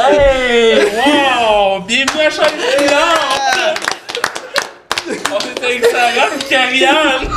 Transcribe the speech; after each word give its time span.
Hey! 0.00 0.78
Wow! 0.94 1.80
Bienvenue 1.80 2.22
à 2.22 2.30
Brillante! 2.30 3.78
On 5.08 5.38
est 5.38 5.64
avec 5.64 5.84
Sarah 5.86 6.28
et 6.38 6.44
Karianne! 6.48 7.28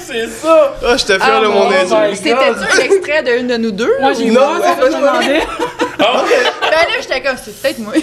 C'est 0.00 0.28
ça? 0.28 0.74
Ah, 0.84 0.96
j'étais 0.96 1.18
fier 1.18 1.40
de 1.42 1.46
mon 1.46 1.68
my 1.68 1.76
intro. 1.76 1.96
God. 1.96 2.14
C'était-tu 2.14 2.36
un 2.36 2.84
extrait 2.84 3.22
d'une 3.22 3.46
de 3.48 3.56
nous 3.58 3.70
deux? 3.70 3.94
Moi, 4.00 4.12
j'ai 4.14 4.26
eu 4.26 4.30
Non, 4.30 4.62
ça 4.62 4.74
que 4.74 4.86
je 4.90 4.96
demandais. 4.96 5.42
Ah, 5.98 6.24
Ben 6.60 6.70
là, 6.70 7.00
j'étais 7.00 7.22
comme, 7.22 7.36
c'est 7.42 7.60
peut-être 7.62 7.78
moi. 7.78 7.92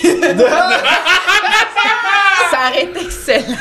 ça 2.52 2.58
aurait 2.70 2.84
été 2.84 3.02
excellent. 3.02 3.58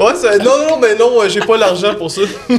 Ouais, 0.00 0.14
ça... 0.14 0.36
non, 0.38 0.58
non, 0.58 0.68
non, 0.70 0.78
mais 0.78 0.94
non, 0.94 1.22
euh, 1.22 1.28
j'ai 1.28 1.40
pas 1.40 1.56
l'argent 1.56 1.94
pour 1.94 2.10
ça. 2.10 2.22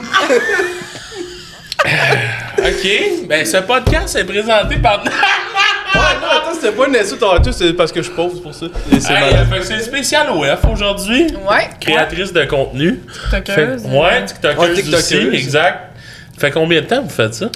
Ok, 2.65 2.87
ben 3.27 3.45
ce 3.45 3.57
podcast 3.57 4.15
est 4.15 4.23
présenté 4.23 4.77
par. 4.77 5.03
Ouais, 5.95 5.99
non, 6.21 6.27
attends, 6.31 6.53
c'était 6.53 6.71
pas 6.71 6.87
une 6.87 6.95
insulte 6.95 7.21
envers 7.23 7.41
toi, 7.41 7.51
c'est 7.53 7.73
parce 7.73 7.91
que 7.91 8.01
je 8.01 8.11
pose 8.11 8.41
pour 8.41 8.53
ça. 8.53 8.65
Et 8.91 8.99
c'est 8.99 9.13
Hey, 9.13 9.31
malade. 9.33 9.47
fait 9.49 9.59
que 9.59 9.65
c'est 9.65 9.79
spécial 9.81 10.29
OF 10.29 10.65
aujourd'hui. 10.71 11.27
Ouais. 11.49 11.69
Créatrice 11.79 12.33
de 12.33 12.43
contenu. 12.45 13.01
Fait, 13.29 13.41
TikTokeuse. 13.43 13.85
ouais, 13.85 14.25
TikTokeuse 14.25 14.59
Ouais, 14.59 14.73
TikTokeuse. 14.73 14.93
aussi, 14.95 15.35
exact. 15.35 15.95
Fait 16.37 16.51
combien 16.51 16.81
de 16.81 16.85
temps 16.87 17.01
vous 17.01 17.09
faites 17.09 17.33
ça? 17.35 17.49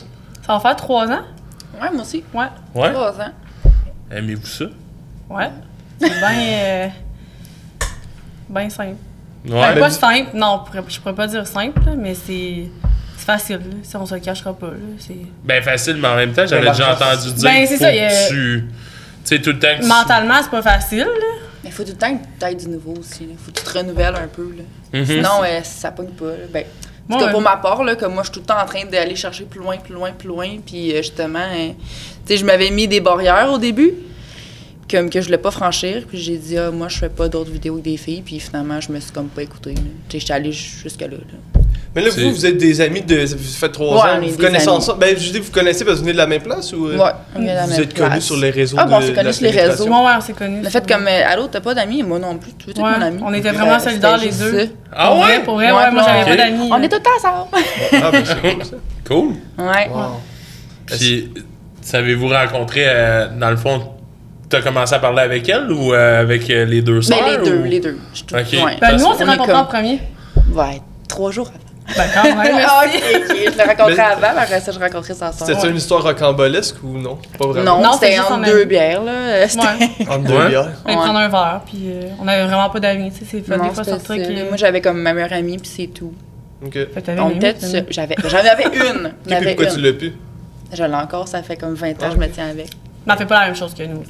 Ça 0.45 0.53
va 0.53 0.59
faire 0.59 0.76
trois 0.76 1.07
ans? 1.07 1.23
Ouais, 1.81 1.89
moi 1.91 2.02
aussi. 2.02 2.23
Ouais. 2.34 2.45
Ouais? 2.76 2.91
Trois 2.93 3.12
ans. 3.20 3.31
Aimez-vous 4.12 4.45
ça? 4.45 4.65
Ouais. 5.29 5.49
C'est 5.99 6.09
bien. 6.09 6.29
Euh, 6.40 6.88
bien 8.49 8.70
simple. 8.70 8.95
Ouais. 9.45 9.51
Ben, 9.51 9.73
ben, 9.73 9.79
pas 9.79 9.90
simple, 9.90 10.29
non, 10.34 10.62
je 10.65 10.71
pourrais- 10.71 10.84
je 10.90 10.99
pourrais 10.99 11.15
pas 11.15 11.27
dire 11.27 11.45
simple, 11.48 11.79
là, 11.85 11.93
mais 11.98 12.13
c'est. 12.15 12.67
C'est 13.17 13.26
facile, 13.26 13.57
là. 13.57 13.76
Si 13.84 13.95
on 13.98 14.05
se 14.05 14.13
le 14.16 14.21
cachera 14.21 14.53
pas, 14.53 14.67
là. 14.67 14.73
C'est. 14.99 15.16
Ben 15.44 15.62
facile, 15.63 15.98
mais 15.98 16.07
en 16.07 16.16
même 16.16 16.31
temps, 16.34 16.45
j'avais 16.48 16.66
Ben, 16.66 16.71
déjà 16.71 16.94
entendu 16.94 17.34
dire 17.34 17.43
Ben, 17.49 17.66
c'est 17.67 17.73
faut 17.76 17.84
ça, 17.84 17.91
il 17.91 17.98
y 17.98 17.99
a- 17.99 18.09
que 18.09 18.30
tu... 18.30 18.66
Tu 19.26 19.35
sais, 19.35 19.41
tout 19.41 19.49
le 19.52 19.59
temps 19.59 19.76
que 19.77 19.81
tu... 19.81 19.88
Mentalement, 19.88 20.35
c'est 20.41 20.52
pas 20.52 20.62
facile, 20.62 20.99
là. 20.99 21.43
Mais 21.63 21.71
faut 21.71 21.84
tout 21.84 21.90
le 21.91 21.98
temps 21.98 22.16
que 22.16 22.49
tu 22.49 22.55
du 22.55 22.68
nouveau 22.70 22.93
aussi. 22.99 23.26
Là. 23.26 23.34
Faut 23.43 23.51
que 23.51 23.57
tu 23.60 23.63
te 23.65 23.77
renouvelles 23.77 24.15
un 24.15 24.27
peu. 24.27 24.49
Là. 24.55 24.99
Mhm. 24.99 25.05
Sinon, 25.05 25.43
euh, 25.43 25.60
ça 25.63 25.91
pogne 25.91 26.07
pas. 26.12 26.26
Là. 26.27 26.34
Ben, 26.54 26.63
en 27.10 27.13
tout 27.13 27.20
Ouais, 27.20 27.26
cas, 27.26 27.32
pour 27.32 27.41
ma 27.41 27.57
part, 27.57 27.84
là, 27.84 27.95
comme 27.95 28.13
moi, 28.13 28.23
je 28.23 28.27
suis 28.32 28.34
tout 28.35 28.40
le 28.41 28.45
temps 28.45 28.62
en 28.62 28.65
train 28.65 28.85
d'aller 28.85 29.15
chercher 29.15 29.43
plus 29.45 29.60
loin, 29.60 29.77
plus 29.77 29.93
loin, 29.93 30.12
plus 30.12 30.27
loin. 30.29 30.48
Puis 30.65 30.93
euh, 30.93 30.98
justement, 30.98 31.40
euh, 31.40 31.70
tu 31.70 32.34
sais, 32.34 32.38
je 32.38 32.45
m'avais 32.45 32.70
mis 32.70 32.88
des 32.88 33.01
barrières 33.01 33.51
au 33.51 33.57
début, 33.57 33.91
comme 34.90 35.10
que 35.10 35.20
je 35.20 35.26
voulais 35.26 35.38
pas 35.38 35.51
franchir. 35.51 36.04
Puis 36.07 36.20
j'ai 36.20 36.38
dit, 36.38 36.57
ah, 36.57 36.71
moi, 36.71 36.88
je 36.88 36.98
fais 36.98 37.10
pas 37.10 37.27
d'autres 37.27 37.51
vidéos 37.51 37.73
avec 37.73 37.84
des 37.85 37.98
filles. 37.98 38.21
Puis 38.21 38.40
finalement, 38.40 38.79
je 38.79 38.91
me 38.91 38.99
suis 38.99 39.12
comme 39.12 39.27
pas 39.27 39.41
écoutée. 39.43 39.73
Tu 39.73 39.82
sais, 40.12 40.20
j'étais 40.20 40.34
allée 40.34 40.51
jusque-là. 40.54 41.07
là. 41.07 41.62
Mais 41.96 42.02
là, 42.04 42.10
vous, 42.16 42.32
vous 42.32 42.46
êtes 42.46 42.57
des 42.57 42.80
amis 42.82 43.02
de. 43.02 43.26
Ça 43.26 43.35
fait 43.38 43.70
trois 43.71 43.96
Ouais, 44.05 44.12
ans. 44.12 44.20
on 44.20 44.21
est 44.21 44.27
Vous 44.30 44.38
connaissez 44.38 44.70
ensemble. 44.70 44.99
Ben, 44.99 45.18
je 45.18 45.32
dis, 45.32 45.40
vous 45.40 45.52
connaissez 45.52 45.84
parce 45.84 45.96
que 45.96 45.99
vous 45.99 46.05
venez 46.05 46.13
de 46.13 46.18
la 46.18 46.27
même 46.27 46.41
place 46.41 46.71
ou. 46.74 46.88
euh, 46.88 46.98
Ouais, 46.98 47.10
on 47.35 47.41
est 47.44 47.49
à 47.52 47.55
la 47.55 47.63
Vous 47.63 47.70
même 47.71 47.82
êtes 47.82 47.94
connus 47.98 48.21
sur 48.21 48.38
les 48.38 48.49
réseaux 48.52 48.77
Ah, 48.79 48.85
bon, 48.85 48.96
on 48.96 48.99
de- 48.99 49.05
s'est 49.05 49.12
de 49.12 49.16
connus 49.16 49.34
sur 49.34 49.44
les 49.46 49.49
réseaux. 49.52 49.84
Ouais, 49.85 49.90
ouais, 49.90 50.12
on 50.18 50.21
s'est 50.21 50.34
connus. 50.34 50.62
Le 50.63 50.70
fait 50.70 50.88
comme, 50.88 51.07
euh, 51.07 51.21
allô, 51.27 51.48
t'as 51.48 51.60
pas 51.62 51.74
d'amis? 51.74 52.04
Moi 52.04 52.20
non 52.20 52.38
plus. 52.38 52.52
Tu 52.54 52.70
es 52.70 52.79
Ouais, 52.79 52.91
mon 52.91 53.02
ami. 53.02 53.20
on 53.26 53.34
était 53.34 53.52
vraiment 53.52 53.79
solidaires, 53.79 54.18
les 54.18 54.29
deux. 54.32 54.70
Ah 54.96 55.07
Pour 55.07 55.18
vrai, 55.18 55.38
ouais? 55.38 55.44
pour 55.44 55.54
vrai, 55.55 55.71
Ouais, 55.71 55.77
ouais, 55.77 55.91
moi, 55.91 56.04
j'avais 56.05 56.26
pas 56.29 56.35
d'amis. 56.38 56.70
On 56.71 56.82
est 56.82 56.90
tout 56.90 56.98
le 56.98 57.02
temps 57.04 57.10
ensemble. 57.18 57.48
Ah, 57.94 58.12
ben, 58.12 58.24
c'est 58.26 58.41
cool 58.54 58.63
ça. 58.66 58.76
Cool. 59.07 59.34
Ouais. 59.57 59.90
Puis, 60.85 61.34
savez-vous 61.82 62.27
rencontrer, 62.29 62.84
euh, 62.88 63.27
dans 63.40 63.49
le 63.49 63.57
fond, 63.57 63.82
t'as 64.50 64.62
commencé 64.62 64.94
à 64.94 65.00
parler 65.00 65.22
avec 65.22 65.47
elle 65.50 65.72
ou 65.72 65.94
euh, 65.94 66.22
avec 66.22 66.50
euh, 66.50 66.66
les 66.66 66.81
deux 66.81 67.01
sœurs? 67.01 67.18
Mais 67.25 67.38
les 67.38 67.44
deux, 67.50 67.57
ou- 67.57 67.63
les 67.63 67.79
deux. 67.79 67.97
Je. 68.13 68.24
Ben, 68.34 68.97
nous, 68.97 69.06
on 69.06 69.13
s'est 69.18 69.24
rencontrés 69.24 69.47
comme- 69.51 69.56
en 69.62 69.66
premier. 69.66 70.00
Ouais, 70.53 70.81
trois 71.09 71.31
jours 71.31 71.47
avant. 71.50 71.59
Ben, 71.96 72.03
quand 72.13 72.24
même, 72.24 72.38
Ah, 72.38 72.84
merci. 72.84 72.97
ok, 72.97 73.03
ok. 73.30 73.35
Je 73.53 73.57
l'ai 73.57 73.63
rencontré 73.63 73.94
Mais- 73.96 74.00
avant, 74.02 74.22
mais 74.35 74.41
après 74.41 74.59
ça, 74.59 74.72
je 74.72 74.80
rencontrais 74.80 75.13
sa 75.13 75.31
soeur. 75.31 75.47
C'était-tu 75.47 75.69
une 75.69 75.78
histoire 75.78 76.03
rocambolesque 76.03 76.75
ou 76.84 76.97
non? 76.97 77.18
Pas 77.40 77.47
vraiment. 77.47 77.79
Non, 77.81 77.94
c'était 77.94 78.19
entre 78.19 78.34
en 78.34 78.38
deux 78.40 78.66
bières, 78.66 79.02
là. 79.03 79.47
C'était- 79.47 79.62
Ouais. 79.63 79.90
Entre 80.09 80.24
deux 80.25 80.34
Ouais. 80.38 80.50
bières. 80.50 80.72
On 80.84 80.88
allait 80.90 80.96
prendre 80.97 81.19
un 81.19 81.28
verre, 81.29 81.62
puis 81.66 81.78
euh, 81.85 82.02
on 82.22 82.28
avait 82.28 82.46
vraiment 82.46 82.69
pas 82.69 82.79
d'amis, 82.79 83.12
tu 83.12 83.19
sais, 83.19 83.25
c'est 83.31 83.41
fait 83.41 83.57
Non, 83.57 83.68
des 83.68 83.74
fois 83.74 83.84
c'était 83.85 83.97
sur 83.97 84.03
truc. 84.06 84.22
ça, 84.25 84.29
là. 84.31 84.40
euh, 84.40 84.47
Moi, 84.50 84.57
j'avais 84.57 84.81
comme 84.81 85.02
ma 85.02 85.13
meilleure 85.13 85.34
amie, 85.34 85.57
puis 85.57 85.69
c'est 85.74 85.88
tout. 85.88 86.13
Ok. 86.66 86.73
Fait 86.73 87.01
que. 87.01 87.11
J'avais, 87.90 88.16
j'en 88.25 88.38
avais 88.38 88.63
une. 88.63 89.06
Ok, 89.25 89.38
puis 89.40 89.45
pourquoi 89.56 89.66
tu 89.67 89.79
l'as 89.81 89.94
pu? 89.94 90.13
Je 90.73 90.84
l'ai 90.84 90.94
encore, 90.95 91.28
ça 91.28 91.41
fait 91.44 91.56
comme 91.56 91.75
20 91.75 91.91
ans, 91.91 92.07
Ah, 92.07 92.09
je 92.11 92.17
me 92.17 92.28
tiens 92.28 92.50
avec. 92.50 92.67
Mais 93.06 93.13
elle 93.13 93.19
fait 93.19 93.25
pas 93.25 93.40
la 93.40 93.45
même 93.45 93.56
chose 93.56 93.73
que 93.73 93.84
nous. 93.84 94.00
que. 94.01 94.07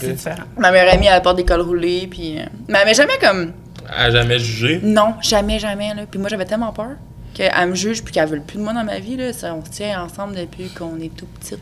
C'est 0.00 0.12
différent. 0.14 0.44
Ma 0.56 0.70
meilleure 0.70 0.94
amie, 0.94 1.06
elle 1.06 1.20
porte 1.20 1.36
des 1.36 1.44
cols 1.44 1.60
roulés, 1.60 2.08
puis. 2.10 2.38
euh, 2.38 2.44
Mais 2.68 2.78
elle 2.80 2.86
m'a 2.86 2.92
jamais 2.94 3.18
comme. 3.20 3.52
À 3.94 4.10
jamais 4.10 4.38
jugé? 4.38 4.80
Non, 4.82 5.14
jamais, 5.22 5.58
jamais, 5.58 5.88
là. 5.94 6.02
Puis 6.10 6.18
moi, 6.18 6.28
j'avais 6.30 6.44
tellement 6.46 6.72
peur 6.72 6.90
qu'elle 7.38 7.68
me 7.68 7.74
juge, 7.74 8.02
puis 8.02 8.12
qu'elle 8.12 8.28
veut 8.28 8.40
plus 8.40 8.58
de 8.58 8.62
moi 8.62 8.72
dans 8.72 8.84
ma 8.84 8.98
vie, 8.98 9.16
là. 9.16 9.32
Ça, 9.32 9.54
on 9.54 9.64
se 9.64 9.70
tient 9.70 10.02
ensemble 10.02 10.34
depuis 10.36 10.68
qu'on 10.68 10.98
est 11.00 11.14
tout 11.16 11.26
petite. 11.40 11.60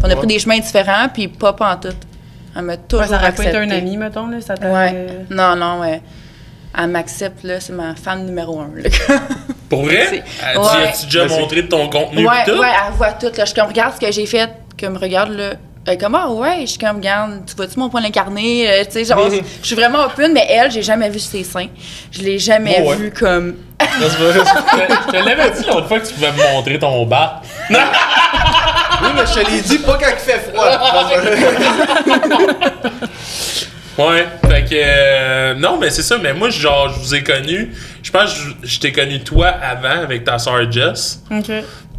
On 0.00 0.04
a 0.04 0.08
Ouais. 0.10 0.16
pris 0.16 0.26
des 0.26 0.38
chemins 0.38 0.58
différents, 0.58 1.08
puis 1.12 1.28
pas 1.28 1.52
pantoute. 1.54 1.96
Elle 2.56 2.62
m'a 2.62 2.76
toujours 2.76 3.02
Ouais, 3.04 3.08
ça 3.10 3.16
aurait 3.16 3.32
pas 3.34 3.44
été 3.44 3.56
un 3.56 3.70
ami, 3.70 3.96
mettons, 3.96 4.26
là. 4.28 4.40
Ça 4.40 4.54
Ouais. 4.60 5.06
Non, 5.30 5.56
non, 5.56 5.80
ouais. 5.80 6.02
Elle 6.76 6.88
m'accepte, 6.88 7.42
là. 7.44 7.60
C'est 7.60 7.72
ma 7.72 7.94
fan 7.94 8.24
numéro 8.26 8.60
un, 8.60 8.70
là. 8.76 8.88
Pour 9.68 9.84
vrai? 9.84 10.22
Ah, 10.42 10.52
Tu 10.54 10.88
as-tu 10.88 11.04
déjà 11.06 11.26
montré 11.28 11.62
de 11.62 11.68
ton 11.68 11.88
contenu 11.90 12.26
ouais, 12.26 12.44
tout? 12.46 12.52
ouais, 12.58 12.68
elle 12.86 12.92
voit 12.94 13.12
tout, 13.12 13.30
là. 13.36 13.44
Je 13.44 13.54
comme, 13.54 13.66
regarde 13.68 13.94
ce 13.94 14.00
que 14.06 14.12
j'ai 14.12 14.26
fait. 14.26 14.50
Comme, 14.78 14.96
regarde, 14.96 15.30
là. 15.30 15.54
Comme, 15.96 16.14
ah 16.14 16.30
ouais, 16.30 16.60
je 16.62 16.66
suis 16.66 16.78
comme, 16.78 16.96
regarde, 16.96 17.40
tu 17.46 17.54
vois-tu 17.54 17.78
mon 17.78 17.88
point 17.88 18.02
incarné? 18.04 18.68
Euh, 18.70 18.84
tu 18.84 18.92
sais, 18.92 19.04
genre, 19.04 19.28
je 19.62 19.66
suis 19.66 19.76
vraiment 19.76 20.04
open, 20.04 20.32
mais 20.32 20.46
elle, 20.48 20.70
j'ai 20.70 20.82
jamais 20.82 21.08
vu 21.08 21.18
ses 21.18 21.44
seins. 21.44 21.68
Je 22.10 22.20
l'ai 22.22 22.38
jamais 22.38 22.82
Oh, 22.84 22.90
ouais. 22.90 22.96
vu 22.96 23.10
comme. 23.12 23.56
Je 23.80 25.10
te 25.12 25.16
l'avais 25.24 25.50
dit 25.52 25.64
l'autre 25.68 25.86
fois 25.86 26.00
que 26.00 26.06
tu 26.08 26.14
pouvais 26.14 26.32
me 26.32 26.52
montrer 26.52 26.78
ton 26.78 27.06
bas. 27.06 27.40
Oui, 29.00 29.10
mais 29.14 29.22
je 29.26 29.32
te 29.40 29.48
l'ai 29.50 29.60
dit, 29.60 29.78
pas 29.78 29.96
quand 29.96 30.08
il 30.10 30.18
fait 30.18 30.50
froid. 30.52 30.66
Ouais, 33.98 34.26
fait 34.48 34.64
que. 34.64 34.74
euh, 34.74 35.54
non, 35.54 35.76
mais 35.78 35.90
c'est 35.90 36.02
ça, 36.02 36.18
mais 36.18 36.32
moi, 36.32 36.50
genre, 36.50 36.88
je 36.88 36.98
vous 37.00 37.14
ai 37.14 37.22
connu. 37.24 37.72
Je 38.02 38.10
pense 38.12 38.32
que 38.34 38.40
je, 38.62 38.68
je 38.68 38.80
t'ai 38.80 38.92
connu 38.92 39.20
toi 39.20 39.48
avant 39.48 40.02
avec 40.02 40.24
ta 40.24 40.38
soeur 40.38 40.70
Jess. 40.70 41.20
Ok. 41.30 41.50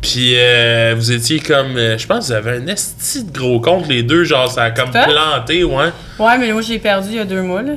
Puis 0.02 0.34
euh, 0.38 0.94
vous 0.96 1.12
étiez 1.12 1.40
comme. 1.40 1.76
euh, 1.78 1.98
je 1.98 2.08
pense 2.08 2.20
que 2.20 2.26
vous 2.26 2.32
avez 2.48 2.58
un 2.58 2.68
esti 2.68 3.24
de 3.26 3.38
gros 3.38 3.60
compte, 3.60 3.88
les 3.88 4.02
deux, 4.04 4.24
genre, 4.24 4.50
ça 4.50 4.64
a 4.64 4.72
comme 4.72 4.92
Fait? 4.92 5.04
planté, 5.06 5.64
ouais. 5.64 5.90
Ouais, 6.18 6.38
mais 6.38 6.52
moi, 6.54 6.62
j'ai 6.62 6.80
perdu 6.80 7.10
il 7.10 7.16
y 7.16 7.20
a 7.20 7.26
deux 7.26 7.42
mois, 7.42 7.62
là. 7.62 7.74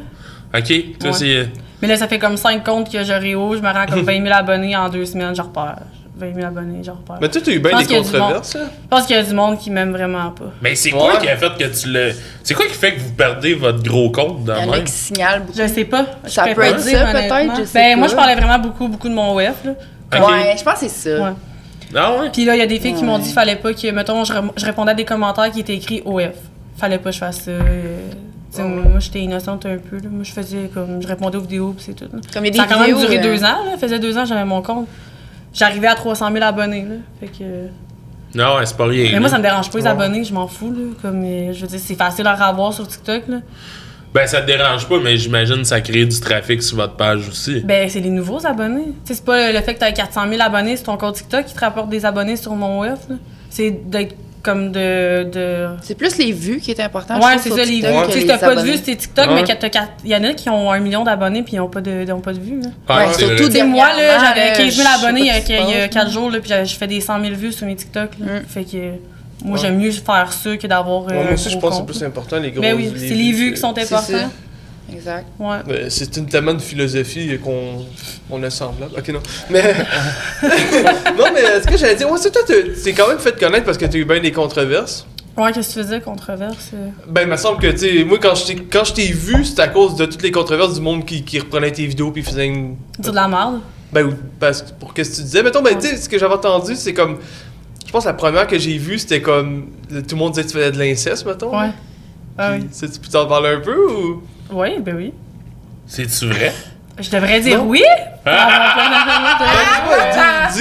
Ok, 0.57 0.73
toi, 1.01 1.11
Ouais. 1.11 1.17
c'est. 1.17 1.49
Mais 1.81 1.89
là, 1.89 1.97
ça 1.97 2.07
fait 2.07 2.21
comme 2.21 2.37
5 2.37 2.63
comptes 2.65 2.93
que 2.93 3.03
je 3.03 3.13
réhaut. 3.13 3.57
Je 3.57 3.61
me 3.61 3.69
rends 3.69 3.87
comme 3.87 4.03
20 4.05 4.23
000 4.23 4.33
abonnés 4.33 4.77
en 4.77 4.89
deux 4.89 5.05
semaines, 5.05 5.35
je 5.35 5.43
repars. 5.43 5.79
20 6.17 6.35
000 6.35 6.47
abonnés, 6.47 6.81
je 6.85 6.91
repars. 6.93 7.19
Mais 7.21 7.29
toi, 7.29 7.41
t'as 7.45 7.51
eu 7.51 7.59
bien 7.59 7.71
pense 7.73 7.81
des 7.81 7.87
qu'il 7.87 7.97
y 7.97 7.99
a 7.99 8.03
du 8.03 8.11
controverses, 8.13 8.55
hein? 8.57 8.69
Je 8.85 8.89
pense 8.89 9.07
qu'il 9.07 9.17
y 9.17 9.19
a 9.19 9.23
du 9.25 9.35
monde 9.35 9.59
qui 9.59 9.71
m'aime 9.71 9.91
vraiment 9.91 10.31
pas. 10.31 10.53
Mais 10.63 10.77
c'est 10.77 10.91
quoi 10.91 11.15
Ouais. 11.15 11.21
qui 11.21 11.29
a 11.29 11.37
fait 11.37 11.51
que 11.59 11.65
tu 11.77 11.89
le. 11.89 12.13
C'est 12.45 12.55
quoi 12.55 12.67
qui 12.67 12.75
fait 12.75 12.93
que 12.95 13.01
vous 13.01 13.13
perdez 13.15 13.55
votre 13.55 13.83
gros 13.83 14.11
compte 14.13 14.45
dans 14.45 14.55
Il 14.55 14.61
y 14.61 14.63
en 14.63 14.67
le 14.67 14.71
même? 14.77 14.85
qui 14.85 14.93
signalent 14.93 15.41
beaucoup. 15.41 15.59
Je 15.59 15.67
sais 15.67 15.85
pas. 15.87 16.07
Je 16.25 16.31
Ça 16.31 16.43
pourrais 16.43 16.55
peut 16.55 16.61
pas 16.61 16.69
être 16.69 16.77
dire, 16.85 16.99
ça, 16.99 17.07
peut-être, 17.13 17.33
honnêtement. 17.33 17.55
je 17.59 17.65
sais 17.65 17.79
Ben, 17.79 17.99
moi, 17.99 18.07
pas. 18.07 18.11
je 18.13 18.17
parlais 18.17 18.37
vraiment 18.37 18.59
beaucoup, 18.61 18.87
beaucoup 18.87 19.09
de 19.09 19.15
mon 19.15 19.35
WF, 19.37 19.65
là. 19.65 19.73
Ok. 20.15 20.29
Ouais, 20.29 20.55
je 20.57 20.63
pense 20.63 20.75
que 20.75 20.81
c'est 20.81 20.89
ça. 20.89 21.21
Ouais. 21.25 21.31
Ah 21.95 22.19
ouais? 22.19 22.31
Puis 22.33 22.45
là, 22.45 22.55
il 22.57 22.59
y 22.59 22.63
a 22.63 22.67
des 22.67 22.81
filles 22.81 22.95
qui 22.95 23.05
m'ont 23.05 23.19
dit 23.19 23.33
fallait 23.33 23.57
pas 23.57 23.73
que, 23.75 23.91
mettons, 23.91 24.25
je, 24.25 24.33
répondais 24.65 24.93
à 24.93 24.95
des 24.95 25.05
commentaires 25.05 25.51
qui 25.51 25.61
étaient 25.61 25.75
écrits 25.77 26.03
OF. 26.05 26.33
Fallait 26.77 26.99
pas 26.99 27.11
que 27.11 27.15
je 27.15 27.19
fasse 27.21 27.43
ça. 27.43 27.51
euh, 27.51 28.11
sais, 28.51 28.63
moi, 28.63 28.99
j'étais 28.99 29.21
innocente 29.21 29.67
un 29.67 29.77
peu. 29.79 29.97
Là. 29.97 30.09
Moi, 30.11 30.25
je 30.25 30.33
faisais 30.33 30.71
comme. 30.73 31.01
Je 31.03 31.07
répondais 31.09 31.37
aux 31.37 31.43
vidéos, 31.43 31.73
puis 31.77 31.85
c'est 31.87 31.95
tout. 31.95 32.05
là. 32.13 32.21
Comme 32.33 32.45
il 32.47 32.55
y 32.55 32.57
Ça 32.57 32.65
a 32.65 32.67
quand 32.67 32.81
même 32.81 32.97
duré 32.97 33.19
euh, 33.19 33.23
deux 33.23 33.45
ans. 33.45 33.65
Là. 33.65 33.73
Ça 33.73 33.79
faisait 33.79 33.99
deux 33.99 34.17
ans 34.17 34.25
j'avais 34.25 34.45
mon 34.45 34.63
compte. 34.63 34.89
J'arrivais 35.53 35.89
à 35.89 35.95
300 35.95 36.33
000 36.33 36.43
abonnés. 36.45 36.87
Là. 36.89 36.95
Fait 37.21 37.27
que... 37.27 37.45
Non, 38.35 38.57
ouais, 38.57 38.65
c'est 38.65 38.77
pas 38.77 38.87
rien. 38.87 39.11
Mais 39.13 39.21
moi, 39.21 39.29
ça 39.29 39.37
me 39.37 39.43
dérange 39.43 39.71
pas 39.71 39.79
les 39.79 39.85
Ouais. 39.85 39.91
abonnés, 39.91 40.25
je 40.25 40.33
m'en 40.33 40.47
fous. 40.49 40.73
Là. 40.73 40.95
Comme, 41.03 41.23
euh, 41.25 41.53
je 41.53 41.61
veux 41.61 41.67
dire, 41.67 41.79
c'est 41.79 41.95
facile 41.95 42.27
à 42.27 42.33
avoir 42.33 42.73
sur 42.73 42.89
TikTok. 42.89 43.29
Là. 43.29 43.37
Ben, 44.15 44.27
ça 44.27 44.43
te 44.43 44.47
dérange 44.47 44.87
pas, 44.89 44.99
mais 45.03 45.17
j'imagine 45.17 45.57
que 45.59 45.65
ça 45.65 45.81
crée 45.81 46.05
du 46.05 46.21
trafic 46.21 46.63
sur 46.63 46.77
votre 46.77 46.97
page 46.97 47.27
aussi. 47.29 47.61
Ben, 47.61 47.89
c'est 47.89 48.01
les 48.01 48.11
nouveaux 48.11 48.45
abonnés. 48.47 48.85
Tu 48.85 48.93
sais, 49.07 49.15
c'est 49.15 49.25
pas 49.25 49.51
le 49.53 49.61
fait 49.61 49.75
que 49.75 49.79
tu 49.79 49.85
as 49.85 49.93
400 49.93 50.29
000 50.29 50.43
abonnés 50.43 50.77
sur 50.77 50.87
ton 50.87 50.97
compte 50.99 51.15
TikTok 51.17 51.47
qui 51.47 51.55
te 51.55 51.61
rapporte 51.61 51.89
des 51.89 52.05
abonnés 52.05 52.37
sur 52.37 52.53
mon 52.55 52.81
web. 52.81 52.97
là. 53.09 53.17
C'est 53.49 53.71
d'être 53.71 54.15
comme 54.43 54.73
de. 54.73 55.25
de... 55.33 55.67
C'est 55.83 55.95
plus 55.95 56.19
les 56.19 56.33
vues 56.33 56.59
qui 56.59 56.73
est 56.73 56.81
important. 56.81 57.15
Ouais, 57.21 57.39
c'est 57.39 57.49
ça, 57.51 57.57
sur 57.57 57.65
les 57.65 57.81
vues. 57.81 58.13
Tu 58.13 58.21
sais, 58.21 58.27
t'as 58.27 58.39
pas 58.39 58.57
de 58.57 58.63
vues, 58.63 58.77
c'est 58.83 58.97
TikTok, 58.97 59.29
Ouais. 59.29 59.43
mais 59.47 59.57
t'as 59.57 59.87
il 60.05 60.11
y 60.11 60.17
en 60.17 60.25
a 60.25 60.33
qui 60.35 60.51
ont 60.51 60.71
un 60.71 60.81
million 60.81 61.05
d'abonnés 61.05 61.43
puis 61.43 61.55
ils 61.55 61.61
ont 61.61 61.69
pas 61.69 61.81
de, 61.81 62.03
ils 62.05 62.13
ont 62.13 62.21
pas 62.21 62.33
de 62.33 62.41
vues. 62.41 62.61
Là. 62.61 62.69
Ah, 62.89 63.07
Ouais, 63.07 63.15
surtout 63.15 63.51
sais, 63.51 63.63
moi, 63.63 63.89
là, 63.97 64.19
j'avais 64.19 64.51
là, 64.51 64.57
15 64.57 64.59
000 64.59 64.69
je 64.71 64.73
sais 64.83 64.87
abonnés 65.07 65.21
il 65.21 65.27
y 65.27 65.31
a, 65.31 65.35
pas 65.35 65.41
ce 65.41 65.47
qui 65.47 65.53
se 65.53 65.53
il 65.53 65.71
y 65.71 65.75
a 65.75 65.87
passe, 65.87 65.95
4 65.95 66.05
là. 66.05 66.11
jours, 66.11 66.31
là, 66.31 66.39
puis 66.41 66.53
je 66.65 66.75
fais 66.77 66.87
des 66.87 67.01
100 67.01 67.21
000 67.23 67.35
vues 67.37 67.53
sur 67.53 67.67
mes 67.67 67.77
TikTok. 67.77 68.11
Là. 68.19 68.27
Mm. 68.27 68.45
Fait 68.49 68.65
que 68.65 68.79
moi, 69.45 69.59
j'aime 69.59 69.79
mieux 69.79 69.91
faire 69.93 70.33
ça 70.33 70.57
que 70.57 70.67
d'avoir. 70.67 71.03
euh, 71.05 71.09
Ouais, 71.11 71.25
moi 71.25 71.33
aussi, 71.35 71.51
je 71.51 71.59
pense 71.59 71.71
que 71.81 71.93
c'est 71.93 71.99
plus 71.99 72.05
important, 72.05 72.39
les 72.39 72.51
gros. 72.51 72.61
Ben 72.63 72.75
oui, 72.77 72.93
c'est 72.97 73.09
les 73.15 73.33
vues 73.33 73.53
qui 73.55 73.61
sont 73.61 73.69
importantes. 73.77 74.31
Exact. 74.93 75.27
Ouais. 75.39 75.57
Euh, 75.69 75.87
C'est 75.89 76.17
une 76.19 76.27
tellement 76.27 76.53
de 76.55 76.61
philosophie 76.61 77.39
qu'on 77.43 77.87
on 78.31 78.43
a 78.43 78.51
semblable. 78.51 78.93
Ok, 78.99 79.09
non. 79.09 79.21
Mais. 79.49 79.63
non, 81.19 81.25
mais 81.33 81.61
ce 81.63 81.67
que 81.67 81.77
j'allais 81.77 81.95
dire, 81.95 82.11
ouais, 82.11 82.19
c'est 82.19 82.31
toi, 82.31 82.43
t'es 82.47 82.93
quand 82.93 83.09
même 83.09 83.19
fait 83.19 83.39
connaître 83.39 83.65
parce 83.65 83.79
que 83.79 83.87
t'as 83.87 83.99
eu 83.99 84.05
bien 84.05 84.21
des 84.21 84.33
controverses. 84.33 85.07
Ouais, 85.37 85.51
qu'est-ce 85.53 85.69
que 85.77 85.81
tu 85.81 85.87
faisais, 85.87 86.01
controverse? 86.03 86.71
euh? 86.75 86.89
Ben, 87.09 87.23
il 87.23 87.29
me 87.29 87.37
semble 87.39 87.59
que, 87.59 87.69
tu 87.69 87.79
sais, 87.79 88.05
moi, 88.05 88.19
quand 88.21 88.35
je 88.35 88.45
t'ai- 88.49 88.57
quand 88.71 88.85
je 88.85 88.93
t'ai 88.93 89.07
vu, 89.07 89.45
c'était 89.47 89.63
à 89.63 89.69
cause 89.69 89.97
de 89.97 90.05
toutes 90.05 90.23
les 90.23 90.31
controverses 90.31 90.75
du 90.75 90.81
monde 90.83 91.07
qui, 91.07 91.23
qui 91.25 91.39
reprenait 91.39 91.71
tes 91.73 91.87
vidéos 91.87 92.11
puis 92.11 92.23
faisait 92.23 92.47
une. 92.47 92.77
Dire 92.99 93.13
de 93.13 93.17
la 93.17 93.29
merde. 93.29 93.61
Ben, 93.93 94.07
ou- 94.09 94.15
parce 94.39 94.61
que 94.61 94.71
pour 94.79 94.93
qu'est-ce 94.93 95.11
que 95.13 95.17
tu 95.17 95.23
disais? 95.23 95.43
Mettons, 95.43 95.63
ben, 95.63 95.75
tu 95.79 95.87
sais, 95.89 95.97
ce 95.97 96.07
que 96.09 96.19
j'avais 96.19 96.35
entendu, 96.35 96.75
c'est 96.77 96.93
comme. 96.93 97.17
Je 97.93 97.97
pense 97.99 98.05
que 98.05 98.09
la 98.09 98.15
première 98.15 98.47
que 98.47 98.59
j'ai 98.59 98.79
vue, 98.79 98.99
c'était 98.99 99.21
comme. 99.21 99.67
Tout 99.91 100.03
le 100.13 100.17
monde 100.17 100.31
disait 100.33 100.45
que 100.45 100.49
tu 100.51 100.55
faisais 100.57 100.73
de 100.73 100.79
l'inceste, 100.79 101.27
mettons. 101.27 101.51
Ouais. 101.55 101.69
Ah 102.39 102.53
oui. 102.55 102.61
tu 102.63 102.69
sais, 102.73 102.89
tu 102.89 102.99
peux 102.99 103.09
t'en 103.09 103.27
parler 103.27 103.51
un 103.51 103.61
peu 103.61 103.77
ou? 103.77 104.23
Oui, 104.51 104.79
ben 104.81 104.97
oui. 104.97 105.13
C'est-tu 105.87 106.29
vrai? 106.31 106.55
Je 106.99 107.11
devrais 107.11 107.39
dire 107.41 107.59
Non. 107.59 107.67
oui? 107.69 107.83
Dis, 108.25 108.31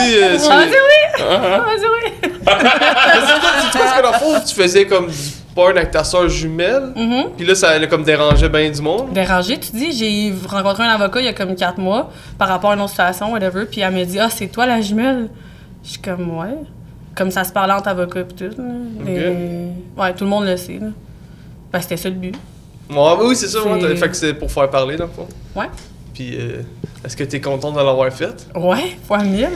dis, 0.01 0.17
euh, 0.17 0.37
Ah, 0.49 0.65
dis 0.65 0.73
oui! 0.73 1.21
Ah, 1.21 1.65
dis 1.77 1.85
oui! 1.85 2.11
Mais 2.21 2.29
c'est 2.41 3.39
quoi, 3.39 3.49
c'est 3.61 3.71
quoi, 3.71 3.81
parce 3.81 3.93
que 3.97 4.01
dans 4.03 4.11
le 4.11 4.17
fond, 4.17 4.33
tu 4.45 4.53
faisais 4.53 4.85
comme 4.85 5.07
du 5.07 5.13
porn 5.55 5.77
avec 5.77 5.91
ta 5.91 6.03
soeur 6.03 6.27
jumelle, 6.27 6.91
Mhm. 6.97 7.29
puis 7.37 7.45
là, 7.45 7.55
ça 7.55 7.69
allait 7.69 7.87
comme 7.87 8.03
déranger 8.03 8.49
bien 8.49 8.69
du 8.69 8.81
monde. 8.81 9.13
Dérangé, 9.13 9.57
tu 9.57 9.71
dis, 9.71 9.93
j'ai 9.93 10.33
rencontré 10.49 10.83
un 10.83 10.89
avocat 10.89 11.21
il 11.21 11.25
y 11.25 11.29
a 11.29 11.33
comme 11.33 11.55
4 11.55 11.77
mois 11.77 12.11
par 12.37 12.49
rapport 12.49 12.71
à 12.71 12.73
une 12.73 12.81
autre 12.81 12.89
situation, 12.89 13.31
whatever, 13.31 13.63
puis 13.65 13.79
elle 13.81 13.93
me 13.93 14.03
dit 14.03 14.19
Ah, 14.19 14.29
c'est 14.29 14.47
toi 14.47 14.65
la 14.65 14.81
jumelle 14.81 15.29
Je 15.83 15.91
suis 15.91 16.01
comme 16.01 16.37
Ouais. 16.37 16.57
Comme 17.15 17.31
ça 17.31 17.43
se 17.43 17.51
parlait 17.51 17.73
entre 17.73 17.89
avocats 17.89 18.21
et 18.21 18.25
tout. 18.25 18.43
là. 18.57 18.63
Ouais, 20.03 20.13
tout 20.13 20.23
le 20.23 20.29
monde 20.29 20.45
le 20.45 20.57
sait. 20.57 20.79
Là. 20.79 20.87
Ben, 21.71 21.81
c'était 21.81 21.97
ça 21.97 22.09
le 22.09 22.15
but. 22.15 22.35
Ouais, 22.89 23.13
oui, 23.23 23.35
c'est 23.35 23.47
ça, 23.47 23.63
ouais, 23.63 23.95
fait 23.95 24.09
que 24.09 24.15
c'est 24.15 24.33
pour 24.33 24.51
faire 24.51 24.69
parler, 24.69 24.97
dans 24.97 25.05
le 25.05 25.11
fond. 25.11 25.27
Ouais. 25.55 25.67
Puis, 26.13 26.35
euh, 26.37 26.61
est-ce 27.05 27.15
que 27.15 27.23
t'es 27.23 27.39
content 27.39 27.71
de 27.71 27.77
l'avoir 27.77 28.11
fait? 28.11 28.47
Ouais, 28.55 28.97
fois 29.07 29.23
mille. 29.23 29.47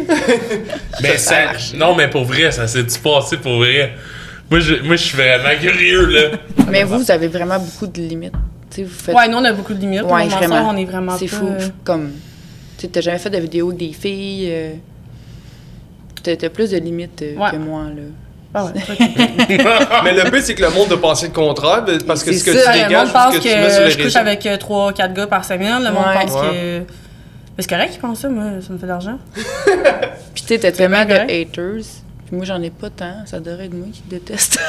Mais 1.02 1.18
Ça. 1.18 1.52
Non, 1.76 1.96
mais 1.96 2.10
pour 2.10 2.24
vrai, 2.24 2.52
ça 2.52 2.66
s'est-tu 2.68 2.98
passé 3.00 3.36
pour 3.38 3.58
vrai? 3.58 3.94
Moi, 4.50 4.60
je, 4.62 4.76
moi, 4.84 4.96
je 4.96 5.04
suis 5.04 5.18
vraiment 5.18 5.50
curieux, 5.60 6.06
là. 6.06 6.38
Mais 6.70 6.84
vous, 6.84 7.00
vous 7.00 7.12
avez 7.12 7.28
vraiment 7.28 7.60
beaucoup 7.60 7.88
de 7.88 8.00
limites. 8.02 8.32
Tu 8.70 8.78
sais, 8.78 8.84
vous 8.84 8.90
faites. 8.94 9.16
Ouais, 9.16 9.28
nous, 9.28 9.38
on 9.38 9.44
a 9.44 9.52
beaucoup 9.52 9.74
de 9.74 9.80
limites. 9.82 10.04
Ouais, 10.04 10.28
vraiment. 10.28 10.70
on 10.70 10.78
est 10.78 10.86
vraiment 10.86 11.18
C'est 11.18 11.28
fou. 11.28 11.46
euh, 11.48 11.68
Comme. 11.84 12.12
Tu 12.78 12.84
sais, 12.84 12.88
t'as 12.88 13.02
jamais 13.02 13.18
fait 13.18 13.30
de 13.30 13.38
vidéo 13.38 13.68
avec 13.70 13.80
des 13.80 13.92
filles. 13.94 14.48
euh, 14.50 14.74
T'as 16.26 16.36
t'as 16.36 16.50
plus 16.50 16.72
de 16.72 16.78
limites 16.78 17.22
euh, 17.22 17.36
Ouais. 17.38 17.52
que 17.52 17.56
moi, 17.58 17.84
là. 17.96 18.02
Ah 18.54 18.66
ouais. 18.66 18.72
Mais 20.04 20.14
le 20.14 20.30
but, 20.32 20.42
c'est 20.42 20.56
que 20.56 20.64
le 20.64 20.70
monde 20.72 20.88
de 20.90 20.96
penser 20.96 21.28
le 21.28 21.34
contraire, 21.34 21.84
parce 22.08 22.24
que 22.24 22.32
C'est 22.34 22.40
ce 22.40 22.44
que 22.46 22.54
ça, 22.58 22.72
tu 22.72 22.80
dégages, 22.80 23.04
monde 23.08 23.14
pense 23.14 23.34
ce 23.36 23.40
que, 23.40 23.44
que 23.44 23.50
tu 23.50 23.56
mets 23.56 23.70
sur 23.70 23.84
les 23.84 23.92
je 23.92 23.96
couche 23.98 24.04
réseaux. 24.06 24.18
avec 24.20 24.44
3-4 24.44 25.14
gars 25.14 25.28
par 25.28 25.46
semaine. 25.46 25.84
Le 25.84 25.92
monde 25.92 26.06
pense 26.22 26.32
Ouais. 26.34 26.50
que. 26.50 26.80
Mais 27.58 27.64
c'est 27.64 27.70
correct 27.70 27.92
qu'ils 27.92 28.02
pensent 28.02 28.20
ça, 28.20 28.30
moi, 28.30 28.46
ça 28.66 28.74
me 28.74 28.78
fait 28.78 28.86
de 28.86 28.92
l'argent. 28.92 29.18
Puis 30.34 30.44
tu 30.44 30.48
sais, 30.48 30.60
t'as 30.60 30.72
tellement 30.72 31.06
de 31.06 31.14
haters. 31.14 31.84
Puis 32.28 32.36
moi, 32.36 32.44
j'en 32.46 32.62
ai 32.62 32.72
pas 32.72 32.90
tant. 32.90 33.24
Ça 33.26 33.40
devrait 33.40 33.66
être 33.66 33.74
moi 33.76 33.86
qui 33.94 34.02
déteste. 34.10 34.60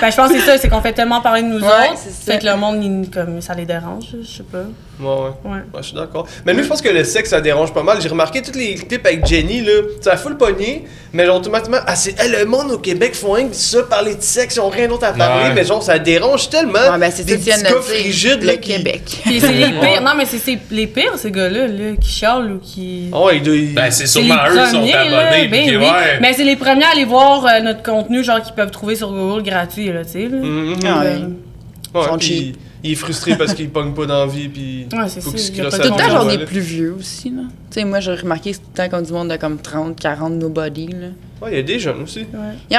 Ben, 0.00 0.10
je 0.10 0.16
pense 0.16 0.28
que 0.32 0.38
c'est 0.40 0.46
ça, 0.46 0.58
c'est 0.58 0.68
qu'on 0.68 0.80
fait 0.82 0.92
tellement 0.92 1.20
parler 1.20 1.42
de 1.42 1.48
nous 1.48 1.60
Ouais, 1.60 1.66
autres. 1.90 1.96
c'est 1.96 2.10
ça. 2.10 2.32
Fait 2.32 2.38
que 2.40 2.46
le 2.46 2.56
monde, 2.56 2.82
il- 2.82 3.10
comme, 3.10 3.40
ça 3.40 3.54
les 3.54 3.64
dérange, 3.64 4.06
je 4.22 4.26
sais 4.26 4.42
pas. 4.42 4.64
Ouais, 5.00 5.06
ouais. 5.08 5.12
Ouais. 5.44 5.50
Ouais, 5.58 5.80
je 5.80 5.86
suis 5.86 5.96
d'accord. 5.96 6.26
Mais 6.46 6.54
nous, 6.54 6.62
je 6.62 6.68
pense 6.68 6.80
que 6.80 6.88
le 6.88 7.02
sexe, 7.04 7.30
ça 7.30 7.40
dérange 7.40 7.72
pas 7.74 7.82
mal. 7.82 8.00
J'ai 8.00 8.08
remarqué 8.08 8.42
tous 8.42 8.56
les 8.56 8.74
clips 8.76 9.04
avec 9.04 9.26
Jenny, 9.26 9.60
là. 9.60 9.72
Ça 10.00 10.12
a 10.12 10.16
full 10.16 10.36
pogné, 10.36 10.84
mais 11.12 11.26
genre, 11.26 11.38
automatiquement, 11.38 11.78
ah, 11.86 11.96
c'est, 11.96 12.18
hey, 12.20 12.30
le 12.30 12.44
monde 12.44 12.70
au 12.70 12.78
Québec 12.78 13.14
font 13.16 13.32
rien 13.32 13.48
que 13.48 13.56
ça, 13.56 13.82
parler 13.82 14.14
de 14.14 14.22
sexe, 14.22 14.54
ils 14.56 14.60
ont 14.60 14.68
rien 14.68 14.86
d'autre 14.86 15.04
à 15.04 15.12
parler, 15.12 15.48
Ouais. 15.48 15.54
mais 15.54 15.64
genre, 15.64 15.82
ça 15.82 15.98
dérange 15.98 16.48
tellement. 16.48 16.74
Ouais, 16.92 16.98
ben, 16.98 17.10
c'est 17.10 17.24
des 17.24 17.36
petits 17.38 17.58
dire. 17.62 17.82
frigides, 17.82 18.40
Le 18.42 18.46
là, 18.46 18.56
qui- 18.56 18.70
Québec. 18.76 19.02
Puis 19.24 19.40
c'est 19.40 19.52
les 19.52 19.72
pires. 19.72 20.02
Non, 20.02 20.12
mais 20.16 20.26
c'est 20.26 20.58
les 20.70 20.86
pires, 20.86 21.16
ces 21.16 21.30
gars-là, 21.32 21.66
là, 21.66 21.96
qui 22.00 22.08
chialent 22.08 22.52
ou 22.52 22.58
qui. 22.58 23.10
Ouais, 23.12 23.38
ils 23.38 23.42
doivent- 23.42 23.56
ils- 23.56 23.74
Ben, 23.74 23.90
c'est 23.90 24.06
C'est 24.06 24.20
sûrement 24.20 24.36
les 24.44 24.50
eux 24.50 24.62
qui 24.64 24.70
sont 24.70 24.76
premiers, 24.78 24.92
là, 24.92 25.28
abonnés. 25.28 25.48
ben 25.48 25.66
puis 25.66 25.76
oui. 25.76 25.82
ouais. 25.84 26.18
Mais 26.20 26.32
c'est 26.34 26.44
les 26.44 26.56
premiers 26.56 26.84
à 26.84 26.90
aller 26.90 27.04
voir 27.04 27.44
euh, 27.46 27.60
notre 27.60 27.82
contenu, 27.82 28.22
genre, 28.22 28.40
qu'ils 28.42 28.54
peuvent 28.54 28.70
trouver 28.70 28.94
sur 28.94 29.10
Google 29.10 29.42
gratuit, 29.42 29.92
là, 29.92 30.04
tu 30.04 30.12
sais. 30.12 30.28
là. 30.28 30.36
Mhm. 30.40 30.76
Ah 30.86 31.00
ouais. 31.02 32.04
Sont 32.06 32.18
cheap. 32.20 32.56
Il 32.84 32.92
est 32.92 32.94
frustré 32.96 33.34
parce 33.36 33.54
qu'il 33.54 33.70
pogne 33.70 33.92
pas 33.94 34.06
d'envie, 34.06 34.48
puis 34.48 34.86
Ouais, 34.92 35.08
c'est 35.08 35.20
faut 35.22 35.30
ça, 35.30 35.36
qu'il 35.36 35.46
se 35.46 35.52
Tout 35.52 35.62
le 35.62 35.88
temps, 35.96 36.24
des 36.26 36.36
là. 36.36 36.44
plus 36.46 36.60
vieux 36.60 36.94
aussi, 36.98 37.30
là. 37.30 37.42
Tu 37.70 37.80
sais, 37.80 37.84
moi, 37.84 37.98
j'ai 38.00 38.14
remarqué 38.14 38.52
tout 38.54 38.60
le 38.72 38.76
temps 38.76 38.88
comme 38.88 39.04
du 39.04 39.12
monde 39.12 39.30
de 39.30 39.36
comme 39.36 39.58
30, 39.58 39.98
40 39.98 40.34
nobody, 40.34 40.86
là. 40.88 41.06
Ouais, 41.42 41.50
il 41.52 41.56
y 41.56 41.58
a 41.58 41.62
des 41.62 41.78
jeunes 41.78 42.02
aussi. 42.02 42.20
Il 42.20 42.22
y, 42.22 42.32
Bon, 42.32 42.38
en- 42.42 42.48
il 42.70 42.78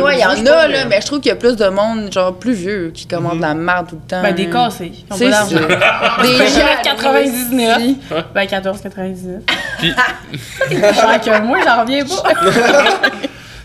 a, 0.00 0.02
ouais, 0.04 0.16
il 0.16 0.20
y 0.20 0.24
en 0.24 0.46
a, 0.52 0.66
là, 0.68 0.84
mais- 0.86 1.00
je 1.00 1.06
trouve 1.06 1.20
qu'il 1.20 1.28
y 1.28 1.32
a 1.32 1.36
plus 1.36 1.56
de 1.56 1.66
monde, 1.68 2.10
genre, 2.12 2.34
plus 2.34 2.54
vieux, 2.54 2.90
qui 2.94 3.06
commandent 3.06 3.34
Mhm. 3.34 3.38
de 3.40 3.42
la 3.46 3.54
merde 3.54 3.86
tout 3.90 3.96
le 4.02 4.08
temps. 4.08 4.22
Ben, 4.22 4.34
des 4.34 4.48
cassés. 4.48 4.92
C'est 5.14 5.30
ça. 5.30 5.44
Des 6.22 6.36
gens 6.38 6.82
99. 6.82 7.76
aussi. 7.76 7.98
Ben, 8.34 8.46
14,99. 8.46 9.42
Puis- 9.78 9.90
Genre 10.70 11.20
que 11.20 11.42
moi, 11.42 11.58
j'en 11.64 11.82
reviens 11.82 12.04
pas. 12.04 12.32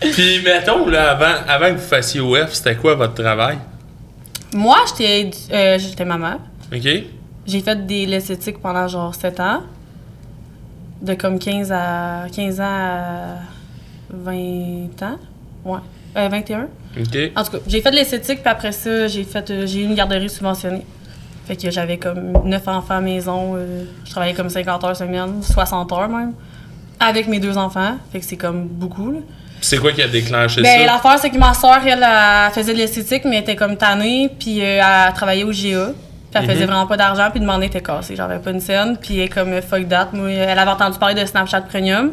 Puis, 0.00 0.40
mettons, 0.44 0.86
là, 0.88 1.10
avant, 1.12 1.34
avant 1.48 1.74
que 1.74 1.80
vous 1.80 1.86
fassiez 1.88 2.20
OF, 2.20 2.52
c'était 2.52 2.76
quoi 2.76 2.94
votre 2.94 3.14
travail? 3.14 3.58
Moi, 4.54 4.76
j'étais 4.88 5.30
euh, 5.52 5.78
j'étais 5.78 6.04
maman. 6.04 6.36
OK? 6.74 6.88
J'ai 7.46 7.60
fait 7.60 7.86
des 7.86 8.06
l'esthétique 8.06 8.58
pendant 8.60 8.86
genre 8.88 9.14
7 9.14 9.40
ans. 9.40 9.62
De 11.00 11.14
comme 11.14 11.38
15 11.38 11.70
à 11.72 12.26
15 12.34 12.60
ans 12.60 12.64
à 12.64 13.34
20 14.10 15.02
ans. 15.02 15.18
Ouais. 15.64 15.78
Euh, 16.16 16.28
21. 16.28 16.62
OK? 16.98 17.32
En 17.36 17.44
tout 17.44 17.50
cas, 17.52 17.58
j'ai 17.66 17.80
fait 17.80 17.90
de 17.90 17.96
l'esthétique, 17.96 18.40
puis 18.40 18.48
après 18.50 18.72
ça, 18.72 19.06
j'ai 19.06 19.24
fait 19.24 19.50
euh, 19.50 19.66
j'ai 19.66 19.82
eu 19.82 19.84
une 19.84 19.94
garderie 19.94 20.28
subventionnée. 20.30 20.84
Fait 21.46 21.56
que 21.56 21.70
j'avais 21.70 21.98
comme 21.98 22.32
9 22.44 22.68
enfants 22.68 22.96
à 22.96 23.00
maison. 23.00 23.54
euh, 23.54 23.84
je 24.04 24.10
travaillais 24.10 24.34
comme 24.34 24.50
50 24.50 24.84
heures 24.84 24.96
semaine, 24.96 25.42
60 25.42 25.92
heures 25.92 26.08
même. 26.08 26.32
Avec 27.00 27.28
mes 27.28 27.38
deux 27.38 27.56
enfants. 27.56 27.96
Fait 28.10 28.18
que 28.20 28.24
c'est 28.24 28.36
comme 28.36 28.66
beaucoup, 28.66 29.12
là. 29.12 29.18
C'est 29.60 29.78
quoi 29.78 29.92
qui 29.92 30.02
a 30.02 30.08
déclenché 30.08 30.62
Ben, 30.62 30.80
ça? 30.80 30.86
l'affaire, 30.86 31.18
c'est 31.18 31.30
que 31.30 31.38
ma 31.38 31.52
soeur, 31.54 31.80
elle, 31.84 32.04
elle 32.04 32.52
faisait 32.52 32.72
de 32.72 32.78
l'esthétique, 32.78 33.24
mais 33.24 33.36
elle 33.36 33.42
était 33.42 33.56
comme 33.56 33.76
tannée, 33.76 34.30
puis 34.38 34.60
euh, 34.62 34.80
elle 35.08 35.12
travaillait 35.14 35.44
au 35.44 35.50
GA. 35.50 35.92
Puis 36.30 36.42
elle 36.42 36.42
faisait 36.50 36.60
Mhm. 36.64 36.70
vraiment 36.70 36.86
pas 36.86 36.96
d'argent, 36.96 37.28
puis 37.30 37.40
demandait 37.40 37.66
était 37.66 37.80
cassée. 37.80 38.14
J'avais 38.14 38.38
pas 38.38 38.50
une 38.50 38.60
scène, 38.60 38.96
puis 39.00 39.16
elle 39.18 39.24
est 39.24 39.28
comme 39.28 39.52
euh, 39.52 39.62
fuck 39.62 39.88
that. 39.88 40.08
Moi, 40.12 40.30
elle 40.30 40.58
avait 40.58 40.70
entendu 40.70 40.98
parler 40.98 41.14
de 41.20 41.26
Snapchat 41.26 41.62
Premium. 41.62 42.12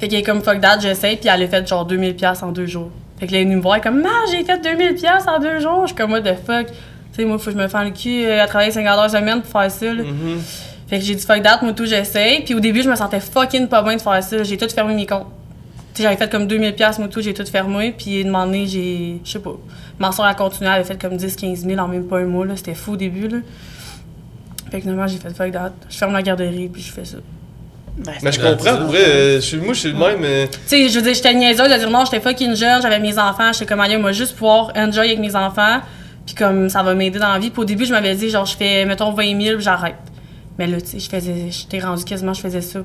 Fait 0.00 0.08
qu'elle 0.08 0.20
est 0.20 0.22
comme 0.22 0.42
fuck 0.42 0.60
that, 0.60 0.80
j'essaie, 0.80 1.16
puis 1.16 1.28
elle 1.32 1.42
a 1.42 1.46
fait 1.48 1.66
genre 1.66 1.86
2000$ 1.86 2.42
en 2.42 2.52
deux 2.52 2.66
jours. 2.66 2.90
Fait 3.18 3.26
que 3.26 3.32
là, 3.32 3.38
elle 3.38 3.42
est 3.42 3.44
venue 3.46 3.56
me 3.56 3.62
voir, 3.62 3.76
elle 3.76 3.80
est 3.80 3.84
comme, 3.84 4.00
man, 4.02 4.10
j'ai 4.30 4.44
fait 4.44 4.58
2000$ 4.58 5.28
en 5.28 5.38
deux 5.38 5.60
jours. 5.60 5.82
Je 5.82 5.86
suis 5.88 5.96
comme, 5.96 6.12
what 6.12 6.22
the 6.22 6.34
fuck? 6.46 6.66
Tu 6.66 6.72
sais, 7.12 7.24
moi, 7.24 7.38
faut 7.38 7.46
que 7.46 7.52
je 7.52 7.56
me 7.56 7.68
fasse 7.68 7.84
le 7.84 7.90
cul 7.90 8.24
euh, 8.24 8.42
à 8.42 8.46
travailler 8.46 8.70
50 8.72 8.98
heures 8.98 9.10
semaine 9.10 9.42
pour 9.42 9.60
faire 9.60 9.70
ça, 9.70 9.86
là. 9.86 10.02
Mhm. 10.02 10.40
Fait 10.88 10.98
que 10.98 11.04
j'ai 11.04 11.14
dit 11.14 11.24
fuck 11.24 11.40
that, 11.42 11.60
moi 11.62 11.72
tout 11.72 11.86
j'essaye. 11.86 12.40
Puis 12.44 12.52
au 12.54 12.60
début, 12.60 12.82
je 12.82 12.90
me 12.90 12.96
sentais 12.96 13.20
fucking 13.20 13.68
pas 13.68 13.82
bien 13.82 13.94
de 13.96 14.00
faire 14.00 14.22
ça. 14.24 14.42
J'ai 14.42 14.56
tout 14.56 14.68
fermé 14.68 14.92
mes 14.94 15.06
comptes. 15.06 15.26
J'avais 15.98 16.16
fait 16.16 16.30
comme 16.30 16.46
2000 16.46 16.74
pièces 16.74 16.98
moi 16.98 17.08
tout, 17.08 17.20
j'ai 17.20 17.34
tout 17.34 17.44
fermé. 17.44 17.94
Puis 17.96 18.20
une 18.20 18.28
demandé, 18.28 18.66
j'ai, 18.66 19.20
je 19.24 19.30
sais 19.32 19.38
pas. 19.38 19.56
Ma 19.98 20.12
soeur 20.12 20.24
a 20.26 20.34
continué, 20.34 20.66
elle 20.70 20.76
avait 20.80 20.84
fait 20.84 21.00
comme 21.00 21.16
10-15 21.16 21.56
000 21.66 21.78
en 21.78 21.88
même 21.88 22.04
pas 22.04 22.18
un 22.20 22.24
mois 22.24 22.46
là. 22.46 22.56
C'était 22.56 22.74
fou 22.74 22.92
au 22.92 22.96
début 22.96 23.28
là. 23.28 23.38
Fait 24.70 24.76
que 24.78 24.82
finalement, 24.82 25.06
j'ai 25.06 25.18
fait 25.18 25.30
fuck 25.34 25.50
that. 25.52 25.72
Je 25.88 25.96
ferme 25.98 26.12
la 26.12 26.22
garderie 26.22 26.68
puis 26.72 26.80
je 26.80 26.92
fais 26.92 27.04
ça. 27.04 27.18
Ben, 27.98 28.12
Mais 28.22 28.32
je 28.32 28.40
comprends, 28.40 28.76
pour 28.76 28.86
vrai, 28.86 29.04
euh, 29.04 29.34
je 29.36 29.40
suis- 29.40 29.56
moi, 29.58 29.74
je 29.74 29.80
suis 29.80 29.88
le 29.92 29.98
même, 29.98 30.20
mais... 30.20 30.48
Tu 30.48 30.58
sais, 30.66 30.88
je 30.88 30.94
veux 30.98 31.02
dire, 31.04 31.12
j'étais 31.12 31.34
niaiseuse 31.34 31.68
de 31.68 31.76
dire 31.76 31.90
non, 31.90 32.04
j'étais 32.04 32.20
fucking 32.20 32.54
jeune, 32.54 32.80
j'avais 32.80 33.00
mes 33.00 33.18
enfants, 33.18 33.52
j'étais 33.52 33.66
comme 33.66 33.80
allez, 33.80 33.98
moi 33.98 34.12
juste 34.12 34.34
pouvoir 34.36 34.72
enjoy 34.76 35.06
avec 35.08 35.18
mes 35.18 35.34
enfants. 35.36 35.80
Puis 36.24 36.34
comme 36.36 36.68
ça 36.68 36.82
va 36.84 36.94
m'aider 36.94 37.18
dans 37.18 37.32
la 37.32 37.38
vie. 37.40 37.50
Puis 37.50 37.60
au 37.60 37.64
début, 37.64 37.84
je 37.84 37.90
m'avais 37.92 38.14
dit 38.14 38.30
genre 38.30 38.46
je 38.46 38.56
fais 38.56 38.86
mettons 38.86 39.12
20 39.12 39.38
000 39.42 39.56
puis 39.56 39.64
j'arrête. 39.64 39.96
Mais 40.58 40.66
là, 40.68 40.80
tu 40.80 40.86
sais, 40.86 40.98
je 41.00 41.10
faisais, 41.10 41.34
j'étais 41.50 41.80
rendu 41.80 42.04
quasiment, 42.04 42.32
je 42.32 42.40
faisais 42.40 42.60
ça 42.60 42.80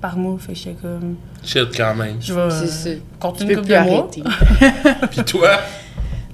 par 0.00 0.16
mois. 0.16 0.36
Fait 0.38 0.52
que 0.52 0.58
j'étais 0.58 0.76
comme, 0.80 1.16
Shit, 1.44 1.76
quand 1.76 1.94
même. 1.94 2.16
je 2.20 2.32
vais 2.32 2.40
C'est 2.66 2.90
euh, 2.90 3.30
une 3.40 3.48
de 3.62 3.68
mois. 3.68 3.78
arrêter. 3.78 4.22
Puis 5.10 5.24
toi? 5.24 5.50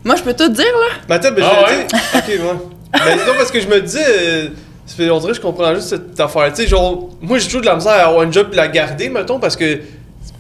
Moi, 0.04 0.16
je 0.16 0.22
peux 0.22 0.34
tout 0.34 0.48
dire, 0.50 0.64
là. 0.64 0.96
Mais 1.08 1.14
attends, 1.16 1.32
ben, 1.32 1.44
Ah 1.44 1.64
je 1.68 1.74
vais 1.74 1.84
dire... 1.86 1.98
Ok, 2.14 2.28
ouais. 2.28 3.00
Mais 3.06 3.16
non, 3.16 3.32
parce 3.36 3.50
que 3.50 3.60
je 3.60 3.66
me 3.68 3.80
disais... 3.80 4.04
euh, 4.06 4.48
on 5.10 5.18
dirait 5.18 5.30
que 5.32 5.36
je 5.36 5.40
comprends 5.40 5.74
juste 5.74 5.88
cette 5.88 6.20
affaire. 6.20 6.52
Tu 6.52 6.62
sais, 6.62 6.68
genre, 6.68 7.08
moi, 7.22 7.38
j'ai 7.38 7.46
toujours 7.46 7.62
de 7.62 7.66
la 7.66 7.74
misère 7.76 7.92
à 7.92 8.08
avoir 8.08 8.26
un 8.26 8.30
job 8.30 8.48
et 8.52 8.56
la 8.56 8.68
garder, 8.68 9.08
mettons, 9.08 9.38
parce 9.40 9.56
que 9.56 9.80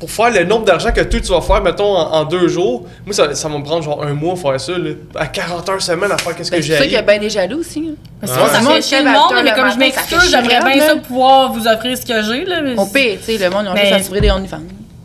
pour 0.06 0.10
faire 0.10 0.30
le 0.30 0.44
nombre 0.44 0.64
d'argent 0.64 0.90
que 0.92 1.00
toi, 1.00 1.20
tu 1.20 1.32
vas 1.32 1.40
faire, 1.40 1.62
mettons, 1.62 1.96
en, 1.96 2.12
en 2.12 2.24
deux 2.24 2.46
jours, 2.48 2.84
moi, 3.06 3.14
ça, 3.14 3.34
ça 3.34 3.48
va 3.48 3.56
me 3.58 3.64
prendre 3.64 3.82
genre 3.82 4.02
un 4.04 4.12
mois 4.12 4.34
à 4.34 4.36
faire 4.36 4.60
ça, 4.60 4.72
là. 4.76 4.90
À 5.14 5.26
40 5.26 5.68
heures 5.68 5.80
semaine 5.82 6.12
à 6.12 6.18
faire 6.18 6.36
qu'est-ce 6.36 6.50
que 6.50 6.56
Ben, 6.56 6.62
c'est 6.62 6.72
ça 6.72 6.78
qu'il 6.82 6.88
y 6.88 6.90
j'ai. 6.90 6.96
a 6.98 7.02
bien 7.02 7.18
des 7.18 7.30
jaloux 7.30 7.60
aussi. 7.60 7.80
là. 7.86 7.92
Parce 8.20 8.32
que 8.32 8.38
Ouais. 8.38 8.48
ça 8.48 8.58
Le 8.58 8.64
monde 8.64 8.74
fait 8.74 8.82
chier 8.82 8.98
se 8.98 9.02
le 9.02 9.08
lève 9.08 9.16
à 9.16 9.18
monde, 9.20 9.32
huit 9.32 9.42
mais 9.44 9.52
comme 9.54 9.70
je 9.72 9.78
m'excuse, 9.78 10.30
j'aimerais 10.30 10.60
bien 10.74 10.86
ça 10.86 10.96
pouvoir 10.96 11.52
vous 11.52 11.66
offrir 11.66 11.96
ce 11.96 12.02
que 12.06 12.22
j'ai, 12.22 12.44
là. 12.44 12.60
mais 12.62 12.74
On 12.76 12.86
paye, 12.86 13.16
tu 13.18 13.24
sais, 13.36 13.38
le 13.38 13.50
monde, 13.50 13.66
ont 13.66 13.72
Mais- 13.74 13.80
juste 13.86 13.92
assuré 13.94 14.20
des 14.20 14.30
OnlyFans. 14.30 14.58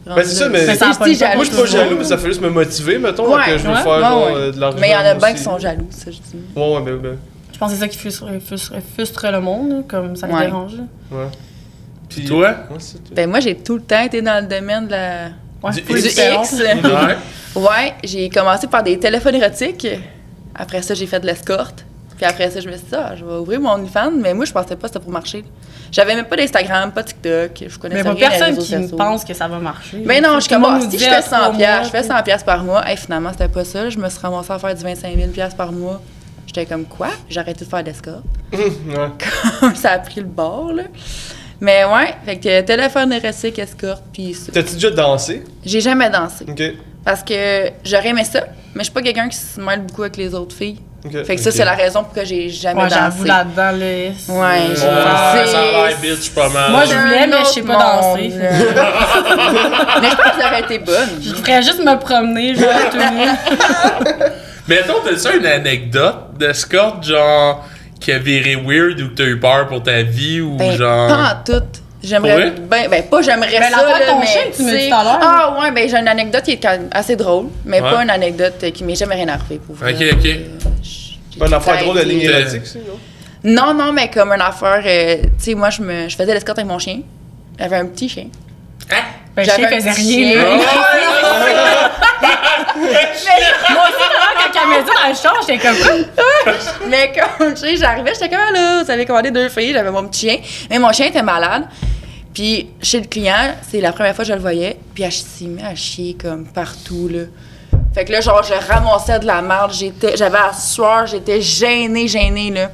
Ben, 0.05 0.15
c'est 0.23 0.25
ça, 0.35 0.49
mais- 0.49 0.65
Mais 0.65 0.75
ça 0.75 0.91
Si, 0.91 1.15
jaloux, 1.15 1.35
Moi, 1.35 1.45
je 1.45 1.49
suis 1.51 1.59
pas 1.61 1.65
jaloux, 1.67 1.95
mais 1.99 2.03
ça 2.03 2.17
fait 2.17 2.27
juste 2.29 2.41
me 2.41 2.49
motiver, 2.49 2.97
mettons, 2.97 3.31
Ouais, 3.33 3.41
que 3.45 3.57
je 3.59 3.63
veux 3.63 3.69
ouais, 3.69 3.75
faire 3.83 3.87
Ouais, 3.93 3.99
genre, 4.01 4.25
ouais. 4.25 4.33
euh, 4.35 4.51
de 4.51 4.59
l'argent. 4.59 4.77
Mais 4.81 4.87
il 4.89 4.91
y 4.91 4.95
en 4.95 4.99
a 5.05 5.13
bien 5.13 5.33
qui 5.33 5.41
sont 5.43 5.59
jaloux, 5.59 5.87
ça, 5.91 6.05
je 6.07 6.17
dis. 6.17 6.21
Ouais, 6.55 6.73
ouais, 6.75 6.81
ben, 6.81 6.95
ben. 6.97 7.17
Je 7.53 7.57
pense 7.59 7.69
que 7.69 7.75
c'est 7.75 7.81
ça 7.81 7.87
qui 7.89 7.97
frustre, 7.97 8.25
frustre, 8.45 8.73
frustre 8.95 9.27
le 9.31 9.39
monde, 9.41 9.83
comme 9.87 10.15
ça 10.15 10.27
Ouais. 10.27 10.45
dérange. 10.47 10.73
Ouais. 11.11 11.25
Puis 12.09 12.25
toi? 12.25 12.53
Tout. 12.53 13.13
Ben, 13.13 13.29
moi, 13.29 13.39
j'ai 13.39 13.55
tout 13.55 13.75
le 13.75 13.81
temps 13.83 14.01
été 14.01 14.21
dans 14.21 14.41
le 14.43 14.47
domaine 14.47 14.85
de 14.87 14.91
la... 14.91 15.27
Ouais, 15.61 15.71
Du 15.71 15.81
X. 16.07 16.53
Ouais. 16.59 17.17
Ouais, 17.55 17.93
j'ai 18.03 18.29
commencé 18.29 18.67
par 18.67 18.83
des 18.83 18.97
téléphones 18.99 19.35
érotiques. 19.35 19.87
Après 20.55 20.81
ça, 20.81 20.93
j'ai 20.93 21.05
fait 21.07 21.19
de 21.19 21.25
l'escorte. 21.25 21.85
Puis 22.17 22.25
après 22.25 22.49
ça, 22.51 22.59
je 22.59 22.67
me 22.67 22.73
suis 22.73 22.81
dit, 22.85 22.95
ah, 22.95 23.13
je 23.15 23.23
vais 23.23 23.33
ouvrir 23.35 23.61
mon 23.61 23.71
OnlyFans. 23.71 24.11
Mais 24.11 24.33
moi, 24.33 24.43
je 24.45 24.51
pensais 24.51 24.75
pas 24.75 24.87
que 24.87 24.93
c'était 24.93 24.99
pour 24.99 25.11
marcher. 25.11 25.43
J'avais 25.91 26.15
même 26.15 26.25
pas 26.25 26.35
d'Instagram, 26.35 26.91
pas 26.91 27.03
TikTok. 27.03 27.51
Je 27.55 27.63
Mais 27.65 27.69
connaissais 27.79 28.03
pas 28.03 28.11
rien 28.11 28.29
des 28.29 28.37
personne 28.37 28.57
qui 28.57 28.65
sociaux. 28.65 28.97
pense 28.97 29.23
que 29.23 29.33
ça 29.33 29.47
va 29.47 29.57
marcher. 29.59 30.03
Ben 30.05 30.21
non, 30.21 30.39
je 30.39 30.49
comme, 30.49 30.61
monde 30.61 30.71
ah, 30.73 30.77
nous 30.79 30.91
si 30.91 30.97
dit 30.97 30.99
je 30.99 31.09
à 31.09 31.21
fais 31.21 31.29
100 31.29 31.29
trois 31.29 31.51
piastres, 31.53 31.91
mois, 31.93 32.01
je 32.01 32.07
fais 32.07 32.13
100 32.13 32.23
piastres 32.23 32.45
par 32.45 32.63
mois. 32.63 32.87
Hey, 32.87 32.97
finalement, 32.97 33.31
c'était 33.31 33.47
pas 33.47 33.63
ça. 33.63 33.89
Je 33.89 33.97
me 33.97 34.09
suis 34.09 34.19
ramassée 34.19 34.51
à 34.51 34.59
faire 34.59 34.75
du 34.75 34.83
25 34.83 35.15
000 35.15 35.29
piastres 35.29 35.55
par 35.57 35.71
mois. 35.71 36.01
J'étais 36.45 36.65
comme, 36.65 36.85
quoi? 36.85 37.07
J'ai 37.29 37.39
arrêté 37.39 37.63
de 37.63 37.69
faire 37.69 37.81
de 37.81 37.87
l'escorte. 37.87 38.23
ouais. 38.53 39.75
ça 39.75 39.91
a 39.91 39.99
pris 39.99 40.19
le 40.19 40.27
bord, 40.27 40.73
là. 40.73 40.83
Mais 41.61 41.83
ouais, 41.85 42.13
fait 42.25 42.37
que 42.37 42.61
téléphone 42.61 43.11
érotique, 43.13 43.59
escorte, 43.59 44.03
puis 44.13 44.33
ça. 44.33 44.51
T'as-tu 44.53 44.75
déjà 44.75 44.91
dansé? 44.91 45.43
J'ai 45.65 45.81
jamais 45.81 46.09
dansé. 46.09 46.45
Ok. 46.47 46.61
Parce 47.03 47.21
que 47.23 47.69
j'aurais 47.83 48.09
aimé 48.09 48.23
ça, 48.23 48.41
mais 48.73 48.79
je 48.79 48.83
suis 48.85 48.93
pas 48.93 49.01
quelqu'un 49.01 49.27
qui 49.29 49.37
se 49.37 49.59
mêle 49.59 49.81
beaucoup 49.81 50.03
avec 50.03 50.15
les 50.17 50.33
autres 50.33 50.55
filles. 50.55 50.79
ok. 51.03 51.23
Fait 51.25 51.35
que 51.35 51.41
ça, 51.41 51.51
c'est 51.51 51.65
la 51.65 51.73
raison 51.75 52.03
pour 52.03 52.13
que 52.13 52.23
j'ai 52.25 52.49
jamais 52.49 52.83
Ouais, 52.83 52.89
j'avoue 52.89 53.25
dansé. 53.25 53.27
là-dedans, 53.27 53.71
là. 53.77 53.77
Ouais, 53.77 54.13
c'est- 54.15 54.81
j'ai- 54.81 54.87
Ouais, 54.87 55.45
C'est- 55.45 55.51
ça 55.51 55.59
a 55.59 55.87
l'air 55.89 55.97
bitch 56.01 56.29
pas 56.31 56.49
mal. 56.49 56.71
Moi, 56.71 56.85
je 56.85 56.93
voulais, 56.93 57.27
mais 57.27 57.39
je 57.39 57.49
sais 57.49 57.61
pas 57.61 57.73
monde, 57.73 57.81
danser. 58.17 58.31
mais 60.01 60.09
je 60.09 60.15
pense 60.15 60.31
que 60.35 60.41
j'aurais 60.41 60.59
été 60.61 60.79
bonne. 60.79 61.09
Je 61.21 61.33
ferais 61.35 61.61
juste 61.63 61.79
me 61.83 61.97
promener, 61.99 62.55
genre, 62.55 62.89
tout 62.91 62.97
nu. 62.97 63.27
Mettons, 64.67 64.93
t'as 65.03 65.17
ça 65.17 65.33
une 65.33 65.45
anecdote 65.45 66.37
d'escorte, 66.37 67.03
genre, 67.05 67.65
qui 67.99 68.11
a 68.11 68.17
viré 68.19 68.55
weird 68.55 68.99
ou 69.01 69.09
que 69.09 69.13
t'as 69.15 69.25
eu 69.25 69.39
peur 69.39 69.67
pour 69.67 69.83
ta 69.83 70.01
vie 70.03 70.41
ou 70.41 70.55
Ben, 70.55 70.71
genre. 70.77 71.07
pas 71.07 71.33
en 71.33 71.43
tout. 71.43 71.63
J'aimerais 72.01 72.51
ben, 72.51 72.89
ben 72.89 73.03
pas 73.03 73.21
j'aimerais 73.21 73.59
Ben, 73.59 73.63
ça 73.63 73.69
l'affaire 73.71 73.95
de 73.95 73.99
là, 74.05 74.07
ton 74.13 74.19
mais 74.21 74.25
chien 74.25 74.41
que 74.49 74.55
tu 74.55 74.63
me 74.63 74.69
sais- 74.71 74.77
dis 74.83 74.89
tout 74.89 74.95
à 74.95 75.03
l'heure. 75.03 75.19
Ah 75.21 75.57
ouais, 75.61 75.71
ben 75.71 75.89
j'ai 75.89 75.97
une 75.97 76.07
anecdote 76.07 76.43
qui 76.43 76.51
est 76.51 76.57
quand 76.63 76.69
même 76.71 76.87
assez 76.91 77.17
drôle, 77.17 77.47
mais 77.65 77.81
Ouais. 77.81 77.89
pas 77.91 78.01
une 78.03 78.09
anecdote 78.09 78.71
qui 78.73 78.83
m'est 78.85 78.95
jamais 78.95 79.15
rien 79.15 79.27
arrivé 79.27 79.59
pour 79.65 79.75
vrai. 79.75 79.93
Ok, 79.93 80.01
ok. 80.13 80.25
Euh, 80.25 81.39
Pas 81.39 81.47
une 81.47 81.53
affaire 81.53 81.77
drôle 81.83 81.97
de 81.97 82.03
ligne 82.03 82.21
érotique, 82.21 82.61
c'est, 82.65 82.79
non? 83.43 83.73
Non, 83.73 83.91
mais 83.91 84.09
comme 84.09 84.31
une 84.31 84.41
affaire, 84.41 84.81
euh, 84.85 85.15
tu 85.23 85.29
sais, 85.39 85.55
moi 85.55 85.69
je 85.69 85.81
me, 85.81 86.07
je 86.07 86.15
faisais 86.15 86.33
l'escorte 86.33 86.59
avec 86.59 86.69
mon 86.71 86.79
chien. 86.79 86.99
J'avais 87.59 87.75
un 87.77 87.85
petit 87.87 88.07
chien. 88.07 88.25
Hein? 88.91 88.95
Ben, 89.35 89.43
je 89.43 89.49
J'avais 89.49 89.63
sais, 89.63 89.73
un 89.73 89.77
faisait 89.77 89.91
petit 89.91 90.23
rien, 90.25 90.31
chien. 90.31 90.41
là. 92.59 93.73
Moi 93.73 93.83
aussi, 93.83 93.99
là, 93.99 94.49
quand 94.53 94.59
elle 94.61 94.69
m'a 94.69 94.81
dit 94.81 95.23
dans 95.23 95.41
j'étais 95.41 95.57
comme. 95.59 96.89
Mais 96.89 97.11
comme, 97.13 97.53
tu 97.53 97.61
sais, 97.61 97.75
j'arrivais, 97.77 98.13
j'étais 98.13 98.29
comme, 98.29 98.39
Ah 98.47 98.51
là, 98.51 98.83
vous 98.83 98.91
avez 98.91 99.05
commandé 99.05 99.31
deux 99.31 99.49
filles, 99.49 99.73
j'avais 99.73 99.91
mon 99.91 100.07
petit 100.07 100.27
chien. 100.27 100.37
Mais 100.69 100.79
mon 100.79 100.91
chien 100.91 101.07
était 101.07 101.23
malade. 101.23 101.63
Puis 102.33 102.69
chez 102.81 103.01
le 103.01 103.07
client, 103.07 103.55
c'est 103.69 103.81
la 103.81 103.91
première 103.91 104.15
fois 104.15 104.23
que 104.23 104.29
je 104.29 104.33
le 104.33 104.39
voyais, 104.39 104.77
puis 104.93 105.03
elle 105.03 105.11
s'y 105.11 105.47
met 105.47 105.63
à 105.63 105.75
chier 105.75 106.15
comme 106.19 106.45
partout, 106.45 107.09
là. 107.11 107.23
Fait 107.93 108.05
que 108.05 108.11
là, 108.11 108.21
genre, 108.21 108.43
je 108.43 108.53
ramassais 108.53 109.19
de 109.19 109.25
la 109.25 109.41
merde, 109.41 109.73
j'étais, 109.73 110.15
j'avais 110.15 110.37
à 110.37 110.53
sueur, 110.53 111.07
j'étais 111.07 111.41
gênée, 111.41 112.07
gênée, 112.07 112.51
là. 112.51 112.71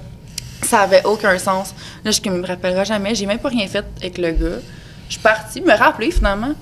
Ça 0.61 0.81
avait 0.81 1.03
aucun 1.05 1.37
sens. 1.37 1.73
Là, 2.03 2.11
je 2.11 2.29
me 2.29 2.45
rappellera 2.45 2.83
jamais, 2.83 3.15
j'ai 3.15 3.25
même 3.25 3.39
pas 3.39 3.49
rien 3.49 3.67
fait 3.67 3.85
avec 3.99 4.17
le 4.17 4.31
gars. 4.31 4.59
Je 5.07 5.13
suis 5.13 5.21
partie, 5.21 5.61
me 5.61 5.73
rappeler 5.73 6.11
finalement. 6.11 6.53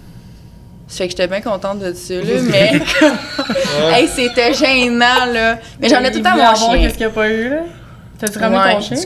Fait 0.98 1.06
que 1.06 1.12
j'étais 1.12 1.28
bien 1.28 1.42
contente 1.42 1.80
de 1.80 1.94
ça, 1.94 2.14
là, 2.14 2.22
mais 2.50 2.74
hey, 4.00 4.08
c'était 4.08 4.54
gênant, 4.54 5.26
là. 5.32 5.58
Mais 5.80 5.90
j'en 5.90 6.00
ai 6.04 6.12
tout 6.12 6.20
le 6.20 6.24
temps 6.24 6.36
mon 6.38 6.56
chien. 6.56 6.78
Qu'est-ce 6.78 6.94
qu'il 6.98 7.06
n'y 7.08 7.12
a 7.12 7.16
pas 7.16 7.30
eu, 7.30 7.50
là? 7.50 7.58
T'as-tu 8.20 8.38
ramené 8.40 8.62
Ouais. 8.62 8.74
ton 8.76 8.82
chien? 8.82 8.98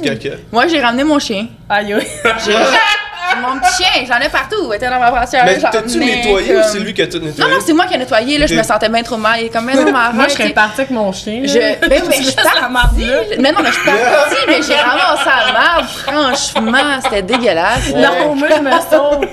Moi, 0.51 0.67
j'ai 0.67 0.81
ramené 0.81 1.03
mon 1.03 1.17
chien. 1.19 1.47
Aïe, 1.69 1.93
aïe. 1.93 2.07
J'ai 2.45 2.53
mon 3.41 3.59
petit 3.59 3.83
chien, 3.83 4.05
j'en 4.07 4.25
ai 4.25 4.29
partout. 4.29 4.71
Il 4.71 4.75
était 4.75 4.89
dans 4.89 4.99
ma 4.99 5.09
voiture. 5.09 5.39
Mais 5.45 5.59
j'en 5.59 5.69
t'as-tu 5.69 5.97
ai 6.01 6.05
nettoyé 6.15 6.53
comme- 6.53 6.57
ou 6.61 6.63
c'est 6.71 6.79
lui 6.79 6.93
qui 6.93 7.01
a 7.01 7.07
tout 7.07 7.19
nettoyé? 7.19 7.39
Non, 7.51 7.55
non, 7.57 7.61
c'est 7.65 7.73
moi 7.73 7.85
qui 7.85 7.93
ai 7.93 7.97
nettoyé. 7.97 8.37
Là, 8.37 8.45
je 8.47 8.55
me 8.55 8.63
sentais 8.63 8.89
bien 8.89 9.03
trop 9.03 9.17
mal. 9.17 9.39
Il 9.41 9.45
est 9.45 9.49
comme, 9.49 9.65
mais 9.65 9.73
non, 9.75 9.83
mais 9.85 9.91
arrête. 9.91 10.13
Moi, 10.15 10.25
je 10.27 10.33
serais 10.33 10.49
partie 10.49 10.81
avec 10.81 10.91
mon 10.91 11.11
chien. 11.11 11.41
Je, 11.43 11.87
ben, 11.87 12.01
mais 12.09 12.23
je 12.23 12.35
partie. 12.35 13.39
Mais 13.39 13.51
non, 13.51 13.59
mais 13.61 13.69
je 13.69 13.73
suis 13.73 13.85
partie, 13.85 14.35
mais 14.47 14.61
j'ai 14.61 14.75
ramassé 14.75 15.29
la 15.47 15.53
marde. 15.53 15.85
Franchement, 15.87 16.99
c'était 17.03 17.21
dégueulasse. 17.21 17.89
là. 17.93 18.09
Non, 18.19 18.35
moi, 18.35 18.47
je 18.55 18.61
me 18.61 18.71
sauve. 18.71 19.25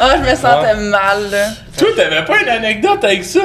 Ah, 0.00 0.08
je 0.16 0.30
me 0.30 0.34
sentais 0.36 0.74
mal, 0.74 1.30
là. 1.30 1.46
Toi, 1.78 1.88
t'avais 1.96 2.24
pas 2.24 2.38
une 2.42 2.48
anecdote 2.48 3.04
avec 3.04 3.24
ça? 3.24 3.40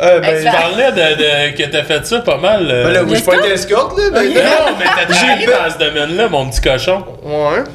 Euh, 0.00 0.20
ben, 0.20 0.42
ça- 0.44 0.50
parlais 0.52 0.92
de, 0.92 1.52
de- 1.52 1.56
que 1.56 1.70
t'as 1.70 1.82
fait 1.82 2.04
ça 2.06 2.20
pas 2.20 2.36
mal. 2.36 2.68
euh. 2.70 2.84
ben 2.84 2.92
là, 2.92 3.02
oui, 3.02 3.10
je 3.10 3.14
suis 3.16 3.24
pas 3.24 3.36
escorte, 3.48 3.96
là. 3.98 4.04
Ben, 4.12 4.24
Non, 4.28 4.76
mais 4.78 4.84
t'as 4.84 5.14
travaillé 5.14 5.46
dans 5.46 5.70
ce 5.72 5.78
domaine-là, 5.78 6.28
mon 6.28 6.50
petit 6.50 6.60
cochon. 6.60 7.02
Ouais. 7.24 7.64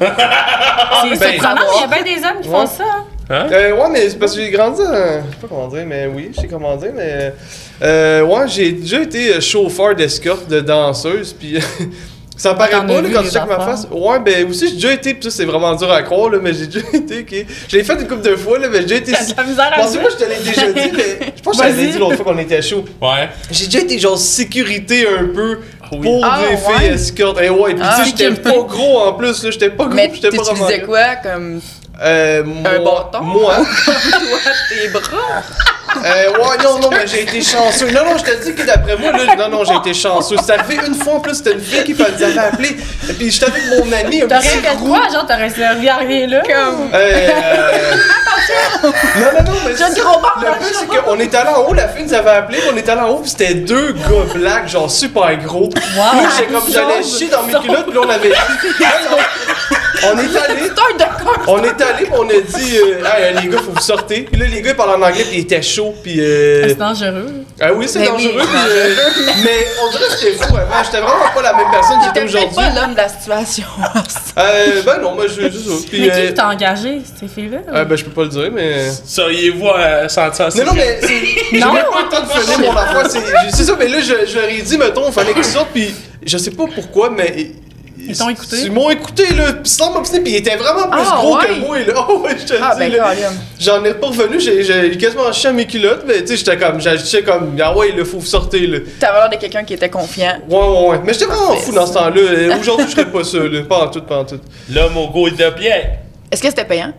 C'est 1.02 1.18
ben, 1.18 1.32
surprenant, 1.32 1.60
il 1.76 1.80
y 1.80 1.84
a 1.84 1.86
bien 2.02 2.02
des 2.14 2.24
hommes 2.24 2.40
qui 2.42 2.48
font 2.48 2.66
ça. 2.66 2.84
hein. 2.84 3.04
Hein? 3.30 3.46
Euh, 3.50 3.72
ouais, 3.72 3.88
mais 3.90 4.10
c'est 4.10 4.18
parce 4.18 4.34
que 4.34 4.42
j'ai 4.42 4.50
grandi. 4.50 4.82
je 4.82 4.84
sais 5.30 5.36
pas 5.40 5.46
comment 5.48 5.68
dire, 5.68 5.84
mais 5.86 6.06
oui, 6.06 6.30
je 6.36 6.40
sais 6.42 6.48
comment 6.48 6.76
dire, 6.76 6.90
mais. 6.94 7.32
Euh, 7.82 8.20
ouais, 8.22 8.46
j'ai 8.48 8.72
déjà 8.72 9.00
été 9.00 9.40
chauffeur 9.40 9.94
d'escorte 9.94 10.48
de 10.48 10.60
danseuse, 10.60 11.32
puis. 11.32 11.58
Ça 12.36 12.54
paraît 12.54 12.70
pas, 12.70 12.78
as 12.78 13.02
là, 13.02 13.08
quand 13.12 13.22
tu 13.22 13.30
checkes 13.30 13.46
ma 13.46 13.60
face. 13.60 13.86
Ouais, 13.90 14.18
ben 14.20 14.48
aussi, 14.48 14.68
j'ai 14.68 14.74
déjà 14.74 14.92
été, 14.92 15.14
pis 15.14 15.24
ça, 15.24 15.30
c'est 15.30 15.44
vraiment 15.44 15.74
dur 15.74 15.90
à 15.92 16.02
croire, 16.02 16.30
là, 16.30 16.38
mais 16.42 16.52
j'ai 16.54 16.66
déjà 16.66 16.86
été, 16.92 17.20
ok. 17.20 17.46
Je 17.68 17.76
l'ai 17.76 17.84
fait 17.84 17.92
une 17.94 18.08
couple 18.08 18.22
de 18.22 18.36
fois, 18.36 18.58
là, 18.58 18.68
mais 18.70 18.78
j'ai 18.80 18.84
déjà 18.84 18.96
été. 18.96 19.12
T'as 19.12 19.24
de 19.24 19.36
la 19.36 19.44
misère 19.44 19.70
à 19.72 19.76
Pensez-moi, 19.80 20.10
dire. 20.10 20.18
je 20.18 20.24
te 20.24 20.30
l'ai 20.30 20.50
déjà 20.50 20.72
dit, 20.72 20.92
mais 20.96 21.32
je 21.36 21.42
pense 21.42 21.60
que 21.60 21.66
je 21.68 21.72
te 21.72 21.76
l'ai 21.76 21.86
dit 21.88 21.98
l'autre 21.98 22.16
fois 22.16 22.24
qu'on 22.32 22.38
était 22.38 22.62
chaud. 22.62 22.84
Ouais. 23.00 23.28
J'ai 23.50 23.66
déjà 23.66 23.80
été 23.80 23.98
genre 23.98 24.18
sécurité 24.18 25.06
un 25.06 25.24
peu 25.34 25.58
oui. 25.92 25.98
pour 26.02 26.24
Ah, 26.24 26.40
des 26.40 26.54
ouais? 26.54 26.78
filles 26.78 26.88
escortes. 26.94 27.40
Et 27.40 27.50
ouais, 27.50 27.74
pis 27.74 27.80
Ah, 27.84 27.96
tu 28.02 28.10
sais, 28.10 28.16
j'étais 28.16 28.40
pas 28.40 28.50
gros 28.66 28.98
en 29.00 29.12
plus, 29.12 29.44
là, 29.44 29.50
j'étais 29.50 29.70
pas 29.70 29.84
gros, 29.86 29.98
j'étais 30.14 30.30
pas 30.36 30.42
vraiment. 30.42 30.86
quoi 30.86 31.16
comme 31.22 31.60
Euh, 32.02 32.42
moi, 32.44 32.70
Un 32.70 32.78
bâton? 32.78 33.22
Moi. 33.22 33.54
toi, 33.84 33.94
tes 34.70 34.88
bras? 34.88 35.42
Euh, 36.04 36.30
ouais, 36.30 36.64
non, 36.64 36.78
non, 36.78 36.90
mais 36.90 37.06
j'ai 37.06 37.22
été 37.22 37.40
chanceux. 37.42 37.90
Non, 37.90 38.04
non, 38.04 38.16
je 38.18 38.24
te 38.24 38.44
dis 38.44 38.54
que 38.54 38.62
d'après 38.62 38.96
moi, 38.96 39.12
là, 39.12 39.36
non, 39.36 39.48
non, 39.48 39.64
j'ai 39.64 39.74
été 39.76 39.94
chanceux. 39.94 40.36
C'est 40.44 40.52
arrivé 40.52 40.80
une 40.86 40.94
fois 40.94 41.14
en 41.14 41.20
plus, 41.20 41.34
c'était 41.36 41.52
une 41.52 41.60
fille 41.60 41.84
qui 41.84 41.94
nous 41.94 42.04
avait 42.04 42.38
appelé. 42.38 42.76
Et 43.08 43.12
puis 43.12 43.30
j'étais 43.30 43.46
avec 43.46 43.62
mon 43.78 43.92
ami, 43.92 44.22
un 44.22 44.28
T'aurais 44.28 44.42
fait 44.42 44.76
quoi? 44.78 45.08
Genre, 45.12 45.26
t'aurais 45.26 45.50
servi 45.50 45.88
à 45.88 45.96
rien 45.96 46.26
là? 46.26 46.42
Comme. 46.42 46.90
Euh, 46.92 47.28
euh, 47.28 47.96
Non, 48.82 48.90
non, 48.92 49.52
non, 49.52 49.58
mais 49.66 49.76
J'ai 49.76 49.84
un 49.84 49.90
c'est- 49.90 50.00
gros 50.00 50.20
bar 50.20 50.40
Le 50.40 50.58
pire, 50.58 50.78
c'est 50.78 50.86
qu'on 50.86 51.18
est 51.18 51.34
allé 51.34 51.50
en 51.50 51.60
haut, 51.68 51.74
la 51.74 51.88
fille 51.88 52.04
nous 52.04 52.14
avait 52.14 52.30
appelé, 52.30 52.58
on 52.72 52.76
est 52.76 52.88
allé 52.88 53.00
en 53.00 53.08
haut, 53.10 53.18
puis 53.20 53.30
c'était 53.30 53.54
deux 53.54 53.92
gars 53.92 54.34
blacks, 54.34 54.68
genre 54.68 54.90
super 54.90 55.36
gros. 55.38 55.70
Là, 55.96 56.12
j'étais 56.36 56.52
comme, 56.52 56.62
j'allais 56.70 57.02
chier 57.02 57.28
dans 57.28 57.42
mes 57.44 57.52
culottes, 57.54 57.86
puis 57.86 57.94
là, 57.94 58.00
on 58.04 58.10
avait 58.10 58.28
dit. 58.28 58.34
On 60.04 60.18
est 60.18 60.36
allé. 60.36 60.70
On 61.46 61.58
est 61.62 61.80
allé, 61.80 62.04
puis 62.04 62.12
on 62.12 62.28
a 62.28 62.32
dit, 62.32 62.76
euh, 62.78 63.04
hey, 63.04 63.34
les 63.42 63.48
gars, 63.48 63.58
faut 63.58 63.70
vous 63.72 63.80
sortir. 63.80 64.24
Puis 64.30 64.40
là, 64.40 64.46
les 64.46 64.60
gars, 64.60 64.70
ils 64.70 64.76
parlent 64.76 65.00
en 65.00 65.06
anglais, 65.06 65.24
puis 65.24 65.38
ils 65.38 65.40
étaient 65.42 65.62
chauds, 65.62 65.94
puis. 66.02 66.16
euh, 66.20 66.68
C'est 66.68 66.74
dangereux. 66.78 67.26
Ah 67.60 67.72
oui, 67.72 67.86
c'est 67.86 68.00
Mais 68.00 68.06
dangereux, 68.08 68.32
oui, 68.36 68.42
puis, 68.44 68.60
euh, 68.68 68.94
mais 69.44 69.66
on 69.84 69.90
dirait 69.92 70.04
que 70.08 70.20
j'étais 70.20 70.44
fou 70.44 70.56
avant. 70.56 70.82
J'étais 70.84 71.00
vraiment 71.00 71.28
pas 71.32 71.42
la 71.42 71.52
même 71.54 71.70
personne 71.70 71.98
que 72.00 72.04
j'étais 72.06 72.24
aujourd'hui. 72.24 72.56
pas 72.56 72.80
l'homme 72.80 72.92
de 72.92 72.96
la 72.96 73.08
situation. 73.08 73.66
Euh, 74.38 74.82
ben 74.84 74.98
non, 75.00 75.14
moi, 75.14 75.26
je 75.28 75.34
c'est 75.34 75.52
ça. 75.52 75.70
Puis, 75.88 76.00
Mais 76.00 76.08
qui 76.10 76.20
euh, 76.20 76.32
t'a 76.32 76.48
engagé, 76.48 77.02
ces 77.20 77.28
filles-là? 77.28 77.58
euh, 77.72 77.84
ben, 77.84 77.96
je 77.96 78.04
peux 78.04 78.10
pas 78.10 78.22
le 78.22 78.28
dire, 78.28 78.41
mais. 78.50 78.90
Seriez-vous 79.04 79.68
à 79.68 80.08
sentir 80.08 80.50
ça? 80.52 80.58
Non, 80.64 80.72
non, 80.72 80.72
mais 80.74 80.98
j'ai 81.52 81.58
même 81.58 81.62
pas 81.72 82.02
le 82.02 82.08
temps 82.08 82.22
de 82.22 82.40
finir 82.40 82.60
mon 82.72 82.76
affaire. 82.76 83.10
C'est 83.10 83.20
c'est 83.56 83.64
ça, 83.64 83.76
mais 83.78 83.88
là, 83.88 83.98
je, 84.00 84.26
je 84.30 84.34
leur 84.38 84.48
ai 84.48 84.62
dit, 84.62 84.78
mettons, 84.78 85.06
il 85.06 85.12
fallait 85.12 85.34
qu'ils 85.34 85.44
sortent, 85.44 85.70
puis 85.72 85.94
je 86.24 86.38
sais 86.38 86.50
pas 86.52 86.64
pourquoi, 86.74 87.10
mais. 87.10 87.52
Ils 88.04 88.18
t'ont 88.18 88.30
écouté? 88.30 88.56
Ils 88.64 88.72
m'ont 88.72 88.90
écouté, 88.90 89.32
là, 89.32 89.52
pis 89.52 89.70
sans 89.70 89.92
m'obstiner, 89.92 90.22
pis 90.24 90.30
ils 90.32 90.36
étaient 90.38 90.56
vraiment 90.56 90.88
plus 90.88 91.00
Ah, 91.06 91.18
gros 91.20 91.36
que 91.36 91.52
moi, 91.60 91.78
là. 91.78 91.92
Oh, 92.08 92.18
ouais, 92.24 92.32
je 92.36 92.44
te 92.46 92.54
Ah, 92.60 92.72
dis, 92.74 92.80
ben, 92.80 92.92
là. 92.96 93.12
J'en 93.60 93.84
ai 93.84 93.94
pas 93.94 94.08
revenu, 94.08 94.40
j'ai 94.40 94.64
j'ai 94.64 94.96
quasiment 94.98 95.30
chié 95.32 95.50
à 95.50 95.52
mes 95.52 95.66
culottes, 95.68 96.02
mais 96.04 96.20
tu 96.22 96.26
sais, 96.28 96.36
j'étais 96.38 96.56
comme, 96.58 96.80
j'étais 96.80 97.22
comme, 97.22 97.56
ah 97.62 97.76
ouais, 97.76 97.92
là, 97.96 98.04
faut 98.04 98.18
vous 98.18 98.26
sortir, 98.26 98.68
là. 98.68 98.78
T'avais 98.98 99.18
l'air 99.20 99.30
de 99.30 99.36
quelqu'un 99.36 99.62
qui 99.62 99.74
était 99.74 99.88
confiant. 99.88 100.32
Ouais, 100.50 100.58
ouais, 100.58 100.88
ouais. 100.88 101.00
Mais 101.06 101.12
j'étais 101.12 101.26
vraiment 101.26 101.54
fou 101.54 101.70
dans 101.72 101.86
ce 101.86 101.92
ça. 101.92 102.00
temps-là. 102.00 102.56
Aujourd'hui, 102.58 102.86
je 102.88 102.90
serais 102.92 103.06
pas 103.08 103.22
ça, 103.22 103.38
là. 103.38 103.62
Pas 103.68 103.78
en 103.84 103.86
tout, 103.88 104.02
pas 104.02 104.16
en 104.18 104.24
tout. 104.24 104.40
L'homme 104.68 104.96
au 104.96 105.06
goût 105.08 105.30
de 105.30 105.50
pierre. 105.50 105.98
Est-ce 106.32 106.42
que 106.42 106.48
c'était 106.48 106.64
payant? 106.64 106.92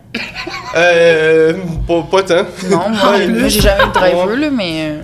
Euh. 0.76 1.52
Pas, 1.86 2.02
pas 2.10 2.22
tant. 2.22 2.46
Non, 2.70 2.88
moi, 2.90 3.16
j'ai 3.48 3.60
jamais 3.60 3.82
eu 3.84 3.88
de 3.88 3.92
driver, 3.92 4.36
là, 4.36 4.50
mais. 4.50 4.90
euh, 4.90 5.00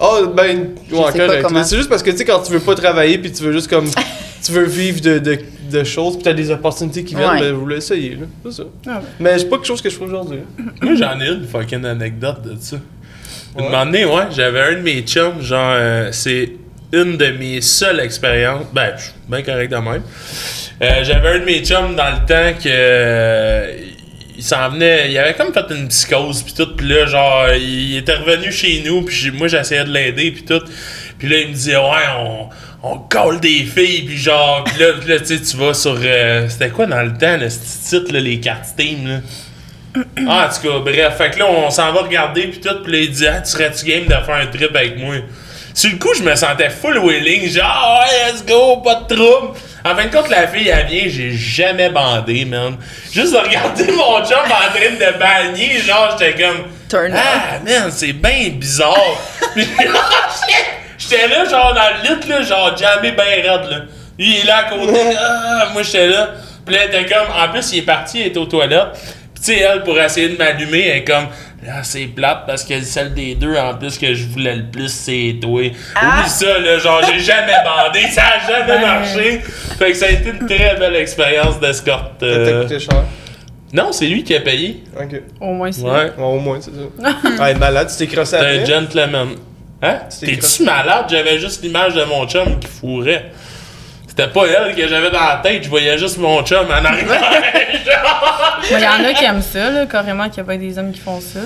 Ah, 0.00 0.20
ben, 0.34 0.68
Je 0.88 0.94
ouais. 0.94 1.64
C'est 1.64 1.76
juste 1.76 1.88
parce 1.88 2.02
que, 2.02 2.10
tu 2.10 2.18
sais, 2.18 2.24
quand 2.24 2.40
tu 2.40 2.52
veux 2.52 2.60
pas 2.60 2.74
travailler, 2.74 3.18
puis 3.18 3.32
tu 3.32 3.42
veux 3.42 3.52
juste 3.52 3.68
comme. 3.68 3.86
tu 4.44 4.52
veux 4.52 4.64
vivre 4.64 5.00
de, 5.00 5.18
de, 5.18 5.38
de 5.72 5.84
choses, 5.84 6.14
puis 6.14 6.22
t'as 6.22 6.32
des 6.32 6.50
opportunités 6.50 7.02
qui 7.04 7.14
viennent, 7.14 7.30
Ouais. 7.30 7.40
ben, 7.40 7.52
vous 7.52 7.66
l'essayez, 7.66 8.10
là. 8.10 8.26
C'est 8.44 8.52
ça. 8.52 8.62
Ah 8.86 8.90
ouais. 8.98 9.02
Mais 9.20 9.38
c'est 9.38 9.48
pas 9.48 9.56
quelque 9.56 9.66
chose 9.66 9.82
que 9.82 9.90
je 9.90 9.96
fais 9.96 10.04
aujourd'hui. 10.04 10.38
Moi, 10.80 10.94
j'en 10.94 11.20
ai 11.20 11.28
une 11.28 11.44
fucking 11.46 11.84
anecdote 11.84 12.42
de 12.42 12.56
ça. 12.60 12.76
Une 13.56 13.62
Ouais. 13.64 13.70
moment 13.70 13.84
donné, 13.86 14.04
ouais, 14.04 14.24
j'avais 14.30 14.60
un 14.60 14.72
de 14.74 14.80
mes 14.82 15.00
chums, 15.02 15.40
genre, 15.40 15.72
euh, 15.74 16.08
c'est 16.12 16.52
une 16.94 17.16
de 17.16 17.26
mes 17.28 17.60
seules 17.60 18.00
expériences. 18.00 18.64
Ben, 18.72 18.92
je 18.96 19.02
suis 19.04 19.12
bien 19.28 19.42
correct 19.42 19.70
de 19.70 19.76
même. 19.76 20.02
Euh, 20.82 21.04
j'avais 21.04 21.28
un 21.28 21.38
de 21.40 21.44
mes 21.44 21.64
chums 21.64 21.94
dans 21.96 22.10
le 22.10 22.26
temps 22.26 22.58
que. 22.58 22.68
euh, 22.68 23.76
il 24.36 24.42
s'en 24.42 24.68
venait, 24.70 25.10
il 25.12 25.16
avait 25.18 25.34
comme 25.34 25.52
fait 25.54 25.64
une 25.70 25.86
psychose 25.88 26.42
puis 26.42 26.54
tout, 26.54 26.74
puis 26.76 26.88
là 26.88 27.06
genre 27.06 27.46
il 27.54 27.96
était 27.98 28.14
revenu 28.16 28.50
chez 28.50 28.82
nous 28.84 29.02
puis 29.02 29.30
moi 29.30 29.46
j'essayais 29.46 29.84
de 29.84 29.92
l'aider 29.92 30.32
puis 30.32 30.42
tout, 30.42 30.60
puis 31.18 31.28
là 31.28 31.38
il 31.38 31.48
me 31.50 31.52
disait 31.54 31.76
ouais 31.76 32.02
on 32.18 32.48
on 32.82 32.98
colle 32.98 33.38
des 33.38 33.62
filles 33.62 34.02
puis 34.02 34.16
genre 34.18 34.64
puis 34.64 34.82
là, 34.82 34.88
là, 35.06 35.20
tu 35.20 35.26
sais 35.26 35.40
tu 35.40 35.56
vas 35.56 35.72
sur 35.72 35.96
euh, 36.02 36.48
c'était 36.48 36.70
quoi 36.70 36.86
dans 36.86 37.02
le 37.02 37.16
temps 37.16 37.36
le 37.36 37.48
site 37.48 38.10
là, 38.10 38.18
les 38.18 38.40
cartes 38.40 38.66
Steam 38.66 39.06
là? 39.06 39.20
Ah, 40.28 40.48
en 40.50 40.52
tout 40.52 40.68
cas, 40.68 40.78
bref, 40.80 41.16
fait 41.16 41.30
que 41.30 41.38
là, 41.38 41.46
on 41.48 41.70
s'en 41.70 41.92
va 41.92 42.00
regarder, 42.02 42.48
puis 42.48 42.58
tout, 42.58 42.82
puis 42.82 42.92
là, 42.92 42.98
il 42.98 43.10
dit, 43.12 43.26
ah, 43.28 43.40
tu 43.40 43.50
serais-tu 43.52 43.84
game 43.86 44.04
de 44.06 44.24
faire 44.24 44.34
un 44.34 44.46
trip 44.46 44.74
avec 44.74 44.98
moi? 44.98 45.14
Sur 45.74 45.90
le 45.90 45.96
coup, 45.98 46.14
je 46.16 46.22
me 46.22 46.34
sentais 46.36 46.70
full 46.70 46.98
willing, 46.98 47.50
genre, 47.50 48.00
ouais, 48.00 48.32
let's 48.32 48.44
go, 48.46 48.76
pas 48.76 48.94
de 48.94 49.14
trouble. 49.14 49.58
En 49.84 49.96
fin 49.96 50.06
de 50.06 50.10
compte, 50.16 50.30
la 50.30 50.46
fille, 50.46 50.68
elle 50.68 50.86
vient, 50.86 51.02
j'ai 51.08 51.32
jamais 51.32 51.88
bandé, 51.90 52.44
man. 52.44 52.76
Juste 53.12 53.32
de 53.32 53.38
regarder 53.38 53.84
mon 53.92 54.24
chum 54.24 54.38
en 54.38 54.72
train 54.72 54.90
de 54.92 55.18
bagner, 55.18 55.80
genre, 55.80 56.16
j'étais 56.16 56.40
comme, 56.42 56.66
Turn 56.88 57.12
up. 57.12 57.18
ah, 57.20 57.58
man, 57.64 57.90
c'est 57.90 58.12
bien 58.12 58.50
bizarre. 58.50 58.96
J'étais 60.96 61.28
là, 61.28 61.44
genre, 61.44 61.74
dans 61.74 61.88
le 62.02 62.08
lit, 62.20 62.28
là, 62.28 62.42
genre, 62.42 62.76
jamais 62.76 63.10
bien 63.12 63.24
raide, 63.24 63.70
là. 63.70 63.78
Lui, 64.16 64.28
il 64.28 64.36
est 64.42 64.44
là 64.44 64.58
à 64.58 64.64
côté, 64.70 65.00
ah, 65.18 65.68
moi, 65.72 65.82
j'étais 65.82 66.06
là. 66.06 66.28
Puis 66.64 66.74
là, 66.74 66.82
elle 66.84 66.94
était 66.94 67.12
comme, 67.12 67.26
en 67.36 67.48
plus, 67.50 67.72
il 67.72 67.78
est 67.80 67.82
parti, 67.82 68.20
il 68.20 68.26
était 68.28 68.38
aux 68.38 68.46
toilettes. 68.46 68.96
Sais, 69.44 69.58
elle, 69.58 69.82
pour 69.82 70.00
essayer 70.00 70.30
de 70.30 70.38
m'allumer, 70.38 70.86
elle 70.86 70.96
est 70.96 71.04
comme, 71.04 71.26
là, 71.62 71.82
c'est 71.82 72.06
plate 72.06 72.44
parce 72.46 72.64
que 72.64 72.80
celle 72.80 73.12
des 73.12 73.34
deux, 73.34 73.54
en 73.58 73.74
plus, 73.74 73.98
que 73.98 74.14
je 74.14 74.24
voulais 74.24 74.56
le 74.56 74.64
plus, 74.64 74.88
c'est 74.88 75.36
toi. 75.38 75.70
Ah! 75.94 76.20
Oublie 76.20 76.30
ça, 76.30 76.58
là, 76.60 76.78
genre, 76.78 77.02
j'ai 77.06 77.20
jamais 77.20 77.52
bandé, 77.62 78.06
ça 78.10 78.22
a 78.22 78.50
jamais 78.50 78.80
marché. 78.80 79.42
Fait 79.78 79.90
que 79.90 79.98
ça 79.98 80.06
a 80.06 80.08
été 80.12 80.30
une 80.30 80.46
très 80.46 80.76
belle 80.76 80.96
expérience 80.96 81.60
d'escorte. 81.60 82.20
Ça 82.20 82.24
euh. 82.24 82.46
t'a 82.46 82.62
coûté 82.62 82.78
cher? 82.80 83.04
Non, 83.74 83.92
c'est 83.92 84.06
lui 84.06 84.24
qui 84.24 84.34
a 84.34 84.40
payé. 84.40 84.82
Ok. 84.98 85.20
Au 85.38 85.52
moins, 85.52 85.70
c'est. 85.70 85.82
Ouais. 85.82 85.90
Ouais, 86.16 86.24
au 86.24 86.38
moins, 86.38 86.58
c'est 86.62 86.70
ça. 86.70 87.10
ah, 87.38 87.50
elle 87.50 87.56
est 87.56 87.60
malade, 87.60 87.90
tu 87.90 87.98
t'es 87.98 88.10
crossé 88.10 88.38
C'est 88.40 88.62
un 88.62 88.64
gentleman. 88.64 89.28
Hein? 89.82 89.98
T'es-tu 90.20 90.62
malade? 90.62 91.04
J'avais 91.10 91.38
juste 91.38 91.62
l'image 91.62 91.92
de 91.92 92.04
mon 92.04 92.26
chum 92.26 92.58
qui 92.58 92.66
fourrait. 92.66 93.30
C'était 94.16 94.30
pas 94.30 94.42
elle 94.46 94.76
que 94.76 94.86
j'avais 94.86 95.10
dans 95.10 95.18
la 95.18 95.40
tête, 95.42 95.64
je 95.64 95.68
voyais 95.68 95.98
juste 95.98 96.18
mon 96.18 96.40
chum 96.44 96.66
en 96.68 96.84
arrière. 96.84 97.08
genre. 97.84 98.60
Il 98.70 98.78
y 98.80 98.86
en 98.86 99.04
a 99.04 99.12
qui 99.12 99.24
aiment 99.24 99.42
ça, 99.42 99.70
là, 99.70 99.86
carrément, 99.86 100.28
qu'il 100.28 100.38
y 100.38 100.40
a 100.40 100.44
pas 100.44 100.56
des 100.56 100.78
hommes 100.78 100.92
qui 100.92 101.00
font 101.00 101.20
ça. 101.20 101.40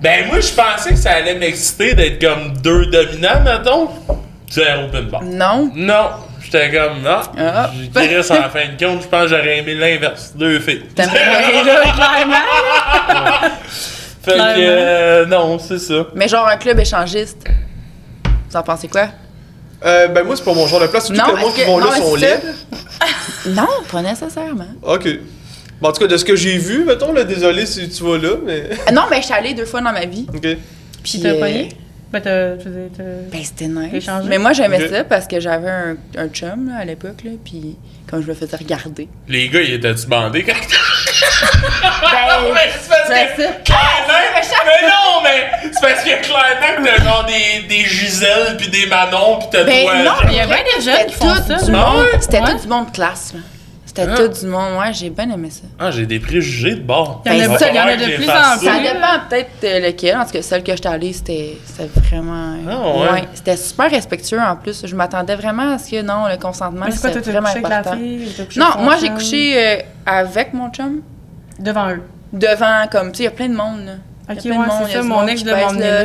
ben 0.00 0.26
moi, 0.26 0.40
je 0.40 0.48
pensais 0.48 0.90
que 0.90 0.96
ça 0.96 1.10
allait 1.12 1.34
m'exciter 1.34 1.92
d'être 1.94 2.18
comme 2.18 2.56
deux 2.62 2.86
dominants, 2.86 3.42
mettons. 3.44 3.90
Zéro 4.50 4.84
open 4.84 5.04
bar. 5.08 5.22
Non. 5.24 5.70
Non, 5.74 6.08
j'étais 6.42 6.70
comme, 6.70 7.02
non. 7.02 7.20
Ah. 7.38 7.70
J'ai 7.78 7.88
tiré 7.90 8.18
en 8.20 8.22
fin 8.48 8.64
de 8.74 8.82
compte, 8.82 9.02
je 9.02 9.08
pense 9.08 9.22
que 9.24 9.28
j'aurais 9.28 9.58
aimé 9.58 9.74
l'inverse. 9.74 10.32
Deux 10.34 10.58
filles. 10.60 10.84
T'aimerais- 10.94 11.64
là, 11.64 11.80
clairement. 11.94 13.50
Fait 14.22 14.32
que, 14.32 14.54
euh, 14.58 15.26
non, 15.26 15.58
c'est 15.58 15.78
ça. 15.78 16.06
Mais 16.14 16.28
genre 16.28 16.48
un 16.48 16.56
club 16.56 16.78
échangiste. 16.80 17.46
Vous 18.48 18.56
en 18.56 18.62
pensez 18.62 18.88
quoi? 18.88 19.08
Euh, 19.84 20.08
ben, 20.08 20.24
moi, 20.24 20.36
c'est 20.36 20.44
pas 20.44 20.54
mon 20.54 20.66
genre 20.66 20.80
de 20.80 20.86
place. 20.86 21.06
Surtout 21.06 21.20
Non, 21.20 21.26
que 21.26 21.36
le 21.36 21.40
monde 21.42 21.50
est-ce 21.50 21.60
qui 21.60 21.66
vont 21.66 21.78
là 21.78 21.86
non, 21.86 22.04
sont 22.04 22.14
libres. 22.14 22.30
Non, 23.48 23.68
pas 23.90 24.02
nécessairement. 24.02 24.66
Ok. 24.82 25.08
Bon, 25.80 25.88
en 25.88 25.92
tout 25.92 26.00
cas, 26.00 26.06
de 26.06 26.16
ce 26.16 26.24
que 26.24 26.34
j'ai 26.34 26.56
vu, 26.58 26.84
mettons, 26.84 27.12
là, 27.12 27.24
désolé 27.24 27.66
si 27.66 27.88
tu 27.88 28.02
vas 28.02 28.18
là, 28.18 28.30
mais. 28.44 28.70
Ah 28.86 28.92
Non, 28.92 29.02
mais 29.10 29.20
je 29.20 29.26
suis 29.26 29.34
allée 29.34 29.54
deux 29.54 29.66
fois 29.66 29.80
dans 29.82 29.92
ma 29.92 30.06
vie. 30.06 30.26
Ok. 30.34 30.46
Puis 31.04 31.20
T'as 31.20 31.28
euh, 31.28 31.40
pogné? 31.40 31.68
Ben, 32.12 32.20
t'as. 32.20 32.54
Ben, 32.54 33.44
c'était 33.44 33.68
nice. 33.68 34.08
Mais 34.24 34.38
moi, 34.38 34.52
j'aimais 34.52 34.88
ça 34.88 35.04
parce 35.04 35.26
que 35.26 35.38
j'avais 35.38 35.68
un, 35.70 35.96
un 36.16 36.28
chum 36.28 36.68
là, 36.68 36.78
à 36.80 36.84
l'époque, 36.84 37.22
là, 37.24 37.32
puis 37.44 37.76
comme 38.08 38.22
je 38.22 38.28
me 38.28 38.34
faisais 38.34 38.56
regarder. 38.56 39.08
Les 39.28 39.48
gars, 39.48 39.60
ils 39.60 39.74
étaient-tu 39.74 40.06
bandés 40.06 40.44
quand 40.44 40.52
Ben, 41.22 42.52
mais 42.54 42.70
c'est 42.80 42.88
parce 42.88 43.08
que 43.08 43.62
clairement, 43.62 44.64
mais 44.64 44.88
non, 44.88 45.22
mais 45.22 45.50
c'est 45.72 45.80
parce 45.80 46.04
que 46.04 46.22
clairement 46.26 46.82
que 46.82 46.88
t'as 46.98 47.04
genre 47.04 47.24
des, 47.24 47.62
des 47.68 47.84
Gisèle 47.84 48.56
puis 48.56 48.68
des 48.68 48.86
Manon 48.86 49.38
pis 49.38 49.46
t'as 49.50 49.64
Ben 49.64 49.82
toi. 49.84 49.94
non, 49.96 50.04
genre- 50.04 50.22
il 50.28 50.36
y 50.36 50.40
a 50.40 50.46
bien 50.46 50.58
des 50.76 50.82
jeunes 50.82 51.06
qui 51.06 51.14
font 51.14 51.30
tout 51.34 51.42
ça. 51.48 51.54
du 51.64 51.72
Ah 51.74 51.76
monde. 51.90 52.02
ouais? 52.04 52.18
C'était 52.20 52.40
Ouais. 52.40 52.50
tout 52.52 52.58
du 52.58 52.68
monde 52.68 52.86
de 52.86 52.90
classe. 52.92 53.32
C'était 53.96 54.10
Ah. 54.12 54.16
tout 54.16 54.28
du 54.28 54.46
monde. 54.46 54.78
Ouais, 54.78 54.92
j'ai 54.92 55.08
bien 55.10 55.30
aimé 55.30 55.48
ça. 55.50 55.62
Ah, 55.78 55.90
j'ai 55.90 56.04
des 56.06 56.20
préjugés 56.20 56.74
de 56.74 56.82
bord. 56.82 57.22
Il 57.26 57.34
y 57.34 57.46
en 57.46 57.54
a, 57.54 57.58
ça, 57.58 57.68
il 57.70 57.74
y 57.76 57.80
en 57.80 57.86
a 57.86 57.96
de 57.96 58.04
plus 58.16 58.28
en 58.28 58.58
plus. 58.58 58.66
Ça 58.66 58.78
dépend 58.78 59.26
peut-être 59.28 59.86
lequel. 59.86 60.16
En 60.18 60.24
tout 60.24 60.32
cas, 60.32 60.42
celle 60.42 60.62
que 60.62 60.72
j'étais 60.72 60.88
allée, 60.88 61.12
c'était 61.12 61.56
c'était 61.64 61.88
vraiment. 62.00 62.54
Ah 62.68 63.12
ouais? 63.14 63.24
C'était 63.34 63.56
super 63.56 63.90
respectueux 63.90 64.38
en 64.40 64.54
plus. 64.56 64.84
Je 64.86 64.94
m'attendais 64.94 65.34
vraiment 65.34 65.72
à 65.74 65.78
ce 65.78 65.90
que 65.90 66.02
non, 66.02 66.26
le 66.28 66.36
consentement, 66.36 66.84
Mais 66.86 66.92
c'est 66.92 67.00
quoi, 67.00 67.10
toi, 67.10 67.20
c'était 67.22 67.32
t'as 67.32 67.40
vraiment 67.40 67.48
couché 67.48 67.58
avec 67.64 67.70
la 67.70 67.78
important. 67.78 67.96
fille? 67.96 68.34
t'as 68.36 68.44
couché 68.44 68.60
Non, 68.60 68.66
avec 68.66 68.76
ton 68.78 68.84
moi 68.84 68.96
j'ai 69.00 69.08
couché 69.10 69.66
euh, 69.66 69.76
avec 70.04 70.52
mon 70.52 70.70
chum 70.70 71.00
Devant 71.58 71.90
eux. 71.90 72.02
devant, 72.32 72.86
comme, 72.92 73.12
tu 73.12 73.18
sais, 73.18 73.22
il 73.22 73.26
y 73.26 73.28
a 73.28 73.30
plein 73.30 73.48
de 73.48 73.54
monde. 73.56 73.86
Là. 73.86 73.92
Il 74.28 74.34
y 74.34 74.36
a 74.36 74.40
Ok, 74.40 74.42
plein 74.42 74.54
de 74.56 74.60
ouais, 74.60 74.66
monde, 74.66 74.76
c'est 74.82 74.84
il 74.84 74.88
y 74.88 74.90
a 74.90 74.96
ça, 74.96 75.02
du 75.02 75.08
mon 75.08 75.26
ex 75.26 75.42
de 75.42 75.50
là, 75.50 75.56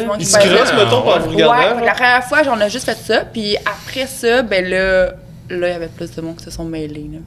monde 0.06 0.16
Il 0.20 0.26
qui 0.26 0.26
se. 0.32 0.38
Ah, 0.38 0.76
mettons, 0.78 1.02
par 1.02 1.18
ouais. 1.18 1.20
vous 1.28 1.34
Ouais, 1.36 1.76
fait 1.76 1.82
que 1.82 1.86
la 1.86 1.94
première 1.94 2.24
fois, 2.24 2.38
on 2.56 2.62
a 2.62 2.70
juste 2.70 2.86
fait 2.86 2.96
ça, 2.98 3.26
puis 3.26 3.58
après 3.58 4.08
ça, 4.08 4.44
ben 4.44 4.64
là, 4.64 5.08
là, 5.50 5.68
il 5.68 5.72
y 5.72 5.76
avait 5.76 5.88
plus 5.88 6.10
de 6.12 6.22
monde 6.22 6.38
qui 6.38 6.46
se 6.46 6.52
sont 6.52 6.64
mêlés, 6.64 7.10
là. 7.12 7.20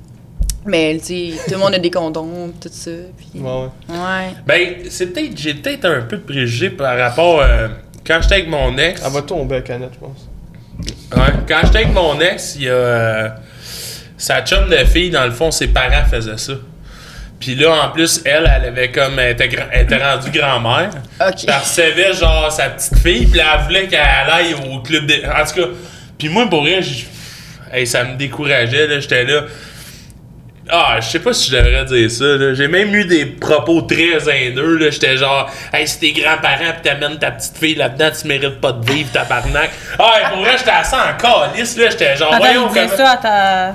Mais, 0.67 0.97
tu 0.99 1.33
sais, 1.33 1.45
tout 1.47 1.53
le 1.53 1.59
monde 1.59 1.75
a 1.75 1.79
des 1.79 1.91
condoms, 1.91 2.53
tout 2.61 2.71
ça, 2.73 2.91
puis... 3.19 3.41
Ouais, 3.41 3.51
ouais. 3.51 3.69
Ouais. 3.89 4.35
Ben, 4.47 4.75
c'est 4.89 5.09
peut-être, 5.13 5.37
j'ai 5.37 5.55
peut-être 5.55 5.85
un 5.85 6.01
peu 6.03 6.17
de 6.17 6.23
préjugés 6.23 6.71
par 6.71 6.97
rapport. 6.99 7.41
euh, 7.41 7.69
quand 8.07 8.19
j'étais 8.23 8.35
avec 8.37 8.49
mon 8.49 8.77
ex. 8.79 9.03
Elle 9.05 9.13
va 9.13 9.23
tomber 9.23 9.57
à 9.57 9.61
canette, 9.61 9.91
je 9.95 9.99
pense. 9.99 10.29
Ouais, 11.15 11.33
quand 11.47 11.61
j'étais 11.65 11.79
avec 11.79 11.93
mon 11.93 12.19
ex, 12.21 12.55
il 12.57 12.63
y 12.65 12.69
a. 12.69 12.73
euh, 12.73 13.29
sa 14.17 14.43
chum 14.43 14.69
de 14.71 14.77
fille, 14.85 15.11
dans 15.11 15.25
le 15.25 15.33
fond, 15.33 15.51
ses 15.51 15.69
parents 15.69 16.05
faisaient 16.11 16.39
ça. 16.39 16.55
Puis 17.39 17.55
là, 17.57 17.87
en 17.87 17.91
plus, 17.91 18.23
elle, 18.25 18.51
elle 18.57 18.69
avait 18.69 18.91
comme. 18.91 19.19
Elle 19.19 19.33
était, 19.33 19.49
gra- 19.49 19.69
elle 19.71 19.83
était 19.83 20.03
rendue 20.03 20.31
grand-mère. 20.31 20.91
OK. 21.21 21.45
Elle 21.47 21.55
recevait, 21.55 22.13
genre, 22.15 22.51
sa 22.51 22.71
petite 22.71 22.99
fille, 22.99 23.27
puis 23.27 23.39
là, 23.39 23.57
elle 23.59 23.65
voulait 23.67 23.87
qu'elle 23.87 24.01
aille 24.01 24.55
au 24.55 24.81
club 24.81 25.07
de. 25.07 25.15
En 25.27 25.45
tout 25.47 25.61
cas, 25.61 25.69
puis 26.17 26.29
moi, 26.31 26.49
pour 26.49 26.65
rien, 26.65 26.81
hey, 27.73 27.87
ça 27.87 28.05
me 28.05 28.17
décourageait, 28.17 28.87
là. 28.87 28.99
J'étais 29.01 29.25
là. 29.25 29.43
Ah, 30.71 30.97
je 31.01 31.07
sais 31.09 31.19
pas 31.19 31.33
si 31.35 31.51
je 31.51 31.57
devrais 31.57 31.85
dire 31.85 32.11
ça. 32.11 32.55
J'ai 32.55 32.69
même 32.69 32.95
eu 32.95 33.05
des 33.05 33.27
propos 33.27 33.83
très 33.83 34.29
haineux. 34.31 34.91
J'étais 34.91 35.17
genre, 35.17 35.51
hey, 35.73 35.87
si 35.87 35.99
tes 36.01 36.13
grands-parents 36.13 36.73
pis 36.83 36.89
t'amènes 36.89 37.19
ta 37.19 37.33
petite 37.33 37.57
fille 37.59 37.75
là-dedans, 37.75 38.11
tu 38.19 38.27
mérites 38.27 38.61
pas 38.61 38.73
de 38.73 38.91
vivre, 38.91 39.11
tabarnak. 39.13 39.71
Ah, 39.99 40.13
et 40.23 40.29
pour 40.33 40.43
vrai, 40.43 40.53
j'étais 40.57 40.71
assez 40.71 40.97
en 40.97 41.17
calice. 41.19 41.77
J'étais 41.77 42.17
genre, 42.17 42.33
Attends, 42.33 42.45
voyons 42.45 42.69
comment- 42.69 42.89
ça 42.97 43.11
à 43.11 43.17
ta. 43.19 43.75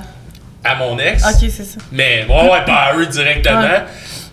À 0.62 0.74
mon 0.74 0.98
ex. 0.98 1.22
Ok, 1.24 1.48
c'est 1.50 1.64
ça. 1.64 1.78
Mais, 1.92 2.26
ouais, 2.28 2.50
ouais, 2.50 2.64
pas 2.66 2.90
à 2.90 2.94
eux 2.96 3.06
directement. 3.06 3.60
Ouais. 3.60 3.82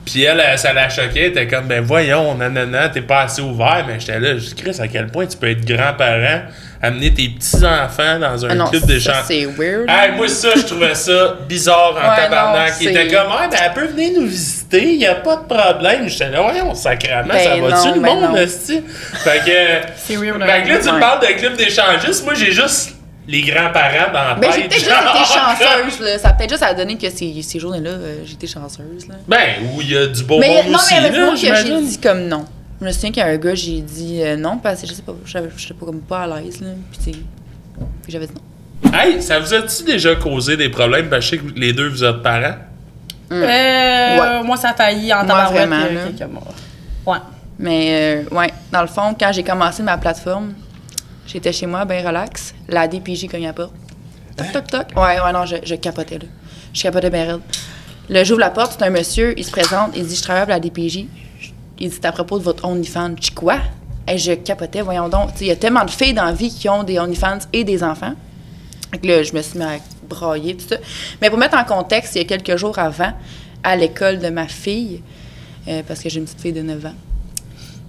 Puis 0.06 0.24
elle, 0.24 0.42
ça 0.58 0.74
la 0.74 0.90
choquait. 0.90 1.20
Elle 1.26 1.26
était 1.28 1.48
comme, 1.48 1.68
ben 1.68 1.82
voyons, 1.84 2.34
nanana, 2.36 2.90
t'es 2.90 3.02
pas 3.02 3.22
assez 3.22 3.42
ouvert. 3.42 3.86
Mais 3.88 4.00
j'étais 4.00 4.20
là, 4.20 4.34
je 4.34 4.40
dis, 4.46 4.56
Chris, 4.56 4.76
à 4.80 4.88
quel 4.88 5.08
point 5.08 5.26
tu 5.28 5.38
peux 5.38 5.50
être 5.50 5.64
grand-parent, 5.66 6.42
amener 6.82 7.14
tes 7.14 7.30
petits-enfants 7.30 8.20
dans 8.20 8.46
un 8.46 8.50
Ah 8.52 8.56
non, 8.56 8.66
club 8.68 8.82
ça, 8.82 8.88
d'échange. 8.88 9.16
c'est 9.28 9.46
weird. 9.46 9.86
Hey, 9.90 10.12
moi, 10.16 10.28
ça, 10.28 10.50
je 10.56 10.62
trouvais 10.62 10.94
ça 10.96 11.36
bizarre 11.48 11.92
en 11.96 12.10
Ouais, 12.10 12.16
tabarnak. 12.24 12.70
non, 12.70 12.76
Il 12.82 12.88
était 12.90 13.10
c'est- 13.10 13.16
comme, 13.16 13.28
ah, 13.32 13.48
ben, 13.50 13.58
elle 13.66 13.74
peut 13.74 13.88
venir 13.88 14.20
nous 14.22 14.28
visiter, 14.28 14.96
y 14.96 15.06
a 15.06 15.16
pas 15.16 15.38
de 15.38 15.46
problème. 15.54 16.08
J'étais 16.08 16.30
là, 16.30 16.42
voyons, 16.42 16.74
sacrément, 16.76 17.34
ça 17.34 17.56
Ben 17.56 17.62
va-tu 17.62 17.88
non, 17.90 17.96
le 17.96 18.00
ben 18.02 18.14
monde, 18.16 18.22
non. 18.32 18.36
esti? 18.38 18.82
Fait 19.24 19.40
que. 19.46 19.88
C'est 19.98 20.16
weird. 20.18 20.42
Fait 20.44 20.64
que 20.64 20.70
là, 20.70 20.78
tu 20.80 20.86
me 20.88 20.94
Ouais. 20.94 21.00
parles 21.00 21.22
de 21.22 21.34
club 21.40 21.56
d'échangistes. 21.58 22.24
Moi, 22.24 22.34
j'ai 22.36 22.52
juste 22.52 22.94
les 23.30 23.42
grands-parents 23.42 24.14
dans 24.14 24.24
la 24.24 24.34
Ben, 24.36 24.50
tête. 24.50 24.54
j'ai 24.56 24.62
peut-être 24.70 24.80
juste 24.80 24.90
été 24.90 25.26
chanceuse, 25.98 26.00
là. 26.00 26.18
Ça 26.20 26.30
a 26.30 26.34
peut-être 26.34 26.50
juste 26.52 26.64
à 26.64 26.74
donner 26.74 26.98
que 26.98 27.10
ces, 27.10 27.42
ces 27.42 27.60
journées-là, 27.60 27.90
euh, 27.90 28.24
été 28.32 28.48
chanceuse, 28.48 29.08
là. 29.10 29.16
Ben, 29.28 29.38
où 29.76 29.82
il 29.82 29.92
y 29.92 29.98
a 29.98 30.06
du 30.08 30.24
beau 30.24 30.40
Mais 30.40 30.48
monde 30.48 30.68
non, 30.70 30.76
aussi, 30.78 30.94
mais 30.94 31.00
il 31.00 31.04
y 31.04 31.06
avait 31.08 31.16
du 31.16 31.22
là, 31.26 31.32
que 31.32 31.68
j'ai 31.68 31.82
dit 31.82 31.98
comme 32.00 32.22
non. 32.28 32.46
Je 32.80 32.86
me 32.86 32.92
souviens 32.92 33.12
qu'il 33.12 33.24
y 33.24 33.26
a 33.26 33.30
un 33.30 33.38
gars, 33.38 33.56
j'ai 33.56 33.82
dit 33.82 34.22
euh, 34.22 34.36
non, 34.38 34.58
parce 34.58 34.82
que 34.82 34.88
je 34.88 34.94
sais 34.94 35.02
pas, 35.02 35.14
j'étais 35.26 35.74
pas 35.74 35.86
comme 35.86 36.02
pas 36.02 36.24
à 36.24 36.28
l'aise, 36.42 36.62
là. 36.62 36.70
Puis, 37.02 37.26
j'avais 38.08 38.28
dit 38.28 38.34
non. 38.36 38.92
Hey, 38.94 39.22
ça 39.22 39.40
vous 39.40 39.54
a-tu 39.54 39.84
déjà 39.84 40.16
causé 40.16 40.56
des 40.56 40.70
problèmes? 40.70 41.08
Ben, 41.10 41.20
je 41.20 41.30
sais 41.30 41.38
que 41.40 41.52
les 41.56 41.74
deux, 41.74 41.90
vous 41.90 42.04
êtes 42.04 42.22
parents? 42.22 42.56
Euh, 43.32 44.18
Ouais. 44.20 44.44
Moi, 44.44 44.58
ça 44.58 44.70
a 44.70 44.74
failli 44.74 45.12
en 45.14 45.26
Moi, 45.26 45.36
vraiment, 45.52 45.80
là. 45.96 46.02
Ouais. 47.06 47.18
Mais, 47.60 48.24
euh, 48.30 48.36
ouais, 48.36 48.54
dans 48.72 48.82
le 48.82 48.88
fond, 48.88 49.16
quand 49.20 49.32
j'ai 49.34 49.44
commencé 49.44 49.82
ma 49.82 49.98
plateforme, 49.98 50.54
j'étais 51.26 51.52
chez 51.52 51.66
moi, 51.66 51.84
bien 51.86 52.06
relax. 52.08 52.54
La 52.70 52.88
DPJ 52.88 53.28
cogne 53.28 53.46
à 53.46 53.48
la 53.48 53.54
porte. 53.54 53.74
Toc, 54.38 54.52
toc, 54.54 54.68
toc. 54.68 54.88
Ouais, 54.96 55.20
ouais, 55.20 55.34
non, 55.34 55.46
je, 55.46 55.56
je 55.64 55.76
capotais, 55.76 56.20
là. 56.20 56.26
Je 56.74 56.84
capotais 56.84 57.10
bien 57.10 57.26
raide. 57.26 57.42
Là, 58.10 58.24
j'ouvre 58.24 58.40
la 58.40 58.52
porte, 58.52 58.76
c'est 58.78 58.86
un 58.86 58.92
monsieur, 58.92 59.34
il 59.38 59.44
se 59.44 59.52
présente, 59.52 59.92
il 59.98 60.06
dit 60.06 60.16
Je 60.16 60.22
travaille 60.22 60.44
pour 60.44 60.54
la 60.54 60.60
DPJ. 60.60 61.06
Il 61.80 61.90
dit 61.90 61.96
C'est 61.96 62.06
à 62.06 62.12
propos 62.12 62.40
de 62.40 62.44
votre 62.44 62.66
OnlyFans. 62.66 63.16
Je 63.22 63.32
Quoi? 63.32 63.60
Et 64.08 64.18
je 64.18 64.34
capotais, 64.34 64.82
voyons 64.82 65.10
donc. 65.10 65.32
Il 65.42 65.48
y 65.48 65.52
a 65.52 65.56
tellement 65.56 65.84
de 65.84 65.92
filles 65.92 66.14
dans 66.14 66.26
la 66.26 66.32
vie 66.32 66.50
qui 66.50 66.70
ont 66.70 66.84
des 66.84 66.98
OnlyFans 66.98 67.40
et 67.52 67.64
des 67.64 67.84
enfants. 67.84 68.14
Que 69.02 69.06
là, 69.06 69.24
je 69.24 69.34
me 69.34 69.42
suis 69.42 69.60
mis 69.60 69.66
à 69.66 69.80
brailler, 70.08 70.56
tout 70.56 70.66
ça. 70.68 70.78
Mais 71.22 71.30
pour 71.30 71.38
mettre 71.38 71.58
en 71.58 71.66
contexte, 71.66 72.16
il 72.16 72.20
y 72.20 72.22
a 72.22 72.26
quelques 72.26 72.56
jours 72.56 72.80
avant, 72.80 73.12
à 73.64 73.76
l'école 73.76 74.20
de 74.20 74.30
ma 74.30 74.48
fille, 74.48 75.02
euh, 75.68 75.82
parce 75.86 76.02
que 76.02 76.10
j'ai 76.10 76.20
une 76.20 76.26
petite 76.26 76.42
fille 76.42 76.54
de 76.54 76.62
9 76.62 76.86
ans, 76.86 76.94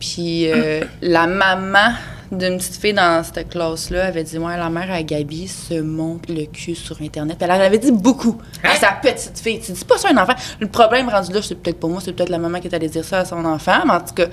puis 0.01 0.51
euh, 0.51 0.83
la 1.03 1.29
maman 1.29 1.93
d'une 2.31 2.59
petite 2.59 2.77
fille 2.81 2.93
dans 2.93 3.23
cette 3.25 3.49
classe-là 3.49 4.07
avait 4.07 4.23
dit 4.25 4.39
Ouais, 4.39 4.57
la 4.57 4.69
mère 4.71 4.91
à 4.91 5.03
Gabi 5.03 5.49
se 5.49 5.81
monte 5.81 6.29
le 6.29 6.45
cul 6.47 6.75
sur 6.75 7.01
Internet. 7.01 7.37
Puis 7.39 7.49
elle 7.51 7.57
en 7.57 7.61
avait 7.65 7.79
dit 7.79 7.93
beaucoup 7.93 8.37
à 8.63 8.75
sa 8.77 8.93
petite 8.93 9.39
fille. 9.39 9.61
Tu 9.61 9.73
dis 9.73 9.85
pas 9.85 9.97
ça 9.99 10.09
à 10.09 10.13
un 10.13 10.17
enfant. 10.19 10.35
Le 10.61 10.67
problème 10.69 11.09
rendu 11.09 11.33
là, 11.33 11.41
c'est 11.43 11.55
peut-être 11.55 11.81
pas 11.81 11.89
moi, 11.89 12.01
c'est 12.05 12.13
peut-être 12.13 12.29
la 12.29 12.39
maman 12.39 12.61
qui 12.61 12.69
est 12.69 12.75
allée 12.75 12.89
dire 12.89 13.05
ça 13.05 13.21
à 13.21 13.25
son 13.25 13.45
enfant. 13.45 13.79
Mais 13.87 13.93
en 13.93 14.01
tout 14.01 14.15
cas, 14.15 14.27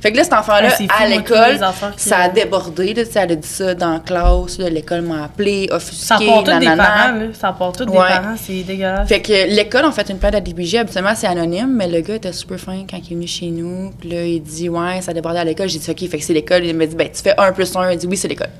fait 0.00 0.12
que 0.12 0.16
là, 0.16 0.24
cet 0.24 0.32
enfant-là, 0.34 0.68
Ah, 0.90 1.02
à 1.02 1.06
l'école, 1.08 1.58
ça 1.96 2.18
a 2.18 2.28
débordé. 2.28 2.94
Là, 2.94 3.02
elle 3.14 3.32
a 3.32 3.34
dit 3.34 3.48
ça 3.48 3.74
dans 3.74 3.94
la 3.94 3.98
classe. 4.00 4.58
L'école 4.58 5.00
m'a 5.02 5.24
appelé, 5.24 5.68
offusqué, 5.72 6.04
Ça 6.04 6.18
part 6.18 6.44
tous 6.44 6.50
des 6.58 6.66
nanana. 6.66 6.84
parents, 6.84 7.14
là. 7.18 7.26
Ça 7.34 7.56
tous 7.76 7.84
des 7.86 7.90
Ouais. 7.92 7.98
parents, 8.08 8.34
c'est 8.36 8.62
dégueulasse. 8.62 9.08
Fait 9.08 9.20
que 9.20 9.32
l'école, 9.54 9.84
en 9.86 9.92
fait 9.92 10.08
une 10.10 10.18
plainte 10.18 10.34
à 10.34 10.40
DPJ. 10.40 10.76
Habituellement, 10.76 11.14
c'est 11.16 11.26
anonyme, 11.26 11.72
mais 11.74 11.88
le 11.88 12.00
gars 12.00 12.14
était 12.16 12.32
super 12.32 12.58
fin 12.60 12.84
quand 12.88 12.98
il 12.98 13.12
est 13.12 13.14
venu 13.14 13.26
chez 13.26 13.46
nous. 13.50 13.90
Puis 13.98 14.10
là, 14.10 14.22
il 14.24 14.42
dit, 14.42 14.68
ouais, 14.68 15.00
ça 15.00 15.12
débordait 15.12 15.40
à 15.40 15.44
l'école. 15.44 15.68
J'ai 15.68 15.78
dit, 15.78 15.90
OK, 15.90 16.08
fait 16.08 16.18
que 16.18 16.24
c'est 16.24 16.34
l'école. 16.34 16.64
Il 16.64 16.76
m'a 16.76 16.86
dit, 16.86 16.94
ben, 16.94 17.08
tu 17.12 17.22
fais 17.22 17.34
1 17.38 17.52
plus 17.52 17.74
1. 17.74 17.92
Il 17.92 17.98
dit, 17.98 18.06
oui, 18.06 18.16
c'est 18.16 18.28
l'école. 18.28 18.50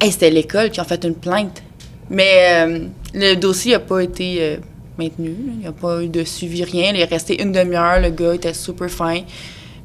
Hey, 0.00 0.12
c'était 0.12 0.30
l'école 0.30 0.70
qui 0.70 0.80
a 0.80 0.84
fait 0.84 1.02
une 1.04 1.14
plainte. 1.14 1.62
Mais 2.08 2.64
euh, 2.66 2.78
le 3.14 3.34
dossier 3.36 3.72
n'a 3.72 3.80
pas 3.80 4.00
été 4.00 4.38
euh, 4.40 4.56
maintenu. 4.98 5.34
Il 5.54 5.58
n'y 5.58 5.66
a 5.66 5.72
pas 5.72 6.02
eu 6.02 6.08
de 6.08 6.24
suivi, 6.24 6.64
rien. 6.64 6.92
Il 6.94 7.00
est 7.00 7.04
resté 7.04 7.40
une 7.42 7.52
demi-heure. 7.52 8.00
Le 8.00 8.10
gars 8.10 8.34
était 8.34 8.54
super 8.54 8.90
fin. 8.90 9.20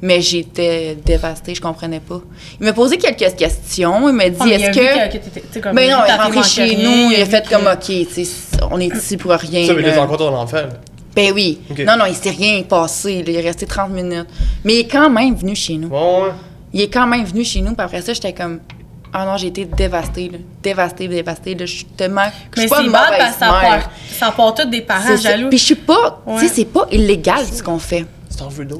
Mais 0.02 0.22
j'étais 0.22 0.98
dévastée, 1.06 1.56
je 1.56 1.62
comprenais 1.62 2.02
pas. 2.02 2.22
Il 2.60 2.66
m'a 2.66 2.74
posé 2.74 2.98
quelques 2.98 3.36
questions. 3.36 4.10
Il 4.10 4.14
m'a 4.16 4.30
dit, 4.30 4.38
Oh, 4.40 4.44
mais 4.46 4.60
il 4.60 4.66
a 4.66 4.70
est-ce 4.70 4.80
que. 5.54 5.60
comme, 5.60 5.76
Ben 5.76 5.84
il 5.84 5.92
non, 5.92 6.00
il 6.06 6.12
est 6.12 6.16
rentré 6.16 6.44
chez 6.44 6.76
nous, 6.76 7.12
il 7.12 7.22
a 7.22 7.26
fait 7.26 7.48
comme, 7.48 7.66
OK, 7.66 8.70
on 8.72 8.80
est 8.80 8.94
ici 8.96 9.18
pour 9.18 9.32
rien. 9.32 9.66
Ça, 9.66 9.74
mais 9.74 9.82
là. 9.82 9.94
t'es 9.94 9.98
encore 9.98 10.18
ton 10.18 10.36
enfant. 10.36 10.58
Ben 11.16 11.32
oui. 11.34 11.60
Non, 11.86 11.96
non, 11.98 12.06
il 12.06 12.16
s'est 12.16 12.30
rien 12.30 12.62
passé. 12.64 13.24
Il 13.26 13.34
est 13.34 13.42
resté 13.42 13.66
30 13.66 13.90
minutes. 13.92 14.28
Mais 14.66 14.74
il 14.74 14.80
est 14.80 14.88
quand 14.88 15.10
même 15.10 15.34
venu 15.36 15.56
chez 15.56 15.76
nous. 15.78 15.88
Bon, 15.88 16.24
ouais. 16.24 16.32
Il 16.76 16.82
est 16.82 16.90
quand 16.90 17.08
même 17.08 17.24
venu 17.24 17.44
chez 17.46 17.62
nous. 17.62 17.74
Puis 17.74 17.84
après 17.86 18.02
ça, 18.02 18.14
j'étais 18.14 18.34
comme. 18.34 18.60
Ah 19.14 19.26
non, 19.26 19.38
j'ai 19.38 19.48
été 19.48 19.64
dévastée, 19.64 20.28
là. 20.30 20.38
Dévastée, 20.62 21.08
dévastée. 21.08 21.56
Là. 21.56 21.66
Je 21.66 21.74
suis 21.74 21.86
tellement. 21.86 22.26
Je 22.54 22.62
Mais 22.62 22.68
suis 22.68 22.70
pas 22.70 22.82
une 22.82 22.88
mauvaise 22.88 23.02
parce 23.18 23.34
que 23.34 23.40
ça 23.40 23.52
mère. 23.52 23.62
part, 23.62 23.92
ça 24.10 24.32
part 24.32 24.54
tout 24.54 24.70
des 24.70 24.82
parents 24.82 25.08
ça. 25.08 25.16
jaloux. 25.16 25.48
Puis 25.48 25.58
je 25.58 25.64
suis 25.64 25.76
pas. 25.76 26.22
Ouais. 26.28 26.40
Tu 26.42 26.48
sais, 26.50 26.54
c'est 26.54 26.66
pas 26.66 26.86
illégal 26.92 27.46
ce 27.46 27.64
qu'on 27.64 27.80
fait. 27.80 28.06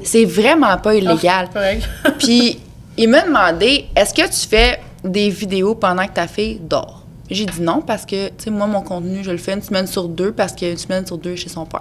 C'est 0.04 0.26
vraiment 0.26 0.76
pas 0.76 0.94
illégal. 0.94 1.48
Correct. 1.50 1.88
Puis 2.18 2.60
il 2.98 3.08
m'a 3.08 3.22
demandé 3.22 3.86
est-ce 3.96 4.12
que 4.12 4.26
tu 4.26 4.46
fais 4.46 4.78
des 5.02 5.30
vidéos 5.30 5.74
pendant 5.74 6.06
que 6.06 6.12
ta 6.12 6.26
fille 6.26 6.60
dort? 6.62 7.02
J'ai 7.30 7.46
dit 7.46 7.62
non 7.62 7.80
parce 7.80 8.04
que, 8.04 8.28
tu 8.28 8.34
sais, 8.44 8.50
moi, 8.50 8.66
mon 8.66 8.82
contenu, 8.82 9.24
je 9.24 9.30
le 9.30 9.38
fais 9.38 9.54
une 9.54 9.62
semaine 9.62 9.86
sur 9.86 10.06
deux 10.08 10.32
parce 10.32 10.52
qu'une 10.52 10.76
semaine 10.76 11.06
sur 11.06 11.16
deux 11.16 11.34
chez 11.34 11.48
son 11.48 11.64
père. 11.64 11.80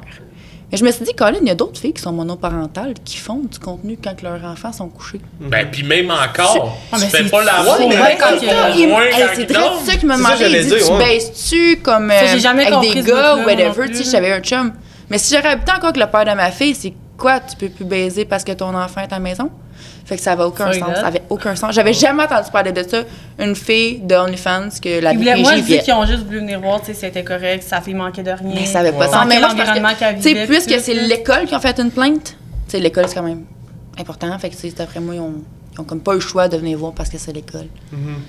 Mais 0.71 0.77
je 0.77 0.83
me 0.83 0.91
suis 0.91 1.05
dit, 1.05 1.13
Colin, 1.13 1.37
il 1.41 1.47
y 1.47 1.51
a 1.51 1.55
d'autres 1.55 1.79
filles 1.79 1.93
qui 1.93 2.01
sont 2.01 2.11
monoparentales 2.11 2.95
qui 3.05 3.17
font 3.17 3.39
du 3.49 3.59
contenu 3.59 3.97
quand 4.03 4.21
leurs 4.23 4.43
enfants 4.43 4.73
sont 4.73 4.89
couchés. 4.89 5.21
Ben, 5.39 5.67
puis 5.71 5.83
même 5.83 6.09
encore, 6.11 6.77
Ah, 6.91 6.97
tu 6.97 7.05
fais 7.05 7.23
c'est- 7.23 7.29
pas 7.29 7.43
la 7.43 7.61
voix, 7.61 7.77
mais 7.79 7.95
quand 8.19 8.25
c'est 8.39 9.45
très 9.45 9.55
ça 9.85 9.95
qui 9.97 10.05
me 10.05 10.15
demandait. 10.17 10.51
Il 10.51 10.65
dit, 10.67 10.69
tu 10.83 10.97
baisses-tu 10.97 11.77
comme 11.83 12.11
euh, 12.11 12.19
avec 12.19 12.93
des 12.93 13.01
gars 13.03 13.35
ou 13.35 13.45
whatever, 13.45 13.87
tu 13.89 13.95
sais, 14.03 14.11
j'avais 14.11 14.31
un 14.31 14.39
chum. 14.41 14.73
Mais 15.09 15.17
si 15.19 15.35
j'aurais 15.35 15.49
habité 15.49 15.71
encore 15.71 15.89
avec 15.89 15.97
le 15.97 16.07
père 16.09 16.25
de 16.25 16.31
ma 16.31 16.49
fille, 16.51 16.73
c'est 16.73 16.93
quoi, 17.17 17.39
tu 17.39 17.55
peux 17.55 17.69
plus 17.69 17.85
baiser 17.85 18.25
parce 18.25 18.43
que 18.43 18.51
ton 18.51 18.73
enfant 18.75 19.01
est 19.01 19.05
à 19.13 19.15
la 19.15 19.19
maison? 19.19 19.49
Fait 20.05 20.17
que 20.17 20.21
ça 20.21 20.33
avait 20.33 20.43
aucun 20.43 20.71
sens. 20.71 20.95
Ça 20.95 21.07
avait 21.07 21.23
aucun 21.29 21.55
sens. 21.55 21.73
J'avais 21.73 21.93
jamais 21.93 22.23
entendu 22.23 22.51
parler 22.51 22.71
de 22.71 22.83
ça. 22.83 22.99
Une 23.39 23.55
fille 23.55 23.99
de 24.01 24.13
OnlyFans 24.15 24.69
que 24.81 25.01
la 25.01 25.13
Ils 25.13 25.17
voulaient- 25.17 25.35
moi, 25.37 25.55
je 25.55 25.61
dis 25.63 25.79
qu'ils 25.79 25.93
ont 25.95 26.05
juste 26.05 26.23
voulu 26.25 26.39
venir 26.39 26.59
voir, 26.61 26.79
tu 26.79 26.87
sais, 26.87 26.93
si 26.93 26.99
c'était 27.01 27.23
correct, 27.23 27.63
si 27.63 27.69
sa 27.69 27.81
fille 27.81 27.95
manquait 27.95 28.21
de 28.21 28.29
rien. 28.31 28.51
Mais 28.53 28.65
ça 28.65 28.79
avait 28.79 28.91
pas 28.91 29.07
de 29.07 29.11
Ouais. 29.11 29.17
sens. 29.17 29.25
Mais 29.27 29.39
moi, 29.39 29.49
je 29.49 30.15
tu 30.21 30.21
sais, 30.21 30.45
puisque 30.45 30.79
c'est 30.79 30.93
l'école 30.93 31.45
qui 31.47 31.55
a 31.55 31.59
fait 31.59 31.79
une 31.79 31.89
plainte, 31.89 32.35
tu 32.67 32.71
sais, 32.71 32.79
l'école, 32.79 33.05
c'est 33.07 33.15
quand 33.15 33.23
même 33.23 33.45
important. 33.99 34.37
Fait 34.37 34.49
que, 34.49 34.55
tu 34.55 34.61
sais, 34.69 34.75
d'après 34.77 34.99
moi, 34.99 35.15
ils 35.15 35.21
ont, 35.21 35.33
ils 35.73 35.81
ont 35.81 35.83
comme 35.85 36.01
pas 36.01 36.11
eu 36.11 36.15
le 36.15 36.21
choix 36.21 36.47
de 36.47 36.57
venir 36.57 36.77
voir 36.77 36.93
parce 36.93 37.09
que 37.09 37.17
c'est 37.17 37.33
l'école. 37.33 37.65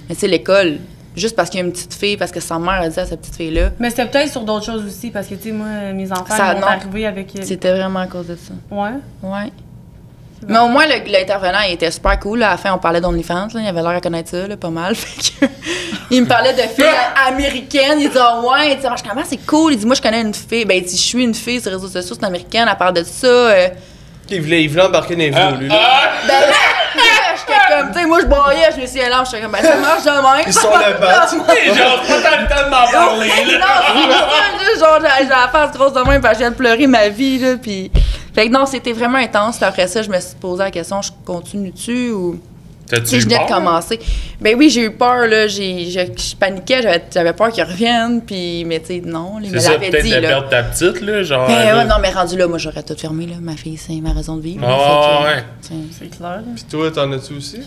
Mais 0.09 0.15
c'est 0.17 0.29
l'école, 0.29 0.79
juste 1.15 1.37
parce 1.37 1.51
qu'il 1.51 1.61
y 1.61 1.63
a 1.63 1.67
une 1.67 1.73
petite 1.73 1.93
fille, 1.93 2.17
parce 2.17 2.33
que 2.33 2.41
sa 2.41 2.59
mère 2.59 2.81
a 2.81 2.89
dit 2.89 2.99
à 2.99 3.05
cette 3.05 3.21
petite 3.21 3.37
fille-là, 3.37 3.71
Mais 3.79 3.91
c'était 3.91 4.07
peut-être 4.07 4.31
sur 4.33 4.41
d'autres 4.43 4.65
choses 4.65 4.85
aussi, 4.87 5.11
parce 5.11 5.27
que, 5.27 5.35
tu 5.35 5.43
sais, 5.45 5.53
moi, 5.53 5.67
mes 5.95 6.11
enfants, 6.11 6.25
Ça, 6.37 6.53
ils 6.53 6.61
non. 6.61 6.61
vont 6.63 6.67
arriver 6.73 7.07
avec. 7.07 7.37
euh, 7.37 7.41
c'était 7.43 7.73
vraiment 7.73 8.01
à 8.01 8.07
cause 8.07 8.27
de 8.29 8.37
ça. 8.37 8.55
Ouais? 8.71 8.91
Ouais. 9.23 9.53
Mais 10.49 10.59
au 10.59 10.69
moins, 10.69 10.85
le- 10.87 11.11
l'intervenant, 11.11 11.61
il 11.67 11.73
était 11.75 11.91
super 11.91 12.19
cool. 12.21 12.41
là. 12.41 12.49
À 12.49 12.51
la 12.53 12.57
fin, 12.57 12.73
on 12.73 12.79
parlait 12.79 13.01
d'OnlyFans. 13.01 13.49
Il 13.55 13.67
avait 13.67 13.81
l'air 13.81 13.91
à 13.91 14.01
connaître 14.01 14.31
ça, 14.31 14.47
là, 14.47 14.57
pas 14.57 14.71
mal. 14.71 14.95
Fait 14.97 15.47
que, 15.47 15.53
il 16.11 16.23
me 16.23 16.27
parlait 16.27 16.53
de 16.53 16.61
filles 16.61 16.85
américaines. 17.29 17.99
Il 18.01 18.11
dit, 18.11 18.19
ah 18.21 18.41
ouais, 18.41 18.73
il 18.73 18.79
dit, 18.79 18.87
Ah, 18.89 18.95
je 18.97 19.09
comment 19.09 19.23
c'est 19.29 19.45
cool. 19.47 19.73
Il 19.73 19.79
dit, 19.79 19.87
moi, 19.87 19.95
je 19.97 20.03
connais 20.03 20.21
une 20.21 20.35
fille. 20.35 20.65
Ben, 20.65 20.77
il 20.77 20.85
dit, 20.85 20.97
je 20.97 21.03
suis 21.03 21.23
une 21.23 21.35
fille 21.35 21.61
sur 21.61 21.71
les 21.71 21.77
réseaux 21.77 21.89
sociaux, 21.89 22.15
c'est 22.15 22.21
une 22.21 22.25
américaine. 22.27 22.69
Elle 22.71 22.77
parle 22.77 22.95
de 22.95 23.03
ça. 23.05 23.27
euh. 23.27 23.69
Il 24.29 24.43
voulait, 24.43 24.63
il 24.65 24.69
voulait 24.69 24.83
embarquer 24.83 25.15
dans 25.15 25.21
les 25.21 25.31
vidéos, 25.31 25.57
lui. 25.59 25.69
Là. 25.69 25.75
Ah, 25.81 26.11
Ben 26.27 26.41
là, 26.41 26.47
là, 26.97 27.37
j'étais 27.37 27.61
comme, 27.81 27.93
tu 27.93 28.01
sais, 28.01 28.07
moi, 28.07 28.19
je 28.23 28.27
broyais, 28.27 28.69
je 28.77 28.81
me 28.81 28.87
suis 28.87 28.99
là, 28.99 29.23
j'étais 29.25 29.41
comme, 29.43 29.53
ben, 29.53 29.63
ça 29.63 29.77
marche 29.77 30.03
de 30.03 30.11
même. 30.11 30.45
Ils 30.47 30.53
sont 30.53 30.71
là-bas. 30.77 31.27
hey, 31.55 31.69
genre, 31.75 32.03
pas 32.03 32.17
le 32.17 32.49
temps 32.49 32.65
de 32.65 32.71
m'en 32.71 32.87
parler, 32.91 33.29
non, 33.29 33.59
là. 33.59 34.19
c'est 34.59 34.81
ça, 34.81 34.87
genre, 34.87 34.99
j'ai 35.21 35.29
la 35.29 35.49
face 35.49 35.73
grosse 35.77 35.93
de 35.93 36.01
même 36.01 36.21
parce 36.21 36.33
que 36.35 36.39
je 36.39 36.45
viens 36.45 36.51
de 36.51 36.57
pleurer 36.57 36.87
ma 36.89 37.09
vie, 37.09 37.39
là, 37.39 37.55
puis... 37.63 37.91
Fait 38.37 38.49
que 38.49 38.53
non, 38.53 38.67
c'était 38.67 38.93
vraiment 38.93 39.17
intense. 39.17 39.57
Puis 39.57 39.65
après 39.65 39.87
ça, 39.87 40.03
je 40.03 40.11
me 40.11 40.21
suis 40.21 40.37
posé 40.39 40.63
la 40.63 40.71
question, 40.71 41.01
je 41.01 41.11
continue-tu 41.25 42.11
ou... 42.11 42.39
Tu 42.87 43.19
je 43.19 43.25
venais 43.27 43.39
de 43.39 43.49
commencer? 43.49 43.99
Ben 44.41 44.55
oui, 44.57 44.69
j'ai 44.69 44.83
eu 44.83 44.91
peur, 44.91 45.27
là. 45.27 45.47
J'ai, 45.47 45.91
je, 45.91 46.01
je 46.01 46.37
paniquais, 46.37 46.83
j'avais, 46.83 47.03
j'avais 47.13 47.33
peur 47.33 47.51
qu'ils 47.51 47.65
reviennent, 47.65 48.21
puis... 48.21 48.65
Mais 48.67 48.79
tu 48.81 48.89
sais, 48.89 49.03
non, 49.03 49.39
il 49.43 49.51
me 49.51 49.59
C'est 49.59 49.79
peut-être 49.79 50.05
dit, 50.05 50.11
de 50.11 50.17
là. 50.17 50.29
perdre 50.29 50.49
ta 50.51 50.63
petite, 50.65 51.01
là, 51.01 51.23
genre. 51.23 51.49
Ben 51.49 51.65
là. 51.65 51.79
ouais, 51.79 51.85
non, 51.87 51.97
mais 52.01 52.11
rendu 52.11 52.37
là, 52.37 52.47
moi, 52.47 52.59
j'aurais 52.59 52.83
tout 52.83 52.95
fermé, 52.95 53.27
là. 53.27 53.37
Ma 53.41 53.57
fille, 53.57 53.79
c'est 53.79 53.95
ma 53.95 54.13
raison 54.13 54.37
de 54.37 54.43
vivre. 54.43 54.65
Ah, 54.69 55.23
que, 55.67 55.73
ouais. 55.75 55.81
C'est 55.99 56.15
clair. 56.15 56.43
Puis 56.55 56.65
toi, 56.71 56.91
t'en 56.91 57.11
as-tu 57.13 57.33
aussi? 57.33 57.61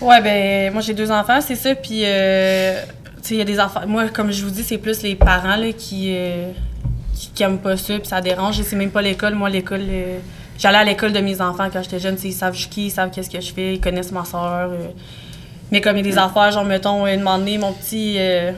Ouais, 0.00 0.22
ben, 0.22 0.72
moi, 0.72 0.80
j'ai 0.82 0.94
deux 0.94 1.10
enfants, 1.10 1.40
c'est 1.40 1.56
ça. 1.56 1.74
Puis, 1.74 2.02
euh, 2.04 2.80
tu 3.16 3.28
sais, 3.28 3.34
il 3.34 3.38
y 3.38 3.42
a 3.42 3.44
des 3.44 3.58
enfants. 3.58 3.80
Moi, 3.86 4.04
comme 4.08 4.30
je 4.30 4.42
vous 4.44 4.50
dis, 4.50 4.62
c'est 4.62 4.78
plus 4.78 5.02
les 5.02 5.16
parents, 5.16 5.56
là, 5.56 5.72
qui, 5.76 6.14
euh, 6.14 6.52
qui, 7.16 7.30
qui 7.30 7.42
aiment 7.42 7.58
pas 7.58 7.76
ça, 7.76 7.98
puis 7.98 8.06
ça 8.06 8.20
dérange. 8.20 8.60
Et 8.60 8.62
c'est 8.62 8.76
même 8.76 8.90
pas 8.92 9.02
l'école. 9.02 9.34
Moi, 9.34 9.50
l'école. 9.50 9.80
euh, 9.82 10.18
J'allais 10.58 10.78
à 10.78 10.84
l'école 10.84 11.12
de 11.12 11.20
mes 11.20 11.38
enfants 11.42 11.68
quand 11.70 11.82
j'étais 11.82 11.98
jeune, 11.98 12.16
ils 12.24 12.32
savent 12.32 12.56
je 12.56 12.66
qui, 12.68 12.86
ils 12.86 12.90
savent 12.90 13.10
qu'est-ce 13.10 13.28
que 13.28 13.38
je 13.40 13.52
fais, 13.52 13.74
ils 13.74 13.80
connaissent 13.80 14.10
ma 14.12 14.24
soeur. 14.24 14.70
mais 15.70 15.82
comme 15.82 15.96
il 15.98 16.06
y 16.06 16.08
a 16.08 16.12
des 16.12 16.18
affaires, 16.18 16.50
genre, 16.50 16.64
mettons, 16.64 17.06
une 17.06 17.20
moment 17.20 17.38
donné, 17.38 17.58
mon 17.58 17.72
petit. 17.74 18.14
euh, 18.18 18.52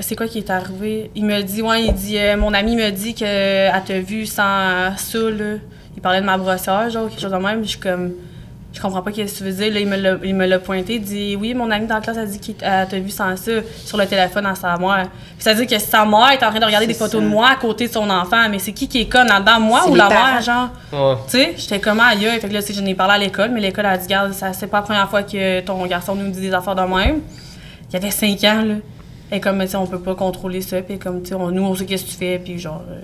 c'est 0.00 0.16
quoi 0.16 0.26
qui 0.26 0.38
est 0.38 0.50
arrivé? 0.50 1.10
Il 1.14 1.24
me 1.24 1.40
dit, 1.42 1.62
ouais, 1.62 1.84
il 1.84 1.92
dit, 1.94 2.18
euh, 2.18 2.36
mon 2.36 2.52
ami 2.52 2.74
me 2.76 2.90
dit 2.90 3.14
qu'elle 3.14 3.72
t'a 3.86 4.00
vu 4.00 4.26
sans 4.26 4.94
ça, 4.96 5.18
là. 5.30 5.54
Il 5.96 6.02
parlait 6.02 6.20
de 6.20 6.26
ma 6.26 6.36
brosseur, 6.36 6.90
genre, 6.90 7.08
quelque 7.08 7.20
chose 7.20 7.30
de 7.32 7.36
même. 7.36 7.62
Je 7.62 7.68
suis 7.68 7.78
comme, 7.78 8.12
je 8.76 8.80
comprends 8.82 9.00
pas 9.02 9.10
ce 9.10 9.16
que 9.22 9.38
tu 9.38 9.42
veux 9.44 9.52
dire. 9.52 9.72
Là, 9.72 9.80
il 9.80 9.86
me 9.88 9.96
l'a- 9.96 10.18
il 10.22 10.34
me 10.34 10.46
l'a 10.46 10.58
pointé. 10.58 10.96
Il 10.96 11.00
dit, 11.02 11.34
oui, 11.40 11.54
mon 11.54 11.70
ami 11.70 11.86
dans 11.86 11.94
la 11.94 12.00
classe 12.02 12.18
a 12.18 12.26
dit 12.26 12.38
qu'elle 12.38 12.56
t'a 12.60 12.98
vu 12.98 13.08
sans 13.10 13.34
ça 13.36 13.52
sur 13.84 13.96
le 13.96 14.06
téléphone 14.06 14.44
à 14.46 14.54
sa 14.54 14.76
mère. 14.76 15.08
C'est-à-dire 15.38 15.66
que 15.66 15.78
sa 15.78 16.04
mère 16.04 16.30
est 16.32 16.44
en 16.44 16.50
train 16.50 16.60
de 16.60 16.64
regarder 16.66 16.86
des 16.86 16.94
photos 16.94 17.20
ça. 17.20 17.20
de 17.20 17.26
moi 17.26 17.48
à 17.48 17.56
côté 17.56 17.88
de 17.88 17.92
son 17.92 18.08
enfant. 18.10 18.48
Mais 18.50 18.58
c'est 18.58 18.72
qui 18.72 18.86
qui 18.86 19.00
est 19.00 19.08
conne 19.10 19.28
là-dedans, 19.28 19.60
moi 19.60 19.88
ou 19.88 19.94
la 19.94 20.08
parents. 20.08 20.32
mère, 20.34 20.42
genre? 20.42 20.68
Ouais. 20.92 21.16
Tu 21.28 21.30
sais, 21.38 21.54
j'étais 21.56 21.80
comme 21.80 22.00
aïe, 22.00 22.18
fait 22.40 22.48
que 22.48 22.52
là, 22.52 22.60
tu 22.60 22.68
sais, 22.68 22.74
je 22.74 22.82
n'ai 22.82 22.94
parlé 22.94 23.14
à 23.14 23.18
l'école, 23.18 23.50
mais 23.50 23.60
l'école 23.60 23.86
a 23.86 23.96
dit, 23.96 24.06
garde, 24.06 24.32
ça, 24.34 24.52
c'est 24.52 24.66
pas 24.66 24.78
la 24.78 24.82
première 24.82 25.08
fois 25.08 25.22
que 25.22 25.60
ton 25.60 25.84
garçon 25.86 26.14
nous 26.14 26.30
dit 26.30 26.40
des 26.42 26.52
affaires 26.52 26.74
de 26.74 26.82
même. 26.82 27.20
Il 27.88 27.94
y 27.94 27.96
avait 27.96 28.10
5 28.10 28.44
ans, 28.44 28.62
là. 28.62 28.74
Et 29.32 29.40
comme, 29.40 29.58
tu 29.62 29.68
sais, 29.68 29.76
on 29.76 29.86
peut 29.86 29.98
pas 30.00 30.14
contrôler 30.14 30.60
ça, 30.60 30.80
puis 30.82 30.98
comme, 30.98 31.22
tu 31.22 31.30
sais, 31.30 31.34
on- 31.34 31.50
nous, 31.50 31.62
on 31.62 31.74
sait 31.74 31.84
qu'est-ce 31.86 32.04
que 32.04 32.10
tu 32.10 32.16
fais, 32.16 32.38
puis 32.38 32.58
genre. 32.58 32.82
euh, 32.90 33.00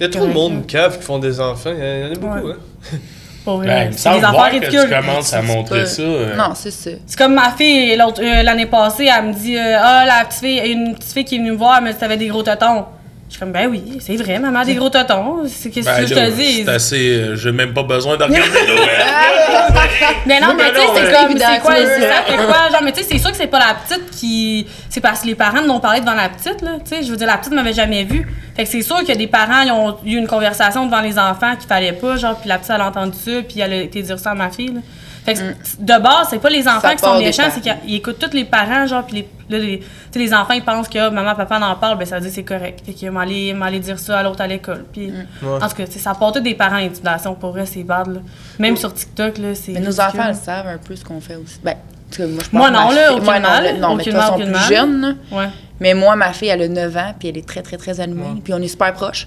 Il 0.00 0.04
y 0.04 0.06
a 0.06 0.08
trop 0.08 0.26
de 0.26 0.32
monde 0.32 0.66
cave 0.66 0.98
qui 0.98 1.04
font 1.04 1.18
des 1.18 1.40
enfants. 1.40 1.70
Il 1.76 1.78
y 1.78 2.08
en 2.08 2.12
a 2.12 2.18
beaucoup, 2.18 2.46
Ouais. 2.48 2.54
hein. 2.92 2.96
pour 3.44 3.56
vrai, 3.58 3.66
Ben, 3.66 3.82
il 3.84 3.86
me 3.88 3.92
c'est 3.92 3.98
semble 3.98 4.20
des 4.20 4.26
voir 4.26 4.50
que 4.50 4.70
tu 4.70 4.88
commences 4.88 5.32
à 5.32 5.42
montrer 5.42 5.80
pas- 5.80 5.86
ça. 5.86 6.02
euh. 6.02 6.36
Non, 6.36 6.52
c'est 6.54 6.70
ça. 6.70 6.90
C'est 7.06 7.18
comme 7.18 7.34
ma 7.34 7.50
fille, 7.50 7.96
l'autre, 7.96 8.22
euh, 8.22 8.42
l'année 8.42 8.66
passée, 8.66 9.08
elle 9.16 9.26
me 9.26 9.32
dit 9.32 9.56
euh, 9.56 9.76
Ah, 9.80 10.04
la 10.06 10.24
petite 10.24 10.40
fille, 10.40 10.58
une 10.72 10.94
petite 10.94 11.12
fille 11.12 11.24
qui 11.24 11.34
est 11.36 11.38
venue 11.38 11.52
me 11.52 11.56
voir, 11.56 11.80
me 11.82 11.90
dit 11.92 11.98
T'avais 11.98 12.16
des 12.16 12.28
gros 12.28 12.42
totons. 12.42 12.84
Je 13.32 13.36
suis 13.38 13.40
comme 13.40 13.52
Ben 13.52 13.66
oui, 13.66 13.82
c'est 13.98 14.16
vrai, 14.16 14.38
maman 14.38 14.62
des 14.62 14.74
gros 14.74 14.90
totons. 14.90 15.44
C'est 15.46 15.70
qu'est-ce 15.70 15.88
que 15.88 15.90
Ben 16.00 16.04
tu 16.04 16.12
veux 16.14 16.20
que 16.20 16.26
je 16.26 16.30
te 16.32 16.36
dise? 16.36 16.64
C'est 16.66 16.70
assez. 16.70 17.16
euh, 17.16 17.34
J'ai 17.34 17.50
même 17.50 17.72
pas 17.72 17.82
besoin 17.82 18.18
de 18.18 18.24
regarder. 18.24 18.46
Mais 20.26 20.38
non, 20.38 20.48
mais 20.54 20.70
tu 20.70 20.76
sais, 20.76 20.82
c'est 20.94 21.02
mais- 21.02 21.12
comme, 21.12 21.38
c'est 21.38 21.60
quoi, 21.60 21.74
c'est 21.76 22.00
ça 22.02 22.22
fait 22.26 22.36
quoi? 22.36 22.68
Genre, 22.70 22.82
mais 22.84 22.92
tu 22.92 23.00
sais, 23.02 23.06
c'est 23.10 23.18
sûr 23.18 23.30
que 23.30 23.36
c'est 23.36 23.46
pas 23.46 23.58
la 23.58 23.74
petite 23.74 24.10
qui. 24.10 24.66
C'est 24.90 25.00
parce 25.00 25.22
que 25.22 25.26
les 25.28 25.34
parents 25.34 25.62
n'ont 25.62 25.80
parlé 25.80 26.00
devant 26.00 26.14
la 26.14 26.28
petite, 26.28 26.60
là. 26.62 26.72
Tu 26.84 26.94
sais, 26.96 27.02
je 27.02 27.10
veux 27.10 27.16
dire, 27.16 27.26
la 27.26 27.38
petite 27.38 27.52
m'avait 27.54 27.72
jamais 27.72 28.04
vue. 28.04 28.26
Fait 28.54 28.64
que 28.64 28.68
c'est 28.68 28.82
sûr 28.82 29.02
que 29.04 29.12
des 29.16 29.26
parents, 29.28 29.62
ils 29.64 29.72
ont 29.72 29.96
eu 30.04 30.16
une 30.18 30.26
conversation 30.26 30.84
devant 30.86 31.00
les 31.00 31.18
enfants 31.18 31.56
qu'il 31.56 31.68
fallait 31.68 31.92
pas, 31.94 32.16
genre, 32.16 32.38
puis 32.38 32.48
la 32.48 32.58
petite, 32.58 32.72
elle 32.74 32.80
a 32.82 32.88
entendu 32.88 33.16
ça, 33.18 33.30
puis 33.48 33.60
elle 33.60 33.72
a 33.72 33.76
été 33.76 34.02
dire 34.02 34.18
ça 34.18 34.32
à 34.32 34.34
ma 34.34 34.50
fille, 34.50 34.74
là. 34.74 34.80
Fait 35.24 35.34
que 35.34 35.40
de 35.78 36.02
base, 36.02 36.26
c'est 36.30 36.40
pas 36.40 36.50
les 36.50 36.66
enfants 36.66 36.80
Ça 36.80 36.94
qui 36.96 37.04
sont 37.04 37.18
méchants, 37.18 37.42
parents. 37.44 37.54
c'est 37.62 37.78
qu'ils 37.80 37.94
écoutent 37.94 38.18
tous 38.18 38.32
les 38.36 38.44
parents, 38.44 38.86
genre, 38.86 39.04
puis 39.06 39.16
les, 39.16 39.28
là, 39.56 39.64
les, 39.64 39.78
tu 39.78 39.84
sais, 40.10 40.18
les 40.18 40.34
enfants, 40.34 40.54
ils 40.54 40.64
pensent 40.64 40.88
que 40.88 40.98
ah, 40.98 41.10
maman, 41.10 41.34
papa 41.36 41.60
en 41.60 41.76
parle, 41.76 41.96
ben 41.98 42.04
ça 42.06 42.16
veut 42.16 42.22
dire 42.22 42.30
que 42.30 42.34
c'est 42.34 42.42
correct. 42.42 42.80
Fait 42.84 42.92
qu'ils 42.92 43.08
vont 43.10 43.20
aller, 43.20 43.54
dire 43.78 43.98
ça 44.00 44.18
à 44.18 44.22
l'autre 44.24 44.40
à 44.40 44.48
l'école. 44.48 44.84
Puis, 44.92 45.12
Ouais. 45.42 45.48
en 45.62 45.68
tout 45.68 45.76
cas, 45.76 45.84
ça 45.88 46.14
part 46.14 46.32
tous 46.32 46.40
des 46.40 46.54
parents 46.54 46.76
intimidation. 46.76 47.34
Pour 47.36 47.50
vrai, 47.52 47.66
c'est 47.66 47.84
bad, 47.84 48.08
là. 48.14 48.20
Même 48.58 48.76
sur 48.76 48.92
TikTok, 48.92 49.38
là, 49.38 49.54
c'est. 49.54 49.72
Mais 49.72 49.80
nos 49.80 49.86
ridicule. 49.86 50.20
enfants, 50.20 50.28
ils 50.30 50.34
savent 50.34 50.66
un 50.66 50.78
peu 50.78 50.96
ce 50.96 51.04
qu'on 51.04 51.20
fait 51.20 51.36
aussi. 51.36 51.58
Ben, 51.62 51.76
moi, 52.18 52.26
je 52.28 52.34
pense 52.34 52.52
Moi, 52.52 52.66
que 52.68 52.72
ma 52.72 52.80
non, 52.84 52.90
là, 52.90 53.08
fille- 53.12 53.20
moi, 53.20 53.34
non, 53.38 53.48
mal, 53.48 53.64
là, 53.64 53.72
non, 53.74 53.94
mais 53.94 54.04
toi, 54.04 54.26
sont 54.26 54.34
plus 54.36 54.46
mal. 54.46 54.62
jeunes. 54.68 55.16
Ouais. 55.30 55.48
Mais 55.80 55.94
moi, 55.94 56.14
ma 56.16 56.32
fille, 56.32 56.48
elle 56.48 56.62
a 56.62 56.68
9 56.68 56.96
ans, 56.96 57.14
puis 57.18 57.28
elle 57.28 57.38
est 57.38 57.46
très, 57.46 57.62
très, 57.62 57.76
très 57.76 58.00
allumée, 58.00 58.40
puis 58.42 58.52
on 58.54 58.58
est 58.58 58.68
super 58.68 58.92
proches. 58.92 59.26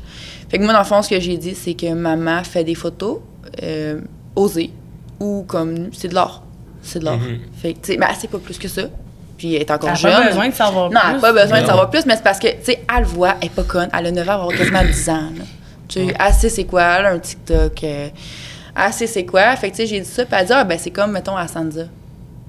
Fait 0.49 0.57
que 0.57 0.63
moi, 0.63 0.71
dans 0.73 0.79
le 0.79 0.85
fond, 0.85 1.01
ce 1.01 1.09
que 1.09 1.19
j'ai 1.19 1.37
dit, 1.37 1.55
c'est 1.55 1.73
que 1.73 1.93
maman 1.93 2.43
fait 2.43 2.63
des 2.63 2.75
photos 2.75 3.19
euh, 3.63 3.99
osées, 4.35 4.71
ou 5.19 5.43
comme, 5.47 5.89
c'est 5.93 6.07
de 6.09 6.15
l'art. 6.15 6.41
C'est 6.81 6.99
de 6.99 7.05
l'art. 7.05 7.17
Mhm. 7.17 7.39
Fait 7.61 7.73
que, 7.73 7.79
tu 7.79 7.91
sais, 7.93 7.97
mais 7.97 8.05
elle 8.09 8.15
sait 8.15 8.27
pas 8.27 8.37
plus 8.39 8.57
que 8.57 8.67
ça. 8.67 8.83
Puis 9.37 9.55
elle 9.55 9.61
est 9.61 9.71
encore 9.71 9.89
Elle 9.89 9.95
jeune. 9.97 10.11
pas 10.13 10.27
besoin 10.27 10.47
de 10.49 10.53
savoir 10.53 10.89
Non, 10.91 10.99
elle 11.03 11.09
plus. 11.09 11.15
n'a 11.15 11.21
pas 11.21 11.33
besoin 11.43 11.57
de 11.57 11.61
Non. 11.63 11.67
savoir 11.67 11.89
plus, 11.89 12.05
mais 12.05 12.15
c'est 12.15 12.23
parce 12.23 12.39
que, 12.39 12.47
tu 12.47 12.55
sais, 12.63 12.83
elle 12.93 13.01
le 13.03 13.07
voit, 13.09 13.35
elle 13.41 13.47
est 13.47 13.51
pas 13.51 13.63
conne. 13.63 13.89
Elle 13.97 14.05
a 14.07 14.11
9 14.11 14.17
ans, 14.17 14.21
elle 14.21 14.25
va 14.27 14.33
avoir 14.43 14.57
quasiment 14.57 14.83
10 14.83 15.09
ans. 15.09 15.13
Là. 15.37 15.43
Tu 15.87 16.05
sais, 16.07 16.13
elle 16.19 16.33
sait 16.33 16.49
c'est 16.49 16.63
quoi, 16.63 16.83
elle 16.83 17.05
a 17.05 17.09
un 17.11 17.19
TikTok. 17.19 17.83
euh, 17.83 18.07
elle 18.77 18.93
sait 18.93 19.07
c'est 19.07 19.25
quoi. 19.25 19.55
Fait 19.57 19.71
que, 19.71 19.75
tu 19.75 19.81
sais, 19.81 19.87
j'ai 19.87 19.99
dit 19.99 20.05
ça, 20.09 20.25
puis 20.25 20.35
elle 20.39 20.45
dit, 20.47 20.53
ah, 20.53 20.63
ben, 20.63 20.77
c'est 20.79 20.89
comme, 20.91 21.11
mettons, 21.11 21.35
à 21.35 21.47
Sansa. 21.47 21.83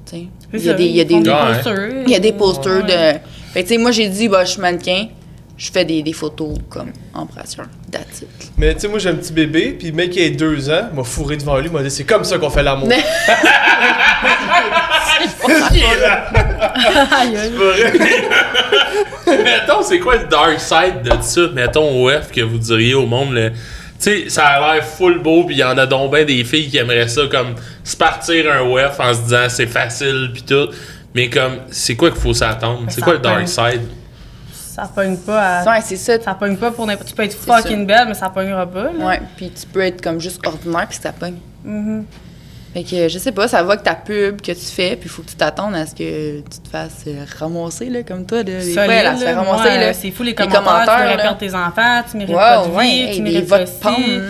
Tu 0.06 0.16
sais, 0.16 0.26
il 0.52 0.60
y 0.64 0.70
a 0.70 0.74
des, 0.74 0.84
il 0.86 0.96
y 0.96 1.00
a 1.00 1.04
des, 1.04 1.20
posters. 1.22 2.02
il 2.06 2.10
y 2.10 2.14
a 2.14 2.18
des 2.20 2.32
posters 2.32 2.84
de. 2.84 3.18
Fait 3.52 3.62
que, 3.64 3.68
tu 3.68 3.74
sais, 3.74 3.78
moi, 3.78 3.90
j'ai 3.90 4.08
dit, 4.08 4.28
bah, 4.28 4.44
je 4.44 4.52
suis 4.52 4.60
mannequin, 4.60 5.08
je 5.56 5.70
fais 5.72 5.84
des, 5.84 6.02
des 6.02 6.12
photos 6.12 6.58
comme 6.68 6.92
en 7.14 7.24
brassière. 7.24 7.66
That's 7.90 8.22
it. 8.22 8.28
Mais 8.58 8.74
tu 8.74 8.80
sais, 8.80 8.88
moi 8.88 8.98
j'ai 8.98 9.08
un 9.10 9.14
petit 9.14 9.32
bébé, 9.32 9.76
puis 9.78 9.88
le 9.88 9.94
mec 9.94 10.10
qui 10.10 10.22
a 10.24 10.28
deux 10.30 10.68
ans, 10.70 10.88
m'a 10.94 11.02
fourré 11.04 11.36
devant 11.36 11.56
lui, 11.58 11.70
m'a 11.70 11.82
dit 11.82 11.90
c'est 11.90 12.04
comme 12.04 12.24
ça 12.24 12.38
qu'on 12.38 12.50
fait 12.50 12.62
l'amour. 12.62 12.88
Aïe, 17.10 17.36
aïe. 17.36 17.52
Mettons, 19.44 19.82
c'est 19.82 19.98
quoi 19.98 20.16
le 20.16 20.24
dark 20.26 20.60
side 20.60 21.02
de 21.02 21.12
ça? 21.22 21.40
Mettons, 21.54 22.04
OF, 22.04 22.30
que 22.30 22.40
vous 22.42 22.58
diriez 22.58 22.94
au 22.94 23.06
monde, 23.06 23.32
le- 23.32 23.50
tu 23.50 23.56
sais, 23.98 24.28
ça 24.28 24.46
a 24.46 24.74
l'air 24.74 24.84
full 24.84 25.20
beau, 25.22 25.44
puis 25.44 25.54
il 25.56 25.58
y 25.58 25.64
en 25.64 25.76
a 25.78 25.86
donc 25.86 26.12
ben 26.12 26.24
des 26.26 26.44
filles 26.44 26.68
qui 26.68 26.76
aimeraient 26.76 27.08
ça, 27.08 27.22
comme 27.30 27.54
se 27.82 27.96
partir 27.96 28.52
un 28.52 28.60
OF 28.60 29.00
en 29.00 29.14
se 29.14 29.20
disant 29.22 29.46
c'est 29.48 29.66
facile, 29.66 30.30
puis 30.32 30.42
tout. 30.42 30.68
Mais 31.14 31.30
comme, 31.30 31.60
c'est 31.70 31.96
quoi 31.96 32.10
qu'il 32.10 32.20
faut 32.20 32.34
s'attendre? 32.34 32.82
C'est 32.90 33.00
quoi 33.00 33.14
le 33.14 33.20
dark 33.20 33.48
side? 33.48 33.80
Ça 34.76 34.88
pogne 34.94 35.16
pas 35.16 35.60
à. 35.60 35.64
Ouais, 35.64 35.80
c'est 35.82 35.96
ça. 35.96 36.20
Ça 36.20 36.34
pogne 36.34 36.56
pas 36.56 36.70
pour 36.70 36.86
n'importe. 36.86 37.08
Tu 37.08 37.14
peux 37.14 37.22
être 37.24 37.36
fucking 37.36 37.86
belle, 37.86 38.08
mais 38.08 38.14
ça 38.14 38.28
pognera 38.28 38.66
pas. 38.66 38.84
Là. 38.92 39.06
Ouais, 39.06 39.22
puis 39.36 39.50
tu 39.50 39.66
peux 39.66 39.80
être 39.80 40.02
comme 40.02 40.20
juste 40.20 40.46
ordinaire 40.46 40.86
puis 40.88 40.98
ça 41.00 41.12
pogne. 41.12 41.38
Mhm. 41.64 42.04
Fait 42.74 42.82
que 42.84 43.08
je 43.08 43.18
sais 43.18 43.32
pas, 43.32 43.48
ça 43.48 43.62
va 43.62 43.78
que 43.78 43.82
ta 43.84 43.94
pub 43.94 44.42
que 44.42 44.52
tu 44.52 44.66
fais, 44.66 44.96
puis 44.96 45.06
il 45.06 45.08
faut 45.08 45.22
que 45.22 45.30
tu 45.30 45.34
t'attendes 45.36 45.74
à 45.74 45.86
ce 45.86 45.94
que 45.94 46.40
tu 46.40 46.58
te 46.62 46.68
fasses 46.68 47.04
euh, 47.06 47.24
ramasser 47.38 47.86
là, 47.88 48.02
comme 48.02 48.26
toi. 48.26 48.42
Là. 48.42 48.60
Solide, 48.60 49.18
se 49.18 49.24
là. 49.24 49.34
ramasser. 49.34 49.68
Ouais, 49.70 49.80
là. 49.80 49.92
C'est 49.94 50.10
fou 50.10 50.22
les 50.22 50.30
Les 50.32 50.34
commentaires. 50.36 50.62
commentaires, 50.62 51.10
tu 51.12 51.16
là. 51.16 51.34
tes 51.40 51.54
enfants, 51.54 52.02
tu 52.10 52.16
mérites 52.18 52.34
Wow, 52.34 52.38
pas 52.42 52.66
de 52.66 52.72
ouais, 52.74 53.10
tu 53.14 53.22
mérites 53.22 53.48
votes 53.48 53.80
pas 53.80 53.94
puis 53.94 54.20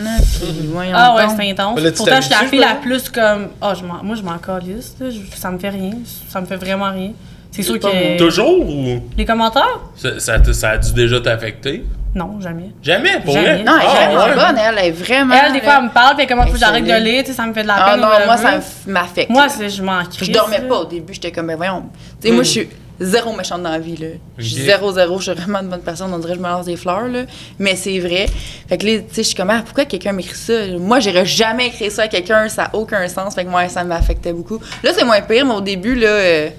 voyons 0.72 0.92
Ah 0.94 1.16
ouais, 1.16 1.24
c'est 1.37 1.50
intense. 1.50 1.80
Là, 1.80 1.90
Pourtant, 1.96 2.16
je 2.18 2.20
suis 2.22 2.30
la 2.30 2.46
fille 2.48 2.61
la 2.61 2.74
plus 2.76 3.09
comme. 3.09 3.48
Ah, 3.61 3.74
je 3.74 3.85
m'en- 3.85 4.04
moi, 4.04 4.14
je 4.14 4.22
m'en 4.22 4.38
calisse. 4.38 4.94
Ça 5.35 5.50
me 5.50 5.59
fait 5.59 5.70
rien. 5.70 5.94
Ça 6.28 6.40
me 6.40 6.46
fait 6.46 6.56
vraiment 6.56 6.92
rien. 6.92 7.11
C'est 7.57 7.62
sûr 7.62 7.79
que. 7.79 8.19
Toujours 8.19 8.61
ou? 8.69 9.01
Les 9.16 9.25
commentaires? 9.25 9.81
ça, 9.97 10.19
ça, 10.21 10.53
ça 10.53 10.71
a 10.71 10.79
dû 10.79 10.92
déjà 10.92 11.21
t'affecter? 11.21 11.85
Non, 12.14 12.40
jamais. 12.40 12.71
Jamais, 12.83 13.21
pour 13.23 13.35
Jamais. 13.35 13.62
Non, 13.62 13.73
elle 13.79 13.85
est 13.87 13.90
Ah, 13.90 14.09
vraiment 14.09 14.25
ouais. 14.25 14.35
bonne, 14.47 14.59
elle, 14.59 14.85
est 14.87 14.90
vraiment. 14.90 15.35
Elle, 15.35 15.53
des 15.53 15.61
fois, 15.61 15.75
elle 15.79 15.85
me 15.85 15.90
parle, 15.90 16.16
puis 16.16 16.27
comment 16.27 16.42
faut 16.42 16.49
Elle 16.49 16.55
que 16.55 16.59
j'arrête 16.61 16.85
de 16.85 17.05
lire, 17.05 17.23
tu 17.25 17.31
sais, 17.31 17.37
ça 17.37 17.47
me 17.47 17.53
fait 17.53 17.62
de 17.62 17.66
la 17.69 17.75
Ah 17.79 17.90
peine. 17.92 18.01
non, 18.01 18.07
ou 18.07 18.25
moi, 18.25 18.37
ça 18.38 18.59
m'affecte. 18.87 19.29
Moi, 19.31 19.47
je 19.49 19.83
m'en 19.83 20.03
Je 20.03 20.09
crisse, 20.16 20.31
dormais 20.31 20.61
pas 20.61 20.77
au 20.81 20.85
début, 20.87 21.12
j'étais 21.12 21.31
comme, 21.31 21.49
ben 21.49 21.57
voyons. 21.57 21.83
Tu 22.23 22.29
sais, 22.29 22.35
moi, 22.35 22.42
je 22.42 22.49
suis 22.49 22.69
zéro 22.99 23.35
méchante 23.37 23.62
dans 23.62 23.71
la 23.71 23.79
vie, 23.79 23.99
là. 23.99 24.07
Je 24.38 24.47
suis 24.47 24.62
zéro, 24.62 24.92
zéro, 24.92 25.19
je 25.19 25.31
suis 25.31 25.38
vraiment 25.42 25.59
une 25.61 25.69
bonne 25.69 25.83
personne, 25.83 26.11
on 26.14 26.19
dirait 26.19 26.33
que 26.33 26.38
je 26.38 26.42
me 26.42 26.49
lance 26.49 26.64
des 26.64 26.77
fleurs, 26.77 27.07
là. 27.09 27.25
Mais 27.59 27.77
c'est 27.77 27.99
vrai. 27.99 28.25
Fait 28.66 28.79
que 28.79 28.87
là, 28.87 28.92
tu 29.01 29.05
sais, 29.12 29.23
je 29.23 29.27
suis 29.29 29.35
comme, 29.37 29.51
ah, 29.51 29.61
pourquoi 29.62 29.85
quelqu'un 29.85 30.12
m'écrit 30.12 30.37
ça? 30.38 30.55
Moi, 30.79 31.01
j'aurais 31.01 31.27
jamais 31.27 31.66
écrit 31.66 31.90
ça 31.90 32.05
à 32.05 32.09
quelqu'un, 32.09 32.49
ça 32.49 32.62
n'a 32.62 32.71
aucun 32.75 33.07
sens. 33.09 33.35
Fait 33.35 33.45
que 33.45 33.51
moi, 33.51 33.69
ça 33.69 33.85
m'affectait 33.85 34.33
beaucoup. 34.33 34.59
Là, 34.83 34.92
c'est 34.97 35.05
moins 35.05 35.21
pire, 35.21 35.45
mais 35.45 35.53
au 35.55 35.61
début, 35.61 35.95
là, 35.95 36.09
euh, 36.09 36.49
je 36.49 36.53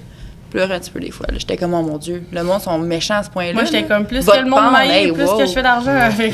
pleurais 0.50 0.74
un 0.74 0.78
petit 0.80 0.90
peu 0.90 1.00
des 1.00 1.10
fois. 1.10 1.26
J'étais 1.36 1.56
comme, 1.56 1.74
oh 1.74 1.82
mon 1.82 1.98
Dieu, 1.98 2.22
le 2.32 2.42
monde 2.42 2.60
sont 2.60 2.78
méchants 2.78 3.16
à 3.18 3.22
ce 3.22 3.30
point-là. 3.30 3.52
Moi, 3.54 3.64
j'étais 3.64 3.84
comme 3.84 4.06
plus 4.06 4.24
Votre 4.24 4.38
que 4.38 4.44
le 4.44 4.50
monde 4.50 4.74
hey, 4.82 5.12
plus 5.12 5.24
wow. 5.24 5.38
que 5.38 5.46
je 5.46 5.52
fais 5.52 5.62
d'argent. 5.62 5.90
Elle 5.90 6.20
est 6.20 6.30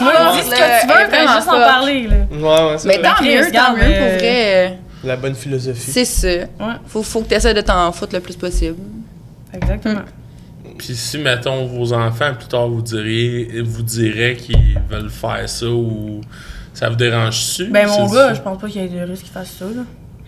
Moi, 0.00 0.12
dis 0.34 0.40
ce 0.42 0.50
que 0.50 0.56
tu 0.56 0.62
Elle 0.62 0.88
veux, 0.88 1.02
est 1.02 1.10
fais 1.10 1.20
juste 1.34 1.48
en 1.48 1.52
parler, 1.52 2.08
là. 2.08 2.16
Ouais, 2.30 2.70
ouais, 2.72 2.78
c'est 2.78 2.88
Mais 2.88 2.98
vrai. 2.98 3.02
tant 3.16 3.22
mieux, 3.22 3.52
tant 3.52 3.72
mieux, 3.72 3.96
pour 3.98 4.18
vrai. 4.18 4.78
La 5.04 5.16
bonne 5.16 5.34
philosophie. 5.34 5.90
C'est 5.90 6.04
ça. 6.04 6.28
Ouais, 6.28 6.46
Faut, 6.86 7.02
faut 7.02 7.22
que 7.22 7.28
tu 7.28 7.34
essaies 7.34 7.54
de 7.54 7.60
t'en 7.60 7.90
foutre 7.92 8.14
le 8.14 8.20
plus 8.20 8.36
possible. 8.36 8.76
exactement. 9.52 10.02
Puis 10.78 10.94
si, 10.94 11.18
mettons, 11.18 11.66
vos 11.66 11.92
enfants, 11.92 12.32
plus 12.38 12.48
tard, 12.48 12.68
vous 12.68 12.82
diriez, 12.82 13.60
vous 13.62 13.82
diraient 13.82 14.36
qu'ils 14.36 14.78
veulent 14.88 15.10
faire 15.10 15.48
ça 15.48 15.66
ou 15.66 16.20
ça 16.72 16.88
vous 16.88 16.96
dérange-tu? 16.96 17.66
Ben, 17.66 17.86
mon 17.88 18.08
gars, 18.08 18.32
je 18.34 18.40
pense 18.40 18.60
pas 18.60 18.66
qu'il 18.68 18.82
y 18.82 18.84
ait 18.84 18.88
de 18.88 19.00
risque 19.10 19.24
qu'il 19.24 19.32
fasse 19.32 19.50
ça, 19.58 19.64
là. 19.66 19.82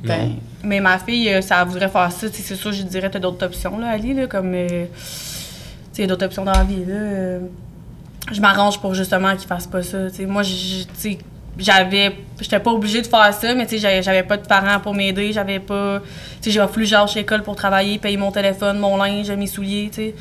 Ben, 0.04 0.28
Non. 0.28 0.36
Mais 0.64 0.80
ma 0.80 0.98
fille, 0.98 1.28
euh, 1.28 1.40
ça 1.42 1.62
voudrait 1.64 1.88
faire 1.88 2.10
ça. 2.12 2.26
C'est 2.32 2.54
sûr, 2.56 2.72
je 2.72 2.82
dirais, 2.82 3.10
t'as 3.10 3.18
d'autres 3.18 3.44
options, 3.44 3.78
là, 3.78 3.88
Ali, 3.90 4.14
là, 4.14 4.26
comme. 4.26 4.52
euh, 4.54 4.68
tu 4.68 4.96
sais, 5.92 6.02
y 6.02 6.04
a 6.04 6.06
d'autres 6.06 6.24
options 6.26 6.44
dans 6.44 6.52
la 6.52 6.64
vie, 6.64 6.84
là. 6.86 6.94
euh, 6.94 7.40
je 8.32 8.40
m'arrange 8.40 8.80
pour 8.80 8.94
justement 8.94 9.36
qu'il 9.36 9.46
fasse 9.46 9.66
pas 9.66 9.82
ça. 9.82 9.98
Moi, 10.26 10.42
j'avais. 11.58 12.16
J'étais 12.40 12.58
pas 12.58 12.70
obligée 12.72 13.02
de 13.02 13.06
faire 13.06 13.32
ça, 13.34 13.54
mais 13.54 13.66
tu 13.66 13.78
sais, 13.78 14.02
j'avais- 14.02 14.22
pas 14.22 14.36
de 14.38 14.46
parents 14.46 14.80
pour 14.80 14.94
m'aider. 14.94 15.32
J'avais 15.32 15.60
pas. 15.60 16.00
Tu 16.40 16.50
sais, 16.50 16.58
j'ai 16.60 16.66
que 16.74 16.84
j'aille 16.84 17.08
chez 17.08 17.20
l'école 17.20 17.42
pour 17.42 17.54
travailler, 17.56 17.98
payer 17.98 18.16
mon 18.16 18.32
téléphone, 18.32 18.78
mon 18.78 18.96
linge, 18.96 19.30
mes 19.30 19.46
souliers, 19.46 19.88
tu 19.92 19.96
sais. 19.96 20.14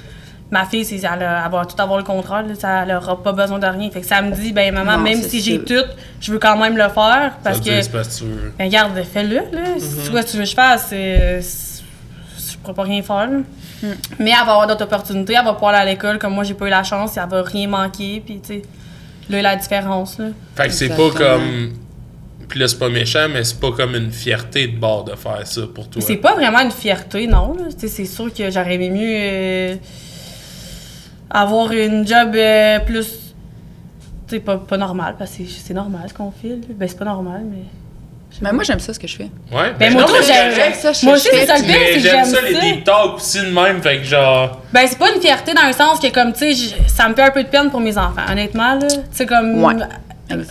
Ma 0.54 0.66
fille, 0.66 0.86
c'est, 0.86 0.98
elle, 0.98 1.20
va 1.52 1.66
tout 1.66 1.82
avoir 1.82 1.98
le 1.98 2.04
contrôle, 2.04 2.48
là, 2.50 2.54
ça, 2.54 2.84
elle 2.84 2.96
aura 2.96 3.22
pas 3.24 3.32
besoin 3.32 3.58
de 3.58 3.66
rien. 3.66 3.90
Fait 3.90 4.02
que 4.02 4.06
ça 4.06 4.22
me 4.22 4.32
dit, 4.36 4.54
ben 4.54 4.72
maman, 4.72 4.98
Non, 4.98 5.04
même 5.04 5.20
si 5.24 5.42
j'ai 5.42 5.60
tout, 5.64 5.84
je 6.22 6.32
veux 6.32 6.38
quand 6.38 6.56
même 6.58 6.78
le 6.78 6.90
faire 6.90 7.32
parce 7.44 7.58
Ça 7.58 7.64
que. 7.64 7.70
veut 7.70 7.76
dire, 7.76 7.84
c'est 7.84 7.92
parce 7.92 8.08
que 8.10 8.18
tu 8.20 8.24
veux- 8.26 8.54
Ben, 8.60 8.66
regarde, 8.66 9.04
fais-le, 9.04 9.36
là. 9.36 9.64
Si 9.80 10.10
toi, 10.12 10.24
tu 10.24 10.38
veux 10.38 10.44
que 10.44 10.50
je 10.50 10.54
fasse, 10.54 10.90
je 10.92 12.58
pourrais 12.62 12.76
pas 12.76 12.84
rien 12.84 13.02
faire, 13.02 13.28
là. 13.32 13.40
Mais 14.20 14.30
elle 14.30 14.46
va 14.46 14.52
avoir 14.54 14.68
d'autres 14.68 14.86
opportunités, 14.86 15.34
elle 15.38 15.44
va 15.44 15.54
pouvoir 15.54 15.74
aller 15.74 15.90
à 15.90 15.94
l'école 15.94 16.20
comme 16.20 16.36
moi, 16.36 16.44
j'ai 16.44 16.54
pas 16.54 16.68
eu 16.68 16.70
la 16.70 16.84
chance, 16.84 17.18
elle 17.18 17.28
va 17.30 17.42
rien 17.42 17.68
manquer, 17.68 18.22
puis 18.24 18.40
tu 18.40 18.54
sais, 18.54 18.62
là, 19.32 19.42
la 19.42 19.56
différence, 19.56 20.20
là. 20.20 20.26
Fait 20.56 20.68
que 20.68 20.74
c'est 20.74 20.90
pas 20.90 21.10
comme. 21.10 21.74
Puis 22.48 22.60
là, 22.60 22.68
c'est 22.68 22.78
pas 22.78 22.90
méchant, 22.90 23.28
mais 23.34 23.44
c'est 23.44 23.60
pas 23.60 23.72
comme 23.72 23.96
une 23.96 24.12
fierté 24.12 24.68
de 24.68 24.78
bord 24.78 25.04
de 25.06 25.16
faire 25.16 25.42
ça 25.48 25.62
pour 25.74 25.90
toi. 25.90 26.00
C'est 26.06 26.18
pas 26.18 26.36
vraiment 26.36 26.60
une 26.60 26.70
fierté, 26.72 27.26
non, 27.26 27.58
c'est 27.76 28.06
sûr 28.06 28.32
que 28.32 28.52
j'aurais 28.52 28.76
aimé 28.76 28.92
mieux 28.92 29.16
euh, 29.18 29.76
avoir 31.30 31.72
une 31.72 32.06
job 32.08 32.32
euh, 32.36 32.80
plus. 32.80 33.34
Tu 34.28 34.36
sais, 34.36 34.40
pas, 34.40 34.58
pas 34.58 34.78
normal, 34.78 35.16
parce 35.18 35.32
que 35.32 35.44
c'est- 35.46 35.74
normal 35.74 36.04
ce 36.08 36.14
qu'on 36.14 36.32
fait, 36.32 36.50
là. 36.50 36.56
Ben, 36.70 36.88
c'est 36.88 36.98
pas 36.98 37.06
normal, 37.06 37.42
mais. 37.46 37.64
mais 38.42 38.50
pas. 38.50 38.56
moi, 38.56 38.64
j'aime 38.64 38.80
ça, 38.80 38.94
ce 38.94 39.00
que 39.00 39.08
je 39.08 39.16
fais. 39.18 39.30
Ouais. 39.52 39.74
Ben, 39.78 39.94
non, 39.94 40.08
moi, 40.08 40.22
j'aime 40.26 40.74
ça, 40.74 40.94
je 40.94 41.06
Moi 41.06 41.16
aussi, 41.16 41.28
c'est 41.32 41.46
ça 41.46 41.58
le 41.58 41.64
pire, 41.64 41.74
Mais 41.78 41.88
c'est 41.88 41.94
que 41.96 42.00
j'aime 42.00 42.26
ça, 42.26 42.42
les 42.42 42.54
deep 42.60 42.84
talks 42.84 43.16
aussi 43.16 43.40
de 43.42 43.52
même, 43.52 43.82
fait 43.82 43.98
que 43.98 44.04
genre. 44.04 44.62
Ben, 44.72 44.88
c'est 44.88 44.98
pas 44.98 45.14
une 45.14 45.22
fierté 45.22 45.54
dans 45.54 45.68
le 45.68 45.74
sens 45.74 46.00
que, 46.00 46.08
comme, 46.12 46.34
tu 46.34 46.54
sais, 46.54 46.76
ça 46.88 47.10
me 47.10 47.16
fait 47.16 47.24
un 47.24 47.32
peu 47.32 47.44
de 47.44 47.50
peine 47.50 47.70
pour 47.70 47.80
mes 47.82 47.98
enfants, 47.98 48.24
honnêtement, 48.32 48.76
là. 48.76 48.88
Tu 48.88 48.98
sais, 49.12 49.26
comme. 49.26 49.64
Ouais. 49.64 49.76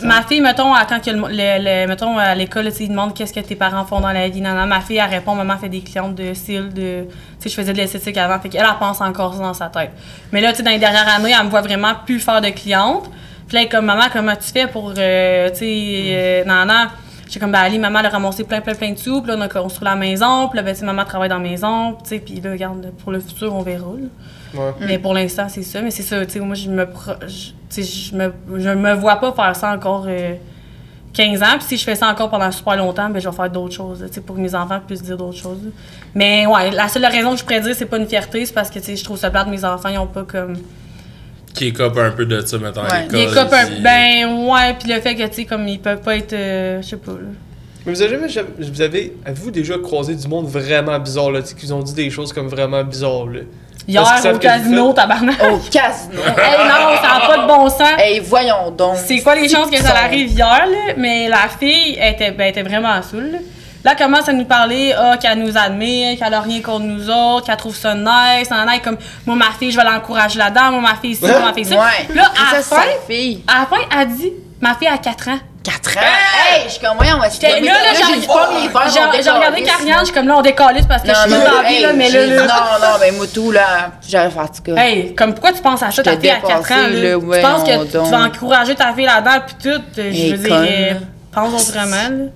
Ma 0.07 0.23
fille, 0.23 0.41
mettons, 0.41 0.73
à- 0.75 0.85
quand 0.85 1.05
le, 1.07 1.13
le- 1.13 1.83
le- 1.83 1.87
mettons, 1.89 2.17
à 2.19 2.35
l'école, 2.35 2.69
ils 2.81 2.89
demandent 2.89 3.15
qu'est-ce 3.15 3.33
que 3.33 3.41
tes 3.41 3.55
parents 3.57 3.85
font 3.85 4.01
dans 4.01 4.13
la 4.13 4.29
vie, 4.29 4.41
nan, 4.41 4.55
nan. 4.57 4.69
Ma 4.69 4.81
fille, 4.81 4.97
elle 4.99 5.11
répond, 5.11 5.35
maman 5.35 5.57
fait 5.59 5.69
des 5.69 5.81
clientes 5.81 6.15
de 6.15 6.35
cils, 6.35 6.73
de. 6.73 7.05
Tu 7.05 7.09
sais, 7.39 7.49
je 7.49 7.55
faisais 7.55 7.73
de 7.73 7.79
l'esthétique 7.79 8.17
avant, 8.17 8.39
fait 8.41 8.49
qu'elle, 8.49 8.63
elle 8.69 8.79
pense 8.79 9.01
encore 9.01 9.35
ça 9.35 9.41
dans 9.43 9.55
sa 9.55 9.67
tête. 9.69 9.91
Mais 10.33 10.41
là, 10.41 10.51
tu 10.51 10.59
sais, 10.59 10.63
dans 10.63 10.71
les 10.71 10.79
dernières 10.79 11.09
années, 11.09 11.33
elle 11.39 11.45
me 11.47 11.51
voit 11.51 11.63
vraiment 11.63 11.93
plus 12.07 12.21
faire 12.21 12.41
de 12.41 12.49
clientes. 12.51 13.05
Puis 13.49 13.55
là, 13.57 13.61
elle 13.61 13.67
est 13.67 13.69
comme, 13.69 13.85
maman, 13.87 14.05
comment 14.13 14.35
tu 14.37 14.51
fais 14.53 14.67
pour, 14.67 14.93
euh, 14.97 15.51
tu 15.51 15.57
sais, 15.57 15.65
euh, 15.67 16.45
nan, 16.45 16.67
nan. 16.69 16.89
J'étais 17.27 17.41
comme, 17.41 17.53
ben, 17.53 17.61
Ali, 17.61 17.79
maman, 17.79 18.01
elle 18.01 18.07
a 18.07 18.11
ramassé 18.11 18.45
plein, 18.45 18.61
plein, 18.61 18.75
plein 18.75 18.93
de 18.93 18.99
sous. 18.99 19.23
Puis 19.23 19.31
là, 19.31 19.37
on 19.39 19.41
a 19.41 19.49
construit 19.49 19.85
la 19.87 19.95
maison. 19.95 20.49
Puis 20.49 20.59
là, 20.59 20.63
ben, 20.63 20.75
tu 20.75 20.81
sais, 20.81 20.87
maman 20.87 21.05
travaille 21.05 21.31
dans 21.31 21.39
la 21.39 21.43
maison. 21.49 21.93
Tu 22.03 22.11
sais, 22.11 22.19
puis 22.19 22.41
là, 22.43 22.51
regarde, 22.51 22.93
pour 23.03 23.11
le 23.11 23.21
futur, 23.21 23.55
on 23.55 23.63
verra. 23.63 23.87
là. 23.99 24.07
Ouais. 24.55 24.71
Mais 24.81 24.99
pour 24.99 25.15
l'instant, 25.15 25.47
c'est 25.49 25.63
ça. 25.63 25.81
Mais 25.83 25.91
c'est 25.91 26.03
ça, 26.03 26.25
tu 26.27 26.33
sais, 26.33 26.41
moi, 26.41 26.55
je 26.55 26.69
me, 26.71 26.85
pro- 26.89 27.13
je, 27.27 28.15
me, 28.17 28.33
je 28.59 28.69
me 28.71 28.93
vois 28.95 29.17
pas 29.17 29.33
faire 29.33 29.57
ça 29.57 29.73
encore 29.73 30.05
euh, 30.09 30.35
15 31.15 31.43
ans. 31.43 31.47
Puis 31.59 31.67
si 31.69 31.77
je 31.79 31.85
fais 31.85 31.95
ça 31.95 32.09
encore 32.09 32.29
pendant 32.31 32.51
super 32.51 32.77
longtemps, 32.77 33.09
ben, 33.11 33.21
je 33.21 33.29
vais 33.29 33.35
faire 33.37 33.51
d'autres 33.51 33.75
choses, 33.75 34.05
tu 34.09 34.13
sais, 34.15 34.21
pour 34.21 34.37
que 34.37 34.41
mes 34.41 34.55
enfants 34.55 34.81
puissent 34.87 35.03
dire 35.03 35.17
d'autres 35.17 35.39
choses. 35.39 35.59
Mais 36.15 36.47
ouais, 36.47 36.71
la 36.71 36.89
seule 36.89 37.07
raison 37.07 37.33
que 37.33 37.39
je 37.39 37.45
pourrais 37.45 37.61
dire, 37.61 37.75
c'est 37.75 37.87
pas 37.87 37.97
une 37.99 38.07
fierté, 38.09 38.45
c'est 38.47 38.53
parce 38.55 38.71
que, 38.71 38.79
tu 38.79 38.85
sais, 38.87 38.97
je 38.97 39.05
trouve 39.05 39.17
ça 39.19 39.31
plate, 39.31 39.49
mes 39.49 39.65
enfants, 39.65 39.89
ils 39.89 39.99
ont 39.99 40.07
pas 40.07 40.25
comme... 40.25 40.55
Qui 41.55 41.67
écope 41.67 41.99
un 41.99 42.11
peu 42.13 42.25
de 42.25 42.41
ça, 42.41 42.57
mettons, 42.59 42.81
à 42.83 42.91
Ouais. 42.91 43.03
l'école. 43.03 43.19
Ils 43.19 43.23
écopent 43.31 43.53
un... 43.53 43.81
Ben, 43.83 44.49
ouais, 44.51 44.75
puis 44.79 44.89
le 44.91 45.01
fait 45.01 45.15
que, 45.15 45.27
tu 45.27 45.35
sais, 45.35 45.45
comme, 45.45 45.69
ils 45.69 45.79
peuvent 45.81 46.01
pas 46.01 46.17
être... 46.17 46.33
euh, 46.33 46.81
je 46.83 46.89
sais 46.89 46.97
pas, 46.97 47.13
là. 47.13 47.29
Mais 47.85 47.93
vous 47.95 48.01
avez 48.03 48.29
jamais, 48.29 48.49
vous 48.59 48.81
avez, 48.81 49.17
avez-vous 49.25 49.51
déjà 49.51 49.77
croisé 49.77 50.15
du 50.15 50.29
monde 50.29 50.47
vraiment 50.47 50.99
bizarre, 51.01 51.31
là, 51.33 51.43
tu 51.43 51.49
sais, 51.49 51.55
qui 51.55 51.67
vous 51.67 51.73
ont 51.73 51.83
dit 51.83 51.95
des 51.95 52.09
choses 52.11 52.33
comme 52.33 52.47
vraiment 52.49 52.85
bizarres, 52.85 53.27
là? 53.27 53.41
Hier, 53.89 54.03
au 54.33 54.39
casino, 54.39 54.93
tabarnak. 54.93 55.43
Au 55.43 55.59
casino. 55.59 56.23
hey, 56.39 56.69
non, 56.69 56.97
ça 57.03 57.19
n'a 57.19 57.27
pas 57.27 57.39
de 57.39 57.47
bon 57.49 57.69
sens. 57.69 57.99
Hey, 57.99 58.21
voyons 58.21 58.71
donc. 58.71 58.97
C'est 59.05 59.21
quoi 59.21 59.35
les 59.35 59.49
chances 59.49 59.71
que 59.71 59.79
ça 59.79 59.95
arrive 60.05 60.29
hier, 60.29 60.67
là? 60.67 60.95
Mais 60.97 61.29
la 61.29 61.49
fille, 61.49 61.97
elle 62.01 62.15
était, 62.15 62.31
ben, 62.31 62.45
elle 62.45 62.51
était 62.51 62.63
vraiment 62.63 63.03
saoule. 63.03 63.31
Là. 63.33 63.39
Là, 63.85 63.93
elle 63.99 64.05
commence 64.05 64.29
à 64.29 64.33
nous 64.33 64.45
parler, 64.45 64.95
ah, 64.97 65.17
qu'elle 65.21 65.39
nous 65.39 65.57
admire, 65.57 66.17
qu'elle 66.17 66.35
a 66.35 66.41
rien 66.41 66.61
contre 66.61 66.85
nous 66.85 67.11
autres, 67.11 67.47
qu'elle 67.47 67.57
trouve 67.57 67.75
ça 67.75 67.95
nice, 67.95 68.49
nan, 68.49 68.65
nan, 68.65 68.79
comme, 68.81 68.97
moi, 69.27 69.35
ma 69.35 69.51
fille, 69.59 69.73
je 69.73 69.77
vais 69.77 69.85
l'encourager 69.85 70.39
là-dedans, 70.39 70.71
moi, 70.73 70.81
ma 70.81 70.95
fille, 70.97 71.17
ci, 71.17 71.25
moi, 71.25 71.41
ma 71.41 71.53
fille, 71.53 71.65
ça. 71.65 71.75
Ouais. 71.75 72.15
Là, 72.15 72.31
à 72.51 72.55
la 72.55 72.63
ça, 72.63 72.77
fin, 72.77 72.87
fille. 73.09 73.43
à 73.49 73.61
la 73.61 73.67
fin, 73.67 73.83
elle 74.01 74.09
dit, 74.09 74.33
ma 74.63 74.75
fille 74.77 74.89
a 74.89 74.97
4 74.97 75.29
ans. 75.29 75.39
4 75.65 75.97
ans? 75.97 76.01
Hey, 76.01 76.63
je 76.67 76.71
suis 76.73 76.81
comme, 76.81 76.97
voyons, 76.97 77.17
on 77.17 77.21
va 77.21 77.31
se 77.31 77.43
là, 77.43 77.61
là, 77.61 79.21
j'ai 79.21 79.31
regardé 79.31 79.63
Karianne, 79.63 79.87
je 79.87 79.91
là. 79.91 80.05
suis 80.05 80.15
comme 80.15 80.29
là, 80.29 80.39
on 80.39 80.43
décalisse 80.43 80.87
parce 80.87 81.03
que 81.03 81.09
Non, 81.09 81.15
je 81.25 81.31
suis 81.31 81.45
dans 81.45 81.63
la 81.63 81.69
vie, 81.69 81.81
là, 81.83 81.93
mais 81.93 82.11
là. 82.11 82.27
Non, 82.27 82.45
non, 82.81 82.99
ben, 82.99 83.17
moi, 83.17 83.27
tout, 83.33 83.51
là, 83.51 83.91
j'avais 84.09 84.31
fait, 84.31 84.41
en 84.41 84.47
tout 84.47 84.63
cas. 84.65 84.75
Hey, 84.77 85.15
comme 85.15 85.35
pourquoi 85.35 85.53
tu 85.53 85.63
penses 85.63 85.83
à 85.83 85.91
ça, 85.91 86.03
ta 86.03 86.17
fille 86.17 86.31
à 86.31 86.37
4 86.37 86.73
ans, 86.73 86.87
tu 86.91 87.43
penses 87.43 87.69
que 87.69 87.91
tu 87.91 88.11
vas 88.11 88.25
encourager 88.25 88.75
ta 88.75 88.93
fille 88.93 89.05
là-dedans, 89.05 89.45
puis 89.47 89.57
tout, 89.63 89.83
euh, 89.99 90.13
je 90.13 90.37
veux 90.37 90.39
dire, 90.39 90.55
euh, 90.57 90.91
là. 90.91 90.97
pense 91.33 91.69
autrement, 91.69 92.31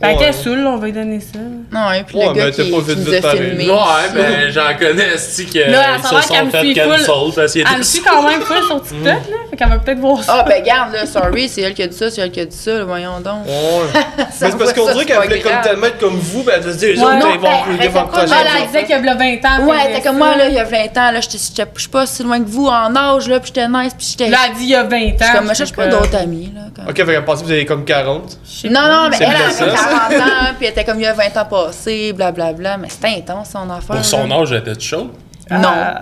Ben, 0.00 0.10
était 0.10 0.32
saoule, 0.32 0.64
on 0.64 0.76
va 0.76 0.86
lui 0.86 0.92
donner 0.92 1.18
ça. 1.18 1.40
Non, 1.72 1.90
et 1.90 2.04
puis 2.04 2.16
Ouais, 2.16 2.28
le 2.28 2.32
gars 2.32 2.44
mais 2.44 2.50
t'as 2.52 2.62
qui, 2.62 2.70
pas 2.70 2.78
qui 2.78 2.84
vite, 2.84 2.98
nous 2.98 3.12
vite 3.12 3.24
a 3.24 3.30
filmé. 3.32 3.68
Ouais, 3.68 3.74
ben 4.14 4.50
j'en 4.50 4.78
connais, 4.78 5.18
c'est 5.18 5.44
que 5.44 5.58
Là, 5.58 5.96
ils 5.96 6.04
se 6.04 6.08
qu'elle 6.08 6.22
sont 6.22 6.50
fait 6.50 6.74
cancel 6.74 7.32
parce 7.34 7.52
qu'il 7.52 7.64
Elle 7.72 7.78
me 7.78 7.82
suit 7.82 8.02
quand 8.02 8.22
même 8.22 8.40
full 8.42 8.62
sur 8.64 8.80
TikTok, 8.80 9.04
là. 9.04 9.18
Fait 9.50 9.56
qu'elle 9.56 9.68
va 9.68 9.78
peut-être 9.78 9.98
voir 9.98 10.22
ça. 10.22 10.36
Ah, 10.38 10.44
ben, 10.48 10.62
garde, 10.62 10.92
là, 10.92 11.04
sorry, 11.04 11.48
c'est 11.48 11.62
elle 11.62 11.74
qui 11.74 11.82
a 11.82 11.88
dit 11.88 11.96
ça, 11.96 12.12
c'est 12.12 12.20
elle 12.20 12.30
qui 12.30 12.38
a 12.38 12.44
dit 12.44 12.56
ça, 12.56 12.74
là, 12.74 12.84
voyons 12.84 13.18
donc. 13.18 13.44
Ouais. 13.46 14.00
Mais 14.18 14.24
c'est 14.30 14.56
parce 14.56 14.72
qu'on 14.72 14.92
dirait 14.92 15.04
qu'elle 15.04 15.20
voulait 15.20 15.40
comme 15.40 15.60
tellement 15.64 15.86
être 15.86 15.98
comme 15.98 16.16
vous, 16.16 16.44
ben 16.44 16.52
elle 16.56 16.72
se 16.72 16.78
dit, 16.78 16.86
les 16.92 17.02
autres, 17.02 17.14
ils 17.34 17.40
vont 17.40 17.50
ben, 17.76 18.04
de 18.04 18.08
prochain. 18.08 18.26
mal 18.26 18.46
Elle 18.56 18.66
disait 18.68 18.80
qu'il 18.82 19.04
y 19.04 19.08
a 19.08 19.14
20 19.14 19.24
ans. 19.44 19.66
Ouais, 19.66 19.94
t'es 19.94 20.00
comme 20.00 20.18
moi, 20.18 20.36
là, 20.36 20.48
il 20.48 20.54
y 20.54 20.60
a 20.60 20.64
20 20.64 20.76
ans, 20.96 21.10
là, 21.10 21.20
je 21.20 21.28
suis 21.28 21.88
pas 21.90 22.06
si 22.06 22.22
loin 22.22 22.38
que 22.38 22.48
vous 22.48 22.68
en 22.68 22.94
âge, 22.94 23.28
là, 23.28 23.40
puis 23.40 23.52
j'étais 23.52 23.66
nice, 23.66 23.94
puis 23.98 24.06
j'étais. 24.10 24.30
Là, 24.30 24.38
elle 24.46 24.54
dit 24.54 24.62
il 24.62 24.70
y 24.70 24.76
a 24.76 24.84
20 24.84 24.96
ans. 24.96 25.14
Je 25.18 25.24
suis 25.24 25.34
comme, 25.34 25.44
moi, 25.44 25.54
je 25.54 25.58
cherche 25.58 25.72
pas 25.72 25.88
d'autres 25.88 26.16
amis, 26.16 26.52
là. 26.54 26.60
Ok, 26.88 26.96
fait 26.96 27.04
qu'elle 27.04 27.24
pensait 27.24 27.42
que 27.42 27.46
vous 27.46 27.52
avez 27.52 27.66
comme 27.66 27.84
40. 27.84 28.38
Je 28.44 28.60
sais 28.60 28.68
Non, 28.68 28.82
non, 28.82 29.08
mais 29.10 29.16
elle, 29.20 29.52
ça. 29.52 29.87
40 29.88 30.12
ans, 30.12 30.54
puis 30.56 30.66
elle 30.66 30.72
était 30.72 30.84
comme 30.84 30.98
il 30.98 31.04
y 31.04 31.06
a 31.06 31.12
20 31.12 31.36
ans 31.36 31.44
passés, 31.44 32.12
blablabla, 32.12 32.76
mais 32.76 32.88
c'était 32.88 33.16
intense, 33.18 33.50
son 33.50 33.68
affaire. 33.70 33.96
Pour 33.96 34.04
son 34.04 34.26
là. 34.26 34.36
âge, 34.36 34.52
elle 34.52 34.58
était 34.58 34.80
chaude. 34.80 35.10
Non. 35.50 35.68
Euh. 35.68 35.94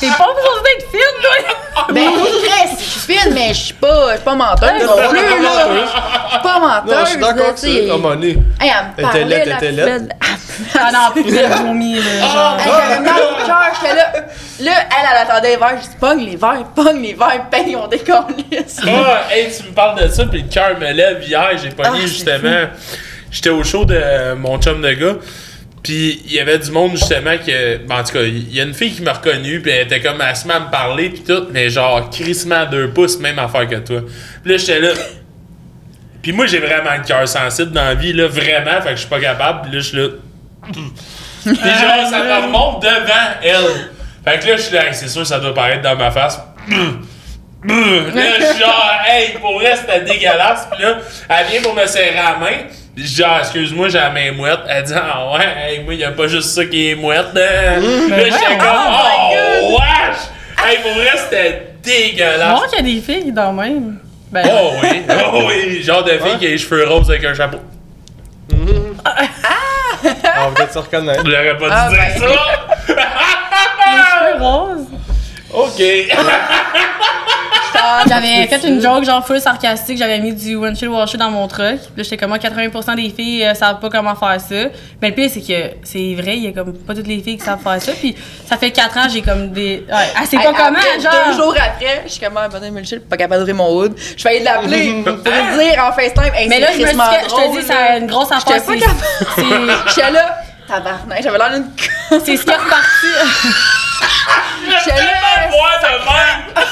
T'es 0.00 0.08
pas 0.08 0.28
besoin 0.34 0.62
d'être 0.64 0.90
fine, 0.90 1.22
toi! 1.22 1.56
Ben, 1.94 2.08
Chris, 2.44 2.76
fine, 2.78 3.32
mais 3.34 3.48
je 3.48 3.60
suis 3.60 3.74
pas, 3.74 4.10
je 4.10 4.14
suis 4.16 4.24
pas 4.24 4.34
menteuse 4.34 4.86
non 4.86 5.08
plus, 5.08 5.42
là. 5.42 5.68
Je 5.74 6.30
suis 6.30 6.42
pas 6.42 6.58
menteuse. 6.60 6.94
Non, 6.94 7.04
je 7.04 7.10
suis 7.10 7.18
d'accord 7.18 7.54
là, 7.62 7.96
moment 7.96 8.14
donné. 8.14 8.28
Hey, 8.28 8.36
elle 8.60 8.68
me 8.68 8.90
Elle 8.96 9.02
parlait, 9.02 9.24
laide, 9.24 9.56
elle 9.60 9.70
était 9.70 9.82
poubelle. 9.82 10.08
Ah 10.74 10.90
non, 10.92 11.64
vomi, 11.64 11.94
là. 11.96 12.02
Genre. 12.32 12.58
Hey, 12.60 12.72
j'avais 12.80 13.00
mal 13.00 13.22
au 13.22 13.46
cœur, 13.46 13.62
j'étais 13.80 13.94
là. 13.96 14.12
Là, 14.60 14.72
elle, 14.90 15.08
elle 15.10 15.16
attendait 15.28 15.50
les 15.50 15.56
verres. 15.56 15.78
Je 15.82 15.88
dis, 15.88 15.96
pogne 15.98 16.20
les 16.24 16.36
verres, 16.36 16.64
pogne 16.74 17.02
les 17.02 17.14
verres, 17.14 17.46
paye, 17.50 17.76
on 17.76 17.86
décolle. 17.88 18.24
Ah, 18.86 19.22
hey, 19.32 19.50
tu 19.56 19.68
me 19.68 19.74
parles 19.74 20.02
de 20.02 20.08
ça, 20.08 20.26
puis 20.26 20.42
le 20.42 20.48
cœur 20.48 20.78
me 20.78 20.92
lève 20.92 21.22
hier. 21.26 21.50
J'ai 21.62 21.70
pogné 21.70 21.90
Ah, 21.92 21.96
c'est 22.00 22.06
justement. 22.08 22.66
J'étais 23.30 23.50
au 23.50 23.62
show 23.64 23.84
de 23.84 24.34
mon 24.34 24.58
chum 24.60 24.82
de 24.82 24.92
gars. 24.92 25.14
Puis 25.82 26.20
il 26.26 26.32
y 26.32 26.38
avait 26.38 26.58
du 26.58 26.70
monde 26.70 26.92
justement 26.92 27.36
que. 27.38 27.78
ben, 27.78 28.00
en 28.00 28.04
tout 28.04 28.12
cas, 28.12 28.22
il 28.22 28.54
y 28.54 28.60
a 28.60 28.64
une 28.64 28.74
fille 28.74 28.92
qui 28.92 29.02
m'a 29.02 29.14
reconnu, 29.14 29.60
puis 29.60 29.70
elle 29.70 29.86
était 29.86 30.00
comme 30.00 30.20
à 30.20 30.34
se 30.34 30.48
à 30.50 30.60
me 30.60 30.70
parler, 30.70 31.10
puis 31.10 31.22
tout, 31.22 31.46
mais 31.50 31.70
genre 31.70 32.10
crissement 32.10 32.56
à 32.56 32.66
deux 32.66 32.90
pouces, 32.90 33.18
même 33.18 33.38
affaire 33.38 33.66
que 33.66 33.76
toi. 33.76 34.02
Puis 34.42 34.52
là, 34.52 34.58
j'étais 34.58 34.80
là. 34.80 34.90
Puis 36.22 36.32
moi, 36.32 36.46
j'ai 36.46 36.58
vraiment 36.58 36.96
le 36.98 37.06
cœur 37.06 37.26
sensible 37.26 37.72
dans 37.72 37.84
la 37.84 37.94
vie, 37.94 38.12
là, 38.12 38.26
vraiment, 38.26 38.82
fait 38.82 38.90
que 38.90 38.96
je 38.96 39.00
suis 39.00 39.08
pas 39.08 39.20
capable, 39.20 39.62
puis 39.62 39.72
là, 39.72 39.78
je 39.78 39.88
suis 39.88 39.96
là. 39.96 40.08
Puis 41.42 41.54
genre, 41.54 42.10
ça 42.10 42.22
me 42.22 42.42
remonte 42.46 42.82
devant 42.82 43.30
elle. 43.42 43.90
Fait 44.22 44.38
que 44.38 44.48
là, 44.48 44.56
je 44.56 44.62
suis 44.62 44.74
là, 44.74 44.92
c'est 44.92 45.08
sûr, 45.08 45.26
ça 45.26 45.40
doit 45.40 45.54
paraître 45.54 45.82
dans 45.82 45.96
ma 45.96 46.10
face. 46.10 46.38
Là, 47.62 47.74
je 48.38 48.44
suis 48.44 48.58
genre, 48.58 48.92
hey, 49.06 49.32
pour 49.38 49.58
vrai, 49.58 49.74
c'était 49.76 50.00
dégueulasse. 50.00 50.66
Puis 50.70 50.82
là, 50.82 50.98
elle 51.28 51.46
vient 51.46 51.62
pour 51.62 51.74
me 51.74 51.86
serrer 51.86 52.14
la 52.14 52.38
main. 52.38 52.56
Genre, 52.96 53.38
excuse-moi, 53.38 53.88
j'ai 53.88 53.98
la 53.98 54.10
main 54.10 54.32
mouette. 54.32 54.58
Elle 54.68 54.82
dit, 54.84 54.92
ah 54.94 55.32
ouais, 55.32 55.46
hey, 55.56 55.82
moi, 55.84 55.94
y 55.94 56.04
a 56.04 56.10
pas 56.10 56.26
juste 56.26 56.50
ça 56.50 56.64
qui 56.64 56.90
est 56.90 56.94
mouette. 56.94 57.28
Là, 57.34 57.76
là 57.78 57.80
j'étais 58.24 58.58
comme, 58.58 58.76
oh, 58.76 59.78
wesh! 59.78 60.66
Hey, 60.66 60.78
pour 60.82 60.92
vrai, 60.92 61.10
c'était 61.16 61.66
dégueulasse. 61.82 62.58
Moi, 62.58 62.68
qu'il 62.68 62.78
y 62.78 62.80
a 62.80 62.94
des 62.94 63.00
filles 63.00 63.32
dans 63.32 63.52
le 63.52 63.56
même. 63.62 63.98
Ben, 64.30 64.46
Oh 64.52 64.72
oui, 64.82 65.02
oh 65.32 65.42
oui, 65.48 65.82
genre 65.82 66.04
de 66.04 66.10
fille 66.12 66.38
qui 66.38 66.46
a 66.46 66.50
les 66.50 66.58
cheveux 66.58 66.86
roses 66.86 67.10
avec 67.10 67.24
un 67.24 67.34
chapeau. 67.34 67.58
On 68.52 68.58
va 70.48 70.54
peut-être 70.54 70.72
se 70.72 70.78
reconnaître. 70.78 71.22
J'aurais 71.24 71.56
pas 71.58 71.66
dû 71.66 71.72
Ah, 71.74 71.88
dire 71.88 71.98
ben. 71.98 72.20
ça. 72.20 72.94
les 73.86 74.02
cheveux 74.02 74.44
roses. 74.44 74.86
Ok. 75.52 75.80
J'avais 78.08 78.46
fait 78.46 78.66
une 78.66 78.80
joke 78.80 79.04
genre 79.04 79.24
full 79.24 79.40
sarcastique, 79.40 79.96
j'avais 79.98 80.18
mis 80.18 80.32
du 80.32 80.56
windshield 80.56 80.92
washer 80.92 81.18
dans 81.18 81.30
mon 81.30 81.46
truck. 81.48 81.76
Puis 81.78 81.92
là, 81.96 82.02
j'étais 82.02 82.16
comme 82.16 82.30
moi 82.30 82.38
80% 82.38 82.96
des 82.96 83.10
filles 83.10 83.44
euh, 83.44 83.54
savent 83.54 83.78
pas 83.78 83.88
comment 83.88 84.14
faire 84.14 84.40
ça. 84.40 84.70
Mais 85.00 85.08
le 85.08 85.14
pire 85.14 85.30
c'est 85.32 85.40
que 85.40 85.76
c'est 85.84 86.14
vrai, 86.14 86.36
il 86.36 86.44
y 86.44 86.48
a 86.48 86.52
comme 86.52 86.72
pas 86.74 86.94
toutes 86.94 87.06
les 87.06 87.20
filles 87.20 87.38
qui 87.38 87.44
savent 87.44 87.62
faire 87.62 87.80
ça. 87.80 87.92
Puis 87.92 88.16
ça 88.46 88.56
fait 88.56 88.70
4 88.70 88.96
ans, 88.98 89.08
j'ai 89.08 89.22
comme 89.22 89.50
des 89.50 89.84
ouais, 89.88 89.94
ah, 90.16 90.22
c'est 90.24 90.36
pas 90.36 90.52
comment 90.52 90.78
genre? 91.00 91.12
Deux 91.28 91.36
jours 91.36 91.54
après, 91.56 92.02
je 92.06 92.12
suis 92.12 92.20
comme, 92.20 92.36
ah, 92.36 92.48
bonne 92.48 92.70
Michel, 92.70 93.00
pas 93.02 93.16
capable 93.16 93.40
d'ouvrir 93.40 93.56
mon 93.56 93.74
hood. 93.74 93.94
Je 94.16 94.22
faillis 94.22 94.42
l'appeler 94.42 95.02
pour 95.04 95.12
lui 95.14 95.58
dire 95.58 95.84
en 95.84 95.92
FaceTime, 95.92 96.34
hey, 96.34 96.48
Mais 96.48 96.60
là, 96.60 96.68
je 96.72 96.78
me 96.80 96.86
suis 96.86 96.96
je 96.96 97.34
te 97.34 97.60
dis, 97.60 97.66
ça 97.66 97.74
a 97.92 97.96
une 97.98 98.06
grosse 98.06 98.30
affaire. 98.32 98.54
J'étais 98.58 98.60
pas 98.60 98.72
c'est- 98.72 98.78
capable. 98.78 99.84
c'est- 99.86 99.94
J'étais 99.94 100.10
là, 100.10 100.38
tabarnak, 100.66 101.22
j'avais 101.22 101.38
l'air 101.38 101.50
d'une. 101.54 102.20
C'est 102.24 102.36
ce 102.36 102.42
qui 102.44 102.50
est 102.50 102.56
reparti. 102.56 103.06
J'étais 104.84 104.96
là, 105.02 105.48
Moi 105.50 105.70
de 105.82 105.88
même. 106.04 106.64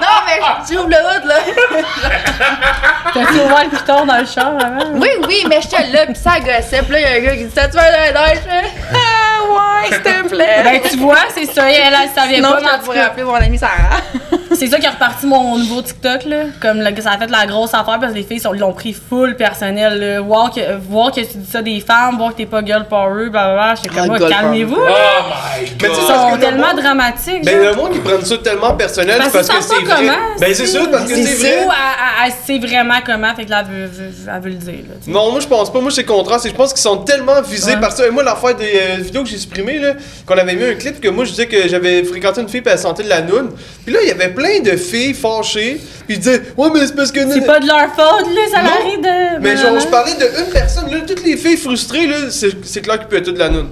non, 0.00 0.06
mais 0.26 0.40
j'ouvre 0.68 0.88
le 0.88 0.96
hood, 0.96 1.24
là. 1.26 1.34
T'as 3.12 3.26
fait 3.26 3.40
ouvert 3.40 3.64
le 3.64 3.70
piton 3.76 4.06
dans 4.06 4.18
le 4.18 4.26
char 4.26 4.46
avant. 4.48 4.90
Oui, 4.94 5.08
oui, 5.26 5.44
mais 5.48 5.60
j'étais 5.60 5.86
là, 5.88 6.06
pis 6.06 6.14
ça 6.14 6.38
gossait. 6.40 6.82
Pis 6.82 6.92
là, 6.92 6.98
il 7.00 7.02
y 7.02 7.04
a 7.06 7.10
un 7.16 7.20
gars 7.20 7.36
qui 7.36 7.44
dit, 7.44 7.54
ça 7.54 7.68
tu 7.68 7.76
vas 7.76 7.90
l'air 7.90 8.14
Je 8.34 8.40
fais, 8.40 8.70
ah, 8.94 9.42
ouais, 9.52 9.88
s'il 9.88 10.02
te 10.02 10.28
plaît. 10.28 10.60
Ben, 10.64 10.80
tu 10.88 10.96
vois, 10.98 11.16
c'est 11.34 11.46
ça, 11.46 11.70
elle, 11.70 11.94
elle 12.02 12.08
savait 12.14 12.34
Sinon, 12.36 12.52
pas, 12.52 12.58
je 12.60 12.64
mais 12.64 12.70
en 12.70 12.74
te 12.74 12.78
tout 12.78 12.84
pourrais 12.86 13.00
appeler 13.00 13.24
mon 13.24 13.34
ami 13.34 13.58
Sarah. 13.58 14.00
C'est 14.60 14.66
ça 14.66 14.78
qui 14.78 14.86
a 14.86 14.90
reparti 14.90 15.24
mon 15.26 15.56
nouveau 15.56 15.80
TikTok, 15.80 16.26
là. 16.26 16.36
Comme 16.60 16.82
là, 16.82 16.92
que 16.92 17.00
ça 17.00 17.12
a 17.12 17.18
fait 17.18 17.30
la 17.30 17.46
grosse 17.46 17.72
affaire 17.72 17.98
parce 17.98 18.12
que 18.12 18.18
les 18.18 18.24
filles 18.24 18.40
sont- 18.40 18.52
l'ont 18.52 18.74
pris 18.74 18.92
full 18.92 19.34
personnel, 19.34 19.98
là. 19.98 20.20
Voir 20.20 20.50
que, 20.52 20.60
voir 20.86 21.10
que 21.12 21.22
tu 21.22 21.38
dis 21.38 21.50
ça 21.50 21.62
des 21.62 21.80
femmes, 21.80 22.18
voir 22.18 22.32
que 22.32 22.36
t'es 22.36 22.44
pas 22.46 22.62
girl 22.62 22.84
power, 22.86 23.30
blablabla. 23.30 23.76
J'étais 23.76 23.88
comme, 23.88 23.98
Ah, 24.02 24.06
moi, 24.06 24.18
girl 24.18 24.30
calmez-vous, 24.30 24.76
Oh 24.76 24.86
my 24.86 25.62
Mais 25.62 25.66
tu 25.78 25.86
god. 25.86 25.94
sais, 25.94 26.00
Ils 26.02 26.30
sont 26.32 26.36
tellement 26.38 26.66
monde- 26.74 26.76
dramatiques, 26.82 27.44
Ben, 27.46 27.56
genre. 27.56 27.70
le 27.70 27.74
monde, 27.76 27.90
ils 27.94 28.00
prennent 28.02 28.24
ça 28.24 28.36
tellement 28.36 28.74
personnel 28.74 29.16
Parce 29.18 29.32
parce, 29.32 29.48
que 29.48 29.54
c'est 29.62 29.68
pas 29.86 29.94
vrai. 29.94 30.06
comment, 30.06 30.18
Ben, 30.38 30.54
c'est 30.54 30.66
sûr, 30.66 30.90
parce 30.90 31.04
que 31.04 31.14
c'est 31.14 31.24
C'est 31.24 31.64
vrai. 31.64 31.66
sait 32.46 32.58
vraiment 32.58 32.98
comment, 33.06 33.34
fait 33.34 33.46
que 33.46 33.50
là, 33.50 33.64
elle 33.66 33.74
veut, 33.74 33.86
veut- 33.86 34.30
elle 34.34 34.40
veut 34.42 34.50
le 34.50 34.54
dire. 34.56 34.74
Non, 35.06 35.30
moi 35.30 35.40
je 35.40 35.46
pense 35.46 35.72
pas. 35.72 35.80
Moi 35.80 35.90
c'est 35.90 36.04
contraire. 36.04 36.38
C'est 36.38 36.50
je 36.50 36.54
pense 36.54 36.74
qu'ils 36.74 36.82
sont 36.82 36.98
tellement 36.98 37.40
visés 37.40 37.72
Ouais. 37.76 37.80
par 37.80 37.92
ça. 37.92 38.06
Et 38.06 38.10
moi, 38.10 38.22
l'affaire 38.22 38.54
des 38.56 38.64
euh, 38.74 38.96
vidéos 39.00 39.22
que 39.22 39.28
j'ai 39.30 39.38
supprimées, 39.38 39.78
là, 39.78 39.94
qu'on 40.26 40.36
avait 40.36 40.54
mis 40.54 40.64
un 40.64 40.74
clip, 40.74 41.00
que 41.00 41.08
moi 41.08 41.24
je 41.24 41.30
disais 41.30 41.46
que 41.46 41.66
j'avais 41.66 42.04
fréquenté 42.04 42.42
une 42.42 42.48
fille 42.48 42.60
puis 42.60 42.70
elle 42.72 42.78
sentait 42.78 43.04
de 43.04 43.08
la 43.08 43.22
noune. 43.22 43.50
Puis 43.86 43.94
là, 43.94 44.00
il 44.02 44.08
y 44.08 44.12
avait 44.12 44.28
plein 44.28 44.49
de 44.58 44.76
filles 44.76 45.14
fâchées. 45.14 45.80
Puis 46.08 46.16
ils 46.16 46.18
disaient, 46.18 46.42
ouais, 46.56 46.68
mais 46.74 46.84
c'est 46.86 46.96
parce 46.96 47.12
que. 47.12 47.20
C'est 47.32 47.46
pas 47.46 47.60
de 47.60 47.66
leur 47.68 47.86
faute, 47.94 48.26
là, 48.34 48.40
ça 48.50 48.62
Non. 48.62 48.70
arrive 48.80 49.00
de. 49.00 49.40
Mais 49.40 49.56
genre, 49.56 49.78
je 49.78 49.86
parlais 49.86 50.14
de 50.14 50.24
une 50.44 50.50
personne, 50.52 50.90
là, 50.90 50.98
toutes 51.06 51.22
les 51.24 51.36
filles 51.36 51.56
frustrées, 51.56 52.08
là, 52.08 52.16
c'est 52.30 52.50
c'est 52.64 52.80
clair 52.80 52.98
qu'ils 52.98 53.06
puaient 53.06 53.22
toutes 53.22 53.34
de 53.34 53.38
la 53.38 53.48
noune. 53.50 53.68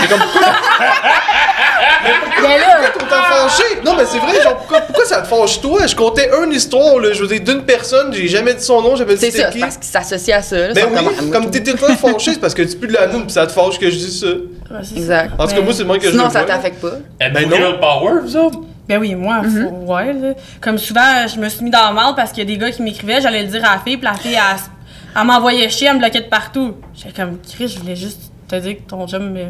C'est 0.00 0.08
comme 0.08 0.18
pourquoi 0.18 0.48
Mais 2.42 2.58
là, 2.58 2.80
t'es 2.92 3.02
autant 3.02 3.22
fâché? 3.22 3.62
Non, 3.84 3.94
mais 3.96 4.04
c'est 4.04 4.18
vrai, 4.18 4.42
genre, 4.42 4.56
pourquoi, 4.56 4.80
pourquoi 4.82 5.04
ça 5.06 5.22
te 5.22 5.26
fâche 5.28 5.60
toi? 5.60 5.86
Je 5.86 5.94
comptais 5.94 6.28
une 6.44 6.52
histoire, 6.52 6.98
là, 6.98 7.12
je 7.12 7.22
veux 7.22 7.28
dire, 7.28 7.40
d'une 7.40 7.62
personne, 7.64 8.12
j'ai 8.12 8.26
jamais 8.28 8.54
dit 8.54 8.62
son 8.64 8.82
nom, 8.82 8.96
j'avais 8.96 9.14
dit 9.14 9.20
C'est 9.20 9.30
c'était 9.30 9.44
c'est 9.44 9.52
qui. 9.52 9.60
parce 9.60 9.76
qu'ils 9.76 9.86
s'associent 9.86 10.38
à 10.38 10.42
ça. 10.42 10.56
Là, 10.56 10.74
Ben 10.74 10.82
sont 10.82 10.90
oui, 11.22 11.30
comme 11.30 11.50
t'étais 11.50 11.72
tout 11.74 11.86
le 11.88 11.94
fâché, 11.94 12.32
c'est 12.34 12.40
parce 12.40 12.54
que 12.54 12.62
tu 12.62 12.76
pues 12.76 12.88
de 12.88 12.92
la 12.94 13.06
noune, 13.06 13.26
pis 13.26 13.32
ça 13.32 13.46
te 13.46 13.52
fâche 13.52 13.78
que 13.78 13.88
je 13.90 13.96
dis 13.96 14.18
ça. 14.18 14.26
Ouais. 14.26 14.80
Exact. 14.96 15.30
En 15.38 15.46
tout 15.46 15.54
cas, 15.54 15.60
moi, 15.62 15.72
c'est 15.72 15.78
le 15.80 15.86
moins 15.86 15.98
que 15.98 16.06
je 16.06 16.10
Sinon, 16.10 16.24
le 16.26 16.30
ça 16.30 16.42
t'affecte 16.42 16.80
pas. 16.82 16.98
Êtes-vous 17.20 17.48
Ben 17.48 17.60
non. 17.60 17.78
power, 17.78 18.20
vous 18.22 18.36
autres? 18.36 18.58
Ben 18.88 18.98
oui, 19.00 19.14
moi, 19.14 19.42
Mhm. 19.42 19.62
faut- 19.68 19.92
ouais, 19.94 20.12
là. 20.12 20.34
Comme 20.60 20.76
souvent, 20.78 21.26
je 21.26 21.40
me 21.40 21.48
suis 21.48 21.64
mis 21.64 21.70
dans 21.70 21.88
le 21.88 21.94
mal 21.94 22.14
parce 22.14 22.32
qu'il 22.32 22.40
y 22.48 22.52
a 22.52 22.54
des 22.54 22.58
gars 22.58 22.70
qui 22.70 22.82
m'écrivaient, 22.82 23.20
j'allais 23.20 23.42
le 23.42 23.48
dire 23.48 23.64
à 23.64 23.76
la 23.76 23.80
fille, 23.80 23.96
puis 23.96 24.04
la 24.04 24.14
fille, 24.14 24.34
elle, 24.36 25.26
m'envoyait 25.26 25.68
chier, 25.70 25.86
elle 25.88 25.94
me 25.94 25.98
bloquait 26.00 26.20
de 26.20 26.28
partout. 26.28 26.74
J'étais 26.94 27.22
comme, 27.22 27.38
Chris, 27.40 27.68
je 27.68 27.78
voulais 27.78 27.96
juste 27.96 28.30
te 28.46 28.56
dire 28.56 28.76
que 28.76 28.82
ton 28.82 29.06
chum 29.08 29.34
euh, 29.36 29.48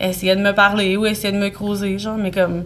essayait 0.00 0.34
de 0.36 0.40
me 0.40 0.52
parler 0.52 0.96
ou 0.96 1.04
essayait 1.04 1.32
de 1.32 1.38
me 1.38 1.50
creuser, 1.50 1.98
genre, 1.98 2.16
mais 2.16 2.30
comme. 2.30 2.64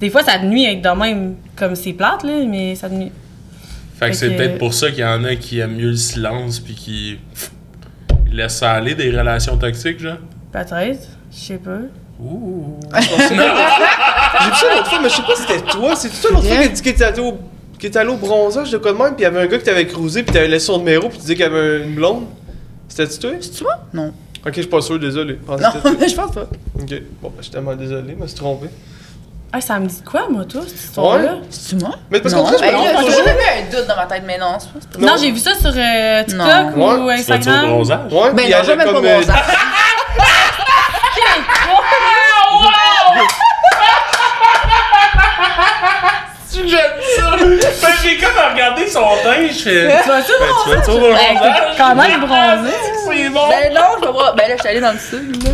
Des 0.00 0.10
fois, 0.10 0.22
ça 0.22 0.38
te 0.38 0.44
nuit 0.44 0.66
avec 0.66 0.82
de 0.82 0.88
même, 0.90 1.36
comme 1.56 1.76
c'est 1.76 1.92
plate, 1.92 2.24
là, 2.24 2.32
mais 2.46 2.74
ça 2.74 2.88
te 2.90 2.94
nuit. 2.94 3.12
Fait 3.98 4.10
que 4.10 4.16
c'est 4.16 4.30
que- 4.30 4.36
peut-être 4.36 4.58
pour 4.58 4.74
ça 4.74 4.90
qu'il 4.90 5.00
y 5.00 5.04
en 5.04 5.22
a 5.24 5.36
qui 5.36 5.60
aiment 5.60 5.76
mieux 5.76 5.90
le 5.90 5.96
silence 5.96 6.58
puis 6.58 6.74
qui 6.74 7.18
ils 8.26 8.36
laissent 8.36 8.56
ça 8.58 8.72
aller 8.72 8.94
des 8.94 9.10
relations 9.16 9.56
toxiques, 9.56 10.00
genre? 10.00 10.16
Peut-être, 10.52 11.06
je 11.30 11.36
sais 11.38 11.58
pas. 11.58 11.78
Ouh. 12.22 12.78
J'ai 12.94 13.34
vu 13.34 13.40
ça 14.54 14.66
l'autre 14.74 14.86
fois, 14.88 14.98
mais 15.02 15.08
je 15.08 15.14
sais 15.16 15.22
pas 15.22 15.34
si 15.36 15.42
c'était 15.42 15.60
toi. 15.62 15.96
C'est 15.96 16.08
toi 16.08 16.30
l'autre 16.32 16.46
fois 16.46 16.56
qui 16.56 16.62
a 16.62 16.68
dit 16.68 16.82
qu'il 16.82 16.90
était 16.92 17.04
allé 17.04 17.20
au, 17.20 17.38
allé 18.12 18.16
bronzage 18.16 18.70
de 18.70 18.78
quoi 18.78 18.92
de 18.92 18.98
même, 18.98 19.14
pis 19.16 19.22
il 19.22 19.24
y 19.24 19.26
avait 19.26 19.40
un 19.40 19.46
gars 19.46 19.58
qui 19.58 19.64
t'avait 19.64 19.86
cruisé, 19.86 20.22
pis 20.22 20.32
t'avais 20.32 20.48
laissé 20.48 20.66
son 20.66 20.78
numéro, 20.78 21.08
pis 21.08 21.16
tu 21.16 21.22
disais 21.22 21.34
qu'il 21.34 21.42
y 21.44 21.46
avait 21.46 21.78
une 21.84 21.94
blonde. 21.94 22.26
C'était-tu 22.88 23.18
toi? 23.18 23.30
C'est 23.40 23.56
toi? 23.58 23.78
Non. 23.92 24.12
Ok, 24.46 24.52
je 24.56 24.60
suis 24.62 24.70
pas 24.70 24.80
sûr, 24.80 24.98
désolé. 24.98 25.38
Je 25.46 25.50
Non, 25.52 25.58
toi. 25.58 25.70
je 26.08 26.14
pense 26.14 26.32
pas. 26.32 26.42
Ok, 26.80 26.88
bon, 27.20 27.28
ben, 27.28 27.32
je 27.38 27.42
suis 27.42 27.50
tellement 27.52 27.74
désolé, 27.74 28.14
je 28.16 28.22
me 28.22 28.26
suis 28.26 28.36
trompé. 28.36 28.66
Ah, 29.54 29.60
ça 29.60 29.78
me 29.78 29.86
dit 29.86 30.02
quoi, 30.02 30.28
moi, 30.30 30.44
toi, 30.46 30.62
cette 30.66 30.78
histoire-là? 30.80 31.36
C'est 31.50 31.78
moi? 31.80 31.90
Mais 32.10 32.20
parce 32.20 32.34
Non. 32.34 32.44
qu'en 32.44 32.50
fait, 32.52 32.58
je 32.58 32.64
me 32.64 32.70
trompe 32.72 32.86
J'ai 33.00 33.06
toujours. 33.06 33.24
jamais 33.26 33.40
eu 33.42 33.62
un 33.66 33.70
doute 33.76 33.86
dans 33.88 33.96
ma 33.96 34.06
tête, 34.06 34.22
mais 34.26 34.38
non, 34.38 34.56
c'est 34.58 34.70
pas-. 34.88 34.98
Non, 34.98 35.06
Non. 35.08 35.16
j'ai 35.20 35.30
vu 35.30 35.38
ça 35.38 35.54
sur 35.54 35.72
euh, 35.76 36.24
TikTok 36.24 36.76
Non. 36.76 37.02
ou 37.02 37.06
Ouais. 37.06 37.16
Tu 37.22 37.30
vas-tu 37.30 37.48
au 37.48 37.50
Instagram. 37.50 37.70
bronzage? 37.70 38.12
Ouais, 38.12 38.30
Ben 38.32 38.36
pis 38.36 38.42
il 38.44 38.50
y 38.50 38.54
non, 38.54 38.62
jamais 38.64 38.84
pas 38.84 38.92
comme. 38.92 39.02
bon 39.04 39.08
euh, 39.10 39.22
sens. 39.22 39.36
J'aime 46.54 46.68
ça! 47.16 47.36
Ben, 47.38 47.94
j'ai 48.02 48.11
comme 48.22 48.52
regardé 48.52 48.86
son 48.88 49.00
teint, 49.22 49.46
je 49.48 49.58
fais. 49.58 50.02
Tu 50.02 50.08
vas-tu 50.08 50.32
Ben, 50.40 50.46
tu 50.64 50.70
vas-tu 50.70 50.90
au 50.90 50.98
Ben, 51.00 51.14
bronzage? 51.14 51.76
quand 51.78 51.94
même 51.94 52.20
bronzé. 52.20 52.74
C'est 53.08 53.28
bon! 53.30 53.48
Ben 53.48 53.74
non, 53.74 53.80
je 54.02 54.08
voir. 54.08 54.34
Ben 54.34 54.48
là, 54.48 54.54
je 54.56 54.60
suis 54.60 54.68
allée 54.70 54.80
dans 54.80 54.92
le 54.92 54.98
sud, 54.98 55.44
là. 55.44 55.50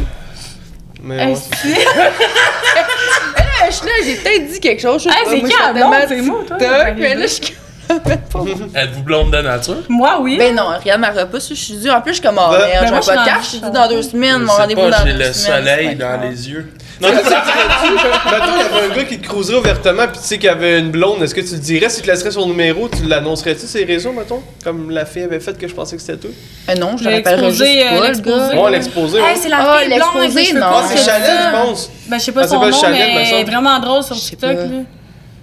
Mais 1.02 1.16
ouais. 1.16 1.32
Est-ce 1.32 1.48
que- 1.50 1.68
Ben 1.68 3.44
là, 3.44 3.66
je 3.68 3.72
suis 3.74 3.86
là, 3.86 3.92
j'ai 4.04 4.14
peut-être 4.16 4.46
dit 4.52 4.60
quelque 4.60 4.82
chose. 4.82 5.04
pas. 5.04 5.12
c'est 5.28 5.40
Moi, 5.40 5.98
C'est 6.08 6.16
moi, 6.22 6.38
toi? 6.46 6.56
Mais 6.96 7.14
là, 7.14 7.22
je 7.22 7.26
suis 7.26 7.54
Êtes-vous 8.74 9.02
blonde 9.02 9.30
de 9.30 9.40
nature? 9.40 9.78
Moi, 9.88 10.18
oui. 10.20 10.36
Ben 10.36 10.54
non, 10.54 10.66
regarde 10.78 11.00
ma 11.00 11.10
repousse, 11.10 11.48
je 11.48 11.54
suis 11.54 11.74
due. 11.78 11.90
En 11.90 12.02
plus, 12.02 12.10
je 12.10 12.14
suis 12.18 12.22
comme, 12.22 12.38
oh 12.38 12.50
Ben, 12.50 12.58
merde, 12.58 12.70
ben 12.70 12.84
j'ai 12.84 12.88
moi, 12.90 12.98
un 12.98 13.00
je 13.00 13.06
suis 13.06 13.14
podcast, 13.16 13.36
dans- 13.36 13.42
je 13.42 13.48
suis 13.48 13.60
due 13.60 13.70
dans 13.70 13.88
deux 13.88 14.02
semaines, 14.02 14.38
mon 14.42 14.52
rendez-vous 14.52 14.90
dans 14.90 15.06
j'ai 15.06 15.12
deux 15.14 15.18
le 15.18 15.32
semaines. 15.32 15.58
soleil 15.64 15.88
c'est 15.92 15.96
pas 16.04 16.16
dans 16.16 16.22
les 16.28 16.50
yeux. 16.50 16.72
Non, 17.00 17.08
mais 17.12 17.22
ça 17.22 17.42
dirait-tu, 17.44 17.92
Mettons, 17.94 18.52
il 18.56 18.58
y 18.58 18.78
avait 18.78 18.92
un 18.92 18.96
gars 18.96 19.04
qui 19.04 19.18
te 19.18 19.26
cruiserait 19.28 19.58
ouvertement, 19.58 20.06
pis 20.08 20.18
tu 20.18 20.24
sais 20.24 20.36
qu'il 20.36 20.46
y 20.46 20.48
avait 20.48 20.80
une 20.80 20.90
blonde, 20.90 21.22
est-ce 21.22 21.34
que 21.34 21.40
tu 21.40 21.54
le 21.54 21.60
dirais 21.60 21.88
s'il 21.88 22.02
te 22.02 22.10
laisserait 22.10 22.30
son 22.32 22.46
numéro, 22.48 22.88
tu 22.88 23.04
l'annoncerais-tu 23.04 23.66
ces 23.66 23.84
réseaux, 23.84 24.12
mettons? 24.12 24.42
Comme 24.64 24.90
la 24.90 25.04
fille 25.06 25.22
avait 25.22 25.38
fait 25.40 25.56
que 25.56 25.68
je 25.68 25.74
pensais 25.74 25.94
que 25.96 26.02
c'était 26.02 26.18
toi? 26.18 26.30
Ben 26.66 26.78
non, 26.78 26.96
je 26.96 27.04
J'ai 27.04 27.14
rappellerais 27.16 27.50
juste 27.50 27.62
exposé, 27.62 27.86
euh, 27.86 28.00
pas, 28.00 28.10
le 28.10 28.18
gars. 28.18 28.62
Ouais, 28.62 28.70
l'exposé, 28.72 29.20
ouais. 29.20 29.30
Hey, 29.30 29.36
c'est 29.40 29.48
la 29.48 29.56
Ah, 29.60 29.78
fille 29.78 29.88
blonde 29.88 30.00
avec 30.00 30.14
l'exposé, 30.14 30.40
les 30.40 30.44
cheveux 30.46 30.60
non. 30.60 30.66
Ah, 30.70 30.84
c'est 30.88 30.96
Chanel, 31.10 31.38
je 31.46 31.50
pense. 31.66 31.90
Ben, 32.08 32.18
je 32.18 32.24
sais 32.24 32.32
pas 32.32 32.40
Ah, 32.40 32.44
c'est 32.48 32.54
son 32.54 32.60
pas 32.60 32.70
nom, 32.70 32.80
Chanel, 32.80 33.10
mais 33.14 33.28
elle 33.30 33.40
est 33.40 33.44
vraiment 33.50 33.78
drôle 33.80 34.02
sur 34.02 34.14
Je 34.14 34.20
sais 34.20 34.30
TikTok, 34.30 34.56
là. 34.56 34.64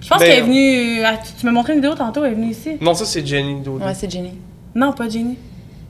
Je 0.02 0.10
pense 0.10 0.20
qu'elle 0.20 0.32
est 0.32 0.42
venue... 0.42 1.02
ah, 1.04 1.14
Tu 1.26 1.32
tu 1.40 1.46
m'as 1.46 1.52
montré 1.52 1.74
une 1.74 1.80
vidéo 1.80 1.96
tantôt, 1.96 2.24
elle 2.26 2.34
est 2.34 2.36
venue 2.36 2.52
ici. 2.52 2.72
Non, 2.82 2.94
ça, 2.94 3.06
c'est 3.06 3.26
Jenny. 3.26 3.56
Ouais, 3.66 3.94
c'est 3.98 4.12
Jenny. 4.12 4.34
Non, 4.76 4.92
pas 4.92 5.10
Jenny. 5.10 5.38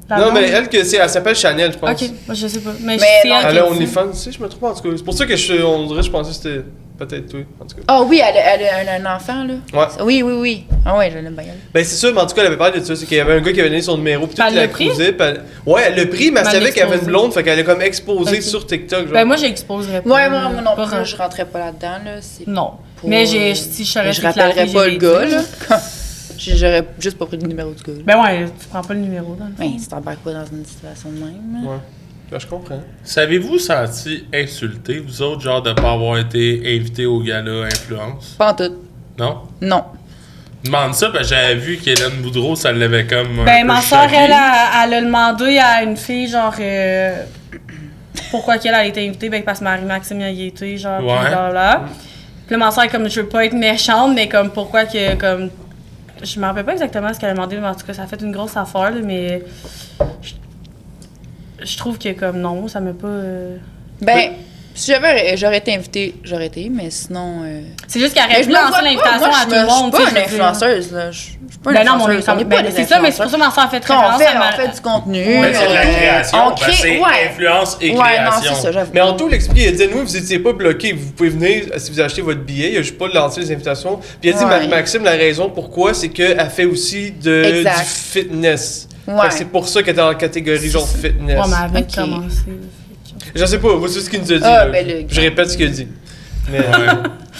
La 0.09 0.17
Non, 0.17 0.23
blonde. 0.31 0.33
mais 0.35 0.49
elle, 0.49 0.69
que 0.69 0.83
c'est, 0.83 0.97
elle 0.97 1.09
s'appelle 1.09 1.35
Chanel, 1.35 1.71
je 1.73 1.77
pense. 1.79 1.89
Ok, 2.01 2.09
moi, 2.27 2.35
je 2.35 2.47
sais 2.47 2.59
pas. 2.59 2.71
Mais, 2.81 2.97
Mais 2.97 3.07
c'est 3.23 3.27
non, 3.29 3.35
elle 3.43 3.49
Elle 3.49 3.57
a. 3.59 3.67
OnlyFans, 3.67 4.09
tu 4.11 4.17
sais, 4.17 4.31
je 4.31 4.39
me 4.39 4.47
trompe 4.47 4.63
en 4.65 4.73
tout 4.75 4.83
cas. 4.83 4.89
C'est 4.95 5.03
pour 5.03 5.13
ça 5.15 5.25
que 5.25 5.35
je, 5.35 5.63
on 5.63 5.87
dirait, 5.87 6.03
je 6.03 6.11
pensais 6.11 6.29
que 6.29 6.35
c'était. 6.35 6.65
Peut-être, 6.97 7.33
oui, 7.33 7.43
en 7.59 7.65
tout 7.65 7.75
cas. 7.75 7.81
Ah 7.89 8.01
oui, 8.03 8.21
elle, 8.23 8.37
a- 8.37 8.55
elle 8.79 8.87
a 9.05 9.11
un, 9.11 9.15
enfant, 9.17 9.43
là. 9.43 9.55
Ouais. 9.73 9.85
Oui, 10.01 10.23
oui, 10.23 10.33
oui. 10.39 10.65
Ah 10.85 10.95
ouais, 10.97 11.11
je 11.11 11.17
l'aime 11.17 11.33
bien. 11.35 11.51
Ben 11.73 11.83
c'est 11.83 11.95
sûr, 11.97 12.13
mais 12.13 12.21
en 12.21 12.25
tout 12.25 12.33
cas, 12.35 12.39
elle 12.41 12.47
avait 12.47 12.55
parlé 12.57 12.79
de 12.79 12.85
ça, 12.85 12.95
c'est 12.95 13.05
qu'il 13.05 13.17
y 13.17 13.19
avait 13.19 13.33
un 13.33 13.41
gars 13.41 13.51
qui 13.51 13.59
avait 13.59 13.67
donné 13.67 13.81
son 13.81 13.97
numéro, 13.97 14.27
puis 14.27 14.35
tout, 14.37 14.41
elle 14.47 14.53
il 14.53 14.55
la 14.55 14.67
cruisait, 14.69 15.11
puis 15.11 15.27
elle- 15.27 15.41
Ouais, 15.65 15.81
elle 15.87 15.95
l'a 15.97 16.05
pris, 16.05 16.31
mais 16.31 16.39
elle 16.39 16.45
Ben, 16.45 16.51
savait 16.51 16.71
qu'elle 16.71 16.83
avait 16.87 16.99
une 16.99 17.05
blonde, 17.05 17.33
fait 17.33 17.43
qu'elle 17.43 17.59
a 17.59 17.63
comme 17.63 17.81
exposé 17.81 18.37
Ok. 18.37 18.41
sur 18.43 18.65
TikTok, 18.65 19.05
genre. 19.07 19.11
Ben, 19.13 19.25
moi, 19.25 19.35
j'exposerais 19.35 20.03
pas. 20.03 20.09
Ouais, 20.09 20.29
moi, 20.29 20.49
moi 20.49 20.61
non 20.61 20.75
plus, 20.85 21.05
je 21.05 21.17
rentrais 21.17 21.43
pas 21.45 21.59
là-dedans, 21.59 21.97
là. 22.05 22.11
Non. 22.47 22.71
pour, 22.95 23.09
Mais 23.09 23.25
si 23.25 23.83
je 23.83 23.91
serais 23.91 24.13
je 24.13 24.21
rappellerais 24.21 24.67
pas 24.67 24.87
le 24.87 24.95
gars, 24.97 25.25
là. 25.25 25.41
J'aurais 26.37 26.85
juste 26.99 27.17
pas 27.17 27.25
pris 27.25 27.37
le 27.37 27.47
numéro 27.47 27.71
du 27.71 27.83
gars. 27.83 27.93
là. 27.93 28.03
Ben 28.05 28.23
ouais, 28.23 28.45
tu 28.59 28.67
prends 28.67 28.81
pas 28.81 28.93
le 28.93 28.99
numéro 29.01 29.35
dans 29.35 29.45
le 29.45 29.51
fond. 29.51 29.57
Ben, 29.71 29.77
tu 29.79 29.87
t'embarques 29.87 30.19
pas 30.19 30.33
dans 30.33 30.45
une 30.45 30.65
situation 30.65 31.09
de 31.11 31.17
même. 31.19 31.65
Ouais. 31.65 31.77
Ben, 32.31 32.39
je 32.39 32.47
comprends. 32.47 32.81
Savez-vous 33.03 33.59
senti 33.59 34.25
insulté, 34.33 34.99
vous 34.99 35.21
autres, 35.21 35.41
genre 35.41 35.61
de 35.61 35.73
pas 35.73 35.91
avoir 35.93 36.17
été 36.17 36.61
invité 36.77 37.05
au 37.05 37.19
gala 37.21 37.65
Influence? 37.65 38.35
Pas 38.37 38.51
en 38.51 38.55
tout. 38.55 38.73
Non? 39.19 39.41
Non. 39.61 39.83
Demande 40.63 40.95
ça 40.95 41.09
parce 41.09 41.29
que 41.29 41.35
j'avais 41.35 41.55
vu 41.55 41.77
qu'Hélène 41.77 42.21
Boudreau, 42.23 42.55
ça 42.55 42.71
l'avait 42.71 43.05
comme. 43.05 43.39
un 43.41 43.45
Ben, 43.45 43.61
peu 43.61 43.67
ma 43.67 43.81
soeur, 43.81 44.07
elle, 44.11 44.31
a- 44.31 44.83
elle 44.85 44.93
a 44.95 45.01
demandé 45.01 45.59
à 45.59 45.83
une 45.83 45.95
fille, 45.95 46.27
genre, 46.27 46.55
euh, 46.59 47.21
pourquoi 48.31 48.57
qu'elle 48.57 48.73
a 48.73 48.85
été 48.85 49.07
invitée. 49.07 49.29
Ben, 49.29 49.43
parce 49.43 49.59
que 49.59 49.63
Marie-Maxime 49.65 50.19
y 50.21 50.23
a 50.23 50.29
y 50.31 50.47
été, 50.47 50.77
genre, 50.77 50.99
pis 50.99 51.05
Ouais. 51.05 51.19
blablabla. 51.29 51.83
Puis 52.47 52.51
là, 52.51 52.57
ma 52.57 52.71
soeur, 52.71 52.87
comme, 52.89 53.07
je 53.09 53.21
veux 53.21 53.27
pas 53.27 53.45
être 53.45 53.53
méchante, 53.53 54.13
mais 54.15 54.27
comme, 54.27 54.49
pourquoi 54.49 54.85
que, 54.85 55.15
comme. 55.15 55.49
Je 56.25 56.39
me 56.39 56.45
rappelle 56.45 56.65
pas 56.65 56.73
exactement 56.73 57.13
ce 57.13 57.19
qu'elle 57.19 57.29
a 57.29 57.33
demandé, 57.33 57.57
mais 57.57 57.67
en 57.67 57.75
tout 57.75 57.85
cas, 57.85 57.93
ça 57.93 58.03
a 58.03 58.07
fait 58.07 58.21
une 58.21 58.31
grosse 58.31 58.57
affaire, 58.57 58.91
là, 58.91 59.01
mais. 59.03 59.43
Je, 60.21 60.33
je 61.63 61.77
trouve 61.77 61.97
que, 61.97 62.11
comme, 62.13 62.39
non, 62.39 62.67
ça 62.67 62.79
m'a 62.79 62.93
pas. 62.93 63.07
euh, 63.07 63.57
Ben, 64.01 64.31
si 64.75 64.91
j'avais, 64.91 65.35
j'aurais 65.37 65.57
été 65.59 65.73
invitée, 65.73 66.13
j'aurais 66.23 66.47
été, 66.47 66.69
mais 66.69 66.89
sinon. 66.91 67.41
euh, 67.43 67.61
C'est 67.87 67.99
juste 67.99 68.13
qu'elle 68.13 68.25
Mais 68.27 68.33
aurait 68.35 68.43
je 68.43 68.47
pu 68.49 68.53
lancer 68.53 68.67
vois 68.67 68.77
pas, 68.77 68.83
l'invitation 68.83 69.25
à 69.27 69.39
je 69.39 69.43
tout 69.45 69.49
me- 69.51 69.55
le 69.61 69.65
monde, 69.65 69.91
Je 69.91 69.95
suis 69.95 70.05
pas 70.05 70.09
je 70.09 70.15
une 70.15 70.21
influenceuse, 70.23 70.91
là. 70.91 71.11
Je 71.11 71.17
je 71.17 71.21
suis 71.23 71.59
pas 71.63 71.71
une 71.71 71.77
Ben 71.77 71.85
non, 71.85 71.91
mais 71.95 72.01
on 72.01 72.05
influenceuse. 72.07 72.29
on 72.29 72.37
pas 72.49 72.61
ben, 72.61 72.71
c'est 72.75 72.83
ça, 72.85 72.99
mais 72.99 73.11
c'est 73.11 73.21
pour 73.23 73.31
ça 73.31 73.37
que 73.37 73.43
ma 73.43 73.51
soeur 73.51 73.63
a 73.63 73.67
fait 73.69 73.85
Quand 73.87 74.03
on 74.15 74.17
fait, 74.19 74.25
on 74.35 74.55
fait 74.61 74.67
du 74.75 74.81
contenu. 74.81 75.23
Mais 75.25 75.53
c'est 75.53 75.67
de 75.67 75.73
la 75.73 75.81
on- 75.81 75.93
création, 75.95 76.37
on 76.47 76.51
crée- 76.55 76.99
ouais. 76.99 77.29
influence 77.29 77.77
et 77.81 77.91
Ouais, 77.91 77.95
non, 77.97 78.01
création. 78.31 78.55
c'est 78.55 78.61
ça, 78.61 78.71
j'avoue. 78.71 78.91
Mais 78.93 79.01
Anto 79.01 79.27
l'explique, 79.27 79.63
il 79.63 79.67
a 79.69 79.71
dit, 79.71 79.87
nous, 79.95 80.01
vous 80.03 80.17
étiez 80.17 80.39
pas 80.39 80.53
bloqué, 80.53 80.91
vous 80.93 81.11
pouvez 81.11 81.29
venir 81.29 81.65
euh, 81.73 81.77
si 81.79 81.91
vous 81.91 81.99
achetez 82.01 82.21
votre 82.21 82.41
billet, 82.41 82.71
il 82.73 82.77
a 82.77 82.81
juste 82.81 82.97
pas 82.97 83.07
lancé 83.07 83.41
les 83.41 83.51
invitations. 83.51 83.99
Puis 84.21 84.29
a 84.31 84.33
dit, 84.33 84.43
Ouais. 84.43 84.67
Ma- 84.67 84.75
Maxime, 84.75 85.03
la 85.03 85.11
raison 85.11 85.49
pourquoi, 85.49 85.93
c'est 85.93 86.09
qu'elle 86.09 86.39
fait 86.49 86.65
aussi 86.65 87.11
du 87.11 87.65
fitness. 87.85 88.87
Ouais. 89.07 89.27
C'est 89.29 89.45
pour 89.45 89.67
ça 89.67 89.81
qu'elle 89.83 89.93
est 89.93 89.97
dans 89.97 90.07
la 90.09 90.15
catégorie 90.15 90.69
genre 90.69 90.87
fitness. 90.87 91.37
Ouais, 91.39 91.45
mais 91.47 91.55
elle 91.65 91.71
vient 91.71 91.81
de 91.81 91.85
Ok. 91.85 91.95
commencer. 91.95 92.35
Je 93.35 93.45
sais 93.45 93.59
pas, 93.59 93.67
c'est 93.87 93.99
ce 93.99 94.09
qu'il 94.09 94.21
nous 94.21 94.31
a 94.31 94.35
dit. 94.37 94.41
Ah, 94.43 94.65
ben, 94.67 94.87
le- 94.87 95.05
Je 95.09 95.21
répète 95.21 95.49
ce 95.51 95.57
qu'il 95.57 95.67
a 95.67 95.69
dit. 95.69 95.87
Mais, 96.49 96.59
Ouais. 96.59 96.65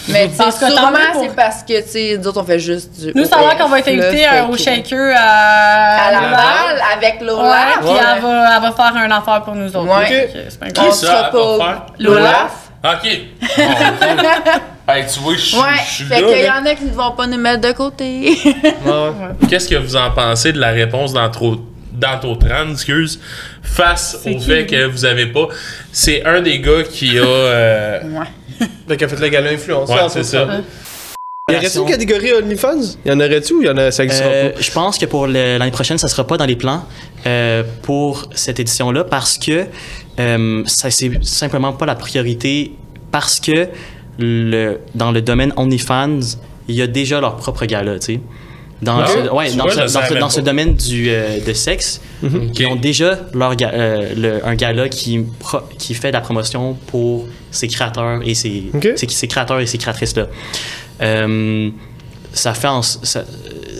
Mais 0.09 0.27
tu 0.29 0.35
sais, 0.35 0.51
sûrement, 0.51 0.91
pour- 1.13 1.21
c'est 1.23 1.35
parce 1.35 1.63
que, 1.63 1.81
tu 1.81 1.87
sais, 1.89 2.17
nous 2.19 2.27
autres, 2.27 2.41
on 2.41 2.43
fait 2.43 2.59
juste 2.59 2.99
du. 2.99 3.11
Nous, 3.15 3.23
ça 3.25 3.37
qu'on 3.57 3.69
va 3.69 3.79
être 3.79 3.87
invité 3.87 4.25
euh, 4.27 4.45
au 4.47 4.57
shaker 4.57 5.15
à... 5.17 6.07
À 6.07 6.11
Laval. 6.11 6.81
Avec 6.97 7.21
Lola. 7.21 7.65
Puis 7.79 7.89
Ouais. 7.89 7.95
elle 8.15 8.21
va, 8.21 8.55
elle 8.57 8.61
va 8.61 8.71
faire 8.71 8.95
un 8.97 9.11
affaire 9.11 9.41
pour 9.43 9.55
nous 9.55 9.67
autres. 9.67 9.85
Ouais. 9.87 10.29
On 10.61 10.67
Qui 10.89 10.91
ça, 10.97 11.29
pas. 11.31 11.85
Lola. 11.99 12.49
Ok. 12.83 13.09
Hey, 14.87 15.03
tu 15.11 15.19
vois, 15.19 15.33
je 15.33 15.39
suis- 15.39 15.57
Ouais, 15.57 15.77
fait 16.07 16.21
qu'il 16.23 16.45
y 16.45 16.49
en 16.51 16.63
a 16.63 16.75
qui 16.75 16.83
ne 16.85 16.91
vont 16.93 17.09
pas 17.13 17.25
nous 17.25 17.39
mettre 17.39 17.67
de 17.67 17.71
côté. 17.75 18.37
ouais. 18.45 19.47
Qu'est-ce 19.49 19.67
que 19.67 19.73
vous 19.75 19.95
en 19.95 20.11
pensez 20.11 20.53
de 20.53 20.59
la 20.59 20.69
réponse 20.69 21.11
d'Antro- 21.99 22.35
d'Antotran, 22.35 22.71
excuse, 22.71 23.19
face 23.61 24.17
au 24.25 24.39
fait 24.39 24.61
lui? 24.61 24.67
que 24.67 24.85
vous 24.85 25.05
avez 25.05 25.27
pas. 25.27 25.47
C'est 25.91 26.23
un 26.25 26.41
des 26.41 26.59
gars 26.59 26.83
qui 26.83 27.17
a. 27.17 27.23
euh, 27.23 27.99
ouais. 28.19 28.27
A 29.03 29.07
fait 29.07 29.19
le 29.19 29.27
gala 29.29 29.49
influence. 29.49 29.89
Ouais, 29.89 29.97
c'est 30.09 30.23
ça. 30.23 30.47
Y 31.51 31.55
aurait-tu 31.55 31.77
une 31.77 31.85
catégorie 31.85 32.33
OnlyFans? 32.33 32.97
Y 33.05 33.11
en 33.11 33.19
aurait-tu 33.19 33.53
ou 33.53 33.61
y 33.61 33.69
en 33.69 33.77
a, 33.77 33.91
ça 33.91 34.03
existera 34.03 34.29
Euh, 34.31 34.49
pas? 34.51 34.61
je 34.61 34.71
pense 34.71 34.97
que 34.97 35.05
pour 35.05 35.27
l'année 35.27 35.69
prochaine, 35.71 35.97
ça 35.99 36.07
sera 36.07 36.25
pas 36.25 36.37
dans 36.37 36.45
les 36.45 36.55
plans 36.55 36.85
euh, 37.27 37.61
pour 37.83 38.27
cette 38.33 38.59
édition-là 38.59 39.03
parce 39.03 39.37
que 39.37 39.65
euh, 40.19 40.63
ça 40.65 40.89
c'est 40.89 41.23
simplement 41.23 41.73
pas 41.73 41.85
la 41.85 41.93
priorité 41.95 42.71
parce 43.11 43.39
que 43.39 43.67
le, 44.17 44.79
dans 44.95 45.11
le 45.11 45.21
domaine 45.21 45.53
OnlyFans, 45.55 46.19
il 46.67 46.75
y 46.75 46.81
a 46.81 46.87
déjà 46.87 47.21
leur 47.21 47.35
propre 47.35 47.65
gala, 47.65 47.99
tu 47.99 48.05
sais. 48.15 48.19
Dans, 48.81 48.97
Ah, 48.99 49.07
ce, 49.07 49.17
ouais, 49.31 49.51
dans, 49.55 49.63
vois, 49.63 49.73
ce, 49.73 49.87
je 49.87 49.93
dans, 49.93 50.05
ce, 50.07 50.13
dans 50.15 50.29
ce 50.29 50.41
domaine 50.41 50.75
du, 50.75 51.09
euh, 51.09 51.39
de 51.39 51.53
sexe, 51.53 52.01
ils 52.21 52.65
ont 52.67 52.75
déjà 52.75 53.19
leur 53.33 53.55
ga- 53.55 53.71
euh, 53.73 54.13
le- 54.15 54.45
un 54.45 54.55
gala 54.55 54.89
qui, 54.89 55.19
pro- 55.39 55.61
qui 55.77 55.93
fait 55.93 56.09
de 56.09 56.13
la 56.13 56.21
promotion 56.21 56.73
pour 56.87 57.25
ses 57.51 57.67
créateurs 57.69 58.19
et 58.25 58.33
ses, 58.35 58.63
ses, 58.97 59.07
ses 59.07 59.27
créateurs 59.27 59.59
et 59.61 59.65
ses 59.65 59.77
créatrices-là. 59.77 60.27
Euh, 61.01 61.69
ça 62.33 62.53
fait 62.53 62.67
en, 62.67 62.81
ça- 62.81 63.23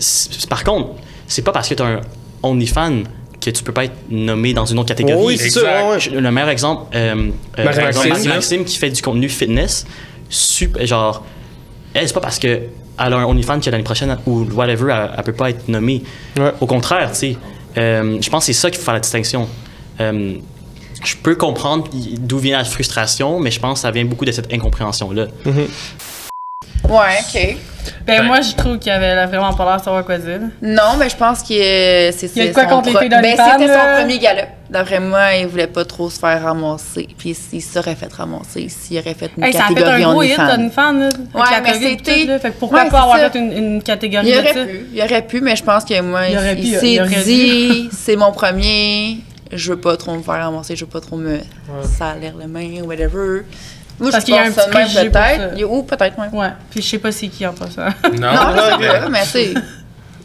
c'est- 0.00 0.48
par 0.48 0.64
contre, 0.64 0.90
c'est 1.26 1.42
pas 1.42 1.52
parce 1.52 1.68
que 1.68 1.74
tu 1.74 1.82
as 1.82 1.86
un 1.86 2.00
OnlyFans 2.42 3.02
que 3.40 3.50
tu 3.50 3.62
peux 3.62 3.72
pas 3.72 3.84
être 3.84 3.94
nommé 4.10 4.54
dans 4.54 4.64
une 4.64 4.78
autre 4.78 4.88
catégorie. 4.88 5.24
Oui, 5.24 5.36
c'est 5.38 5.50
ouais, 5.62 6.10
ouais. 6.12 6.20
Le 6.20 6.30
meilleur 6.30 6.48
exemple, 6.50 6.84
euh, 6.94 7.30
euh, 7.58 7.64
là. 7.64 7.90
Marie-Maxime 8.14 8.64
qui 8.64 8.76
fait 8.78 8.90
du 8.90 9.02
contenu 9.02 9.28
fitness, 9.28 9.86
super, 10.30 10.86
genre, 10.86 11.24
elle, 11.96 12.06
c'est 12.06 12.14
pas 12.14 12.20
parce 12.20 12.38
que 12.38 12.46
elle 12.98 13.12
a 13.12 13.16
un 13.16 13.24
OnlyFans 13.24 13.60
que 13.60 13.70
l'année 13.70 13.82
prochaine 13.82 14.16
ou 14.26 14.44
whatever, 14.54 14.92
elle, 14.92 15.10
elle 15.16 15.24
peut 15.24 15.32
pas 15.32 15.50
être 15.50 15.68
nommée. 15.68 16.02
Ouais. 16.36 16.52
Au 16.60 16.66
contraire, 16.66 17.10
tu 17.12 17.18
sais, 17.18 17.36
euh, 17.76 18.18
je 18.20 18.30
pense 18.30 18.46
que 18.46 18.52
c'est 18.52 18.60
ça 18.60 18.70
qu'il 18.70 18.78
faut 18.78 18.84
faire 18.84 18.94
la 18.94 19.00
distinction. 19.00 19.48
Euh, 20.00 20.36
je 21.04 21.16
peux 21.16 21.34
comprendre 21.34 21.88
d'où 22.18 22.38
vient 22.38 22.58
la 22.58 22.64
frustration, 22.64 23.38
mais 23.38 23.50
je 23.50 23.60
pense 23.60 23.74
que 23.74 23.82
ça 23.82 23.90
vient 23.90 24.04
beaucoup 24.04 24.24
de 24.24 24.32
cette 24.32 24.52
incompréhension-là. 24.52 25.26
Ouais, 26.88 27.18
OK. 27.20 27.56
Ben, 28.06 28.18
Ben- 28.20 28.26
moi, 28.26 28.40
je 28.40 28.54
trouve 28.54 28.78
qu'il 28.78 28.92
avait 28.92 29.26
vraiment 29.26 29.52
pas 29.52 29.64
l'air 29.64 29.76
de 29.78 29.82
savoir 29.84 30.04
quoi 30.04 30.18
dire. 30.18 30.40
Non, 30.62 30.96
mais 30.98 31.08
je 31.08 31.16
pense 31.16 31.40
que 31.42 31.48
c'est 31.48 32.12
c'est 32.12 32.30
Il 32.36 32.42
y 32.44 32.46
a 32.46 32.48
de 32.48 32.52
quoi 32.54 32.64
contre 32.66 32.90
les 32.90 32.98
filles 32.98 33.08
Ben, 33.08 33.22
d'OnlyFans, 33.22 33.58
c'était 33.58 33.72
son 33.72 34.00
premier 34.00 34.18
gala. 34.18 34.42
D'après 34.68 34.98
moi, 34.98 35.34
il 35.34 35.46
voulait 35.46 35.68
pas 35.68 35.84
trop 35.84 36.10
se 36.10 36.18
faire 36.18 36.42
ramasser. 36.42 37.08
Puis 37.16 37.36
il 37.52 37.62
serait 37.62 37.94
fait 37.94 38.12
ramasser 38.12 38.68
s'il 38.68 38.98
aurait 38.98 39.14
fait 39.14 39.30
une 39.36 39.44
Hey, 39.44 39.52
ça 39.52 39.64
a 39.64 39.68
fait 39.68 39.74
catégorie 39.74 40.02
un 40.04 40.10
gros 40.12 40.22
hit 40.22 40.38
OnlyFans. 40.38 40.56
d'OnFans, 40.58 40.92
là. 40.92 41.08
Ouais, 41.34 41.60
mais 41.62 41.74
c'était-. 41.74 42.38
Fait 42.40 42.50
que 42.50 42.54
pourquoi 42.58 42.82
Ouais, 42.84 42.90
pas 42.90 43.00
avoir 43.02 43.18
ça. 43.18 43.30
fait 43.30 43.38
une, 43.38 43.52
une 43.52 43.82
catégorie 43.82 44.26
Il 44.28 44.34
de 44.34 44.38
aurait 44.40 44.66
pu, 44.66 44.86
il 44.92 45.02
aurait 45.02 45.22
pu, 45.22 45.40
mais 45.40 45.54
je 45.54 45.62
pense 45.62 45.84
que 45.84 46.00
moi, 46.00 46.22
Il 46.28 46.58
il, 46.58 46.64
il 46.66 46.76
s'est 46.76 47.22
dit, 47.24 47.88
c'est 47.92 48.16
mon 48.16 48.32
premier, 48.32 49.18
je 49.52 49.70
veux 49.72 49.80
pas 49.80 49.96
trop 49.96 50.14
me 50.14 50.22
faire 50.22 50.34
ramasser, 50.42 50.74
je 50.74 50.84
veux 50.84 50.90
pas 50.90 51.00
trop 51.00 51.16
me 51.16 51.38
salir 51.96 52.34
les 52.36 52.46
mains, 52.48 52.82
whatever. 52.84 53.42
Moi, 53.98 54.10
Parce 54.10 54.24
qu'il 54.24 54.34
y 54.34 54.38
a 54.38 54.42
un 54.42 54.50
ça 54.52 54.62
petit 54.64 54.70
préjugé 54.70 55.10
peut-être. 55.10 55.58
ça. 55.58 55.66
Ou 55.66 55.82
peut-être 55.82 56.18
même. 56.18 56.34
Ouais, 56.34 56.50
puis 56.70 56.82
je 56.82 56.88
sais 56.88 56.98
pas 56.98 57.10
c'est 57.12 57.28
qui 57.28 57.46
en 57.46 57.52
passant. 57.54 57.86
Non, 58.12 58.32
Non, 58.32 58.78
sais 58.78 58.78
mais- 58.78 59.08
mais 59.10 59.24
c'est. 59.24 59.54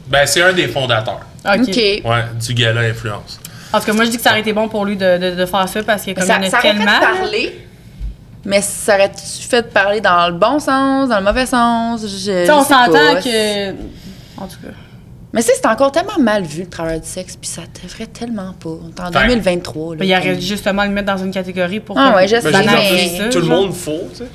Ben, 0.07 0.26
c'est 0.26 0.41
un 0.41 0.51
des 0.53 0.67
fondateurs. 0.67 1.22
ok. 1.45 1.67
Ouais, 1.67 2.01
du 2.39 2.53
gala 2.53 2.82
Influence. 2.82 3.39
En 3.72 3.80
tout 3.80 3.86
cas, 3.86 3.93
moi, 3.93 4.03
je 4.03 4.09
dis 4.09 4.17
que 4.17 4.24
ça 4.24 4.32
aurait 4.32 4.41
été 4.41 4.51
bon 4.51 4.67
pour 4.67 4.84
lui 4.84 4.97
de, 4.97 5.17
de, 5.17 5.36
de 5.36 5.45
faire 5.45 5.69
ça 5.69 5.82
parce 5.84 6.01
qu'il 6.03 6.11
y 6.13 6.15
a 6.17 6.19
comme 6.19 6.28
Ça, 6.28 6.38
il 6.38 6.43
y 6.43 6.47
en 6.47 6.49
ça 6.51 6.57
a 6.57 6.59
aurait 6.59 6.69
fait 6.72 6.78
tellement. 6.78 6.91
là. 6.91 6.99
parler, 6.99 7.67
mais 8.43 8.61
ça 8.61 8.95
aurait 8.95 9.11
fait 9.49 9.72
parler 9.74 10.01
dans 10.01 10.28
le 10.28 10.34
bon 10.34 10.59
sens, 10.59 11.07
dans 11.07 11.19
le 11.19 11.24
mauvais 11.24 11.45
sens? 11.45 12.01
Je, 12.01 12.07
Tu 12.07 12.19
sais, 12.19 12.45
je 12.47 12.51
on 12.51 12.63
s'entend 12.63 13.22
que. 13.24 13.69
En 14.41 14.47
tout 14.47 14.57
cas. 14.61 14.74
Mais 15.34 15.41
c'est 15.41 15.65
encore 15.65 15.91
tellement 15.93 16.19
mal 16.19 16.43
vu 16.43 16.61
le 16.63 16.69
travail 16.69 16.99
du 16.99 17.07
sexe, 17.07 17.38
puis 17.38 17.49
ça 17.49 17.61
devrait 17.82 18.07
tellement 18.07 18.53
pas. 18.53 18.69
On 18.69 18.89
est 18.89 18.99
en 18.99 19.11
Fait- 19.11 19.27
2023. 19.27 19.93
Là, 19.95 19.99
Ben, 19.99 20.05
il 20.05 20.11
aurait 20.13 20.32
comme- 20.34 20.41
justement 20.41 20.84
le 20.84 20.89
mettre 20.89 21.07
dans 21.13 21.23
une 21.23 21.32
catégorie 21.32 21.79
pour. 21.79 21.97
Ah 21.97 22.11
que- 22.11 22.15
ouais, 22.17 22.27
je 22.27 22.36
sais, 22.41 22.51
Ben, 22.51 22.63
mais- 22.65 23.17
ça, 23.17 23.29
Tout 23.29 23.39
le 23.39 23.45
monde 23.45 23.73
faut, 23.73 23.99
tu 24.11 24.17
sais. 24.17 24.27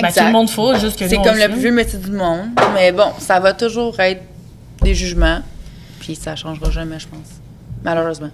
Ben, 0.00 0.12
tout 0.12 0.20
le 0.24 0.30
monde 0.32 0.48
faut, 0.48 0.74
juste 0.78 0.96
que 0.98 1.08
C'est 1.08 1.16
comme 1.16 1.36
le 1.36 1.48
plus 1.48 1.60
vieux 1.60 1.72
métier 1.72 1.98
du 1.98 2.12
monde. 2.12 2.50
Mais 2.74 2.92
bon, 2.92 3.10
ça 3.18 3.40
va 3.40 3.52
toujours 3.52 3.98
être 3.98 4.22
des 4.82 4.94
jugements. 4.94 5.40
Puis 5.98 6.14
ça 6.14 6.36
changera 6.36 6.70
jamais, 6.70 7.00
je 7.00 7.08
pense. 7.08 7.26
Malheureusement. 7.82 8.30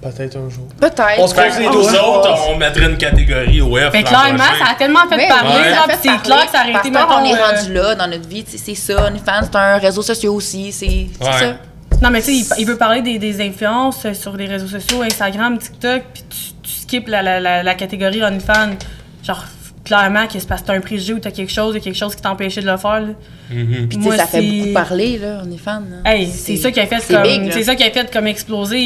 Peut-être 0.00 0.36
un 0.36 0.48
jour. 0.48 0.66
Peut-être. 0.80 1.18
On 1.18 1.26
se 1.26 1.34
Fait 1.34 1.40
croise 1.48 1.56
que 1.56 1.62
les 1.62 1.68
doigts. 1.68 2.18
autres, 2.18 2.48
on 2.50 2.56
mettrait 2.56 2.86
une 2.86 2.96
catégorie 2.96 3.60
OF. 3.60 3.92
Mais 3.92 4.02
clairement, 4.04 4.38
ça 4.38 4.70
a 4.72 4.74
tellement 4.76 5.08
fait 5.08 5.26
parler, 5.28 5.70
là, 5.70 5.82
fait 5.88 5.98
c'est 6.02 6.22
clair 6.22 6.46
que 6.46 6.52
ça 6.52 6.62
aurait 6.62 6.72
parce 6.72 6.86
été, 6.86 6.94
que 6.94 7.00
mettons... 7.00 7.20
on 7.20 7.24
est 7.24 7.34
euh, 7.34 7.44
rendu 7.44 7.72
là 7.72 7.94
dans 7.96 8.06
notre 8.06 8.28
vie. 8.28 8.44
C'est 8.46 8.74
ça, 8.74 9.06
OnlyFans, 9.08 9.40
c'est 9.42 9.56
un 9.56 9.78
réseau 9.78 10.02
social 10.02 10.30
aussi. 10.30 10.70
C'est 10.72 10.86
Ouais. 10.86 11.32
ça. 11.38 11.56
Non, 12.02 12.10
mais 12.10 12.20
tu 12.20 12.26
sais, 12.44 12.54
il, 12.58 12.60
il 12.62 12.66
veut 12.66 12.76
parler 12.76 13.00
des, 13.02 13.18
des 13.18 13.40
influences 13.46 14.12
sur 14.12 14.36
les 14.36 14.46
réseaux 14.46 14.66
sociaux, 14.68 15.02
Instagram, 15.02 15.58
TikTok, 15.58 16.02
puis 16.12 16.24
tu, 16.28 16.36
tu 16.62 16.70
skippes 16.82 17.08
la, 17.08 17.22
la, 17.22 17.40
la, 17.40 17.62
la 17.62 17.74
catégorie 17.74 18.22
OnlyFans. 18.22 18.76
Genre, 19.24 19.44
clairement, 19.86 20.26
que 20.26 20.38
c'est 20.38 20.46
parce 20.48 20.60
que 20.60 20.66
t'as 20.66 20.74
un 20.74 20.80
préjugé 20.80 21.14
ou 21.14 21.18
t'as 21.18 21.30
quelque 21.30 21.52
chose, 21.52 21.74
il 21.74 21.78
y 21.78 21.80
a 21.80 21.84
quelque 21.84 21.96
chose 21.96 22.14
qui 22.14 22.20
t'empêchait 22.20 22.60
de 22.60 22.70
le 22.70 22.76
faire, 22.76 23.00
là. 23.00 23.06
Mhm. 23.50 23.88
Puis 23.88 23.96
tu 23.96 23.98
Moi, 23.98 24.12
sais, 24.12 24.18
ça 24.18 24.26
fait 24.26 24.42
beaucoup 24.42 24.72
parler, 24.74 25.16
là, 25.18 25.40
OnlyFans. 25.42 25.82
là. 26.04 26.10
Hey, 26.12 26.26
c'est 26.26 26.56
ça 26.56 26.70
qui 26.70 26.80
a 26.80 26.86
fait 26.86 27.00
c'est 27.00 27.14
comme 27.14 27.22
big, 27.22 27.44
là. 27.46 27.52
c'est 27.52 27.62
ça 27.62 27.74
qui 27.74 27.84
a 27.84 27.90
fait 27.90 28.12
comme 28.12 28.26
exploser 28.26 28.78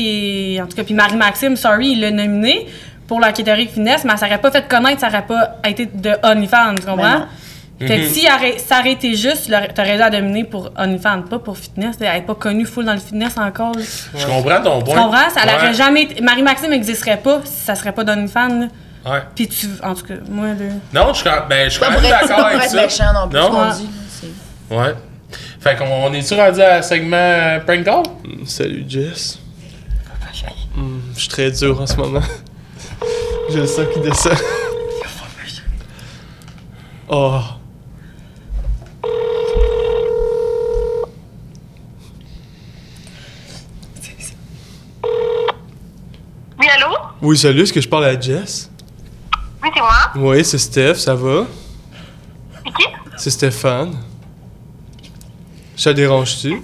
et, 0.54 0.60
en 0.62 0.66
tout 0.66 0.76
cas 0.76 0.84
puis 0.84 0.94
Marie 0.94 1.16
Maxime 1.16 1.56
sorry 1.56 1.92
il 1.92 2.00
l'a 2.00 2.10
nominé 2.10 2.66
pour 3.08 3.18
la 3.20 3.32
catégorie 3.32 3.66
finesse 3.66 4.04
mais 4.04 4.16
ça 4.16 4.26
aurait 4.26 4.38
pas 4.38 4.50
fait 4.50 4.68
connaître 4.68 5.00
ça 5.00 5.08
aurait 5.08 5.26
pas 5.26 5.56
été 5.66 5.86
de 5.86 6.10
OnlyFans 6.22 6.74
tu 6.76 6.84
Ben 6.84 6.90
comprends 6.92 7.18
non. 7.20 7.26
fait 7.80 7.96
que 8.00 8.06
si 8.08 8.26
arrêt- 8.28 8.58
ça 8.58 8.80
aurait 8.80 8.92
été 8.92 9.14
juste 9.14 9.46
tu 9.46 9.74
t'aurais 9.74 9.92
dû 9.94 9.98
la 9.98 10.10
dominer 10.10 10.44
pour 10.44 10.70
OnlyFans 10.76 11.22
pas 11.22 11.38
pour 11.38 11.56
fitness 11.56 11.96
elle 12.00 12.18
est 12.18 12.20
pas 12.26 12.34
connue 12.34 12.66
full 12.66 12.84
dans 12.84 12.92
le 12.92 12.98
fitness 13.00 13.36
encore. 13.38 13.72
Je 14.14 14.26
comprends 14.26 14.60
ton 14.62 14.78
tu 14.80 14.84
point. 14.92 15.02
comprends? 15.02 15.30
Ça 15.34 15.40
Ouais. 15.46 15.72
jamais 15.74 16.02
été- 16.02 16.20
Marie 16.22 16.42
Maxime 16.42 16.70
n'existerait 16.70 17.16
pas 17.16 17.40
si 17.44 17.64
ça 17.64 17.74
serait 17.74 17.92
pas 17.92 18.04
d'OnlyFans 18.04 18.48
là. 18.60 18.66
Ouais. 19.06 19.22
Puis 19.34 19.48
tu. 19.48 19.66
En 19.82 19.94
tout 19.94 20.04
cas, 20.04 20.14
moi, 20.28 20.48
là. 20.48 20.54
Non, 20.92 21.08
je 21.12 21.20
suis 21.20 21.24
quand, 21.24 21.42
ben, 21.48 21.64
je 21.64 21.70
suis 21.70 21.80
Pas 21.80 21.86
quand 21.86 21.92
pour 21.94 22.02
même 22.02 22.10
d'accord 22.10 22.46
avec 22.46 22.62
être 22.62 22.70
ça. 22.70 22.82
méchant 22.82 23.12
non 23.14 23.28
plus, 23.28 23.38
Non? 23.38 23.50
qu'on 23.50 24.76
Ouais. 24.76 24.92
dit. 24.94 24.98
Fait 25.60 25.76
qu'on 25.76 25.86
on 25.86 26.12
est-tu 26.12 26.34
rendu 26.34 26.60
à 26.60 26.82
segment 26.82 27.16
euh, 27.16 27.60
prank 27.60 27.84
call? 27.84 28.02
Mm, 28.24 28.44
Salut 28.46 28.84
Jess. 28.88 29.38
Mm, 30.76 30.98
je 31.14 31.18
suis 31.20 31.28
très 31.28 31.50
dur 31.50 31.80
en 31.80 31.86
ce 31.86 31.96
moment. 31.96 32.20
J'ai 33.50 33.60
le 33.60 33.66
sang 33.66 33.82
qui 33.92 34.00
descend. 34.00 34.36
Oh. 37.08 37.40
Oui, 46.58 46.66
allô? 46.76 46.96
Oui, 47.22 47.38
salut, 47.38 47.62
est-ce 47.62 47.72
que 47.72 47.80
je 47.80 47.88
parle 47.88 48.04
à 48.04 48.18
Jess? 48.20 48.70
Oui, 50.16 50.44
c'est 50.44 50.58
Steph, 50.58 50.94
ça 50.94 51.14
va? 51.14 51.46
C'est 52.64 52.72
qui? 52.72 52.84
C'est 53.16 53.30
Stéphane. 53.30 53.96
Ça 55.76 55.92
dérange-tu? 55.92 56.60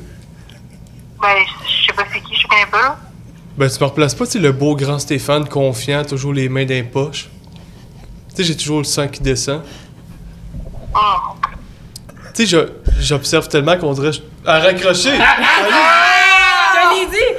Ben, 1.20 1.28
je 1.64 1.86
sais 1.86 1.92
pas 1.94 2.04
c'est 2.12 2.20
qui, 2.20 2.34
je 2.36 2.46
connais 2.46 2.66
pas. 2.70 2.98
Ben, 3.56 3.70
tu 3.70 3.80
me 3.80 3.84
replaces 3.86 4.14
pas, 4.14 4.26
tu 4.26 4.32
sais, 4.32 4.38
le 4.38 4.52
beau 4.52 4.76
grand 4.76 4.98
Stéphane, 4.98 5.48
confiant, 5.48 6.04
toujours 6.04 6.32
les 6.32 6.48
mains 6.48 6.64
dans 6.64 6.74
les 6.74 6.82
poches. 6.82 7.28
Tu 8.30 8.36
sais, 8.36 8.44
j'ai 8.44 8.56
toujours 8.56 8.78
le 8.78 8.84
sang 8.84 9.08
qui 9.08 9.20
descend. 9.22 9.62
Hum. 10.94 11.36
Tu 12.34 12.46
sais, 12.46 12.66
j'observe 13.00 13.48
tellement 13.48 13.78
qu'on 13.78 13.94
dirait... 13.94 14.10
À 14.44 14.58
raccrocher! 14.60 15.12
L'ai 15.12 15.16
dit! 15.18 16.05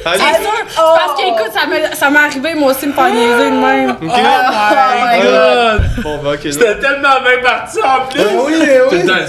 Allez. 0.08 0.24
C'est 0.24 0.42
sûr! 0.44 0.52
Parce 0.76 1.14
que, 1.22 1.28
écoute, 1.28 1.52
ça 1.54 1.66
m'est- 1.68 1.96
ça 1.96 2.10
m'est 2.10 2.20
arrivé, 2.20 2.56
moi 2.56 2.72
aussi, 2.72 2.86
de 2.86 2.92
me 2.92 2.96
faire 2.96 3.14
niaiser 3.14 3.52
de 3.52 3.56
même. 3.58 3.92
Ok? 3.92 3.98
Oh 4.02 4.06
my 4.10 5.22
god! 5.22 5.82
Bon, 6.04 6.18
ben. 6.24 6.38
C'était 6.42 6.80
tellement 6.80 7.22
bien 7.24 7.38
parti 7.44 7.80
en 7.82 8.06
plus! 8.08 8.24
Ben 8.24 8.30
oui, 8.46 8.54
Tout 8.90 8.96
oui. 8.96 9.02
le 9.04 9.08
temps 9.08 9.26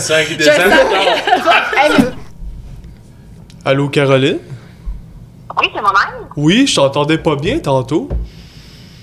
Allô, 3.64 3.88
Caroline? 3.88 4.38
Oui, 5.60 5.68
c'est 5.74 5.80
moi-même. 5.80 6.26
Oui, 6.36 6.66
je 6.66 6.74
t'entendais 6.76 7.18
pas 7.18 7.36
bien 7.36 7.58
tantôt. 7.58 8.08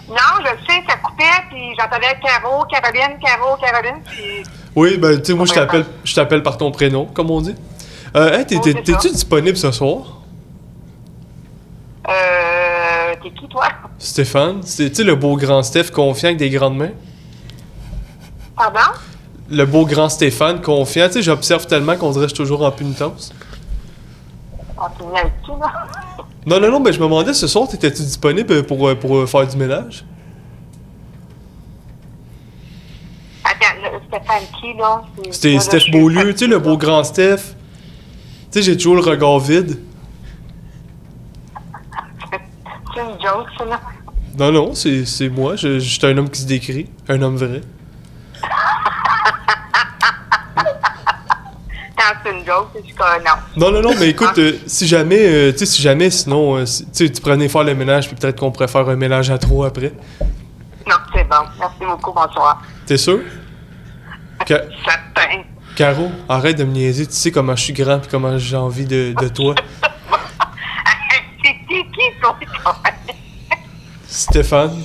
Non, 0.07 0.15
je 0.39 0.43
le 0.51 0.57
sais, 0.67 0.84
ça 0.88 0.95
coupait, 0.97 1.23
puis 1.49 1.73
j'entendais 1.80 2.15
Caro, 2.21 2.63
Caroline, 2.65 3.17
Caro, 3.21 3.55
Caroline, 3.57 4.01
puis... 4.05 4.43
Oui, 4.76 4.97
ben, 4.97 5.19
tu 5.19 5.28
sais, 5.28 5.34
moi, 5.34 5.45
je 5.45 5.53
t'appelle 5.53 5.86
je 6.03 6.15
t'appelle 6.15 6.43
par 6.43 6.57
ton 6.57 6.71
prénom, 6.71 7.05
comme 7.05 7.32
on 7.32 7.41
dit. 7.41 7.55
Euh, 8.15 8.38
hey, 8.38 8.45
t'es- 8.45 8.59
t'es-tu 8.59 8.91
ça. 8.93 9.09
disponible 9.09 9.57
ce 9.57 9.71
soir? 9.71 10.19
Euh... 12.08 13.14
T'es 13.24 13.32
qui, 13.32 13.47
toi? 13.47 13.68
Stéphane? 13.97 14.62
C'est, 14.64 14.89
tu 14.89 14.97
sais, 14.97 15.03
le 15.03 15.16
beau 15.16 15.36
grand 15.38 15.64
Steph 15.64 15.91
confiant 15.91 16.28
avec 16.28 16.38
des 16.38 16.49
grandes 16.49 16.78
mains? 16.78 16.91
Pardon? 18.56 18.80
Le 19.49 19.66
beau 19.66 19.86
grand 19.86 20.10
Stéphane 20.10 20.62
confiant, 20.62 21.08
tu 21.08 21.14
sais, 21.14 21.22
j'observe 21.22 21.66
tellement 21.68 21.95
qu'on 21.95 22.12
dirait 22.12 22.26
que 22.26 22.30
je 22.30 22.36
suis 22.36 22.43
toujours 22.43 22.64
en 22.64 22.72
punitence. 22.72 23.34
On 24.78 24.84
s'est 24.84 25.12
mis 25.12 25.20
avec 25.20 25.41
qui, 25.43 25.51
là? 25.51 25.88
Non, 26.45 26.60
non, 26.60 26.72
non, 26.72 26.80
mais 26.80 26.93
je 26.93 26.99
me 26.99 27.06
demandais 27.06 27.34
ce 27.34 27.47
soir, 27.47 27.68
t'étais-tu 27.68 28.03
disponible 28.03 28.64
pour, 28.64 28.88
euh, 28.88 28.95
pour 28.95 29.18
euh, 29.18 29.26
faire 29.26 29.47
du 29.47 29.58
ménage? 29.58 30.06
Attends, 33.43 33.82
le- 33.82 33.99
Stéphane 34.08 34.43
qui, 34.60 34.74
là? 34.78 35.01
C'était 35.32 35.60
Steph 35.60 35.91
Beaulieu, 35.91 36.34
tu 36.34 36.39
sais, 36.39 36.47
le 36.47 36.60
beau 36.60 36.78
grand 36.78 37.03
Steph. 37.03 37.56
Tu 38.51 38.60
sais, 38.60 38.62
j'ai 38.62 38.78
toujours 38.78 38.95
le 38.95 39.01
regard 39.01 39.39
vide. 39.39 39.80
C'est 42.96 43.02
une 43.02 43.22
joke, 43.22 43.48
ça, 43.58 43.66
là. 43.66 43.80
Non, 44.38 44.52
non, 44.52 44.74
c'est, 44.74 45.30
moi, 45.30 45.56
je, 45.56 45.80
je 45.80 45.89
suis 45.89 46.06
un 46.06 46.18
homme 46.18 46.30
qui 46.30 46.41
se 46.41 46.48
décrit, 46.48 46.89
un 47.08 47.22
homme 47.22 47.36
vrai. 47.38 47.62
C'est 52.24 52.32
une 52.32 52.46
joke. 52.46 52.70
Non. 52.76 53.32
Non, 53.58 53.72
non, 53.72 53.82
non, 53.82 53.96
mais 54.00 54.10
écoute, 54.10 54.38
euh, 54.38 54.54
si 54.66 54.88
jamais, 54.88 55.20
euh, 55.28 55.52
tu 55.52 55.60
sais, 55.60 55.66
si 55.66 55.82
jamais, 55.82 56.10
sinon, 56.10 56.56
euh, 56.58 56.66
si- 56.66 56.84
tu 56.86 56.89
sais, 56.93 57.10
tu 57.12 57.22
prenais 57.22 57.48
faire 57.48 57.64
le 57.64 57.74
ménage, 57.76 58.08
puis 58.08 58.16
peut-être 58.16 58.39
qu'on 58.39 58.52
pourrait 58.52 58.68
faire 58.68 58.88
un 58.89 58.96
ménage 58.96 59.30
à 59.30 59.38
trois 59.38 59.68
après. 59.68 59.93
Non, 60.88 60.96
c'est 61.14 61.24
bon. 61.24 61.36
Merci 61.60 61.80
beaucoup, 61.86 62.12
bonsoir. 62.14 62.62
T'es 62.86 62.98
sûr? 62.98 63.20
Ca- 64.48 64.62
Certain. 64.86 65.43
Caro, 65.76 66.12
arrête 66.30 66.58
de 66.58 66.64
me 66.64 66.72
niaiser, 66.72 67.06
tu 67.08 67.14
sais 67.14 67.32
comment 67.32 67.56
je 67.56 67.64
suis 67.64 67.74
grand, 67.74 68.00
puis 68.00 68.08
comment 68.10 68.38
j'ai 68.38 68.56
envie 68.58 68.86
de, 68.86 69.14
de 69.20 69.28
toi. 69.28 69.54
C'est 71.43 71.54
qui, 71.68 71.84
qui, 71.84 72.14
toi? 72.14 72.14
Stéphane. 74.07 74.84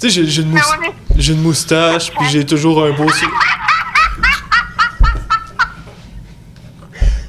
Tu 0.00 0.10
sais, 0.10 0.26
j'ai, 0.26 0.42
une, 0.42 0.50
mous- 0.50 0.56
ouais. 0.56 1.22
une 1.28 1.40
moustache, 1.42 2.10
puis 2.10 2.26
j'ai 2.30 2.44
toujours 2.44 2.84
un 2.84 2.92
beau 2.92 3.08
sou- 3.10 3.30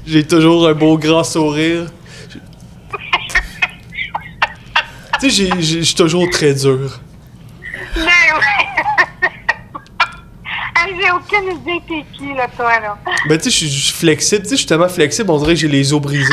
J'ai 0.05 0.25
toujours 0.25 0.67
un 0.67 0.73
beau 0.73 0.97
grand 0.97 1.23
sourire. 1.23 1.85
Tu 5.19 5.31
sais, 5.31 5.49
je 5.61 5.81
suis 5.81 5.95
toujours 5.95 6.29
très 6.29 6.53
dur. 6.53 6.99
Mais 7.95 8.03
oui! 8.03 8.65
Hey, 10.77 10.93
J'ai 11.01 11.09
aucune 11.11 11.57
idée 11.61 11.81
t'es 11.87 12.05
qui, 12.15 12.33
là, 12.35 12.47
toi, 12.55 12.79
là. 12.79 12.97
Ben, 13.27 13.37
tu 13.39 13.45
sais, 13.45 13.49
je 13.49 13.55
suis- 13.55 13.69
je 13.69 13.85
suis 13.85 13.93
flexible. 13.93 14.43
Tu 14.43 14.49
sais, 14.49 14.55
je 14.55 14.59
suis 14.59 14.67
tellement 14.67 14.89
flexible, 14.89 15.31
on 15.31 15.39
dirait 15.39 15.53
que 15.55 15.59
j'ai 15.61 15.67
les 15.67 15.93
os 15.93 16.01
brisés. 16.01 16.31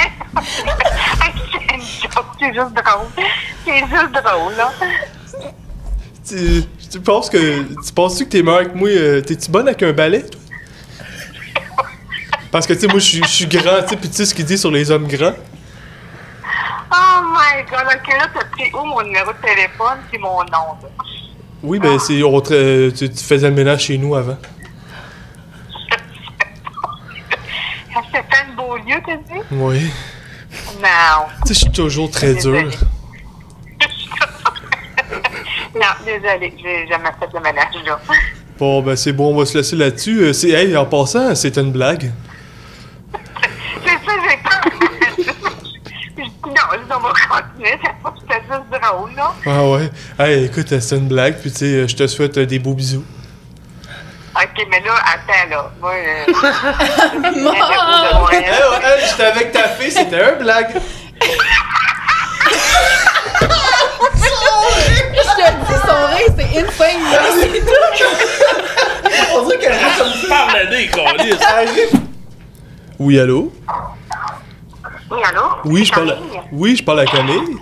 Hey, 0.00 1.32
c'est 1.52 1.74
une 1.74 1.80
joke, 1.82 2.26
c'est 2.38 2.47
juste 2.60 2.74
drôle. 2.74 3.06
C'est 3.64 3.78
juste 3.80 4.12
drôle, 4.12 4.54
là. 4.56 4.72
Tu, 6.26 6.62
tu 6.90 7.00
penses 7.00 7.30
que. 7.30 7.62
Tu 7.86 7.92
penses-tu 7.94 8.24
que 8.26 8.30
t'es 8.30 8.42
meilleur 8.42 8.72
que 8.72 8.76
moi? 8.76 8.88
euh, 8.88 9.20
T'es-tu 9.20 9.50
bonne 9.50 9.66
avec 9.68 9.82
un 9.82 9.92
balai, 9.92 10.22
toi? 10.26 10.40
Parce 12.50 12.66
que, 12.66 12.72
tu 12.72 12.80
sais, 12.80 12.86
moi, 12.86 12.98
je 12.98 13.22
suis- 13.26 13.46
grand, 13.46 13.82
tu 13.82 13.88
sais, 13.88 13.96
pis 13.96 14.08
tu 14.08 14.14
sais 14.16 14.24
ce 14.26 14.34
qu'il 14.34 14.44
dit 14.46 14.56
sur 14.58 14.70
les 14.70 14.90
hommes 14.90 15.06
grands? 15.06 15.34
Oh 16.90 17.20
my 17.24 17.62
god, 17.70 17.86
ok, 17.94 18.08
là, 18.08 18.26
t'as 18.32 18.44
pris 18.46 18.70
où 18.72 18.84
mon 18.86 19.02
numéro 19.02 19.32
de 19.32 19.38
téléphone, 19.46 19.98
c'est 20.10 20.18
mon 20.18 20.38
nom, 20.38 20.44
là? 20.82 20.88
Oui, 21.62 21.78
ben, 21.78 21.98
c'est. 21.98 22.22
on 22.22 22.40
te- 22.40 22.54
euh, 22.54 22.90
tu, 22.90 23.10
tu 23.10 23.22
faisais 23.24 23.48
le 23.50 23.54
ménage 23.54 23.82
chez 23.84 23.98
nous 23.98 24.14
avant. 24.14 24.38
Ah, 27.94 28.00
Stéphane 28.08 28.54
Beaulieu, 28.56 28.96
t'as 29.04 29.16
dit? 29.16 29.40
Oui. 29.50 29.90
Non. 30.80 31.26
Tu 31.46 31.48
sais, 31.48 31.54
je 31.54 31.58
suis 31.60 31.70
toujours 31.70 32.10
très 32.10 32.34
dur. 32.34 32.70
Non, 35.74 35.86
désolé, 36.04 36.54
j'ai 36.60 36.88
jamais 36.88 37.10
fait 37.20 37.28
de 37.32 37.38
ménage, 37.42 37.74
là. 37.86 38.00
Bon, 38.58 38.82
ben, 38.82 38.96
c'est 38.96 39.12
bon, 39.12 39.32
on 39.32 39.38
va 39.38 39.46
se 39.46 39.56
laisser 39.56 39.76
là-dessus. 39.76 40.20
Euh, 40.22 40.32
c'est, 40.32 40.48
hey, 40.50 40.76
en 40.76 40.86
passant, 40.86 41.34
c'était 41.36 41.60
une 41.60 41.70
blague. 41.70 42.10
C'est 43.84 43.90
ça, 44.04 44.12
j'ai 44.28 44.38
non, 46.18 46.96
on 46.96 47.00
va 47.00 47.12
continuer, 47.30 47.78
c'est- 47.82 48.20
c'était 48.20 48.40
juste 48.40 48.82
drôle, 48.82 49.14
là. 49.14 49.32
Ah 49.46 49.64
ouais. 49.68 49.90
Hey, 50.18 50.44
écoute, 50.46 50.66
c'est 50.80 50.96
une 50.96 51.06
blague, 51.08 51.38
puis 51.40 51.50
tu 51.52 51.58
sais, 51.58 51.86
je 51.86 51.94
te 51.96 52.06
souhaite 52.08 52.36
euh, 52.38 52.46
des 52.46 52.58
beaux 52.58 52.74
bisous. 52.74 53.04
Ok, 54.40 54.66
mais 54.70 54.78
là, 54.80 54.92
attends, 55.04 55.48
là. 55.50 55.68
Moi, 55.80 55.94
euh, 55.94 56.26
hey, 58.32 58.44
j'étais 59.10 59.24
avec 59.24 59.50
ta 59.50 59.66
fille, 59.70 59.90
c'était 59.90 60.22
un 60.22 60.36
blague. 60.36 60.80
Je 61.20 61.26
te 65.34 65.40
le 65.40 65.50
dis, 65.66 65.78
son 65.84 66.06
rire, 66.14 66.30
c'est 66.36 66.50
insane, 66.60 67.02
là. 67.10 67.18
C'est 67.34 67.60
tout. 67.60 67.82
On 69.34 69.36
dirait 69.44 69.58
qu'elle 69.58 69.72
rit 69.72 69.96
comme 69.98 70.14
Parle 70.28 70.52
le 70.62 70.68
nez. 70.70 70.88
Oui, 73.00 73.18
allô? 73.18 73.52
Oui, 75.10 75.18
allô? 75.28 75.42
Oui, 75.64 75.84
je 75.84 75.92
parle 75.92 76.10
à... 76.10 76.12
Camille? 76.14 76.40
Oui, 76.52 76.76
je 76.76 76.84
parle 76.84 77.00
à 77.00 77.06
Camille. 77.06 77.56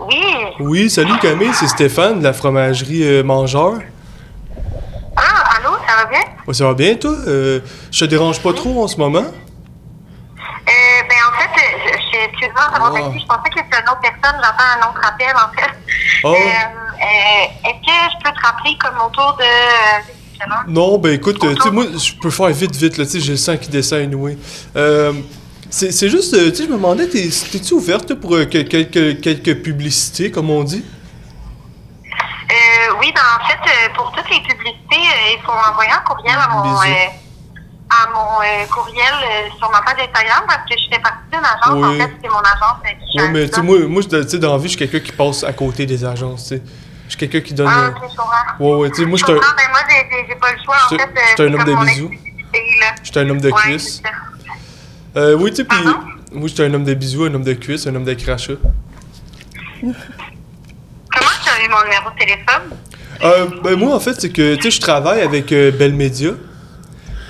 Oui. 0.00 0.24
Oui, 0.58 0.88
salut 0.88 1.18
Camille, 1.20 1.52
c'est 1.52 1.68
Stéphane 1.68 2.20
de 2.20 2.24
la 2.24 2.32
fromagerie 2.32 3.04
euh, 3.04 3.22
Mangeur. 3.22 3.74
Va 6.02 6.08
bien? 6.10 6.20
Ouais, 6.46 6.54
ça 6.54 6.64
va 6.66 6.74
bien, 6.74 6.94
toi? 6.96 7.14
Euh, 7.26 7.60
je 7.90 8.00
te 8.00 8.04
dérange 8.06 8.40
pas 8.40 8.52
trop 8.52 8.82
en 8.82 8.88
ce 8.88 8.96
moment? 8.96 9.20
Euh, 9.24 11.02
ben, 11.08 11.16
en 11.28 11.38
fait, 11.38 11.50
euh, 11.60 11.78
je, 11.86 11.92
je 11.92 12.02
suis 12.08 12.18
excuse-moi 12.24 13.00
été. 13.08 13.20
Je 13.20 13.26
pensais 13.26 13.50
que 13.50 13.58
c'était 13.58 13.82
une 13.82 13.88
autre 13.90 14.00
personne. 14.00 14.40
J'entends 14.42 14.70
un 14.80 14.90
autre 14.90 15.00
appel, 15.06 15.34
en 15.36 15.50
fait. 15.54 15.70
Oh. 16.24 16.34
Euh, 16.34 17.68
Est-ce 17.68 17.80
que 17.86 17.92
je 18.12 18.24
peux 18.24 18.34
te 18.34 18.46
rappeler 18.46 18.76
comme 18.80 18.96
autour 19.06 19.36
de. 19.38 19.44
Non, 20.66 20.98
ben 20.98 21.12
écoute, 21.12 21.38
tu 21.38 21.62
sais, 21.62 21.70
moi, 21.70 21.84
je 21.96 22.12
peux 22.20 22.30
faire 22.30 22.48
vite, 22.48 22.74
vite, 22.74 22.96
là, 22.98 23.04
tu 23.04 23.12
sais, 23.12 23.20
j'ai 23.20 23.32
le 23.32 23.36
sang 23.38 23.56
qui 23.56 23.68
descend 23.68 24.00
anyway. 24.00 24.36
Euh, 24.74 25.12
c'est 25.70 26.08
juste, 26.08 26.34
tu 26.34 26.56
sais, 26.56 26.64
je 26.64 26.68
me 26.68 26.74
demandais, 26.76 27.06
t'es- 27.06 27.28
t'es-tu 27.52 27.74
ouverte 27.74 28.14
pour 28.14 28.30
que- 28.32 28.62
quelques, 28.62 29.20
quelques 29.20 29.62
publicités, 29.62 30.32
comme 30.32 30.50
on 30.50 30.64
dit? 30.64 30.84
Oui, 33.02 33.12
ben, 33.12 33.20
en 33.40 33.44
fait, 33.46 33.58
euh, 33.68 33.94
pour 33.96 34.12
toutes 34.12 34.30
les 34.30 34.40
publicités, 34.40 34.94
euh, 34.94 35.34
il 35.36 35.40
faut 35.44 35.50
envoyer 35.50 35.90
un 35.90 35.98
courriel 36.06 36.38
à 36.38 36.48
mon. 36.48 36.80
Euh, 36.80 36.84
à 37.94 38.06
mon 38.08 38.66
courriel 38.70 39.12
sur 39.58 39.70
ma 39.70 39.82
page 39.82 39.96
Instagram 40.08 40.44
parce 40.46 40.60
que 40.66 40.78
je 40.78 40.88
fais 40.94 40.98
partie 41.02 41.18
d'une 41.30 41.40
agence. 41.44 41.74
Oui. 41.74 41.84
En 41.84 42.06
fait, 42.06 42.12
c'est 42.22 42.28
mon 42.30 42.38
agence. 42.38 42.78
qui 42.82 43.18
gère 43.18 43.30
mais 43.30 43.48
tu 43.48 43.54
sais, 43.54 43.60
moi, 43.62 43.78
moi 43.86 44.00
je- 44.00 44.08
tu 44.22 44.28
sais, 44.30 44.38
dans 44.38 44.52
la 44.52 44.56
vie, 44.58 44.62
je 44.64 44.68
suis 44.68 44.78
quelqu'un 44.78 45.00
qui 45.00 45.12
passe 45.12 45.44
à 45.44 45.52
côté 45.52 45.84
des 45.84 46.02
agences, 46.02 46.44
tu 46.44 46.56
sais. 46.56 46.62
Je 47.04 47.10
suis 47.10 47.18
quelqu'un 47.18 47.40
qui 47.46 47.52
donne. 47.52 47.68
Ah, 47.70 47.88
ok, 47.90 48.08
je. 48.10 48.64
Ouais, 48.64 48.74
ouais, 48.76 48.90
tu 48.90 49.02
sais, 49.02 49.04
moi, 49.04 49.18
je 49.18 49.24
suis 49.24 49.32
un, 49.32 49.36
comprends, 49.36 49.54
ben, 49.56 49.68
moi, 49.70 49.80
j'ai- 49.90 50.34
pas 50.36 50.52
le 50.52 50.58
choix. 50.64 50.76
En 50.86 50.88
fait, 50.88 51.10
je 51.36 51.42
un 51.42 51.52
homme 51.52 51.64
de 51.64 51.74
bisous. 51.84 52.10
je 53.02 53.10
suis 53.10 53.18
un 53.18 53.28
homme 53.28 53.40
de 53.42 53.50
cuisse. 53.50 54.02
Euh, 55.16 55.34
oui, 55.34 55.50
tu 55.50 55.56
sais, 55.56 55.64
puis. 55.64 55.78
Moi, 56.32 56.48
je 56.48 56.54
suis 56.54 56.62
un 56.62 56.72
homme 56.72 56.84
de 56.84 56.94
bisous, 56.94 57.24
un 57.24 57.34
homme 57.34 57.44
de 57.44 57.52
cuisse, 57.52 57.86
un 57.86 57.94
homme 57.94 58.04
de 58.04 58.14
crachat. 58.14 58.54
Comment 59.82 59.94
tu 61.44 61.50
as 61.50 61.62
eu 61.62 61.68
mon 61.68 61.82
numéro 61.82 62.08
de 62.10 62.16
téléphone? 62.18 62.78
Euh, 63.24 63.46
ben, 63.62 63.76
moi, 63.76 63.94
en 63.94 64.00
fait, 64.00 64.20
c'est 64.20 64.30
que, 64.30 64.56
tu 64.56 64.62
sais, 64.62 64.70
je 64.72 64.80
travaille 64.80 65.20
avec 65.20 65.52
euh, 65.52 65.70
Bell 65.70 65.92
Media. 65.94 66.32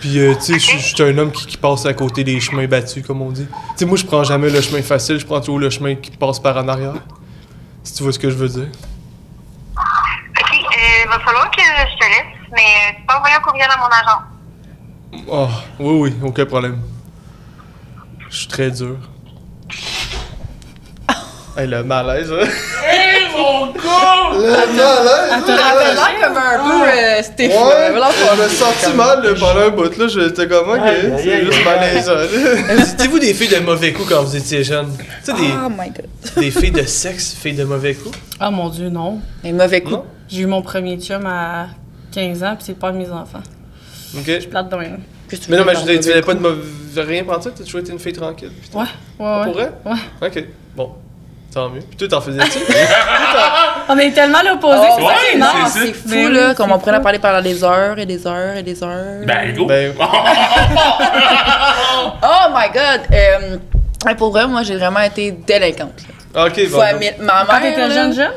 Puis, 0.01 0.19
euh, 0.19 0.35
tu 0.35 0.59
sais, 0.59 0.79
je- 0.79 0.79
suis 0.79 1.03
un 1.03 1.17
homme 1.19 1.31
qui, 1.31 1.47
qui 1.47 1.57
passe 1.57 1.87
à 1.87 1.95
côté 1.95 2.25
des 2.25 2.41
chemins 2.41 2.67
battus, 2.67 3.07
comme 3.07 3.23
on 3.23 3.31
dit. 3.31 3.47
Tu 3.47 3.57
sais, 3.77 3.85
moi, 3.85 3.97
je 3.97 4.05
prends 4.05 4.25
jamais 4.25 4.51
le 4.51 4.61
chemin 4.61 4.83
facile, 4.83 5.19
je 5.21 5.27
prends 5.27 5.41
toujours 5.41 5.59
le 5.61 5.71
chemin 5.71 5.95
qui 5.95 6.11
passe 6.11 6.39
par 6.41 6.57
en 6.57 6.67
arrière. 6.69 6.95
Si 7.85 7.95
tu 7.95 8.03
vois 8.03 8.13
ce 8.13 8.19
que 8.19 8.31
je 8.31 8.37
veux 8.37 8.49
dire. 8.49 8.69
Ok, 9.77 10.53
euh, 10.55 11.09
va 11.11 11.19
falloir 11.21 11.51
que 11.51 11.61
je 11.61 11.97
te 11.99 12.05
laisse, 12.11 12.51
mais 12.53 12.59
euh, 12.59 12.97
tu 12.97 13.03
peux 13.07 13.15
envoyer 13.15 13.35
un 13.37 13.41
courriel 13.41 13.69
à 13.71 13.79
mon 13.79 13.87
agent. 13.87 14.23
Oh, 15.29 15.49
oui, 15.79 16.11
oui, 16.11 16.15
aucun 16.27 16.47
problème. 16.47 16.81
Je 18.31 18.37
suis 18.39 18.49
très 18.49 18.71
dur. 18.71 18.97
Hey, 21.55 21.67
le 21.67 21.85
malaise, 21.85 22.33
hein? 22.33 22.49
Mon 23.37 23.67
gars! 23.73 24.31
Le 24.35 24.77
malaise! 24.77 25.47
Ça 25.47 25.65
avait 25.67 25.95
l'air 25.95 26.29
comme 26.29 26.37
un 26.37 26.59
peu 26.69 26.89
euh, 26.89 27.23
Stéphane. 27.23 27.67
Ouais, 27.67 27.93
je 28.37 28.43
me 28.43 28.49
senti 28.49 28.97
mal 28.97 29.23
là, 29.23 29.31
pendant 29.39 29.61
un 29.61 29.69
bout, 29.71 29.97
là. 29.97 30.09
J'étais 30.09 30.49
comme, 30.49 30.69
ok, 30.71 30.79
Aïe, 30.81 30.89
aïe, 31.07 31.13
c'est 31.23 31.33
aïe, 31.33 31.45
juste 31.45 31.59
aïe. 31.59 31.65
malaisant. 31.65 32.15
là. 32.15 32.85
C'était-vous 32.85 33.19
des 33.19 33.35
filles 33.35 33.49
de 33.49 33.59
mauvais 33.61 33.93
coups 33.93 34.09
quand 34.11 34.23
vous 34.23 34.37
étiez 34.37 34.63
jeune? 34.65 34.89
Tu 34.97 35.05
sais, 35.25 35.33
des, 35.33 35.49
Oh 35.65 35.69
my 35.71 35.89
god. 35.91 36.07
des 36.37 36.51
filles 36.51 36.71
de 36.73 36.83
sexe, 36.85 37.35
filles 37.35 37.55
de 37.55 37.65
mauvais 37.65 37.95
coups? 37.95 38.17
Oh 38.41 38.51
mon 38.51 38.69
Dieu, 38.69 38.89
non. 38.89 39.21
Les 39.45 39.53
mauvais 39.53 39.81
coups? 39.81 40.01
J'ai 40.29 40.43
eu 40.43 40.47
mon 40.47 40.63
premier 40.63 40.99
chum 40.99 41.27
à 41.27 41.67
15 42.13 42.43
ans, 42.43 42.55
puis 42.57 42.65
c'est 42.67 42.79
père 42.79 42.93
de 42.93 42.99
mes 42.99 43.11
enfants. 43.11 43.43
Ok. 44.17 44.49
Plate 44.51 44.69
de 44.71 44.77
même. 44.77 44.99
Qu'est-ce 45.29 45.41
que 45.43 45.47
tu 45.47 45.51
Mais 45.53 45.57
non, 45.59 45.65
veux 45.65 45.71
mais 45.71 45.75
je 45.77 45.81
dire 45.85 45.93
veux 45.95 45.99
dire, 45.99 46.01
tu 46.03 46.23
par 46.27 46.35
n'avais 46.35 46.43
pas 46.43 46.49
mauvais 46.51 46.63
de 46.63 47.01
mauvais 47.01 47.03
rien 47.15 47.25
pour 47.25 47.43
ça? 47.43 47.51
T'as 47.57 47.65
toujours 47.65 47.81
été 47.81 47.93
une 47.93 47.99
fille 47.99 48.13
tranquille? 48.13 48.51
tout? 48.71 48.79
Ouais, 48.79 48.85
ouais, 49.19 49.27
ouais. 49.39 49.45
Pour 49.45 49.53
vrai? 49.55 49.73
Ouais. 49.87 50.29
Ok, 50.29 50.45
bon. 50.77 50.91
Tant 51.53 51.69
mieux. 51.69 51.81
Puis 51.81 51.97
toi, 51.99 52.09
t'en 52.09 52.21
faisais-tu? 52.21 52.59
On 53.89 53.99
est 53.99 54.13
tellement 54.13 54.41
l'opposé, 54.43 54.79
Oh, 54.81 54.95
c'est 54.97 55.03
ouais, 55.05 55.15
c'est 55.67 55.79
c'est 55.81 55.87
ça. 55.89 55.93
fou, 55.95 56.09
Mais 56.09 56.29
là, 56.31 56.55
comme 56.55 56.69
c'est 56.69 56.73
on 56.75 56.79
pourrait 56.79 56.97
en 56.97 57.03
parler 57.03 57.19
pendant 57.19 57.43
des 57.43 57.63
heures 57.63 57.99
et 57.99 58.07
des 58.07 58.27
heures 58.27 58.57
et 58.57 58.63
des 58.63 58.83
heures. 58.83 59.27
Ben, 59.27 59.55
go! 59.55 59.67
Ben- 59.67 59.93
Oh 62.23 62.49
my 62.55 62.69
god! 62.73 63.01
Euh, 63.13 64.15
pour 64.17 64.31
vrai, 64.31 64.47
moi, 64.47 64.63
j'ai 64.63 64.77
vraiment 64.77 65.01
été 65.01 65.33
délinquante. 65.33 65.93
là. 66.35 66.47
ok, 66.47 66.61
bon. 66.71 66.77
Fois. 66.77 66.87
Ma 67.21 67.45
Quand 67.47 67.53
mère. 67.53 67.63
t'étais 67.63 67.89
là, 67.89 67.95
jeune, 67.95 68.13
jeune? 68.15 68.33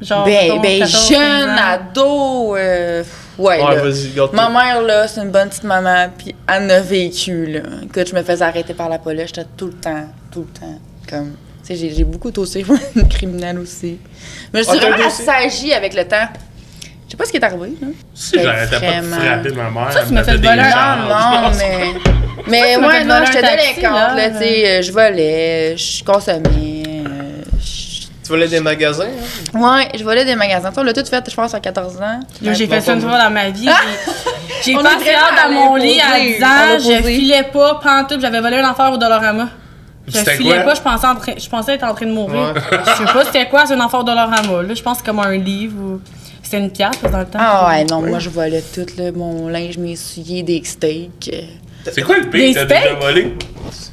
Genre, 0.00 0.24
Ben, 0.24 0.60
ben 0.60 0.78
14, 0.80 1.08
jeune, 1.08 1.18
15 1.18 1.48
ans. 1.48 1.72
ado. 1.72 2.56
euh, 2.56 3.02
ouais, 3.38 3.62
Ouais, 3.62 3.74
là. 3.76 3.82
vas-y, 3.82 4.12
Ma 4.32 4.48
mère, 4.50 4.82
là, 4.82 5.08
c'est 5.08 5.20
une 5.22 5.30
bonne 5.30 5.48
petite 5.48 5.64
maman, 5.64 6.08
puis 6.16 6.34
elle 6.52 6.70
a 6.70 6.80
vécu, 6.80 7.46
là. 7.46 7.60
Écoute, 7.84 8.08
je 8.10 8.14
me 8.14 8.22
faisais 8.22 8.44
arrêter 8.44 8.74
par 8.74 8.88
la 8.88 8.98
police, 8.98 9.28
j'étais 9.34 9.46
tout 9.56 9.66
le 9.66 9.72
temps, 9.74 10.06
tout 10.30 10.46
le 10.52 10.60
temps, 10.60 10.78
comme... 11.08 11.34
Tu 11.66 11.68
sais, 11.68 11.76
j'ai- 11.76 11.94
j'ai 11.94 12.04
beaucoup 12.04 12.30
tossé, 12.30 12.64
une 12.96 13.08
criminelle 13.08 13.58
aussi. 13.58 13.98
Mais 14.52 14.62
je 14.62 14.68
suis 14.68 14.76
Ah, 14.76 14.80
t'as 14.80 14.86
un 14.86 14.90
vraiment 14.90 15.04
dossier? 15.08 15.28
assagie 15.28 15.72
avec 15.72 15.94
le 15.94 16.04
temps. 16.06 16.28
Je 17.06 17.10
sais 17.12 17.16
pas 17.16 17.24
ce 17.24 17.30
qui 17.30 17.36
est 17.38 17.44
arrivé, 17.44 17.72
là. 17.80 17.88
Si 18.14 18.38
j'arrêtais 18.42 18.70
pas 18.74 18.80
de 18.80 18.86
Vraiment. 18.86 19.16
frapper 19.16 19.50
ma 19.52 19.70
mère, 19.70 19.92
Ça, 19.92 20.00
elle 20.02 20.06
tu 20.08 20.12
me 20.14 20.22
fait 20.22 20.32
fait 20.32 20.38
des 20.38 20.48
voler 20.48 20.60
un- 20.60 20.70
charges. 20.70 21.08
Non, 21.08 21.40
non, 21.50 21.56
mais... 21.58 21.94
Mais 22.46 22.74
tu 22.74 22.80
m'as 22.80 22.88
ouais, 22.88 23.04
non, 23.04 23.14
voler 23.14 23.26
un 23.26 23.32
j'étais 23.32 23.40
taxi, 23.40 23.74
délinquante, 23.76 23.94
là, 23.96 24.14
là, 24.16 24.30
tu 24.30 24.38
sais, 24.38 24.68
euh, 24.68 24.82
je 24.82 24.92
volais, 24.92 25.76
je 25.78 26.04
consommais, 26.04 26.82
euh, 26.86 27.42
je- 27.58 28.00
Tu 28.24 28.28
volais 28.28 28.48
des 28.48 28.60
magasins, 28.60 29.04
hein? 29.54 29.58
Ouais, 29.58 29.88
je 29.98 30.04
volais 30.04 30.24
des 30.26 30.34
magasins. 30.34 30.70
Ça, 30.74 30.80
on 30.80 30.84
l'a 30.84 30.92
tout 30.92 31.04
fait, 31.06 31.24
je 31.30 31.34
pense, 31.34 31.54
à 31.54 31.60
14 31.60 31.96
ans. 32.02 32.20
Yo, 32.42 32.52
J'ai 32.52 32.66
fait 32.66 32.80
ça 32.82 32.92
une 32.92 33.00
fois 33.00 33.18
dans 33.22 33.30
ma 33.30 33.48
vie. 33.50 33.64
J'ai- 33.68 34.62
J'ai 34.72 34.76
On 34.76 34.80
est 34.80 34.82
passé 34.82 34.96
vraiment 34.96 35.36
dans 35.36 35.46
allé 35.46 35.54
mon 35.54 35.76
lit 35.76 36.00
à 36.00 36.06
opposé, 36.16 36.36
10 36.38 36.42
à 36.42 36.46
ans, 36.46 36.78
je 36.78 36.90
l'opposé. 36.90 37.14
filais 37.16 37.42
pas, 37.52 37.80
pantoute, 37.82 38.20
j'avais 38.20 38.40
volé 38.40 38.56
un 38.58 38.68
enfer 38.70 38.92
au 38.92 38.96
Dolorama. 38.98 39.48
Je 40.06 40.42
quoi? 40.42 40.60
pas, 40.60 40.74
je 40.74 40.80
pensais, 40.80 41.06
en 41.06 41.14
train- 41.16 41.34
je 41.38 41.48
pensais 41.48 41.74
être 41.74 41.84
en 41.84 41.94
train 41.94 42.06
de 42.06 42.12
mourir. 42.12 42.52
Ouais. 42.54 42.60
Je 42.86 42.98
sais 43.06 43.12
pas 43.12 43.24
c'était 43.24 43.48
quoi, 43.48 43.64
c'est 43.66 43.74
un 43.74 43.80
enfer 43.80 44.00
au 44.00 44.04
Dolorama. 44.04 44.62
Là, 44.62 44.74
je 44.74 44.82
pense 44.82 44.98
que 44.98 45.04
c'est 45.04 45.10
comme 45.10 45.20
un 45.20 45.36
livre 45.36 45.76
ou. 45.80 46.00
C'était 46.42 46.58
une 46.58 46.70
pièce 46.70 46.90
dans 47.10 47.18
le 47.20 47.24
temps. 47.24 47.38
Ah 47.40 47.68
ouais, 47.68 47.84
non, 47.84 48.02
moi, 48.02 48.18
je 48.18 48.28
volais 48.28 48.62
tout, 48.74 48.84
là, 48.98 49.10
mon 49.12 49.48
linge 49.48 49.78
m'essuyait, 49.78 50.42
des 50.42 50.62
steaks. 50.62 51.30
euh. 51.32 51.40
C'est 51.90 52.02
quoi 52.02 52.18
le 52.18 52.28
pire 52.28 52.52
que 52.54 52.58
t'as 52.68 52.80
déjà 52.80 52.94
volé? 52.94 53.34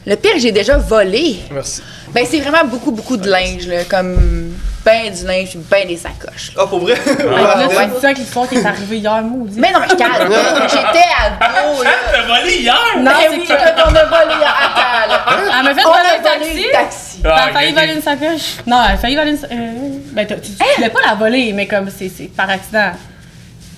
Le 0.06 0.16
pire, 0.16 0.32
j'ai 0.38 0.52
déjà 0.52 0.78
volé. 0.78 1.38
Merci. 1.52 1.82
Ben, 2.14 2.26
c'est 2.30 2.40
vraiment 2.42 2.66
beaucoup, 2.70 2.92
beaucoup 2.92 3.16
de 3.16 3.30
linge, 3.30 3.68
là, 3.68 3.86
comme 3.86 4.52
ben 4.84 5.12
du 5.14 5.26
linge, 5.26 5.50
puis 5.52 5.60
ben 5.70 5.88
des 5.88 5.98
sacoches. 5.98 6.52
Ah, 6.58 6.66
pour 6.68 6.80
vrai? 6.80 6.96
Là, 6.96 7.14
Ouais. 7.14 7.68
tu 7.70 7.76
ouais. 7.78 7.86
dis 7.88 8.00
ça 8.02 8.08
avec 8.08 8.18
l'histoire 8.18 8.50
qui 8.50 8.56
est 8.56 8.66
arrivée 8.66 8.98
hier, 8.98 9.22
maudit. 9.22 9.60
Mais 9.60 9.72
non, 9.72 9.80
mais 9.80 9.88
calme, 9.96 10.12
j'étais 10.64 11.06
ado, 11.20 11.84
là. 11.84 11.90
T'as 12.12 12.22
volé 12.24 12.58
hier? 12.58 12.76
Non, 12.98 13.04
Ben 13.04 13.12
c'est 13.22 13.30
oui, 13.30 13.46
que- 13.46 13.54
écoute, 13.54 13.74
on 13.78 13.96
a 13.96 14.06
volé, 14.06 14.36
attends, 14.44 15.08
là. 15.08 15.26
Elle 15.60 15.64
m'a 15.66 15.76
fait 15.76 15.84
voler 15.84 16.18
le 16.18 16.24
taxi. 16.72 17.22
T'as 17.22 17.36
Ah, 17.36 17.50
failli 17.54 17.74
voler 17.74 17.94
une 17.94 18.02
sacoche? 18.02 18.58
Non, 18.66 18.82
elle 18.88 18.96
a 18.96 18.98
failli 18.98 19.16
voler 19.16 19.32
une 19.32 19.38
sacoche. 19.38 19.56
ben, 20.14 20.26
t'as- 20.28 20.36
tu, 20.36 20.52
tu 20.52 20.64
voulais 20.76 20.90
pas 20.90 21.02
la 21.06 21.14
voler, 21.16 21.54
mais 21.54 21.68
comme 21.68 21.90
c'est 21.96 22.10
c'est 22.10 22.24
par 22.36 22.50
accident. 22.50 22.92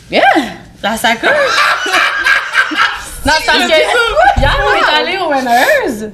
Yeah. 0.10 0.22
La 0.82 0.96
sacoche? 0.96 1.30
non, 3.26 3.32
c'est 3.40 3.46
parce 3.46 3.58
que 3.58 4.40
hier, 4.40 4.60
on 4.66 4.74
est 4.76 5.02
allé 5.02 5.18
au 5.18 5.30
Winners. 5.34 6.12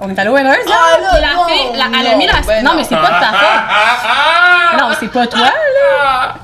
On 0.00 0.08
est 0.08 0.18
allé 0.18 0.30
au 0.30 0.34
Winners, 0.34 0.48
là. 0.50 0.56
Ah, 0.68 1.00
là, 1.00 1.20
la 1.20 1.34
non, 1.34 1.44
fille, 1.48 1.76
la- 1.76 2.00
elle 2.00 2.06
a 2.06 2.10
non, 2.12 2.18
mis 2.18 2.26
la. 2.26 2.32
ben 2.46 2.64
non, 2.64 2.70
mais 2.76 2.84
c'est 2.84 2.94
pas 2.94 3.02
de 3.02 3.20
ta 3.20 3.32
faute. 3.32 4.80
Non, 4.80 4.88
c'est 5.00 5.10
pas 5.10 5.26
toi, 5.26 5.40
là. 5.40 6.34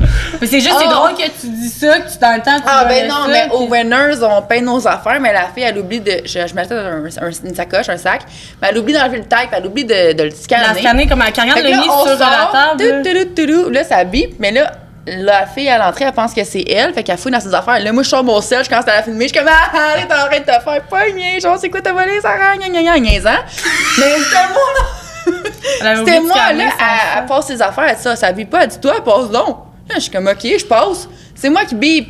Mais 0.40 0.46
c'est 0.48 0.58
juste, 0.60 0.74
c'est 0.76 0.86
Ah. 0.88 0.92
drôle 0.92 1.14
que 1.14 1.22
tu 1.40 1.46
dis 1.46 1.68
ça, 1.68 2.00
que 2.00 2.10
tu 2.10 2.18
dans 2.18 2.34
le 2.34 2.42
temps, 2.42 2.56
tu 2.56 2.64
Ah 2.66 2.84
ben 2.86 3.06
non, 3.06 3.22
ça, 3.26 3.28
mais 3.28 3.42
puis- 3.42 3.52
au 3.52 3.68
Winners, 3.68 4.16
on 4.22 4.42
paye 4.42 4.60
nos 4.62 4.86
affaires, 4.88 5.20
mais 5.20 5.32
la 5.32 5.44
fille, 5.54 5.62
elle 5.62 5.78
oublie 5.78 6.00
de... 6.00 6.22
Je, 6.24 6.44
je 6.48 6.54
m'achetais 6.54 6.74
un- 6.74 7.04
un- 7.04 7.30
une 7.48 7.54
sacoche, 7.54 7.88
un 7.88 7.96
sac, 7.96 8.22
mais 8.60 8.68
elle 8.70 8.78
oublie 8.78 8.92
d'enlever 8.92 9.18
le 9.18 9.24
tag, 9.26 9.48
puis 9.48 9.56
elle 9.56 9.66
oublie 9.66 9.84
de, 9.84 10.12
de 10.14 10.22
le 10.24 10.30
scanner. 10.32 10.64
La 10.66 10.80
scanner 10.80 11.06
comme 11.06 11.22
un 11.22 11.30
carrière 11.30 11.54
Fait 11.54 11.62
que 11.62 11.68
là, 11.68 11.76
on 11.88 12.06
sur 12.06 12.18
sort, 12.18 12.28
la 12.28 12.50
table. 12.52 12.82
là. 12.82 13.02
tout, 13.04 13.08
tout, 13.36 13.46
tout, 13.46 13.52
tout, 13.64 13.70
là, 13.70 13.84
ça 13.84 14.02
bip, 14.02 14.34
mais 14.40 14.50
là, 14.50 14.72
la 15.06 15.46
fille 15.46 15.68
à 15.68 15.78
l'entrée, 15.78 16.04
elle 16.04 16.12
pense 16.12 16.32
que 16.32 16.44
c'est 16.44 16.64
elle, 16.68 16.94
fait 16.94 17.02
qu'elle 17.02 17.18
fouille 17.18 17.32
dans 17.32 17.40
ses 17.40 17.54
affaires. 17.54 17.78
Là, 17.80 17.92
moi, 17.92 18.02
je 18.02 18.08
sors 18.08 18.24
mon 18.24 18.40
sel, 18.40 18.64
je 18.64 18.70
commence 18.70 18.88
à 18.88 18.96
la 18.96 19.02
filmer, 19.02 19.28
je 19.28 19.34
suis 19.34 19.38
comme, 19.38 19.50
ah, 19.50 19.92
arrête, 19.92 20.08
t'es 20.08 20.14
en 20.14 20.26
train 20.26 20.38
de 20.38 20.44
te 20.44 20.64
faire 20.64 20.82
pogner, 20.88 21.40
genre, 21.40 21.58
c'est 21.58 21.68
quoi 21.68 21.80
t'as 21.80 21.92
volé, 21.92 22.20
Sarah, 22.20 22.56
gna 22.56 22.68
gna 22.68 22.82
gna, 22.82 22.98
niaisant. 22.98 23.30
Mais 23.98 24.14
c'était 24.18 24.48
moi, 24.52 25.36
Elle 25.80 25.86
avait 25.86 25.98
c'était 25.98 26.20
moi, 26.20 26.34
là, 26.34 26.52
elle, 26.52 27.18
elle 27.18 27.26
passe 27.26 27.46
ses 27.46 27.60
affaires, 27.60 27.88
elle 27.88 27.96
ça, 27.96 28.16
ça 28.16 28.32
bip 28.32 28.48
pas, 28.48 28.62
elle 28.62 28.68
dit, 28.68 28.80
toi, 28.80 29.04
passe 29.04 29.30
donc. 29.30 29.58
Là, 29.88 29.96
je 29.96 30.00
suis 30.00 30.10
comme, 30.10 30.26
ok, 30.26 30.42
je 30.42 30.64
passe. 30.64 31.08
C'est 31.34 31.50
moi 31.50 31.64
qui 31.64 31.74
bip. 31.74 32.08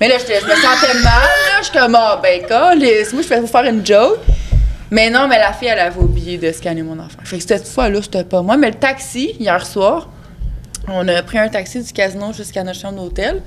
Mais 0.00 0.08
là, 0.08 0.16
je 0.18 0.32
me 0.32 0.54
sentais 0.54 0.94
mal, 0.94 1.04
là, 1.04 1.58
je 1.58 1.64
suis 1.64 1.78
comme, 1.78 1.94
ah, 1.96 2.20
ben, 2.22 2.42
c'est 2.48 3.12
moi, 3.12 3.22
je 3.22 3.28
vais 3.28 3.40
vous 3.40 3.46
faire 3.46 3.64
une 3.64 3.84
joke. 3.84 4.18
Mais 4.90 5.08
non, 5.08 5.26
mais 5.26 5.38
la 5.38 5.54
fille, 5.54 5.68
elle 5.68 5.78
avait 5.78 5.98
oublié 5.98 6.36
de 6.36 6.52
scanner 6.52 6.82
mon 6.82 6.98
affaire. 6.98 7.20
Fait 7.24 7.38
que 7.38 7.42
cette 7.42 7.66
fois-là, 7.66 8.02
c'était 8.02 8.24
pas 8.24 8.42
moi. 8.42 8.58
Mais 8.58 8.68
le 8.68 8.74
taxi, 8.74 9.34
hier 9.40 9.64
soir, 9.64 10.06
on 10.88 11.06
a 11.08 11.22
pris 11.22 11.38
un 11.38 11.48
taxi 11.48 11.82
du 11.82 11.92
casino 11.92 12.32
jusqu'à 12.32 12.62
notre 12.64 12.80
chambre 12.80 13.02
d'hôtel. 13.02 13.42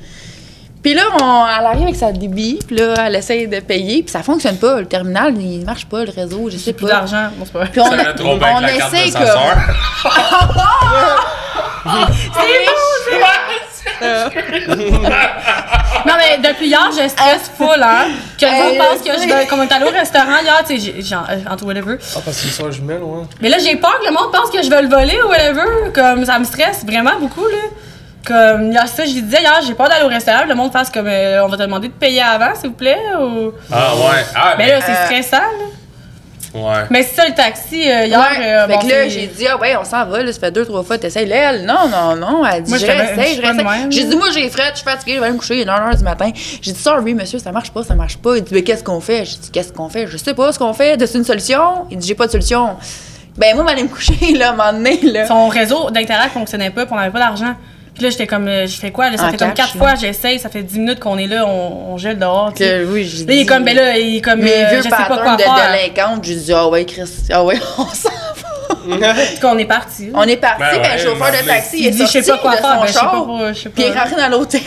Puis 0.81 0.93
là, 0.93 1.01
on, 1.19 1.45
elle 1.47 1.65
arrive 1.65 1.83
avec 1.83 1.95
sa 1.95 2.11
débit, 2.11 2.59
puis 2.67 2.75
là, 2.75 2.93
elle 3.07 3.15
essaye 3.15 3.47
de 3.47 3.59
payer, 3.59 4.03
puis 4.03 4.11
ça 4.11 4.21
fonctionne 4.21 4.57
pas. 4.57 4.81
Le 4.81 4.85
terminal, 4.85 5.33
il 5.35 5.65
marche 5.65 5.87
pas, 5.87 6.03
le 6.05 6.11
réseau, 6.11 6.47
je 6.51 6.57
sais 6.57 6.65
J'ai 6.65 6.73
plus 6.73 6.85
pas. 6.85 6.91
d'argent. 6.93 7.29
Bon, 7.37 7.45
c'est 7.45 7.53
pas 7.53 7.59
vrai. 7.59 7.69
Puis 7.71 7.81
on, 7.81 7.89
Ça 7.89 8.13
on. 9.35 9.39
Non, 16.05 16.13
mais 16.17 16.37
depuis 16.37 16.67
hier, 16.67 16.87
je 16.91 17.07
stresse 17.07 17.51
full, 17.57 17.81
hein. 17.81 18.05
Que 18.39 18.45
le 18.45 18.51
monde 18.51 18.77
pense 18.77 19.01
que 19.01 19.21
je 19.21 19.27
vais. 19.27 19.45
Comme 19.47 19.59
on 19.59 19.63
est 19.63 19.71
allé 19.71 19.85
au 19.85 19.89
restaurant 19.91 20.37
hier, 20.41 20.61
tu 20.67 20.79
sais, 20.79 20.93
j'ai- 20.95 21.01
genre, 21.01 21.25
euh, 21.29 21.37
entre 21.51 21.65
whatever. 21.65 21.97
Ah, 22.15 22.19
parce 22.23 22.25
que 22.25 22.31
c'est 22.43 22.47
une 22.47 22.53
soeur 22.53 22.71
jumelle, 22.71 23.01
ouais. 23.03 23.23
Mais 23.41 23.49
là, 23.49 23.57
j'ai 23.59 23.75
peur 23.75 23.99
que 23.99 24.05
le 24.05 24.11
monde 24.11 24.31
pense 24.31 24.49
que 24.51 24.61
je 24.63 24.69
vais 24.69 24.81
le 24.81 24.87
voler 24.89 25.17
ou 25.23 25.29
whatever. 25.29 25.63
Comme 25.93 26.25
ça 26.25 26.37
me 26.39 26.45
stresse 26.45 26.85
vraiment 26.85 27.17
beaucoup, 27.19 27.45
là. 27.45 27.57
Comme, 28.25 28.69
il 28.69 28.73
y 28.73 28.77
a 28.77 28.87
ça, 28.87 29.05
je 29.05 29.11
disais 29.11 29.39
hier, 29.41 29.59
j'ai 29.65 29.75
peur 29.75 29.87
d'aller 29.87 30.03
au 30.05 30.09
restaurant, 30.09 30.45
le 30.47 30.55
monde 30.55 30.71
fasse 30.71 30.89
comme, 30.89 31.05
euh, 31.07 31.43
on 31.43 31.47
va 31.47 31.57
te 31.57 31.61
demander 31.61 31.89
de 31.89 31.93
payer 31.93 32.21
avant, 32.23 32.55
s'il 32.55 32.69
vous 32.69 32.75
plaît, 32.75 32.97
ou. 33.21 33.51
Ah 33.71 33.93
ouais. 33.95 34.25
Ah, 34.35 34.55
Mais 34.57 34.65
mais 34.65 34.71
là, 34.71 34.79
c'est 34.85 34.91
Euh, 34.93 35.05
stressant, 35.05 35.43
là. 35.43 35.65
Ouais. 36.55 36.83
Mais 36.89 37.03
c'est 37.03 37.15
ça, 37.15 37.27
le 37.27 37.35
taxi, 37.35 37.81
euh, 37.91 38.05
hier. 38.05 38.17
Ouais. 38.19 38.45
euh, 38.47 38.67
fait 38.67 38.73
bon, 38.73 38.79
que 38.79 38.85
là, 38.87 38.93
c'est- 39.03 39.09
j'ai 39.09 39.27
dit, 39.27 39.45
ah 39.47 39.57
ouais, 39.57 39.75
on 39.75 39.83
s'en 39.83 40.05
va, 40.05 40.23
là, 40.23 40.31
ça 40.31 40.39
fait 40.39 40.51
deux, 40.51 40.65
trois 40.65 40.83
fois, 40.83 40.97
t'essayes. 40.97 41.25
Là, 41.27 41.51
elle, 41.53 41.65
non, 41.65 41.87
non, 41.91 42.15
non. 42.15 42.45
Elle 42.45 42.63
dit, 42.63 42.69
Moi, 42.69 42.77
je 42.79 42.85
je 42.85 42.91
réessaye, 42.91 43.35
je 43.35 43.41
réessaye. 43.41 43.65
J'ai 43.91 44.03
dit, 44.05 44.15
moi, 44.15 44.27
j'ai 44.33 44.49
fret, 44.49 44.69
je 44.71 44.77
suis 44.77 44.85
fatiguée, 44.85 45.13
je 45.15 45.19
vais 45.19 45.25
aller 45.25 45.33
me 45.33 45.37
coucher, 45.39 45.55
il 45.57 45.61
est 45.61 45.65
1h 45.65 45.97
du 45.97 46.03
matin. 46.03 46.31
J'ai 46.61 46.71
dit, 46.71 46.79
sorry, 46.79 47.13
monsieur, 47.13 47.39
ça 47.39 47.51
marche 47.51 47.71
pas, 47.71 47.83
ça 47.83 47.93
marche 47.93 48.17
pas. 48.17 48.37
Il 48.37 48.43
dit, 48.43 48.53
mais 48.53 48.63
qu'est-ce 48.63 48.83
qu'on 48.83 49.01
fait? 49.01 49.25
J'ai 49.25 49.37
dit, 49.37 49.51
qu'est-ce 49.51 49.73
qu'on 49.73 49.89
fait? 49.89 50.07
Je 50.07 50.15
sais 50.17 50.33
pas 50.33 50.51
ce 50.53 50.59
qu'on 50.59 50.73
fait. 50.73 50.95
T'as 50.97 51.05
une 51.13 51.23
solution? 51.25 51.85
Il 51.91 51.97
dit, 51.97 52.07
j'ai 52.07 52.15
pas 52.15 52.27
de 52.27 52.31
solution. 52.31 52.77
Ben, 53.37 53.53
moi, 53.55 53.65
m'aller 53.65 53.83
me 53.83 53.89
coucher, 53.89 54.13
là, 54.37 54.49
à 54.49 54.53
un 54.53 54.55
moment 54.55 54.71
donné, 54.71 54.99
là. 55.03 55.27
Son 55.27 55.49
réseau 55.49 55.89
d'Interact 55.89 56.31
fonctionnait 56.33 56.69
pas, 56.69 56.85
puis 56.85 56.95
on 56.95 56.97
avait 56.97 57.11
pas 57.11 57.19
d'argent. 57.19 57.53
Puis 57.95 58.03
là, 58.03 58.09
j'étais 58.09 58.27
comme, 58.27 58.47
euh, 58.47 58.67
je 58.67 58.77
fais 58.77 58.91
quoi? 58.91 59.09
Là, 59.09 59.17
ça 59.17 59.27
En 59.27 59.31
fait 59.31 59.37
comme 59.37 59.53
quatre 59.53 59.73
là. 59.75 59.79
fois, 59.79 59.95
j'essaye, 59.95 60.37
ça 60.37 60.49
fait 60.49 60.61
10 60.63 60.79
minutes 60.79 60.99
qu'on 60.99 61.17
est 61.17 61.27
là, 61.27 61.45
on, 61.47 61.93
on 61.93 61.97
gèle 61.97 62.19
dehors. 62.19 62.53
Que, 62.53 62.85
oui, 62.85 63.05
j'ai 63.05 63.25
Là, 63.25 63.33
il 63.33 63.39
est 63.41 63.45
comme, 63.45 63.63
ben 63.63 63.73
là, 63.75 63.97
il 63.97 64.17
est 64.17 64.21
comme, 64.21 64.41
Mes 64.41 64.51
euh, 64.51 64.77
je 64.77 64.81
sais 64.83 64.89
pas 64.89 65.05
quoi 65.05 65.35
de 65.37 65.41
faire. 65.41 65.55
délinquante, 65.71 66.23
j'ai 66.25 66.35
dit, 66.35 66.51
ah 66.53 66.67
ouais, 66.67 66.83
Chris, 66.85 67.03
ah 67.31 67.43
ouais, 67.43 67.55
on 67.77 67.85
s'en 67.85 68.09
va. 68.09 68.15
En 68.87 68.95
tout 68.97 68.99
cas, 69.41 69.47
on 69.53 69.57
est 69.57 69.65
parti. 69.65 70.09
On 70.13 70.23
est 70.23 70.35
parti, 70.37 70.59
Ben 70.61 70.71
ben, 70.75 70.81
ouais, 70.81 70.97
le 70.97 71.03
chauffeur 71.09 71.27
mais- 71.31 71.41
de 71.41 71.47
taxi 71.47 71.77
Il 71.79 71.87
est 71.87 71.91
dit, 71.91 71.97
sorti 71.99 72.17
je 72.19 72.23
sais 72.23 72.31
pas 72.33 72.37
quoi 72.39 72.51
de 72.51 72.57
faire, 72.57 72.73
son 72.75 72.81
ben, 72.81 72.87
je 72.87 72.91
sais 72.91 72.99
pas, 72.99 72.99
char, 73.05 73.23
pour- 73.25 73.47
je 73.47 73.53
sais 73.53 73.69
puis 73.69 73.83
il 73.83 73.89
est 73.89 73.93
pas. 73.93 74.03
rentré 74.03 74.15
dans 74.21 74.29
l'hôtel. 74.29 74.61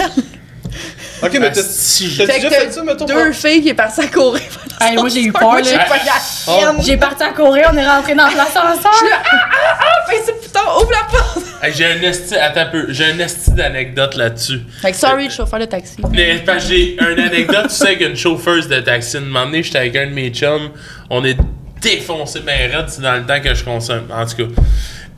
Ok, 1.22 1.36
mais 1.40 1.50
t'as 1.52 1.62
Si, 1.62 2.04
t'as 2.04 2.10
j'ai- 2.10 2.26
Fait 2.26 2.40
déjà 2.40 2.48
que 2.48 2.54
fait 2.54 2.72
ça, 2.72 2.82
mettons? 2.84 3.04
deux 3.04 3.32
filles 3.32 3.62
qui 3.62 3.68
est 3.70 3.74
parties 3.74 4.00
à 4.02 4.06
courir. 4.06 4.42
Hey, 4.80 4.94
moi, 4.96 5.08
j'ai 5.08 5.22
eu 5.24 5.32
peur, 5.32 5.56
j'ai 5.64 5.76
là. 5.76 5.84
pas 5.86 5.96
la 5.96 6.12
Oh. 6.46 6.58
chienne. 6.60 6.76
J'ai 6.86 6.96
parti 6.96 7.22
à 7.24 7.30
courir, 7.32 7.68
on 7.72 7.76
est 7.76 7.86
rentré 7.88 8.14
dans 8.14 8.26
l'ascenseur. 8.26 8.92
Je 8.92 8.96
suis 8.98 9.08
là, 9.08 9.16
ah, 9.24 9.28
ah, 9.52 9.78
ah, 9.80 10.10
fais 10.10 10.22
ça, 10.24 10.32
putain, 10.40 10.60
ouvre 10.80 10.90
la 10.92 11.04
porte. 11.10 11.38
Hey, 11.60 11.72
j'ai 11.74 11.86
un 11.86 12.00
esti, 12.02 12.36
attends 12.36 12.60
un 12.60 12.66
peu, 12.66 12.86
j'ai 12.90 13.06
un 13.06 13.18
esti 13.18 13.50
d'anecdote 13.50 14.14
là-dessus. 14.14 14.60
Fait 14.80 14.92
que 14.92 14.96
sorry, 14.96 15.24
le 15.24 15.30
chauffeur 15.32 15.58
de 15.58 15.64
taxi. 15.64 15.96
Mais 16.12 16.38
parce 16.46 16.62
que 16.64 16.70
j'ai 16.70 16.92
une 17.00 17.18
anecdote, 17.18 17.66
tu 17.68 17.74
sais, 17.74 17.96
qu'une 17.96 18.16
chauffeuse 18.16 18.68
de 18.68 18.78
taxi, 18.80 19.16
un 19.16 19.20
moment 19.22 19.50
j'étais 19.54 19.78
avec 19.78 19.96
un 19.96 20.06
de 20.06 20.12
mes 20.12 20.30
chums, 20.30 20.70
on 21.10 21.24
est 21.24 21.36
défoncé 21.80 22.40
ben 22.40 22.70
raide, 22.72 22.86
c'est 22.88 23.02
dans 23.02 23.14
le 23.14 23.26
temps 23.26 23.40
que 23.40 23.52
je 23.54 23.64
consomme, 23.64 24.06
en 24.12 24.24
tout 24.26 24.36
cas. 24.36 24.62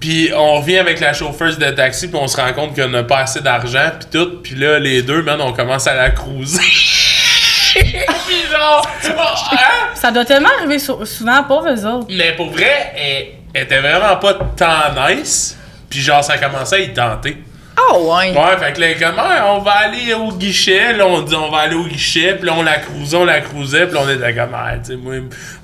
Puis 0.00 0.30
on 0.34 0.60
revient 0.60 0.78
avec 0.78 0.98
la 1.00 1.12
chauffeuse 1.12 1.58
de 1.58 1.70
taxi, 1.70 2.08
puis 2.08 2.18
on 2.20 2.26
se 2.26 2.36
rend 2.40 2.52
compte 2.54 2.74
qu'on 2.74 2.88
n'a 2.88 3.02
pas 3.02 3.18
assez 3.18 3.40
d'argent, 3.42 3.90
puis 3.98 4.08
tout, 4.10 4.40
puis 4.42 4.54
là, 4.54 4.78
les 4.78 5.02
deux, 5.02 5.22
man, 5.22 5.40
on 5.42 5.52
commence 5.52 5.86
à 5.86 5.94
la 5.94 6.10
cruiser. 6.10 6.58
puis 7.74 7.92
genre, 8.50 8.86
oh, 9.04 9.52
hein? 9.52 9.88
Ça 9.94 10.10
doit 10.10 10.24
tellement 10.24 10.48
arriver 10.58 10.78
sou- 10.78 11.04
souvent, 11.04 11.42
pauvres 11.44 11.68
eux 11.74 11.86
autres. 11.86 12.06
Mais 12.10 12.32
pour 12.34 12.50
vrai, 12.50 12.92
elle, 12.96 13.26
elle 13.52 13.62
était 13.64 13.80
vraiment 13.80 14.16
pas 14.16 14.34
tant 14.56 15.08
nice, 15.08 15.58
puis 15.90 16.00
genre, 16.00 16.24
ça 16.24 16.38
commençait 16.38 16.76
à 16.76 16.80
y 16.80 16.92
tenter. 16.94 17.36
Ah 17.88 17.98
ouais. 17.98 18.30
Ouais, 18.32 18.56
fait 18.58 18.72
que 18.72 18.80
là, 18.80 18.86
comment 19.00 19.56
on 19.56 19.60
va 19.60 19.70
aller 19.72 20.12
au 20.14 20.32
guichet, 20.32 20.92
là, 20.92 21.06
on 21.06 21.22
dit 21.22 21.34
on 21.34 21.50
va 21.50 21.58
aller 21.62 21.76
au 21.76 21.84
guichet, 21.84 22.34
puis 22.34 22.46
là, 22.46 22.54
on 22.56 22.62
la 22.62 22.78
cruisait, 22.78 23.16
on 23.16 23.24
la 23.24 23.40
cruisait, 23.40 23.86
puis 23.86 23.94
là, 23.94 24.00
on 24.04 24.08
était 24.08 24.34
comme, 24.34 24.54
ah, 24.54 24.72
tu 24.84 24.92
sais, 24.92 24.96
moi, 24.96 25.14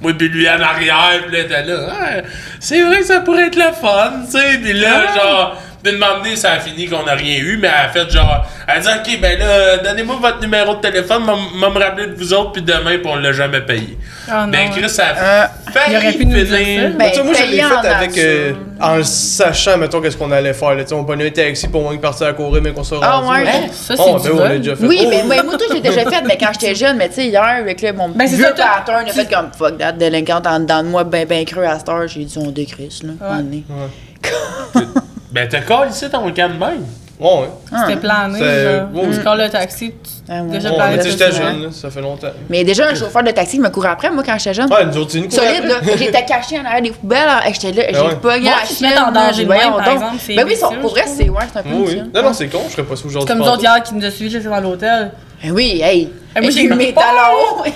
moi, 0.00 0.12
puis 0.16 0.28
lui 0.28 0.48
en 0.48 0.60
arrière, 0.60 1.20
puis 1.26 1.36
là, 1.36 1.44
t'es 1.44 1.62
là, 1.64 1.78
Ah, 1.90 2.22
c'est 2.60 2.82
vrai 2.82 2.98
que 2.98 3.04
ça 3.06 3.20
pourrait 3.20 3.46
être 3.48 3.56
le 3.56 3.72
fun, 3.80 4.12
tu 4.24 4.38
sais, 4.38 4.58
puis 4.62 4.72
là, 4.72 5.14
genre, 5.14 5.62
d'une 5.90 5.98
moment 5.98 6.18
donné, 6.18 6.36
ça 6.36 6.52
a 6.52 6.58
fini 6.60 6.86
qu'on 6.88 7.02
n'a 7.04 7.14
rien 7.14 7.38
eu, 7.38 7.56
mais 7.60 7.68
elle 7.68 7.86
a 7.86 7.88
fait 7.88 8.10
genre, 8.10 8.46
elle 8.68 8.80
dit, 8.82 8.88
ok, 8.88 9.20
ben 9.20 9.38
là, 9.38 9.76
donnez-moi 9.78 10.16
votre 10.20 10.40
numéro 10.40 10.74
de 10.76 10.80
téléphone, 10.80 11.24
m'a 11.24 11.68
me 11.70 11.78
rappeler 11.78 12.08
de 12.08 12.14
vous 12.14 12.32
autres, 12.34 12.52
puis 12.52 12.62
demain, 12.62 12.98
puis 12.98 13.06
on 13.06 13.16
l'a 13.16 13.32
jamais 13.32 13.60
payé. 13.60 13.96
Non. 14.30 14.48
ben, 14.48 14.70
Chris, 14.70 14.88
ça 14.90 15.04
Euh, 15.16 15.44
a 15.44 15.70
failli 15.70 15.92
il 15.94 15.96
aurait 15.96 16.12
pu 16.12 16.26
nous 16.26 16.34
dire 16.34 16.56
finir. 16.58 16.82
ça. 16.90 16.96
Ben, 16.98 17.08
Tu 17.10 17.14
sais, 17.16 17.22
moi, 17.22 17.32
je 17.34 17.50
l'ai 17.50 17.56
fait 17.62 17.88
avec. 17.88 18.18
euh, 18.18 18.52
en 18.80 18.96
le 18.96 19.04
sachant, 19.04 19.78
mettons, 19.78 20.00
qu'est-ce 20.00 20.16
qu'on 20.16 20.30
allait 20.32 20.52
faire. 20.52 20.74
Là. 20.74 20.82
Tu 20.82 20.88
sais, 20.90 20.94
On 20.94 21.04
prenait 21.04 21.26
un 21.28 21.30
taxi 21.30 21.68
pour 21.68 21.82
moins 21.82 21.96
partir 21.96 22.26
à 22.26 22.32
courir, 22.32 22.60
mais 22.62 22.72
qu'on 22.72 22.84
soit 22.84 22.98
Ah, 23.02 23.16
rendu. 23.18 23.30
ouais. 23.30 23.44
mettons. 23.44 23.72
Ça, 23.72 23.96
c'est 23.96 24.02
Oh, 24.02 24.18
ben, 24.22 24.30
on 24.34 24.48
déjà 24.58 24.76
fait. 24.76 24.84
Oui, 24.86 24.98
Oh, 25.04 25.08
mais, 25.08 25.22
mais 25.28 25.42
moi, 25.42 25.54
tout, 25.56 25.72
j'ai 25.72 25.80
déjà 25.80 26.00
fait, 26.10 26.22
mais 26.26 26.36
quand 26.38 26.50
j'étais 26.52 26.74
jeune, 26.74 26.96
mais 26.96 27.08
tu 27.08 27.14
sais, 27.16 27.26
hier, 27.28 27.42
avec 27.42 27.80
là, 27.80 27.92
mon 27.92 28.08
Ben, 28.08 28.26
c'est 28.26 28.36
vieux 28.36 28.44
ça, 28.46 28.52
toi- 28.52 28.64
pattern, 28.84 29.04
il 29.06 29.10
a 29.10 29.12
fait 29.12 29.32
comme 29.32 29.50
fuck 29.56 29.78
that, 29.78 29.92
délinquante 29.92 30.46
en 30.46 30.60
dedans 30.60 30.82
de 30.82 30.88
moi, 30.88 31.04
ben, 31.04 31.26
ben 31.26 31.44
creux 31.44 31.64
à 31.64 31.78
cette 31.78 31.88
heure, 31.88 32.06
j'ai 32.08 32.24
dit, 32.24 32.38
on 32.38 32.50
décrisse, 32.50 33.02
là. 33.04 33.10
Ouais. 33.20 33.42
on 33.42 33.52
est. 33.52 34.86
Ben, 35.36 35.48
t'as 35.48 35.60
collé 35.60 35.90
ici 35.90 36.08
ton 36.10 36.22
camp 36.32 36.48
de 36.52 36.58
même. 36.58 36.86
Ouais, 37.18 37.28
ouais. 37.30 37.48
C'était 37.86 38.00
plané, 38.00 38.38
genre. 38.38 38.88
oui. 38.92 39.16
Tu 39.16 39.22
colles 39.22 39.38
le 39.44 39.48
taxi, 39.48 39.90
tu- 39.90 40.10
Ah, 40.28 40.42
ouais. 40.42 40.50
déjà 40.50 40.68
Ouais, 40.70 40.76
plané. 40.76 40.96
mais 40.96 41.02
tu 41.02 41.10
j'étais 41.10 41.32
jeune, 41.32 41.62
là, 41.62 41.68
ça 41.72 41.88
fait 41.90 42.00
longtemps. 42.02 42.28
Mais 42.50 42.62
déjà, 42.64 42.88
un 42.88 42.94
chauffeur 42.94 43.22
de 43.22 43.30
taxi 43.30 43.58
me 43.58 43.68
courait 43.70 43.88
après, 43.88 44.10
moi, 44.10 44.22
quand 44.24 44.36
j'étais 44.38 44.52
jeune. 44.54 44.70
Ouais, 44.72 44.84
nous 44.84 44.96
autres, 44.98 45.12
c'est 45.12 45.18
une 45.18 45.30
Solide, 45.30 45.64
là. 45.64 45.74
J'étais 45.96 46.24
caché 46.26 46.58
en 46.58 46.64
arrière 46.66 46.82
des 46.82 46.90
poubelles. 46.90 47.26
hein. 47.26 47.40
J'étais 47.52 47.72
là, 47.72 47.82
j'ai 47.90 47.96
Ah 47.98 48.04
ouais. 48.04 48.16
pogné 48.16 48.40
Moi, 48.50 48.52
la 48.60 48.66
chienne. 48.66 48.90
mettent 48.90 48.98
en 48.98 49.12
danger 49.12 49.32
j'ai 49.34 49.44
de 49.44 49.48
dit, 49.52 49.58
même, 49.58 49.58
voyons 49.60 49.76
par 49.76 49.84
donc. 49.86 49.94
exemple, 49.94 50.16
c'est 50.26 50.34
Ben 50.34 50.46
oui, 50.46 50.56
sont- 50.56 50.74
pour 50.80 50.90
vrai, 50.90 51.04
je 51.06 51.22
c'est 51.22 51.28
ouais, 51.30 51.42
c'est 51.52 51.58
un 51.58 51.62
peu 51.62 51.68
Oui. 51.74 52.02
Non, 52.14 52.22
non, 52.22 52.32
c'est 52.34 52.48
con, 52.48 52.60
je 52.66 52.72
serais 52.72 52.82
pas 52.86 52.96
sous 52.96 53.06
aujourd'hui. 53.08 53.28
Comme 53.28 53.38
nous 53.44 53.50
autres 53.50 53.62
hier 53.62 53.82
qui 53.82 53.94
nous 53.94 54.04
a 54.04 54.10
suivis, 54.10 54.30
j'étais 54.32 54.48
dans 54.48 54.60
l'hôtel. 54.60 55.12
Ben 55.42 55.50
oui, 55.52 55.80
hey. 55.82 56.10
Moi, 56.40 56.50
j'ai 56.50 56.64
eu 56.64 56.74
mes 56.74 56.92
peur. 56.92 57.02
talons. 57.04 57.72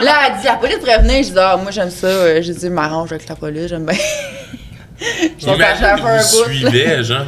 Là, 0.00 0.12
elle 0.28 0.38
dit, 0.40 0.44
la 0.46 0.54
police 0.54 0.78
prévenait. 0.78 1.22
Je 1.24 1.30
dis, 1.30 1.38
ah, 1.38 1.56
moi, 1.60 1.70
j'aime 1.72 1.90
ça. 1.90 2.06
Euh, 2.06 2.40
J'ai 2.42 2.52
dit, 2.54 2.70
m'arrange 2.70 3.12
avec 3.12 3.28
la 3.28 3.34
police, 3.34 3.68
j'aime 3.68 3.84
bien. 3.86 3.96
Je 5.38 6.02
vous 6.02 6.44
suivait, 6.44 7.02
genre. 7.04 7.26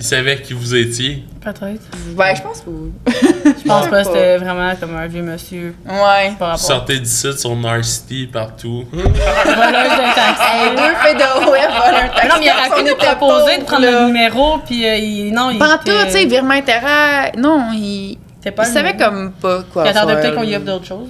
Il 0.00 0.04
savait 0.04 0.40
qui 0.42 0.52
vous 0.52 0.74
étiez. 0.74 1.24
Peut-être. 1.40 1.82
Ben, 2.16 2.34
je 2.34 2.42
pense 2.42 2.60
que 2.60 2.68
oui. 2.68 2.92
Je 3.06 3.68
pense 3.68 3.88
pas, 3.88 4.04
c'était 4.04 4.38
vraiment 4.38 4.74
comme 4.76 4.96
un 4.96 5.06
vieux 5.06 5.22
monsieur 5.22 5.74
Ouais. 5.86 6.32
par 6.38 6.48
rapport. 6.48 6.58
Sortez 6.58 6.98
d'ici 6.98 7.28
sur 7.38 7.54
Narcity 7.56 8.26
partout. 8.26 8.84
Voleuse 8.92 9.06
de 9.06 10.14
taxi. 10.14 10.42
Hey, 10.52 10.70
deux 10.76 10.94
filles 11.00 11.14
de 11.14 11.50
web 11.50 11.70
volent 11.70 12.04
un 12.04 12.08
taxi. 12.08 12.28
Non, 12.28 12.34
mais 12.40 12.46
il 12.46 12.74
pu 12.74 12.82
nous 12.82 12.90
était 12.96 13.06
proposer 13.14 13.58
de 13.58 13.64
prendre 13.64 13.82
là. 13.84 14.00
le 14.00 14.06
numéro, 14.08 14.58
puis 14.66 14.86
euh, 14.86 14.96
il, 14.96 15.32
non, 15.32 15.50
il. 15.50 15.58
Pas 15.58 15.78
tout, 15.78 15.90
tu 16.06 16.10
sais, 16.10 16.24
virement 16.26 16.54
intérêt. 16.54 17.32
Non, 17.38 17.70
il. 17.72 18.18
Pas 18.54 18.66
il 18.68 18.72
savait 18.72 18.96
comme 18.96 19.32
pas 19.32 19.62
quoi. 19.72 19.84
Il 19.86 19.88
attendait 19.96 20.16
peut-être 20.16 20.34
qu'on 20.34 20.42
y 20.42 20.54
offre 20.56 20.66
d'autres 20.66 20.86
choses. 20.86 21.08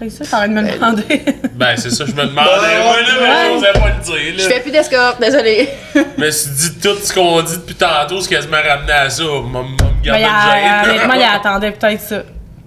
C'est 0.00 0.10
ça, 0.10 0.24
t'as 0.30 0.38
envie 0.38 0.48
de 0.48 0.54
me 0.60 0.72
demander. 0.72 1.22
Ben, 1.54 1.76
c'est 1.76 1.90
ça, 1.90 2.04
je 2.06 2.12
me 2.12 2.24
demandais. 2.24 2.48
Ouais, 2.50 3.02
là, 3.02 3.14
mais 3.20 3.54
j'osais 3.54 3.72
pas 3.72 3.88
le 3.88 4.02
dire, 4.02 4.34
Je 4.38 4.48
fais 4.48 4.60
plus 4.60 4.70
d'escorte, 4.70 5.20
désolé. 5.20 5.68
Je 5.94 6.00
me 6.24 6.30
suis 6.30 6.50
dit 6.50 6.78
tout 6.80 6.96
ce 7.02 7.12
qu'on 7.12 7.42
dit 7.42 7.56
depuis 7.58 7.74
tantôt, 7.74 8.20
c'est 8.22 8.30
quasiment 8.30 8.56
ramené 8.66 8.92
à 8.92 9.10
ça. 9.10 9.22
M'a 9.24 9.60
m'a 9.60 10.14
a- 10.14 10.84
une 10.84 10.90
honnêtement, 10.90 11.14
il 11.14 11.20
gêne. 11.20 11.28
attendait 11.34 11.72
peut-être 11.72 12.00
ça. 12.00 12.22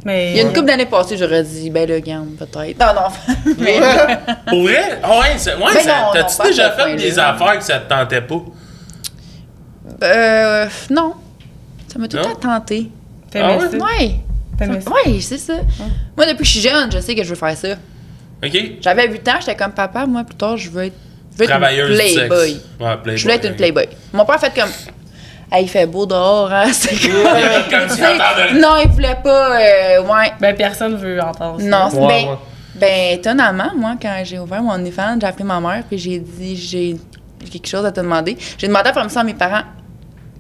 Mais. 0.06 0.32
Il 0.32 0.38
y 0.38 0.40
a 0.42 0.44
une 0.44 0.54
couple 0.54 0.66
d'années 0.68 0.86
passées, 0.86 1.18
j'aurais 1.18 1.44
dit, 1.44 1.70
ben 1.72 1.90
le 1.90 2.00
gamme, 2.00 2.36
peut-être. 2.38 2.78
Non, 2.80 2.94
non. 2.94 3.54
Mais, 3.58 3.80
Pour 4.48 4.64
vrai? 4.64 5.00
Ah 5.02 5.20
ouais, 5.20 5.38
ça- 5.38 5.58
ouais 5.58 5.64
Mais 5.74 5.80
ça- 5.80 6.12
t'as-tu 6.14 6.50
déjà 6.50 6.76
ce 6.78 6.84
fait 6.84 6.96
des 6.98 7.18
affaires 7.18 7.58
que 7.58 7.64
ça 7.64 7.80
te 7.80 7.90
tentait 7.90 8.22
pas? 8.22 8.42
euh, 10.04 10.68
non. 10.90 11.14
Ça 11.88 12.00
m'a 12.00 12.08
tout 12.08 12.18
le 12.18 12.24
temps 12.24 12.36
tenté. 12.36 12.90
Ah 13.36 13.58
ouais? 13.58 14.20
Ça? 14.60 14.66
Ça? 14.82 14.92
Ouais, 14.92 15.20
c'est 15.22 15.38
ça. 15.38 15.54
Moi, 16.18 16.26
depuis 16.26 16.38
que 16.40 16.44
je 16.46 16.50
suis 16.52 16.62
jeune, 16.62 16.92
je 16.92 17.00
sais 17.00 17.16
que 17.16 17.24
je 17.24 17.30
veux 17.30 17.36
faire 17.36 17.58
ça. 17.58 17.70
Ok? 18.44 18.58
J'avais 18.82 19.08
8 19.08 19.28
ans, 19.30 19.34
j'étais 19.40 19.56
comme 19.56 19.72
papa, 19.72 20.06
moi, 20.06 20.24
plus 20.24 20.36
tard, 20.36 20.58
je 20.58 20.70
veux 20.70 20.86
être, 20.86 20.96
je 21.34 21.38
veux 21.38 21.46
être 21.46 21.52
une 21.90 21.96
playboy. 21.96 22.62
Ouais, 22.80 22.98
playboy. 22.98 23.18
Je 23.18 23.22
voulais 23.24 23.36
être 23.36 23.48
une 23.48 23.56
playboy. 23.56 23.88
Mon 24.14 24.26
père 24.26 24.36
a 24.36 24.40
fait 24.40 24.54
comme. 24.54 24.70
Hey, 25.52 25.66
il 25.66 25.70
fait 25.70 25.86
beau 25.86 26.06
dehors, 26.06 26.52
hein? 26.52 26.66
C'est 26.74 26.96
comme. 26.96 27.12
Comme 27.70 27.96
Tu 27.96 28.56
non, 28.60 28.76
il 28.84 28.90
voulait 28.90 29.18
pas. 29.24 29.60
euh, 29.60 30.02
ouais. 30.02 30.34
Ben, 30.40 30.56
personne 30.56 30.96
veut 30.98 31.20
entendre 31.22 31.60
ça. 31.62 31.68
Non, 31.68 31.90
c'est 31.92 31.98
Ouais, 31.98 32.08
ben, 32.08 32.30
ouais. 32.32 32.38
ben, 32.76 33.14
étonnamment, 33.20 33.72
moi, 33.76 33.96
quand 34.02 34.22
j'ai 34.24 34.40
ouvert 34.40 34.62
mon 34.64 34.72
OnlyFans, 34.74 35.18
j'ai 35.22 35.28
appelé 35.28 35.44
ma 35.46 35.60
mère, 35.60 35.84
puis 35.88 35.98
j'ai 35.98 36.20
dit, 36.20 36.56
j'ai 36.56 36.98
quelque 37.52 37.68
chose 37.68 37.86
à 37.86 37.92
te 37.92 38.00
demander. 38.00 38.36
J'ai 38.58 38.68
demandé 38.68 38.86
la 38.86 38.94
permission 38.94 39.22
à 39.22 39.24
mes 39.24 39.34
parents. 39.36 39.64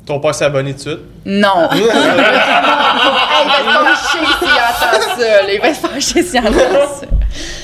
Ton 0.05 0.19
père 0.19 0.35
s'est 0.35 0.45
abonné 0.45 0.71
tout 0.71 0.77
de 0.77 0.81
suite. 0.81 0.99
Non. 1.25 1.69
hey, 1.71 1.81
il 1.81 3.73
va 3.73 3.95
se 3.95 4.01
fâcher 4.03 4.25
s'il 4.39 4.49
entend 4.49 4.99
ça. 5.17 5.51
Il 5.51 5.61
va 5.61 5.73
se 5.73 5.79
fâcher 5.87 6.23
s'il 6.23 6.39
entend 6.39 6.51
ça. 6.99 7.05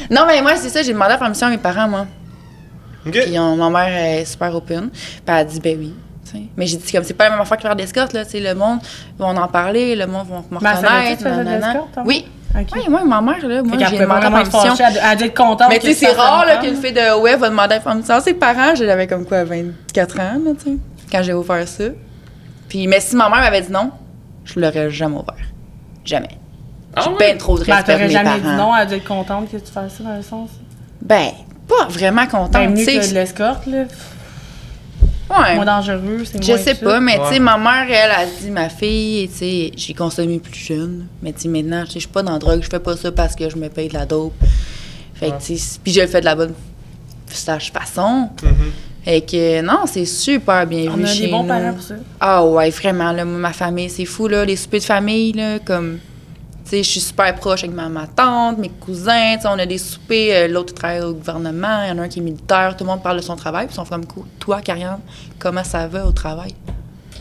Non, 0.09 0.21
mais 0.25 0.41
moi, 0.41 0.55
c'est 0.55 0.69
ça, 0.69 0.81
j'ai 0.81 0.93
demandé 0.93 1.11
la 1.11 1.17
permission 1.17 1.47
à 1.47 1.49
mes 1.49 1.57
parents, 1.57 1.87
moi. 1.87 2.05
Ok. 3.05 3.13
Puis 3.25 3.37
on- 3.39 3.55
ma 3.55 3.69
mère 3.69 3.95
est 4.19 4.25
super 4.25 4.55
open. 4.55 4.89
Puis 4.89 4.99
elle 5.27 5.33
a 5.33 5.43
dit, 5.43 5.59
ben 5.59 5.77
oui. 5.79 5.93
Mais 6.55 6.67
j'ai 6.67 6.77
dit, 6.77 6.91
comme 6.91 7.03
c'est 7.03 7.15
pas 7.15 7.23
la 7.25 7.31
même 7.31 7.41
affaire 7.41 7.57
que 7.57 7.63
faire 7.63 7.75
d'escorte, 7.75 8.13
là. 8.13 8.23
Tu 8.23 8.31
sais, 8.31 8.39
le 8.39 8.53
monde 8.53 8.79
va 9.17 9.27
en 9.27 9.47
parler, 9.47 9.95
le 9.95 10.05
monde 10.05 10.27
va 10.29 10.37
me 10.51 10.59
savait-tu 10.75 11.23
reconnaître. 11.23 11.65
hein? 11.97 12.03
Oui. 12.05 12.27
Ok. 12.55 12.67
Oui, 12.75 12.81
moi, 12.87 13.03
ma 13.03 13.19
mère, 13.21 13.47
là, 13.47 13.63
moi, 13.63 13.77
j'ai 13.89 13.97
demandé 13.97 14.21
la 14.25 14.31
permission. 14.31 14.73
elle, 15.11 15.17
dû 15.17 15.23
être 15.25 15.35
contente. 15.35 15.69
Mais 15.69 15.79
tu 15.79 15.87
sais, 15.87 15.93
c'est 15.93 16.11
rare 16.13 16.45
là, 16.45 16.57
qu'une 16.57 16.75
fille 16.75 16.93
de 16.93 17.19
web 17.19 17.39
va 17.39 17.49
demander 17.49 17.75
la 17.75 17.79
permission 17.81 18.15
à 18.15 18.21
ses 18.21 18.33
parents. 18.35 18.75
J'avais 18.75 19.07
comme 19.07 19.25
quoi, 19.25 19.43
24 19.43 20.19
ans, 20.19 20.33
là, 20.45 20.51
tu 20.63 20.71
sais, 20.71 20.77
quand 21.11 21.23
j'ai 21.23 21.33
ouvert 21.33 21.67
ça. 21.67 21.83
Puis, 22.69 22.87
mais 22.87 22.99
si 23.01 23.15
ma 23.15 23.29
mère 23.29 23.39
m'avait 23.39 23.61
dit 23.61 23.71
non, 23.71 23.91
je 24.45 24.59
l'aurais 24.59 24.89
jamais 24.89 25.15
ouvert. 25.15 25.35
Jamais. 26.05 26.37
Ah 26.95 27.01
J'ai 27.03 27.09
ouais? 27.09 27.15
bien 27.17 27.37
trop 27.37 27.57
de 27.59 27.65
Ben, 27.65 27.73
respect 27.75 27.83
pour 27.83 27.93
t'aurais 27.93 28.07
mes 28.07 28.13
jamais 28.13 28.41
parents. 28.41 28.51
dit 28.51 28.57
non, 28.57 28.75
elle 28.77 28.87
dû 28.87 28.93
être 28.95 29.07
contente 29.07 29.51
que 29.51 29.57
tu 29.57 29.71
fasses 29.71 29.95
ça 29.97 30.03
dans 30.03 30.15
le 30.15 30.21
sens? 30.23 30.49
Ben, 31.01 31.29
pas 31.67 31.87
vraiment 31.87 32.25
contente, 32.27 32.51
Ben, 32.53 32.73
tu 32.73 32.79
mieux 32.79 32.85
que 32.85 33.01
sais. 33.03 33.09
de 33.09 33.13
l'escorte, 33.13 33.65
là. 33.67 33.83
Ouais. 35.29 35.55
Moins 35.57 35.65
dangereux, 35.65 36.23
c'est 36.25 36.43
Je 36.43 36.51
moins 36.53 36.57
sais 36.61 36.73
pas, 36.73 36.99
mais 36.99 37.17
tu 37.19 37.23
sais, 37.25 37.29
Ouais. 37.33 37.39
ma 37.39 37.57
mère, 37.59 37.85
elle 37.87 38.09
a 38.11 38.25
dit, 38.25 38.49
ma 38.49 38.67
fille, 38.69 39.29
tu 39.29 39.35
sais, 39.37 39.71
j'ai 39.77 39.93
consommé 39.93 40.39
plus 40.39 40.55
jeune. 40.55 41.05
Mais 41.21 41.31
tu 41.33 41.41
sais, 41.41 41.47
maintenant, 41.47 41.83
je 41.85 41.99
suis 41.99 42.07
pas 42.07 42.23
dans 42.23 42.31
la 42.33 42.39
drogue, 42.39 42.61
je 42.63 42.69
fais 42.69 42.79
pas 42.79 42.97
ça 42.97 43.11
parce 43.11 43.35
que 43.35 43.47
je 43.47 43.55
me 43.55 43.69
paye 43.69 43.89
de 43.89 43.93
la 43.93 44.07
dope. 44.07 44.33
Fait 45.13 45.29
que, 45.29 45.39
tu 45.39 45.55
sais, 45.57 45.79
puis 45.83 45.93
je 45.93 46.01
le 46.01 46.07
fais 46.07 46.21
de 46.21 46.25
la 46.25 46.35
bonne 46.35 46.53
sage 47.27 47.71
façon. 47.71 48.29
Mhm. 48.41 48.71
Fait 49.05 49.21
que, 49.21 49.61
non, 49.61 49.79
c'est 49.85 50.05
super 50.05 50.67
bien 50.67 50.91
On 50.91 50.97
vu 50.97 51.03
a 51.03 51.07
chez 51.07 51.25
des 51.25 51.31
bons 51.31 51.41
nous. 51.43 51.47
parents 51.47 51.73
pour 51.73 51.81
ça. 51.83 51.95
Ah 52.19 52.45
ouais, 52.45 52.69
vraiment, 52.69 53.11
là, 53.11 53.25
moi, 53.25 53.39
ma 53.39 53.53
famille, 53.53 53.89
c'est 53.89 54.05
fou, 54.05 54.27
là, 54.27 54.45
les 54.45 54.55
soupers 54.55 54.79
de 54.81 54.85
famille, 54.85 55.31
là, 55.31 55.59
comme, 55.59 55.99
tu 56.65 56.69
sais, 56.71 56.83
je 56.83 56.89
suis 56.89 56.99
super 56.99 57.33
proche 57.35 57.63
avec 57.63 57.75
ma, 57.75 57.87
ma 57.89 58.05
tante, 58.07 58.57
mes 58.59 58.69
cousins, 58.69 59.35
tu 59.35 59.41
sais, 59.43 59.47
on 59.47 59.57
a 59.57 59.65
des 59.65 59.77
soupers, 59.77 60.31
euh, 60.33 60.47
l'autre 60.47 60.73
travaille 60.73 61.01
au 61.01 61.13
gouvernement, 61.13 61.83
il 61.85 61.89
y 61.89 61.91
en 61.91 61.97
a 61.97 62.01
un 62.03 62.07
qui 62.09 62.19
est 62.19 62.23
militaire, 62.23 62.75
tout 62.77 62.83
le 62.83 62.89
monde 62.89 63.01
parle 63.01 63.17
de 63.17 63.23
son 63.23 63.35
travail, 63.35 63.65
puis 63.67 63.73
ils 63.73 63.77
sont 63.77 63.85
comme, 63.85 64.03
toi, 64.37 64.59
Karianne, 64.61 64.99
comment 65.39 65.63
ça 65.63 65.87
va 65.87 66.05
au 66.05 66.11
travail? 66.11 66.53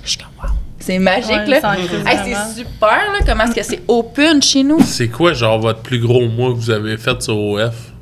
Je 0.04 0.10
suis 0.10 0.18
comme, 0.18 0.28
wow. 0.42 0.54
C'est 0.80 0.98
magique, 0.98 1.30
Ouais, 1.30 1.46
là. 1.60 1.74
Hey, 2.06 2.18
c'est 2.24 2.60
super, 2.62 2.88
là, 3.12 3.18
comment 3.26 3.44
est-ce 3.44 3.54
que 3.54 3.62
c'est 3.62 3.82
open 3.88 4.42
chez 4.42 4.62
nous? 4.64 4.80
C'est 4.80 5.08
quoi, 5.08 5.32
genre, 5.32 5.58
votre 5.58 5.80
plus 5.80 6.00
gros 6.00 6.26
mois 6.28 6.50
que 6.50 6.56
vous 6.56 6.70
avez 6.70 6.96
fait 6.96 7.20
sur 7.22 7.36
OF? 7.38 7.92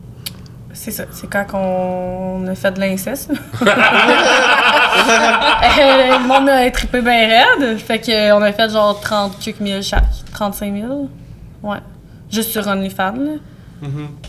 C'est 0.87 0.93
ça. 0.93 1.05
C'est 1.11 1.29
quand 1.29 1.47
on 1.53 2.47
a 2.47 2.55
fait 2.55 2.71
de 2.71 2.79
l'inceste. 2.79 3.33
Euh, 5.79 6.19
le 6.19 6.27
monde 6.27 6.49
a 6.49 6.71
trippé 6.71 7.03
bien 7.03 7.29
raide. 7.29 7.79
Fait 7.79 8.01
qu'on 8.01 8.41
a 8.41 8.53
fait 8.53 8.71
genre 8.71 8.99
30 8.99 9.39
quelques 9.39 9.61
mille 9.61 9.83
chaque. 9.83 10.05
35 10.33 10.75
000. 10.75 11.11
Ouais. 11.63 11.77
Juste 12.31 12.51
sur 12.51 12.67
OnlyFans, 12.67 13.13
là. 13.13 13.33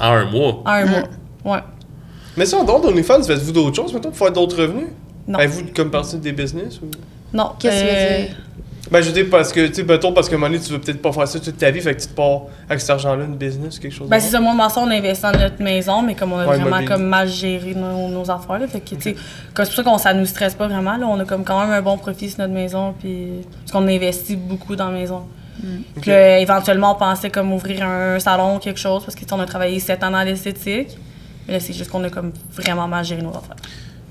En 0.02 0.14
un 0.14 0.26
mois. 0.26 0.62
En 0.66 0.72
un 0.72 0.86
mois. 0.86 1.04
Ouais. 1.46 1.60
Mais 2.36 2.46
ça, 2.46 2.58
en 2.58 2.66
dehors 2.66 2.82
d'OnlyFans, 2.82 3.24
faites-vous 3.24 3.54
d'autres 3.54 3.76
choses, 3.76 3.94
maintenant, 3.94 4.10
pour 4.10 4.20
faire 4.20 4.32
d'autres 4.34 4.62
revenus? 4.62 4.90
Non. 5.26 5.40
Avez-vous 5.40 5.68
comme 5.74 5.90
partie 5.90 6.18
des 6.18 6.34
business? 6.34 6.82
Ou... 6.82 6.92
Non. 7.34 7.54
Qu'est-ce 7.60 7.82
que 7.82 7.88
tu 7.88 7.94
veux 7.94 8.02
euh, 8.02 8.26
dire? 8.26 8.36
Ben, 8.92 9.02
je 9.02 9.08
veux 9.08 9.14
dire, 9.14 9.26
parce 9.30 9.52
que, 9.52 9.68
tu 9.68 9.74
sais, 9.76 9.84
mettons, 9.84 10.14
parce 10.14 10.30
que 10.30 10.36
donné, 10.36 10.60
tu 10.60 10.72
veux 10.72 10.80
peut-être 10.80 11.02
pas 11.02 11.12
faire 11.12 11.28
ça 11.28 11.40
toute 11.40 11.58
ta 11.58 11.72
vie, 11.72 11.82
fait 11.82 11.94
que 11.96 12.02
tu 12.02 12.08
te 12.08 12.14
pars 12.14 12.44
avec 12.70 12.80
cet 12.80 12.90
argent-là, 12.92 13.26
une 13.26 13.36
business, 13.36 13.80
quelque 13.80 13.94
chose. 13.94 14.08
Ben, 14.08 14.20
c'est 14.20 14.30
ça, 14.30 14.40
moi, 14.40 14.54
ma 14.54 14.70
soeur, 14.70 14.84
on 14.88 14.92
investit 14.92 15.22
dans 15.24 15.32
notre 15.38 15.62
maison, 15.62 16.02
mais 16.02 16.16
comme 16.16 16.34
on 16.34 16.40
a 16.40 16.46
Ouais, 16.48 16.56
vraiment 16.58 16.68
immobilier. 16.78 16.88
comme 16.88 17.04
mal 17.04 17.28
géré 17.28 17.74
nos, 17.76 18.08
nos 18.10 18.32
affaires, 18.32 18.60
là, 18.60 18.68
fait 18.68 18.80
que, 18.80 18.96
tu 18.96 19.02
sais, 19.02 19.16
comme 19.54 19.66
c'est 19.66 19.72
pour 19.76 19.84
ça 19.84 19.84
qu'on 19.84 19.98
ça 19.98 20.14
nous 20.14 20.26
stresse 20.26 20.56
pas 20.56 20.68
vraiment, 20.68 20.96
là, 20.98 21.06
on 21.08 21.20
a 21.20 21.26
comme 21.26 21.44
quand 21.44 21.60
même 21.60 21.72
un 21.72 21.82
bon 21.82 21.98
profit 21.98 22.30
sur 22.30 22.40
notre 22.40 22.54
maison, 22.54 22.94
puis 23.00 23.28
parce 23.60 23.72
qu'on 23.72 23.88
investit 23.88 24.36
beaucoup 24.36 24.76
dans 24.76 24.90
la 24.90 24.98
maison. 24.98 25.22
Puis 26.02 26.12
là, 26.12 26.40
éventuellement, 26.40 26.92
on 26.92 26.96
pensait 26.96 27.30
comme 27.32 27.52
ouvrir 27.52 27.84
un 27.84 28.20
salon 28.20 28.58
ou 28.58 28.60
quelque 28.60 28.80
chose, 28.80 29.04
parce 29.04 29.16
que, 29.16 29.22
tu 29.22 29.28
sais, 29.28 29.34
on 29.34 29.40
a 29.40 29.46
travaillé 29.46 29.80
sept 29.80 30.04
ans 30.04 30.12
dans 30.12 30.22
l'esthétique, 30.22 30.98
mais 31.48 31.56
là, 31.56 31.60
c'est 31.60 31.74
juste 31.74 31.90
qu'on 31.90 32.04
a 32.04 32.10
comme 32.10 32.32
vraiment 32.54 32.88
mal 32.88 33.04
géré 33.04 33.22
nos 33.22 33.32
affaires. 33.32 33.56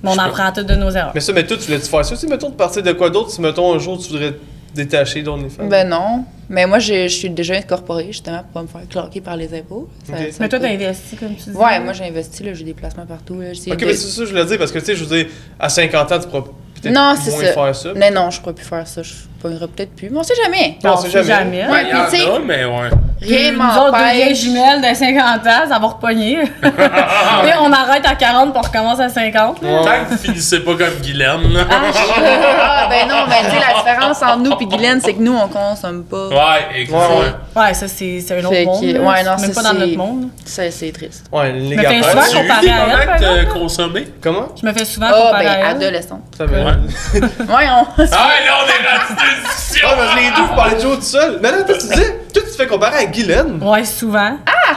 Mais 0.03 0.11
on 0.11 0.19
apprend 0.19 0.53
toutes 0.53 0.67
de 0.67 0.75
nos 0.75 0.91
erreurs. 0.91 1.13
Mais 1.15 1.21
ça, 1.21 1.33
mais 1.33 1.47
toi, 1.47 1.57
tu 1.57 1.65
voulais-tu 1.65 1.87
faire 1.89 2.05
ça? 2.05 2.17
Si, 2.17 2.27
mettons, 2.27 2.51
de 2.51 2.55
partir 2.55 2.83
de 2.83 2.93
quoi 2.93 3.09
d'autre, 3.11 3.31
si, 3.31 3.41
mettons, 3.41 3.75
un 3.75 3.79
jour, 3.79 3.97
tu 3.99 4.11
voudrais 4.11 4.35
te 4.77 4.83
détacher 4.83 5.23
d'OnlyFans? 5.23 5.67
Ben 5.69 5.89
non. 5.89 6.25
Mais 6.49 6.65
moi, 6.67 6.79
je, 6.79 7.09
je 7.09 7.15
suis 7.15 7.31
déjà 7.31 7.55
incorporée, 7.55 8.07
justement, 8.09 8.39
pour 8.39 8.53
pas 8.53 8.63
me 8.63 8.69
faire 8.69 8.89
cloquer 8.89 9.21
par 9.21 9.37
les 9.37 9.53
impôts. 9.53 9.89
Ça- 10.07 10.13
Ok. 10.13 10.19
ça 10.31 10.37
Mais 10.41 10.49
toi, 10.49 10.61
t'as 10.61 10.69
investi, 10.69 11.17
comme 11.17 11.35
tu 11.35 11.51
dis. 11.51 11.57
Ouais, 11.57 11.81
moi, 11.81 11.93
j'ai 11.93 12.05
investi, 12.05 12.45
là, 12.45 12.55
j'ai 12.55 12.63
des 12.65 12.75
placements 12.75 13.05
partout. 13.07 13.41
Là, 13.41 13.49
Ok, 13.51 13.77
de- 13.79 13.85
mais 13.85 13.95
c'est 13.95 14.07
ça 14.09 14.21
que 14.21 14.27
je 14.27 14.31
voulais 14.31 14.45
dire, 14.47 14.59
parce 14.59 14.71
que, 14.71 14.79
tu 14.79 14.85
sais, 14.85 14.95
je 14.95 15.05
veux 15.05 15.17
dire, 15.17 15.27
à 15.59 15.69
50 15.69 16.13
ans, 16.13 16.19
tu 16.21 16.29
pourras 16.29 16.43
peut-être 16.43 16.95
Non, 16.95 17.01
moins 17.01 17.17
c'est 17.17 17.31
ça. 17.33 17.53
faire 17.53 17.75
ça. 17.75 17.93
Mais 17.97 18.11
non, 18.13 18.31
je 18.31 18.41
pourrais 18.41 18.55
plus 18.55 18.65
faire 18.65 18.87
ça. 18.87 19.03
Je 19.03 19.13
pognerai 19.37 19.67
peut-être 19.69 19.95
plus. 19.97 20.11
Mais 20.11 20.19
on 20.19 20.23
sait 20.23 20.35
jamais. 20.43 20.79
Non, 20.85 20.93
on 20.93 20.97
c'est 20.97 21.09
sait 21.11 21.25
jamais. 21.25 21.63
jamais. 21.63 21.73
Ouais, 21.73 21.85
Il 21.85 21.89
y 21.91 21.95
en 22.01 22.05
puis 22.07 22.19
tu 22.19 22.25
sais- 22.25 22.31
a, 22.31 22.39
mais 22.39 22.65
ouais. 22.65 22.91
Rien 23.23 23.53
Nous 23.53 23.59
autres, 23.61 23.93
deux 23.93 24.05
vieilles 24.05 24.21
m'empêche. 24.25 24.39
jumelles 24.41 24.81
de 24.83 24.95
50 24.95 25.47
ans, 25.47 25.69
ça 25.71 25.79
va 25.79 25.87
repogner. 25.87 26.39
Et 26.63 27.51
on 27.61 27.73
arrête 27.73 28.07
à 28.07 28.15
40 28.15 28.53
pour 28.53 28.63
recommencer 28.67 29.03
à 29.03 29.09
50. 29.09 29.63
là. 29.63 29.69
Tant 29.85 30.05
que 30.05 30.11
vous 30.11 30.19
finissez 30.19 30.61
pas 30.61 30.75
comme 30.75 30.95
Guylaine. 31.03 31.41
Ah, 31.71 31.75
je- 31.93 32.23
ah, 32.61 32.87
ben 32.91 33.09
non, 33.09 33.25
mais 33.27 33.37
tu 33.45 33.51
sais, 33.57 33.61
la 33.61 33.79
différence 33.79 34.23
entre 34.23 34.39
nous 34.39 34.53
et 34.61 34.67
Guylaine, 34.67 35.01
c'est 35.03 35.15
que 35.15 35.23
nous, 35.23 35.35
on 35.35 35.49
consomme 35.49 36.05
pas. 36.05 36.29
Ouais, 36.29 36.81
exactement. 36.81 37.19
Ouais, 37.21 37.63
Ouais, 37.69 37.75
ça, 37.75 37.89
c'est 37.89 38.21
c'est 38.21 38.35
un 38.39 38.41
autre 38.45 38.51
Fait 38.51 38.65
monde. 38.67 38.85
ouais, 38.85 38.93
C'est 38.93 39.01
non, 39.25 39.37
même 39.39 39.53
ça, 39.53 39.63
pas 39.63 39.63
dans 39.63 39.71
c'est- 39.81 39.87
notre 39.87 39.97
monde. 39.97 40.29
Ça, 40.45 40.71
c'est 40.71 40.93
triste. 40.93 41.25
Ouais, 41.33 41.53
les 41.53 41.75
Mais 41.77 41.83
gars, 41.83 42.03
souvent 42.03 42.61
des 42.61 42.69
à 42.69 43.17
elle, 43.33 43.49
consommé? 43.49 44.09
Comment? 44.21 44.49
Je 44.61 44.67
me 44.67 44.73
fais 44.75 44.85
souvent 44.85 45.07
Ah, 45.09 45.13
comparer 45.23 45.45
ben, 45.45 45.51
à 45.53 45.59
elle. 45.59 45.67
adolescente. 45.77 46.21
Ça 46.37 46.45
va. 46.45 46.59
Ouais. 46.59 46.73
Voyons. 47.41 47.87
Ah, 47.97 48.05
là, 48.05 48.53
on 48.61 48.67
est 48.69 48.87
rendu 48.87 49.26
discussions. 49.49 49.89
Ah, 49.91 49.95
parce 49.97 50.15
que 50.15 50.21
les 50.21 50.31
deux, 50.31 50.43
vous 50.43 50.55
parlez 50.55 50.75
toujours 50.77 50.97
tout 50.97 51.03
seul. 51.03 51.39
Mais 51.43 51.51
là, 51.51 51.63
toi, 51.63 51.75
tu 51.77 51.87
disais, 51.87 52.21
toi, 52.33 52.43
tu 52.43 52.51
te 52.51 52.57
fais 52.57 52.67
comparer 52.67 52.97
à 52.99 53.05
Guylaine. 53.07 53.59
Ouais, 53.63 53.85
souvent. 53.85 54.37
Ah! 54.47 54.77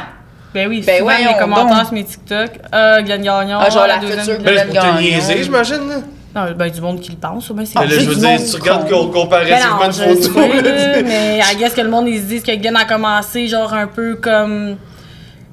Ben 0.53 0.67
oui, 0.67 0.83
Ben 0.85 0.97
souvent 0.99 1.11
les 1.17 1.37
commentaires 1.39 1.67
donc. 1.77 1.85
sur 1.85 1.93
mes 1.93 2.03
TikTok. 2.03 2.49
Ah, 2.71 3.01
Glenn 3.03 3.21
Gagnon. 3.21 3.59
Ah, 3.61 3.69
genre 3.69 3.85
la 3.87 3.97
deuxième 3.99 4.19
future 4.19 4.37
Glenn- 4.39 4.45
Ben, 4.45 4.57
c'est 4.57 4.65
pour 4.65 4.75
te 4.75 4.85
Gagnon. 4.87 4.99
niaiser, 5.01 5.43
j'imagine, 5.43 5.87
là. 5.89 5.95
Non, 6.35 6.51
ben 6.55 6.69
du 6.69 6.79
monde 6.81 6.99
qui 7.01 7.11
le 7.11 7.17
pense. 7.17 7.51
Ben, 7.51 7.65
c'est 7.65 7.79
Mais 7.79 7.87
là, 7.87 7.99
je 7.99 8.09
veux 8.09 8.15
dire, 8.15 8.39
tu 8.49 8.55
regardes 8.59 8.89
comparait 9.11 9.49
Ben 9.49 9.59
sur 9.61 9.75
non, 9.77 9.85
une 9.85 9.91
je 9.93 10.01
photo. 10.29 10.39
sais, 10.41 10.47
là, 10.47 10.61
tu 10.61 10.69
là, 10.69 10.93
sais. 10.95 11.03
mais 11.03 11.39
I 11.39 11.55
guess 11.57 11.73
que 11.73 11.81
le 11.81 11.89
monde, 11.89 12.07
ils 12.07 12.17
se 12.19 12.25
disent 12.25 12.43
que 12.43 12.55
Glenn 12.55 12.75
a 12.75 12.85
commencé 12.85 13.47
genre 13.47 13.73
un 13.73 13.87
peu 13.87 14.15
comme 14.15 14.77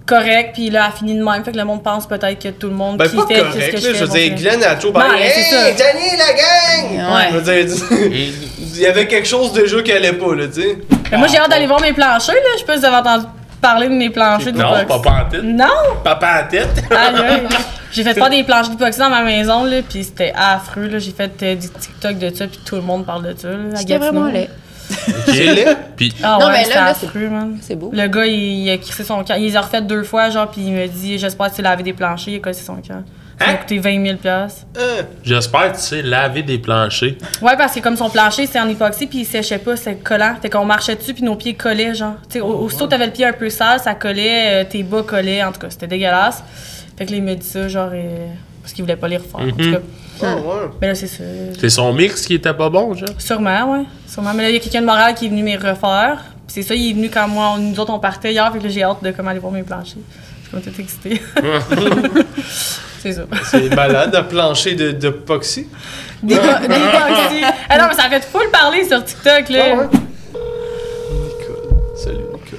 correct, 0.07 0.51
puis 0.55 0.71
là, 0.71 0.87
a 0.87 0.91
fini 0.93 1.15
de 1.19 1.23
même. 1.23 1.45
Fait 1.45 1.53
que 1.53 1.57
le 1.59 1.65
monde 1.65 1.83
pense 1.83 2.07
peut-être 2.07 2.41
que 2.43 2.49
tout 2.49 2.69
le 2.69 2.75
monde 2.75 2.97
Ben, 2.97 3.09
qui 3.09 3.17
pas 3.17 3.27
fait 3.27 3.41
correct, 3.41 3.55
qu'est-ce 3.55 3.71
que 3.71 3.75
là, 3.77 3.81
je 3.81 3.87
fais. 3.89 3.95
je 3.99 4.05
veux 4.05 4.19
dire. 4.19 4.35
Glenn 4.37 4.63
a 4.65 4.75
toujours 4.77 4.93
Non, 4.95 5.01
parlé. 5.01 5.23
Hey. 5.23 5.75
Johnny, 5.77 6.11
la 6.17 6.33
gang! 6.33 7.15
Ouais. 7.15 7.29
Je 7.33 7.37
veux 7.39 7.65
dire, 7.65 7.77
il 8.59 8.79
y 8.81 8.87
avait 8.87 9.07
quelque 9.07 9.27
chose 9.29 9.53
déjà 9.53 9.83
qui 9.83 9.93
allait 9.93 10.13
pas, 10.13 10.35
là, 10.35 10.47
tu 10.47 10.63
sais. 10.63 10.79
Mais 11.11 11.19
moi, 11.19 11.27
j'ai 11.29 11.39
hâte 11.39 11.51
d'aller 11.51 11.67
voir 11.67 11.81
mes 11.81 11.93
planchers, 11.93 12.35
là. 12.35 12.41
Je 12.55 12.61
sais 12.61 12.65
pas 12.65 12.75
si 12.75 12.81
vous 12.81 12.87
avez 12.87 12.97
entendu 12.97 13.27
parler 13.61 13.89
de 13.89 13.95
mes 13.95 14.11
planchers 14.11 14.53
Non, 14.53 14.75
d'hypoxie. 14.79 14.87
papa 14.87 15.25
en 15.27 15.31
tête. 15.31 15.43
Non! 15.43 15.67
Papa 16.05 16.43
en 16.45 16.49
tête. 16.51 16.69
Aïe. 16.91 17.43
J'ai 17.93 18.03
fait 18.05 18.15
faire 18.15 18.29
des 18.31 18.43
planches 18.45 18.69
d'hypoxie 18.69 18.99
dans 18.99 19.09
ma 19.09 19.23
maison, 19.23 19.65
là, 19.65 19.79
puis 19.89 20.05
c'était 20.05 20.33
affreux, 20.37 20.87
là. 20.89 20.99
J'ai 20.99 21.13
fait 21.13 21.33
euh, 21.43 21.55
du 21.55 21.69
TikTok 21.69 22.19
de 22.19 22.35
ça, 22.35 22.47
puis 22.47 22.61
tout 22.65 22.75
le 22.77 22.83
monde 22.83 23.07
parle 23.07 23.23
de 23.33 23.39
ça, 23.39 23.49
là. 23.49 23.57
C'était 23.77 23.99
vraiment 23.99 24.27
laid. 24.27 24.51
C'est 25.27 25.55
laid. 25.55 25.77
Puis, 25.97 26.15
Ah 26.23 26.39
Non, 26.41 26.47
ouais, 26.47 26.53
mais 26.53 26.75
là, 26.75 26.95
c'est- 26.95 27.07
affreux, 27.07 27.29
man. 27.29 27.59
C'est 27.61 27.77
beau. 27.77 27.91
Le 27.93 28.07
gars, 28.07 28.27
il, 28.27 28.35
il 28.65 28.71
a 28.71 28.79
crissé 28.79 29.05
son 29.05 29.23
camp. 29.25 29.35
Il 29.37 29.43
les 29.45 29.57
a 29.57 29.61
refait 29.61 29.83
deux 29.83 30.03
fois, 30.05 30.31
genre, 30.31 30.51
puis 30.51 30.63
il 30.67 30.73
me 30.73 30.87
dit 30.87 31.19
J'espère 31.19 31.51
que 31.51 31.57
tu 31.57 31.63
lavé 31.63 31.83
des 31.83 31.93
planchers. 31.93 32.35
Il 32.35 32.37
a 32.37 32.41
cassé 32.41 32.63
son 32.65 32.77
camp. 32.77 33.03
Ça 33.39 33.45
m'a 33.47 33.53
Hein? 33.53 33.57
coûté 33.57 33.79
20 33.79 34.03
000 34.03 34.17
piastres. 34.17 34.63
Hein. 34.79 35.03
j'espère 35.23 35.71
que 35.73 35.77
tu 35.77 35.83
sais 35.83 36.01
laver 36.03 36.43
des 36.43 36.57
planchers. 36.59 37.17
Ouais, 37.43 37.55
parce 37.59 37.75
que 37.75 37.81
comme 37.81 37.97
son 37.97 38.09
plancher, 38.09 38.47
c'est 38.47 38.59
en 38.59 38.67
époxy, 38.69 39.07
puis 39.07 39.19
il 39.21 39.25
séchait 39.27 39.59
pas, 39.59 39.77
c'est 39.77 39.97
collant. 39.97 40.37
Fait 40.41 40.49
qu'on 40.49 40.65
marchait 40.65 40.97
dessus, 40.97 41.13
puis 41.13 41.23
nos 41.23 41.37
pieds 41.37 41.53
collaient, 41.53 41.95
genre. 41.95 42.15
Tu 42.31 42.39
sais, 42.39 42.41
aussitôt 42.41 42.87
que 42.87 42.91
t'avais 42.91 43.07
le 43.07 43.13
pied 43.13 43.27
un 43.27 43.35
peu 43.35 43.51
sale, 43.51 43.79
ça 43.81 43.95
collait, 43.95 44.63
euh, 44.63 44.65
tes 44.69 44.83
bas 44.83 45.03
collaient, 45.03 45.45
en 45.45 45.53
tout 45.53 45.61
cas, 45.61 45.69
c'était 45.69 45.87
dégueulasse. 45.87 46.43
Fait 46.97 47.05
que 47.05 47.11
là, 47.11 47.17
il 47.19 47.23
me 47.25 47.35
dit 47.35 47.47
ça, 47.47 47.69
genre, 47.69 47.91
euh, 47.93 48.27
parce 48.63 48.73
qu'il 48.73 48.83
voulait 48.85 48.97
pas 48.97 49.09
les 49.09 49.19
refaire. 49.19 49.41
En 49.41 49.51
tout 49.51 49.57
Mhm. 49.63 49.73
cas, 49.75 49.81
Ah, 50.23 50.37
ouais. 50.37 50.43
mais 50.81 50.89
là, 50.89 50.95
c'est 50.95 51.07
ça. 51.07 51.25
C'est 51.59 51.69
son 51.71 51.93
mix 51.93 52.25
qui 52.27 52.35
était 52.35 52.55
pas 52.55 52.69
bon, 52.71 52.95
genre? 52.95 53.09
Sûrement, 53.19 53.73
ouais. 53.73 53.85
Sûrement. 54.09 54.33
Mais 54.35 54.45
là, 54.45 54.49
il 54.51 54.55
y 54.55 54.57
a 54.57 54.61
quelqu'un 54.61 54.81
de 54.81 54.87
Montréal 54.87 55.15
qui 55.15 55.27
est 55.27 55.29
venu 55.29 55.43
me 55.43 55.55
refaire. 55.57 56.25
Puis 56.47 56.55
c'est 56.55 56.63
ça, 56.63 56.75
il 56.75 56.91
est 56.91 56.95
venu 56.95 57.11
quand 57.11 57.29
moi, 57.29 57.55
on- 57.55 57.59
nous 57.59 57.79
autres, 57.81 57.93
on 57.93 57.99
partait 57.99 58.33
hier, 58.33 58.51
fait 58.53 58.59
que 58.59 58.65
là, 58.65 58.71
j'ai 58.71 58.83
hâte 58.83 59.03
de 59.03 59.11
comment 59.11 59.31
aller 59.31 59.41
voir 59.41 59.53
mes 59.53 59.63
planchers. 59.63 59.97
Je 60.43 60.43
suis 60.43 60.51
comme 60.51 60.61
toute 60.63 60.79
excitée. 60.79 61.21
c'est 63.03 63.13
ça. 63.13 63.23
C'est 63.51 63.75
malade, 63.75 64.15
un 64.15 64.23
plancher 64.23 64.75
de, 64.75 64.93
de 64.93 65.11
poxy. 65.11 65.67
Des. 66.23 66.37
Ah 66.39 67.79
non, 67.79 67.87
mais 67.89 67.95
ça 67.95 68.09
fait 68.09 68.25
full 68.25 68.49
parler 68.51 68.85
sur 68.89 69.05
TikTok, 69.05 69.49
là. 69.51 69.65
Ah, 69.73 69.77
ouais. 69.77 69.87
Nicole. 71.13 71.97
Salut, 71.97 72.17
Nicole. 72.33 72.59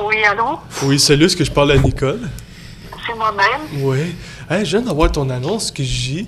Oui, 0.00 0.16
allô? 0.30 0.58
Oui, 0.84 0.98
salut, 0.98 1.24
est-ce 1.24 1.36
que 1.36 1.44
je 1.44 1.50
parle 1.50 1.72
à 1.72 1.76
Nicole? 1.78 2.20
C'est 3.06 3.16
moi-même? 3.16 3.82
Oui. 3.82 4.14
Hey, 4.50 4.64
je 4.64 4.76
viens 4.78 4.86
d'avoir 4.86 5.12
ton 5.12 5.28
annonce 5.30 5.70
que 5.70 5.82
j'ai. 5.82 6.26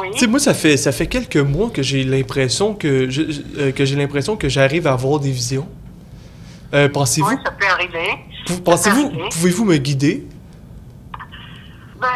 Oui. 0.00 0.08
Tu 0.12 0.18
sais, 0.20 0.26
moi, 0.26 0.40
ça 0.40 0.54
fait, 0.54 0.76
ça 0.76 0.90
fait 0.90 1.06
quelques 1.06 1.36
mois 1.36 1.70
que 1.70 1.82
j'ai 1.82 2.02
l'impression 2.02 2.74
que 2.74 3.08
je- 3.08 3.22
euh, 3.58 3.70
que 3.72 3.84
j'ai 3.84 3.94
l'impression 3.94 4.36
que 4.36 4.48
j'arrive 4.48 4.86
à 4.88 4.92
avoir 4.92 5.20
des 5.20 5.30
visions. 5.30 5.68
Euh, 6.72 6.88
pensez-vous, 6.88 7.28
Oui, 7.28 7.36
ça 7.44 7.52
peut 7.52 7.66
arriver. 7.66 8.10
vous- 8.48 8.60
pensez-vous, 8.60 9.06
arriver. 9.06 9.28
pouvez-vous 9.30 9.64
me 9.64 9.76
guider? 9.76 10.26
Ben, 12.00 12.08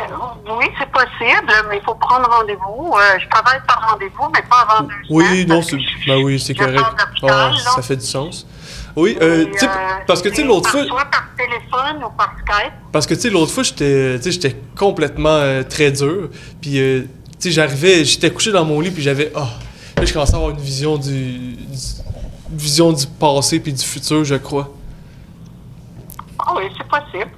oui, 0.59 0.67
c'est 0.79 0.91
possible, 0.91 1.53
mais 1.71 1.77
il 1.79 1.83
faut 1.85 1.95
prendre 1.95 2.29
rendez-vous. 2.29 2.93
Euh, 2.95 3.19
je 3.23 3.29
travaille 3.29 3.61
par 3.67 3.89
rendez-vous, 3.93 4.25
mais 4.35 4.43
pas 4.43 4.67
avant 4.69 4.83
deux 4.89 4.95
Oui, 5.11 5.25
semaines, 5.25 5.49
non, 5.49 5.63
c'est, 5.63 5.77
ben 6.07 6.17
oui, 6.25 6.41
c'est 6.41 6.55
correct. 6.55 6.83
Ah, 7.23 7.53
ça 7.77 7.83
fait 7.83 7.97
du 7.97 8.05
sens. 8.05 8.47
Oui, 8.97 9.17
euh, 9.21 9.43
Et, 9.43 9.51
tu 9.53 9.59
sais, 9.59 9.67
euh, 9.67 9.71
parce 10.07 10.21
que 10.23 10.29
tu 10.29 10.37
sais, 10.37 10.43
c'est 10.43 10.49
l'autre 10.49 10.71
fois, 10.71 10.85
Soit 10.85 11.05
par 11.07 11.29
téléphone 11.37 12.05
ou 12.05 12.11
par 12.17 12.35
Skype. 12.41 12.73
Parce 12.93 13.07
que, 13.07 13.15
tu 13.15 13.21
sais, 13.21 13.31
l'autre 13.31 13.53
fois, 13.53 13.63
j'étais 13.63 14.57
complètement 14.77 15.29
euh, 15.31 15.63
très 15.63 15.91
dur. 15.93 16.31
Puis, 16.61 16.81
euh, 16.81 17.03
tu 17.03 17.09
sais, 17.39 17.51
j'arrivais, 17.51 18.05
j'étais 18.05 18.31
couché 18.31 18.51
dans 18.51 18.65
mon 18.65 18.81
lit, 18.81 18.91
puis 18.91 19.03
j'avais. 19.03 19.31
Ah! 19.35 19.49
Là, 19.97 20.05
je 20.05 20.13
commençais 20.13 20.35
à 20.35 20.37
avoir 20.37 20.51
une 20.51 20.59
vision 20.61 20.97
du. 20.97 21.11
du- 21.11 21.79
vision 22.51 22.93
du 22.93 23.07
passé 23.07 23.61
puis 23.61 23.73
du 23.75 23.85
futur, 23.85 24.25
je 24.25 24.37
crois. 24.37 24.71
Ah 26.39 26.55
oui, 26.57 26.65
c'est 26.79 26.89
possible. 26.89 27.31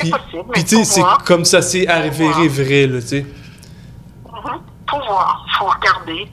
C'est 0.00 0.10
possible, 0.10 0.44
puis 0.52 0.64
tu 0.64 0.76
sais, 0.76 0.84
c'est 0.84 1.02
comme 1.24 1.44
ça 1.44 1.60
s'est 1.62 1.86
arrivé 1.86 2.26
vrai, 2.48 2.86
là, 2.86 3.00
tu 3.00 3.06
sais. 3.08 3.22
Mhm. 4.26 4.60
Faut 4.90 4.96
voir, 5.06 5.44
faut 5.58 5.66
regarder. 5.66 6.28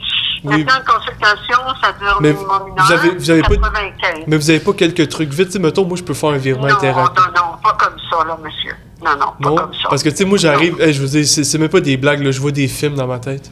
Oui. 0.48 0.64
Maintenant, 0.64 0.80
une 0.80 0.94
consultation, 0.94 1.58
ça 1.82 1.92
dure 2.00 2.18
Mais 2.22 2.34
minimum 2.34 2.62
une 2.68 2.74
vous 2.84 2.92
heure. 2.92 3.00
avez- 3.00 3.16
vous 3.18 3.30
avez 3.30 3.42
pas 3.42 3.50
de- 3.50 3.56
95. 3.56 4.24
Mais 4.28 4.38
vous 4.38 4.50
avez 4.50 4.60
pas 4.60 4.74
quelques 4.74 5.10
trucs 5.10 5.30
vite, 5.34 5.50
tu 5.50 5.60
mettons, 5.60 5.86
moi, 5.86 5.98
je 5.98 6.04
peux 6.04 6.14
faire 6.14 6.30
un 6.30 6.38
virement 6.38 6.68
Non, 6.68 6.76
interactif. 6.76 7.26
non, 7.26 7.42
non, 7.42 7.58
pas 7.64 7.74
comme 7.74 7.96
ça, 8.10 8.24
là, 8.26 8.38
monsieur. 8.44 8.74
Non, 9.04 9.12
non, 9.20 9.34
pas 9.56 9.62
comme 9.64 9.74
ça. 9.74 9.90
Parce 9.90 10.04
que, 10.04 10.10
tu 10.10 10.18
sais, 10.18 10.26
moi, 10.26 10.38
j'arrive, 10.38 10.80
hey, 10.82 10.94
je 10.94 11.02
veux 11.02 11.08
dire, 11.08 11.26
c'est 11.28 11.58
même 11.58 11.70
pas 11.70 11.82
des 11.82 11.98
blagues, 11.98 12.22
là, 12.24 12.32
je 12.32 12.40
vois 12.40 12.52
des 12.52 12.68
films 12.68 12.96
dans 12.96 13.08
ma 13.08 13.20
tête. 13.20 13.52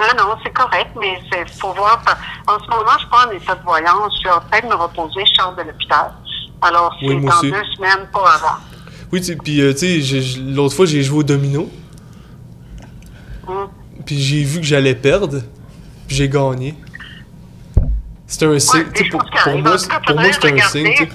Non, 0.00 0.06
non, 0.16 0.34
c'est 0.44 0.52
correct, 0.52 0.90
mais 1.00 1.18
il 1.32 1.52
faut 1.60 1.72
voir. 1.72 2.00
En 2.46 2.58
ce 2.62 2.68
moment, 2.70 2.92
je 2.94 2.98
suis 3.00 3.08
pas 3.08 3.26
en 3.26 3.30
état 3.32 3.54
de 3.56 3.62
voyance. 3.64 4.12
Je 4.14 4.18
suis 4.20 4.28
en 4.30 4.40
train 4.40 4.60
de 4.60 4.66
me 4.66 4.74
reposer. 4.74 5.24
Je 5.26 5.34
sors 5.42 5.54
de 5.56 5.62
l'hôpital. 5.62 6.12
Alors, 6.62 6.94
c'est 7.00 7.06
Oui, 7.08 7.20
dans 7.24 7.28
aussi. 7.36 7.50
deux 7.50 7.64
semaines, 7.76 8.08
pas 8.12 8.32
avant. 8.34 8.56
Oui, 9.12 9.20
puis, 9.42 9.60
euh, 9.60 9.72
tu 9.72 9.78
sais, 9.78 10.00
j'ai- 10.00 10.40
l'autre 10.40 10.74
fois, 10.76 10.86
j'ai 10.86 11.02
joué 11.02 11.18
au 11.18 11.22
domino. 11.24 11.68
Hum. 13.48 13.68
Puis 14.06 14.20
j'ai 14.20 14.44
vu 14.44 14.60
que 14.60 14.66
j'allais 14.66 14.94
perdre, 14.94 15.40
puis 16.08 16.16
j'ai 16.16 16.28
gagné. 16.28 16.74
C'était 18.26 18.46
un 18.46 18.58
signe, 18.58 18.80
Ouais, 18.80 19.08
pour, 19.10 19.22
moi, 19.22 19.76
pour 20.06 20.14
moi 20.16 20.32
c'était 20.32 20.52
un 20.60 20.68
signe. 20.68 21.08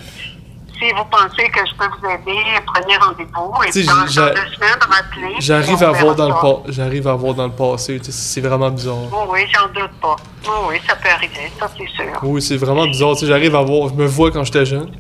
Si 0.80 0.90
vous 0.92 1.06
pensez 1.10 1.50
que 1.50 1.60
je 1.66 1.76
peux 1.78 1.86
vous 1.86 2.10
aider, 2.10 2.40
prenez 2.66 2.98
rendez-vous. 2.98 3.64
Et 3.64 3.72
Tu 3.72 3.72
sais, 3.72 3.80
puis 3.80 3.88
dans, 3.88 4.02
dans 4.02 4.08
j'a- 4.08 4.30
deux 4.32 4.54
semaines, 4.54 4.80
rappelez. 4.82 5.36
J'arrive 5.40 5.84
à 5.84 5.92
voir 5.92 6.16
dans 6.16 6.28
le 6.66 6.72
j'arrive 6.74 7.08
à 7.08 7.14
voir 7.14 7.34
dans 7.36 7.46
le 7.48 7.54
passé, 7.54 8.02
c'est 8.04 8.42
vraiment 8.42 8.70
bizarre. 8.72 8.98
Oui, 9.12 9.20
oui, 9.30 9.40
j'en 9.54 9.68
doute 9.68 9.92
pas. 10.02 10.16
Oui, 10.46 10.50
oui, 10.72 10.76
ça 10.88 10.96
peut 10.96 11.10
arriver, 11.10 11.52
ça 11.60 11.70
c'est 11.78 11.88
sûr. 11.96 12.20
Oui, 12.24 12.42
c'est 12.42 12.58
vraiment 12.58 12.86
bizarre, 12.86 13.16
j'arrive 13.16 13.56
à 13.56 13.62
voir, 13.62 13.90
je 13.90 13.94
me 13.94 14.06
vois 14.08 14.32
quand 14.32 14.44
j'étais 14.44 14.66
jeune, 14.66 14.92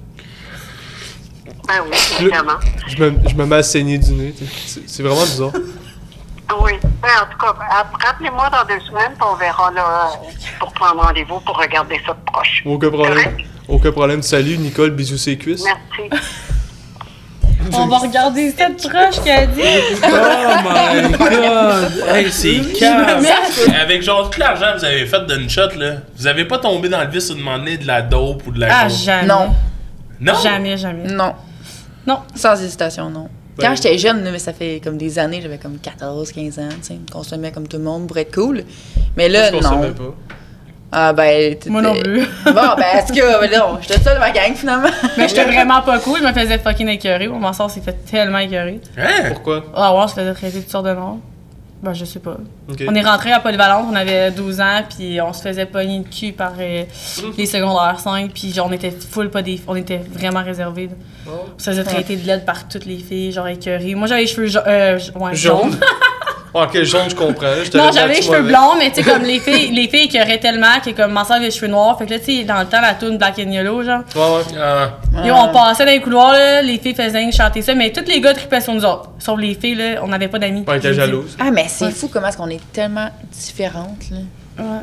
Ben 1.67 1.73
oui, 1.85 1.97
évidemment. 2.21 2.59
je 2.87 3.03
me, 3.03 3.29
je 3.29 3.35
me 3.35 3.45
mets 3.45 3.55
à 3.57 3.63
saigner 3.63 3.97
du 3.97 4.11
nez, 4.11 4.33
c'est 4.65 4.87
c'est 4.87 5.03
vraiment 5.03 5.23
bizarre. 5.23 5.51
Oui, 6.61 6.73
Ben, 7.01 7.09
en 7.21 7.31
tout 7.31 7.37
cas, 7.37 7.53
app- 7.69 7.95
rappelez-moi 8.05 8.49
dans 8.49 8.63
deux 8.67 8.79
semaines, 8.81 9.13
puis 9.17 9.27
on 9.31 9.35
verra 9.35 9.71
là, 9.71 10.11
pour 10.59 10.71
prendre 10.73 11.01
rendez-vous 11.01 11.39
pour 11.41 11.57
regarder 11.57 11.99
ça 12.05 12.13
de 12.13 12.19
proche. 12.31 12.61
Aucun 12.65 12.89
problème. 12.89 13.37
Aucun 13.67 13.91
problème. 13.91 14.21
Salut, 14.21 14.57
Nicole, 14.57 14.91
bisous 14.91 15.17
ses 15.17 15.37
cuisses. 15.37 15.63
Merci. 15.63 16.09
On 17.75 17.87
va 17.87 17.97
regarder 17.99 18.51
cette 18.51 18.77
proche 18.89 19.23
qu'elle 19.23 19.43
a 19.43 19.45
dit. 19.47 19.61
Oh 20.03 20.69
my 20.69 21.11
god! 21.17 22.03
Hey, 22.09 22.29
c'est 22.31 22.59
calme! 22.77 23.21
Merci. 23.21 23.71
Avec 23.73 24.03
genre 24.03 24.29
tout 24.29 24.39
l'argent 24.39 24.73
que 24.73 24.79
vous 24.79 24.85
avez 24.85 25.05
fait 25.05 25.25
d'une 25.27 25.49
shot, 25.49 25.69
là, 25.77 25.93
vous 26.17 26.27
avez 26.27 26.43
pas 26.45 26.57
tombé 26.59 26.89
dans 26.89 27.01
le 27.01 27.07
vice 27.07 27.29
de 27.29 27.35
demander 27.35 27.77
de 27.77 27.87
la 27.87 28.01
dope 28.01 28.45
ou 28.45 28.51
de 28.51 28.59
la 28.59 28.67
Ah, 28.69 28.89
jamais. 28.89 29.27
Non. 29.27 29.55
Non! 30.19 30.33
Jamais, 30.43 30.77
jamais. 30.77 31.07
Non. 31.07 31.33
Non. 32.05 32.19
Sans 32.35 32.61
hésitation, 32.61 33.09
non. 33.09 33.29
Ben- 33.57 33.67
Quand 33.67 33.75
j'étais 33.75 33.97
jeune, 33.97 34.23
là, 34.23 34.31
mais 34.31 34.39
ça 34.39 34.51
fait 34.53 34.81
comme 34.83 34.97
des 34.97 35.19
années, 35.19 35.39
j'avais 35.41 35.57
comme 35.59 35.77
14, 35.77 36.31
15 36.31 36.59
ans, 36.59 36.69
tu 36.69 36.87
sais, 36.87 36.97
je 37.07 37.11
consommais 37.13 37.51
comme 37.51 37.67
tout 37.67 37.77
le 37.77 37.83
monde 37.83 38.07
pour 38.07 38.17
être 38.17 38.33
cool. 38.33 38.63
Mais 39.15 39.29
là, 39.29 39.47
Je 39.51 39.55
consommais 39.57 39.87
non. 39.89 39.93
pas. 39.93 40.13
Ah, 40.95 41.11
ben. 41.13 41.53
t'étais- 41.53 41.69
Moi 41.71 41.81
non 41.81 41.95
plus. 41.95 42.19
Bon, 42.45 42.53
ben, 42.77 42.83
est-ce 42.95 43.11
que, 43.11 43.39
ben, 43.47 43.59
non, 43.59 43.77
j'étais 43.81 43.99
seule 43.99 44.15
de 44.15 44.19
ma 44.19 44.31
gang 44.31 44.53
finalement. 44.55 44.89
Mais 45.17 45.27
j'étais 45.27 45.45
vraiment 45.45 45.81
pas 45.81 45.97
cool, 45.99 46.19
je 46.19 46.23
me 46.27 46.33
faisais 46.33 46.57
fucking 46.59 46.87
écœurer. 46.87 47.27
Mon 47.27 47.51
sort 47.53 47.69
s'est 47.71 47.81
fait 47.81 47.93
tellement 48.09 48.37
écœurer. 48.39 48.79
Hein? 48.97 49.29
Pourquoi? 49.29 49.63
Ah 49.75 49.93
ouais, 49.93 50.01
on 50.03 50.07
se 50.07 50.13
faisait 50.13 50.33
traiter 50.33 50.57
de 50.57 50.61
toutes 50.61 50.71
sortes 50.71 50.85
de 50.85 50.93
noms. 50.93 51.19
Ben, 51.83 51.93
je 51.93 52.05
sais 52.05 52.19
pas. 52.19 52.37
On 52.87 52.95
est 52.95 53.01
rentré 53.01 53.33
à 53.33 53.41
Polyvalente, 53.41 53.87
on 53.91 53.95
avait 53.95 54.31
12 54.31 54.61
ans, 54.61 54.81
puis 54.89 55.19
on 55.19 55.33
se 55.33 55.41
faisait 55.41 55.65
pogner 55.65 55.97
le 55.99 56.05
cul 56.05 56.31
par 56.31 56.53
euh, 56.57 56.83
les 57.37 57.45
secondaires 57.45 57.99
5, 57.99 58.31
puis 58.33 58.53
genre, 58.53 58.67
on 58.69 58.71
était 58.71 58.89
full 58.91 59.29
pas 59.29 59.41
des... 59.41 59.59
On 59.67 59.75
était 59.75 59.97
vraiment 59.97 60.41
réservés. 60.43 60.89
Oh. 61.27 61.31
On 61.55 61.59
se 61.59 61.71
faisait 61.71 61.83
traiter 61.83 62.15
de 62.15 62.25
l'aide 62.25 62.45
par 62.45 62.69
toutes 62.69 62.85
les 62.85 62.97
filles, 62.99 63.33
genre 63.33 63.47
écœurées. 63.49 63.95
Moi, 63.95 64.07
j'avais 64.07 64.21
les 64.21 64.27
cheveux 64.27 64.47
ja- 64.47 64.63
euh, 64.65 64.97
ouais, 65.19 65.35
jaunes. 65.35 65.77
Ah, 66.55 66.65
ok, 66.65 66.83
jaune, 66.83 67.09
je 67.09 67.15
comprends. 67.15 67.47
je 67.63 67.75
Non, 67.77 67.89
j'avais 67.91 68.15
les 68.15 68.21
cheveux 68.21 68.43
blonds, 68.43 68.75
mais 68.77 68.91
tu 68.91 69.01
sais, 69.01 69.09
comme 69.11 69.23
les 69.23 69.39
filles, 69.39 69.71
les 69.71 69.87
filles 69.87 70.05
écœuraient 70.05 70.37
tellement 70.39 70.79
que 70.85 70.91
comme 70.91 71.17
avait 71.17 71.39
les 71.45 71.51
cheveux 71.51 71.67
noirs. 71.67 71.97
Fait 71.97 72.05
que 72.05 72.11
là, 72.11 72.19
tu 72.19 72.25
sais, 72.25 72.43
dans 72.43 72.59
le 72.59 72.65
temps, 72.65 72.79
la 72.81 72.93
tune 72.93 73.17
Black 73.17 73.39
and 73.39 73.49
Yellow, 73.51 73.83
genre. 73.83 74.01
Ouais, 74.15 74.21
ouais. 74.21 74.57
Ah, 74.61 74.91
Yo, 75.25 75.33
on 75.33 75.51
passait 75.51 75.83
dans 75.85 75.91
les 75.91 75.99
couloirs, 76.01 76.33
là, 76.33 76.61
les 76.61 76.77
filles 76.77 76.93
faisaient 76.93 77.31
chanter 77.31 77.61
ça, 77.63 77.73
mais 77.73 77.91
tous 77.91 78.05
les 78.07 78.21
gars 78.21 78.33
tripaient 78.33 78.61
sur 78.61 78.73
nous 78.73 78.85
autres. 78.85 79.09
Sauf 79.17 79.39
les 79.39 79.55
filles, 79.55 79.75
là, 79.75 80.01
on 80.03 80.07
n'avait 80.07 80.27
pas 80.27 80.37
d'amis. 80.39 80.63
On 80.67 80.73
était 80.73 80.89
J'ai 80.89 80.93
dit- 80.93 80.99
jalouse. 80.99 81.35
Ah, 81.39 81.49
mais 81.51 81.65
c'est 81.67 81.85
Ouais. 81.85 81.91
fou 81.91 82.07
comment 82.11 82.27
est-ce 82.27 82.37
qu'on 82.37 82.49
est 82.49 82.61
tellement 82.71 83.09
différentes, 83.31 84.03
là. 84.11 84.17
Ouais. 84.63 84.79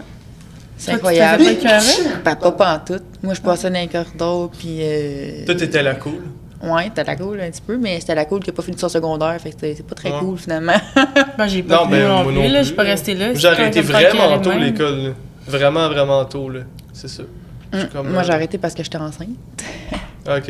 C'est 0.77 0.93
incroyable. 0.93 1.45
pas? 1.63 1.79
Ben, 2.25 2.35
pas, 2.37 2.53
pas 2.53 2.75
en 2.75 2.79
tout. 2.79 3.03
Moi, 3.23 3.35
je 3.35 3.41
passais 3.41 3.71
dans 3.71 3.79
les 3.79 3.87
corridors, 3.87 4.51
puis. 4.59 4.79
Euh... 4.81 5.45
Toi, 5.45 5.55
t'étais 5.55 5.83
la 5.83 5.95
cool. 5.95 6.23
Ouais, 6.63 6.85
c'était 6.85 7.05
la 7.05 7.17
cool 7.17 7.41
un 7.41 7.51
petit 7.51 7.63
peu, 7.63 7.77
mais 7.79 7.99
c'était 8.01 8.15
la 8.15 8.25
cool 8.27 8.41
qui 8.41 8.51
a 8.51 8.53
pas 8.53 8.63
fini 8.63 8.77
son 8.79 8.89
secondaire, 8.91 9.41
fait 9.41 9.51
que 9.51 9.57
c'est 9.61 9.75
c'est 9.77 9.87
pas 9.87 9.95
très 9.95 10.11
Ouais. 10.13 10.19
cool 10.19 10.37
finalement. 10.39 10.75
Ben, 11.39 11.47
j'ai 11.47 11.63
pas 11.63 11.77
Non, 11.77 11.87
mais 11.87 12.03
non, 12.03 12.23
moi 12.23 12.25
plus, 12.27 12.35
non 12.35 12.43
là. 12.53 12.59
Je 12.63 12.67
suis 12.67 12.75
pas 12.75 12.85
là. 12.85 12.91
restée 12.91 13.15
là. 13.15 13.33
J'ai 13.35 13.49
arrêté 13.49 13.81
vraiment 13.81 14.39
tôt 14.41 14.53
l'école. 14.53 14.99
là. 14.99 15.11
Vraiment, 15.47 15.89
vraiment 15.89 16.25
tôt, 16.27 16.51
là. 16.51 16.61
C'est 16.93 17.09
ça. 17.09 17.23
Hum, 17.73 17.87
comme, 17.93 18.09
Moi, 18.11 18.21
euh, 18.21 18.25
j'ai 18.27 18.33
arrêté 18.33 18.59
parce 18.59 18.75
que 18.75 18.83
j'étais 18.83 18.99
enceinte. 18.99 19.29
Ok. 20.29 20.49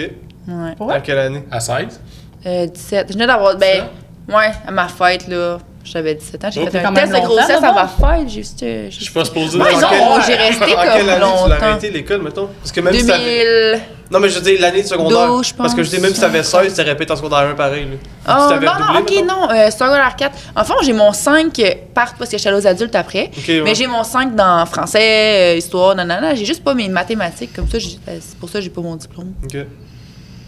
Ouais. 0.48 0.74
Ouais. 0.80 0.94
À 0.94 1.00
quelle 1.00 1.18
année? 1.18 1.44
à 1.50 1.60
16? 1.60 2.00
Euh, 2.44 2.66
17. 2.66 3.06
Je 3.08 3.12
venais 3.12 3.26
d'avoir. 3.28 3.56
Ben, 3.56 3.84
ouais, 4.28 4.50
à 4.66 4.70
ma 4.72 4.88
fête, 4.88 5.28
là. 5.28 5.58
J'avais 5.82 6.14
17 6.14 6.44
ans. 6.44 6.50
J'ai 6.50 6.62
Oh, 6.66 6.70
fait 6.70 6.84
un 6.84 6.92
test 6.92 7.12
de 7.12 7.18
grossesse 7.18 7.50
à 7.50 7.54
longtemps, 7.54 7.74
ma 7.74 7.88
fête. 7.88 8.28
J'ai 8.28 8.34
juste. 8.42 8.62
euh, 8.62 8.88
Je 8.90 9.02
suis 9.02 9.12
pas 9.12 9.24
supposé 9.24 9.58
Ouais, 9.58 9.74
de- 9.74 9.80
non, 9.80 10.20
j'ai 10.26 10.34
resté 10.34 10.58
comme 10.60 10.68
quelle 10.68 10.88
année 10.88 11.00
tu 11.00 11.06
l'as 11.06 11.18
longtemps. 11.18 11.50
arrêté 11.66 11.90
l'école, 11.90 12.22
mettons? 12.22 12.48
Parce 12.60 12.70
que 12.72 12.80
même 12.80 12.94
si 12.94 13.06
t'avais... 13.06 13.70
2000. 13.72 13.80
Non, 14.10 14.18
mais 14.20 14.28
je 14.28 14.34
veux 14.34 14.40
dire 14.40 14.60
l'année 14.60 14.82
de 14.82 14.86
secondaire. 14.88 15.26
12, 15.28 15.48
je 15.48 15.54
Parce 15.54 15.72
que 15.74 15.82
je 15.84 15.88
dis, 15.90 15.98
même 16.00 16.12
si 16.12 16.20
t'avais 16.20 16.42
16, 16.42 16.74
tu 16.74 16.80
répété 16.82 17.12
en 17.12 17.16
secondaire 17.16 17.38
1 17.38 17.54
pareil, 17.54 17.84
là. 17.86 17.96
Oh, 18.28 18.30
non, 18.40 18.46
redoublé, 18.48 18.66
non, 18.66 19.00
ok, 19.00 19.10
mettons? 19.10 19.24
non. 19.24 19.50
Euh, 19.52 19.70
secondaire 19.70 20.16
4. 20.16 20.36
En 20.56 20.64
fond, 20.64 20.74
j'ai 20.82 20.92
mon 20.92 21.12
5 21.12 21.58
euh, 21.60 21.70
part 21.94 22.14
parce 22.18 22.30
que 22.30 22.36
j'étais 22.36 22.48
allée 22.50 22.58
aux 22.58 22.66
adultes 22.66 22.94
après. 22.96 23.30
Ok, 23.38 23.44
ouais. 23.48 23.62
Mais 23.64 23.74
j'ai 23.74 23.86
mon 23.86 24.02
5 24.04 24.34
dans 24.34 24.66
français, 24.66 25.54
euh, 25.54 25.56
histoire, 25.58 25.94
nanana. 25.94 26.34
J'ai 26.34 26.44
juste 26.44 26.62
pas 26.64 26.74
mes 26.74 26.88
mathématiques. 26.88 27.52
Comme 27.54 27.68
ça, 27.68 27.78
j'ai- 27.78 27.98
euh, 28.08 28.18
c'est 28.20 28.36
pour 28.36 28.48
ça 28.50 28.58
que 28.58 28.64
j'ai 28.64 28.70
pas 28.70 28.80
mon 28.82 28.96
diplôme. 28.96 29.32
Ok. 29.44 29.56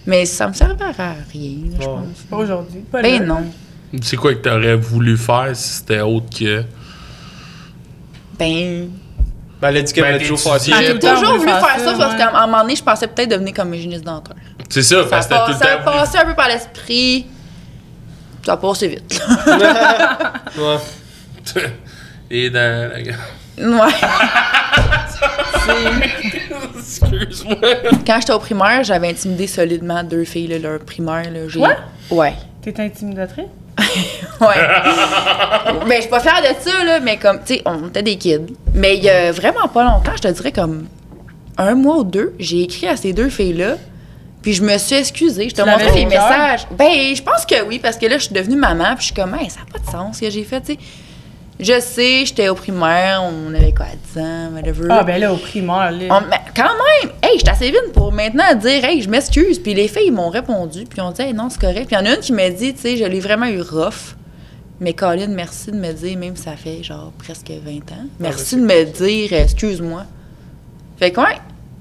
Mais 0.07 0.27
ça 0.27 0.49
me 0.49 0.53
servait 0.53 0.75
à 0.85 1.15
rien, 1.33 1.57
je 1.81 1.85
pense. 1.87 2.05
Pas 2.29 2.37
aujourd'hui. 2.37 2.85
Ben 2.93 3.25
non. 3.25 3.45
C'est 4.01 4.17
quoi 4.17 4.33
que 4.35 4.39
t'aurais 4.41 4.77
voulu 4.77 5.17
faire 5.19 5.51
si 5.55 5.69
c'était 5.69 6.01
autre 6.01 6.27
que? 6.39 6.63
Ben. 8.39 8.89
Ben, 9.61 9.69
elle 9.69 9.77
a 9.77 9.83
dit 9.83 9.93
qu'elle 9.93 10.05
Ben, 10.05 10.19
toujours 10.21 10.41
faire 10.41 10.59
ça. 10.61 10.83
J'ai 10.83 10.99
toujours 10.99 11.37
voulu 11.39 11.49
faire 11.51 11.79
ça, 11.79 11.93
ouais. 11.93 11.99
parce 11.99 12.17
qu'à 12.17 12.37
un 12.37 12.47
moment 12.47 12.63
donné, 12.63 12.75
je 12.77 12.83
pensais 12.83 13.07
peut-être 13.07 13.31
devenir 13.31 13.53
comme 13.55 13.73
hygiéniste 13.75 14.03
dentaire. 14.05 14.37
C'est 14.71 14.83
ça, 14.83 15.03
Ça, 15.03 15.09
parce 15.09 15.27
que 15.27 15.35
tout 15.53 15.59
ça 15.59 15.79
le 15.79 15.85
temps. 15.85 15.93
passait 15.93 16.19
un 16.19 16.25
peu 16.25 16.35
par 16.35 16.49
l'esprit. 16.49 17.27
Ça 18.45 18.55
a 18.55 18.57
passé 18.57 18.89
vite. 18.89 19.23
Ouais. 20.59 20.77
Et 22.31 22.51
dans 22.51 22.91
la. 22.91 22.99
ouais. 22.99 23.93
Excuse-moi. 26.79 27.57
Quand 28.07 28.19
j'étais 28.21 28.33
au 28.33 28.39
primaire, 28.39 28.83
j'avais 28.85 29.09
intimidé 29.11 29.47
solidement 29.47 30.03
deux 30.03 30.25
filles, 30.25 30.49
là, 30.49 30.59
leur 30.59 30.81
primaire. 30.81 31.31
Là, 31.31 31.49
j'ai- 31.49 31.59
Quoi? 31.61 31.77
Ouais. 32.11 32.35
T'es 32.63 32.79
intimidatrice? 32.81 33.47
Ouais. 34.41 34.57
mais 35.87 35.97
je 35.97 36.01
suis 36.03 36.11
pas 36.11 36.19
fière 36.19 36.41
de 36.43 36.49
ça, 36.69 36.85
là, 36.85 36.99
mais 36.99 37.17
comme, 37.17 37.39
tu 37.45 37.55
sais, 37.55 37.63
on 37.65 37.87
était 37.89 38.03
des 38.03 38.17
kids. 38.17 38.57
Mais 38.75 38.97
il 38.97 39.05
y 39.05 39.09
a 39.09 39.31
vraiment 39.31 39.69
pas 39.69 39.85
longtemps, 39.85 40.11
je 40.17 40.23
te 40.23 40.29
dirais 40.29 40.51
comme 40.51 40.89
un 41.59 41.75
mois 41.75 41.99
ou 41.99 42.05
deux, 42.05 42.35
j'ai 42.41 42.63
écrit 42.63 42.89
à 42.89 42.97
ces 42.97 43.13
deux 43.13 43.29
filles-là, 43.29 43.77
puis 44.43 44.55
je 44.55 44.63
me 44.65 44.77
suis 44.79 44.97
excusée. 44.97 45.49
Je 45.49 45.55
te 45.55 45.63
montrais 45.63 45.93
les 45.95 46.07
messages. 46.07 46.67
Ben, 46.73 47.15
je 47.15 47.23
pense 47.23 47.47
que 47.47 47.63
oui, 47.65 47.79
parce 47.79 47.97
que 47.97 48.07
là, 48.07 48.19
je 48.19 48.25
suis 48.25 48.35
devenue 48.35 48.57
maman, 48.57 48.97
puis 48.97 49.01
je 49.01 49.05
suis 49.07 49.15
comme, 49.15 49.35
hey, 49.35 49.49
ça 49.49 49.61
n'a 49.61 49.67
pas 49.73 49.79
de 49.79 49.89
sens 49.89 50.17
ce 50.17 50.23
que 50.23 50.31
j'ai 50.31 50.43
fait, 50.43 50.61
tu 50.61 50.73
sais. 50.73 50.79
Je 51.65 51.81
sais, 51.81 52.25
j'étais 52.27 52.49
au 52.49 52.55
primaire, 52.57 53.23
on 53.23 53.55
avait 53.55 53.73
quoi, 53.73 53.87
10 54.15 54.21
ans, 54.21 54.51
whatever. 54.55 54.89
Ah, 54.91 55.05
ben 55.05 55.21
là, 55.21 55.33
au 55.33 55.37
primaire, 55.37 55.93
là. 55.93 56.07
On- 56.11 56.29
mais 56.29 56.41
quand 56.57 56.65
même, 56.65 57.13
hey, 57.23 57.39
j'étais 57.39 57.51
assez 57.51 57.71
vite 57.71 57.93
pour 57.95 58.11
maintenant 58.13 58.53
dire, 58.57 58.85
hey, 58.85 59.01
je 59.01 59.09
m'excuse. 59.09 59.59
Puis 59.61 59.73
les 59.73 59.87
filles, 59.87 60.07
ils 60.07 60.13
m'ont 60.13 60.29
répondu, 60.31 60.85
puis 60.91 61.01
ont 61.01 61.13
dit, 61.13 61.23
hey, 61.23 61.33
non, 61.33 61.49
c'est 61.51 61.61
correct. 61.61 61.87
Puis 61.87 61.97
il 61.97 61.99
y 61.99 62.03
en 62.03 62.11
a 62.11 62.15
une 62.17 62.21
qui 62.21 62.33
m'a 62.33 62.51
dit, 62.51 62.75
tu 62.75 62.81
sais, 62.81 62.97
je 62.97 63.05
l'ai 63.05 63.21
vraiment 63.21 63.47
eu 63.47 63.61
rough. 63.61 64.17
Mais 64.81 64.93
Colin, 64.95 65.29
merci 65.29 65.71
de 65.71 65.77
me 65.77 65.93
dire, 65.93 66.19
même 66.19 66.35
si 66.35 66.43
ça 66.43 66.57
fait 66.57 66.83
genre 66.83 67.13
presque 67.17 67.51
20 67.65 67.93
ans, 67.93 68.07
merci 68.19 68.57
de 68.57 68.63
me 68.63 68.85
dire, 68.85 69.33
excuse-moi. 69.33 70.05
Fait 70.99 71.13
que, 71.13 71.21
ouais, 71.21 71.37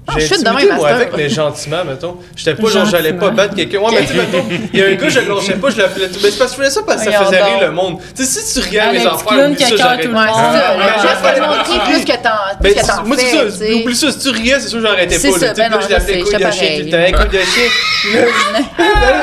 je 0.08 0.18
J'ai 0.18 0.34
intimidé, 0.34 0.72
moi, 0.72 0.88
cette 0.88 0.96
avec, 0.96 1.16
mais 1.16 1.28
gentiment, 1.28 1.84
mettons. 1.84 2.16
J'étais 2.36 2.60
pas 2.60 2.68
genre, 2.68 2.86
j'allais 2.86 3.12
pas 3.12 3.30
battre 3.30 3.54
quelqu'un. 3.54 3.78
Ouais, 3.78 3.92
mais 3.92 4.00
tu 4.04 4.08
sais, 4.08 4.14
mettons, 4.14 4.44
il 4.72 4.78
y 4.78 4.82
a 4.82 4.86
un 4.86 4.94
gars, 4.94 5.08
je 5.08 5.20
le 5.20 5.28
lâchais 5.34 5.52
pas, 5.54 5.70
je 5.70 5.78
l'appelais 5.78 6.08
tout. 6.08 6.18
Mais 6.22 6.30
c'est 6.30 6.38
parce 6.38 6.52
que 6.52 6.56
je 6.58 6.62
faisais 6.64 6.74
ça 6.74 6.80
parce 6.86 7.04
que 7.04 7.12
ça 7.12 7.24
faisait 7.24 7.42
rire 7.42 7.60
le 7.60 7.70
monde. 7.70 7.98
Tu 8.16 8.24
sais, 8.24 8.40
si 8.40 8.60
tu 8.60 8.68
riais 8.68 8.80
à 8.80 8.84
Ah, 8.88 8.92
mes 8.92 8.98
le 8.98 9.04
clown 9.26 9.52
oublie 9.52 9.64
ça, 9.64 9.76
j'arrête. 9.76 10.02
tout 10.02 10.08
le 10.08 10.14
Ouais, 10.14 10.22
c'est 10.26 11.38
ça. 11.38 11.46
Montrer 11.46 11.72
ouais. 11.72 11.94
plus 11.94 12.04
que 12.04 12.16
t'en 12.22 12.30
Ben, 12.60 12.74
que 12.74 13.06
moi, 13.06 13.16
c'est 13.18 13.50
ça. 13.50 13.74
Oublie 13.74 13.96
ça. 13.96 14.10
Si 14.12 14.18
tu 14.18 14.28
riais, 14.30 14.56
c'est 14.60 14.68
sûr 14.68 14.80
que 14.80 14.86
j'arrêtais 14.86 15.14
pas. 15.18 15.28
Tu 15.28 15.38
sais, 15.38 15.54
ben 15.54 15.80
je 15.80 15.88
l'appelais 15.92 16.20
couille 16.20 16.32
de 16.32 16.38
chien. 16.38 16.50
pareil. 16.50 16.82
Puis 16.82 16.90
t'avais 16.90 17.12
couille 17.12 17.28
de 17.28 17.44
chien. 17.44 18.22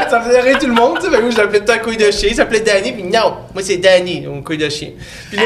Ça 0.10 0.22
faisait 0.22 0.42
rire 0.42 0.60
tout 0.60 0.68
le 0.68 0.74
monde. 0.74 0.98
tu 1.00 1.06
sais. 1.06 1.12
Ben, 1.12 1.22
moi, 1.22 1.30
je 1.32 1.38
l'appelais 1.38 1.60
tout 1.60 1.66
le 1.68 1.78
temps 1.78 1.84
couille 1.84 1.98
de 1.98 2.12
chien. 2.12 2.30
Il 2.32 2.36
s'appelait 2.36 2.62
Danny. 2.62 2.92
Puis 2.94 3.04
non, 3.04 3.34
moi, 3.54 3.62
c'est 3.62 3.78
Danny, 3.78 4.22
mon 4.26 4.42
couille 4.42 4.58
de 4.58 4.70
chien. 4.70 4.90
Puis 5.30 5.38
là, 5.38 5.44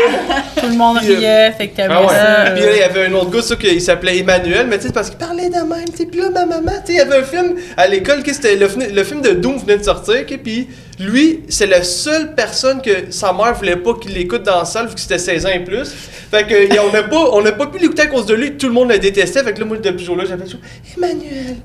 Tout 0.62 0.68
le 0.68 0.76
monde 0.76 0.98
euh, 0.98 1.06
riait, 1.16 1.52
fait 1.58 1.68
que 1.70 1.78
t'avais 1.78 1.94
Ah 1.94 2.08
ça. 2.46 2.52
Puis 2.52 2.64
là, 2.64 2.72
il 2.74 2.80
y 2.80 2.84
avait 2.84 3.06
un 3.08 3.14
autre 3.14 3.32
gars, 3.32 3.42
ça, 3.42 3.56
qui 3.56 3.82
s'appelait 3.82 4.20
Emmanuel, 4.20 4.68
mais 4.70 4.78
tu 4.78 4.84
sais, 4.84 4.88
c'est 4.88 4.94
parce 4.94 5.10
qu'il 5.10 5.18
parlait 5.26 5.50
de 5.50 5.56
même, 5.56 5.90
tu. 5.96 6.06
Puis 6.06 6.20
là, 6.20 6.30
ma 6.30 6.46
maman, 6.46 6.72
tu 6.86 6.88
sais, 6.88 6.94
il 6.94 6.96
y 6.98 7.00
avait 7.00 7.18
un 7.18 7.24
film 7.24 7.56
à 7.78 7.88
l'école, 7.88 8.24
qui 8.24 8.34
c'était? 8.34 8.56
Le, 8.56 8.68
film 9.04 9.22
de 9.22 9.32
Doom 9.32 9.58
venait 9.58 9.78
de 9.78 9.84
sortir, 9.84 10.26
puis 10.44 10.68
lui, 11.00 11.42
c'est 11.50 11.68
la 11.68 11.84
seule 11.84 12.34
personne 12.36 12.82
que 12.82 13.12
sa 13.12 13.34
mère 13.34 13.54
voulait 13.56 13.76
pas 13.78 13.94
qu'il 13.96 14.14
l'écoute 14.14 14.44
dans 14.44 14.60
la 14.60 14.66
salle, 14.66 14.88
vu 14.88 14.96
que 14.96 15.00
c'était 15.00 15.18
16 15.18 15.46
ans 15.46 15.50
et 15.54 15.60
plus. 15.64 15.90
Fait 16.32 16.46
que, 16.46 16.74
y 16.74 16.78
a- 16.78 16.84
on 16.86 16.92
n'a 16.92 17.04
pas, 17.04 17.30
on 17.34 17.42
n'a 17.42 17.52
pas 17.52 17.68
pu 17.68 17.80
l'écouter 17.80 18.04
à 18.04 18.08
cause 18.08 18.26
de 18.26 18.34
lui, 18.36 18.54
tout 18.58 18.68
le 18.68 18.74
monde 18.74 18.90
le 18.90 19.00
détestait. 19.00 19.44
Fait 19.44 19.54
que 19.54 19.60
là, 19.60 19.66
moi, 19.66 19.78
depuis 19.78 20.00
ce 20.02 20.06
jour-là, 20.06 20.26
j'avais 20.28 20.46
toujours 20.46 20.62
Emmanuel. 20.98 21.56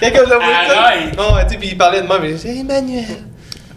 Tu 0.00 1.52
sais, 1.52 1.58
puis 1.58 1.68
il 1.68 1.78
parlait 1.78 2.02
de 2.02 2.06
moi, 2.06 2.18
mais 2.20 2.34
j'ai 2.42 2.58
Emmanuel. 2.60 3.04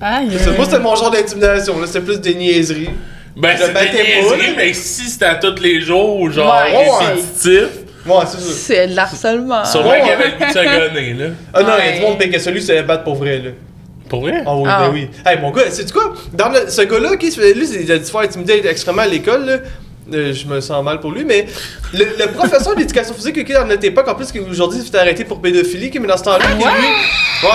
Aïe. 0.02 0.30
Moi, 0.56 0.66
c'était 0.66 0.80
mon 0.80 0.96
genre 0.96 1.12
d'intimidation, 1.12 1.80
là, 1.80 1.88
c'était 1.88 2.02
plus 2.02 2.20
des 2.20 2.36
niaiseries. 2.36 2.90
Ben, 3.36 3.56
Je 3.56 3.64
c'est 3.66 3.74
battais 3.74 3.92
des 4.04 4.22
niaiseries, 4.22 4.54
mais 4.58 4.74
si 4.74 5.04
c'était 5.10 5.26
à 5.26 5.36
tous 5.36 5.62
les 5.62 5.80
jours, 5.82 6.32
genre, 6.32 6.56
Ouais, 6.56 6.76
répétitif, 7.08 7.87
Ouais, 8.08 8.24
c'est 8.28 8.40
ça. 8.40 8.54
C'est 8.54 8.88
de 8.88 8.96
l'harcèlement. 8.96 9.66
sûrement 9.66 9.92
qu'il 9.94 10.08
y 10.08 10.10
avait 10.12 10.26
le 10.26 10.38
goût 10.40 10.46
de 10.46 10.52
se 10.52 10.90
gonner, 10.90 11.14
là. 11.14 11.26
Ah 11.54 11.64
non, 11.64 11.70
il 11.80 11.86
y 11.86 11.90
a 11.90 12.00
du 12.00 12.02
monde 12.06 12.20
qui 12.20 12.30
que 12.30 12.40
celui 12.40 12.62
se 12.62 12.82
battre 12.84 13.04
pour 13.04 13.16
vrai, 13.16 13.38
là. 13.40 13.52
Pour 14.10 14.22
vrai? 14.22 14.42
Ah 14.46 14.56
oui, 14.56 14.64
Ah. 14.68 14.84
ben 14.88 14.94
oui. 14.94 15.10
Hey, 15.26 15.38
mon 15.42 15.52
gars, 15.52 15.70
sais-tu 15.70 15.92
quoi? 15.92 16.14
Dans 16.34 16.48
le- 16.50 16.70
ce 16.70 16.82
gars-là, 16.82 17.18
qui 17.18 17.30
se 17.32 17.42
fait- 17.42 17.54
lui, 17.54 17.68
il 17.68 17.92
a 17.92 17.98
dû 17.98 18.06
se 18.06 18.12
faire 18.12 18.22
intimider 18.22 18.62
extrêmement 18.66 19.02
à 19.02 19.08
l'école, 19.08 19.46
là. 19.46 19.58
Euh, 20.14 20.34
je 20.34 20.46
me 20.48 20.62
sens 20.62 20.84
mal 20.84 21.00
pour 21.02 21.12
lui, 21.12 21.26
mais 21.26 21.46
le, 21.94 22.06
le 22.18 22.28
professeur 22.32 22.76
d'éducation 22.76 23.14
physique 23.14 23.44
qui 23.46 23.52
dans 23.54 23.66
notre 23.66 23.84
époque, 23.84 24.08
en 24.08 24.16
plus, 24.16 24.32
qui 24.32 24.40
aujourd'hui 24.40 24.82
s'est 24.82 24.98
arrêter 24.98 25.26
pour 25.26 25.42
pédophilie, 25.42 25.90
qui, 25.92 26.00
mais 26.00 26.08
dans 26.08 26.16
ce 26.18 26.24
temps-là, 26.24 26.46
qui, 26.46 26.56
lui. 26.58 26.64
Ouais. 26.64 27.50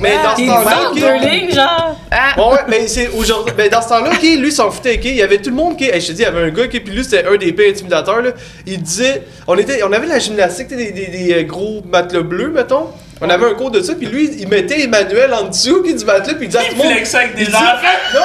Mais 0.00 0.16
dans 0.22 0.36
ce 0.36 0.46
temps-là, 0.46 0.90
qui. 0.92 1.54
genre. 1.54 1.98
Ah, 2.10 2.34
Bon, 2.36 2.52
ouais, 2.52 2.58
mais 2.68 2.86
c'est 2.88 3.08
aujourd'hui. 3.08 3.54
Dans 3.70 3.80
ce 3.80 3.88
temps-là, 3.88 4.10
qui, 4.16 4.36
lui, 4.36 4.52
s'en 4.52 4.70
foutait, 4.70 4.98
qui. 5.00 5.08
Il 5.10 5.16
y 5.16 5.22
avait 5.22 5.38
tout 5.38 5.48
le 5.50 5.56
monde 5.56 5.78
qui. 5.78 5.84
hey, 5.84 6.00
je 6.00 6.08
te 6.08 6.12
dis, 6.12 6.20
il 6.22 6.24
y 6.24 6.26
avait 6.26 6.42
un 6.42 6.50
gars 6.50 6.66
qui, 6.68 6.80
puis 6.80 6.92
lui, 6.94 7.04
c'était 7.04 7.24
un 7.26 7.36
des 7.36 7.52
pires 7.52 7.70
intimidateurs, 7.70 8.20
là. 8.20 8.30
Il 8.66 8.82
disait. 8.82 9.22
On, 9.46 9.56
était, 9.56 9.82
on 9.82 9.92
avait 9.92 10.06
la 10.06 10.18
gymnastique, 10.18 10.68
des, 10.68 10.92
des, 10.92 11.06
des, 11.06 11.44
gros 11.44 11.82
matelas 11.90 12.20
bleus, 12.22 12.50
mettons. 12.50 12.88
On 13.22 13.30
avait 13.30 13.46
un 13.46 13.54
cours 13.54 13.70
de 13.70 13.80
ça, 13.80 13.94
puis 13.94 14.06
lui, 14.06 14.28
il 14.38 14.48
mettait 14.48 14.82
Emmanuel 14.82 15.32
en 15.32 15.44
dessous, 15.44 15.82
qui 15.82 15.94
du 15.94 16.04
matelas, 16.04 16.34
puis 16.34 16.46
il 16.46 16.48
disait 16.48 16.58
à 16.58 16.62
tout 16.64 16.68
Il 16.72 16.76
le 16.78 16.82
monde. 16.84 16.92
flexait 16.92 17.16
avec 17.16 17.34
des 17.36 17.42
Il 17.44 17.48
dit- 17.48 17.54
enfants! 17.54 17.98
Non, 18.14 18.20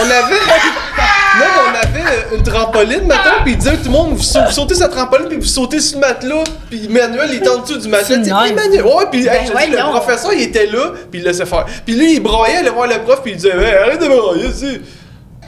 on 0.00 0.04
avait. 0.04 0.34
Non, 1.38 1.44
mais 1.44 1.62
on 1.70 1.98
avait 2.00 2.36
une 2.36 2.42
trampoline, 2.42 3.02
mettons, 3.06 3.44
pis 3.44 3.52
il 3.52 3.58
disait 3.58 3.76
tout 3.76 3.84
le 3.84 3.90
monde, 3.90 4.10
vous, 4.10 4.16
vous 4.16 4.52
sautez 4.52 4.74
sa 4.74 4.88
trampoline, 4.88 5.28
puis 5.28 5.38
vous 5.38 5.44
sautez 5.44 5.80
sur 5.80 6.00
le 6.00 6.06
matelas, 6.06 6.44
puis 6.68 6.88
Manuel, 6.88 7.28
il 7.30 7.36
était 7.36 7.48
en 7.48 7.58
dessous 7.58 7.78
du 7.78 7.88
matelas. 7.88 8.06
C'est 8.08 8.22
Tu 8.22 8.24
sais, 8.28 8.34
nice. 8.34 8.42
Hey, 8.46 8.52
Manuel, 8.54 8.82
ouais, 8.84 9.04
puis 9.10 9.26
hey, 9.26 9.46
je 9.46 9.52
te 9.52 9.56
ouais, 9.56 9.66
dis, 9.66 9.72
le 9.72 9.78
professeur, 9.78 10.32
il 10.32 10.42
était 10.42 10.66
là, 10.66 10.92
puis 11.10 11.20
il 11.20 11.24
laissait 11.24 11.46
faire. 11.46 11.66
Puis 11.84 11.94
lui, 11.94 12.14
il 12.14 12.20
broyait, 12.20 12.54
il 12.54 12.58
allait 12.58 12.70
voir 12.70 12.88
le 12.88 12.98
prof, 13.02 13.20
puis 13.22 13.32
il 13.32 13.36
disait, 13.36 13.50
hey, 13.56 13.74
arrête 13.74 14.00
de 14.00 14.08
broyer, 14.08 14.46
ici. 14.46 14.80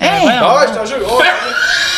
Hey! 0.01 0.23
voyons. 0.23 0.39
Ah 0.41 0.61
ouais, 0.61 0.67
je 0.69 0.79
t'en 0.79 0.85
jure. 0.87 1.07
oh. 1.11 1.23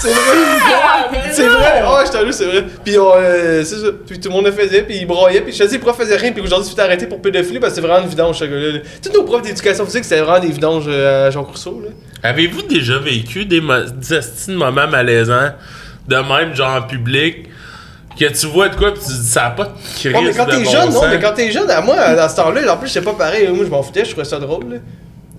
c'est 0.00 0.08
vrai. 0.12 1.30
C'est 1.32 1.46
vrai. 1.48 1.82
Ah 1.84 1.94
ouais, 1.96 2.04
je 2.06 2.18
jure, 2.24 2.34
c'est 2.34 2.44
vrai. 2.46 2.64
Puis 2.84 2.98
on, 2.98 3.12
euh, 3.16 3.62
c'est 3.64 3.76
ça. 3.76 3.86
Puis 4.06 4.18
tout 4.20 4.28
le 4.28 4.34
monde 4.34 4.46
le 4.46 4.52
faisait, 4.52 4.82
puis 4.82 4.96
il 4.98 5.06
broyait, 5.06 5.40
puis 5.40 5.52
je 5.52 5.58
te 5.58 5.64
dis, 5.64 5.74
les 5.74 5.78
profs 5.78 5.96
faisaient 5.96 6.16
rien, 6.16 6.32
puis 6.32 6.42
aujourd'hui, 6.42 6.68
tu 6.68 6.74
t'es 6.74 6.82
arrêté 6.82 7.06
pour 7.06 7.20
pédophilie, 7.20 7.58
parce 7.60 7.74
que 7.74 7.80
c'est 7.80 7.86
vraiment 7.86 8.02
une 8.02 8.08
vidange, 8.10 8.38
ce 8.38 8.44
gars-là. 8.44 8.72
là. 8.72 8.78
Tous 9.02 9.12
nos 9.12 9.24
profs 9.24 9.42
d'éducation 9.42 9.84
physique, 9.86 10.04
c'était 10.04 10.20
vraiment 10.20 10.40
des 10.40 10.52
vidanges 10.52 10.84
euh, 10.88 11.28
à 11.28 11.30
Jean 11.30 11.44
Courceau, 11.44 11.80
là. 11.84 11.90
Avez-vous 12.22 12.62
déjà 12.62 12.98
vécu 12.98 13.44
des, 13.46 13.60
mo- 13.60 13.84
des 13.84 14.52
moments 14.54 14.86
malaisants 14.88 15.50
de 16.08 16.16
même, 16.16 16.54
genre 16.54 16.76
en 16.76 16.82
public, 16.82 17.46
que 18.18 18.24
tu 18.26 18.46
vois 18.46 18.68
de 18.68 18.76
quoi, 18.76 18.92
pis 18.92 19.00
tu 19.00 19.12
dis, 19.12 19.26
ça 19.28 19.46
a 19.46 19.50
pas 19.50 19.64
de 19.64 19.70
crise 19.94 20.12
Ouais, 20.14 20.22
mais 20.24 20.32
quand 20.34 20.44
de 20.46 20.50
t'es 20.50 20.62
bon 20.64 20.70
jeune, 20.70 20.92
non, 20.92 21.00
mais 21.08 21.18
quand 21.20 21.32
t'es 21.32 21.50
jeune, 21.50 21.70
à 21.70 21.80
moi, 21.80 22.14
dans 22.14 22.28
ce 22.28 22.36
temps-là, 22.36 22.72
en 22.74 22.76
plus, 22.76 22.88
j'étais 22.88 23.04
pas 23.04 23.12
pareil. 23.14 23.48
Moi, 23.48 23.64
je 23.64 23.70
m'en 23.70 23.82
foutais, 23.82 24.04
je 24.04 24.10
trouvais 24.10 24.24
ça 24.26 24.38
drôle, 24.38 24.64
là. 24.70 24.76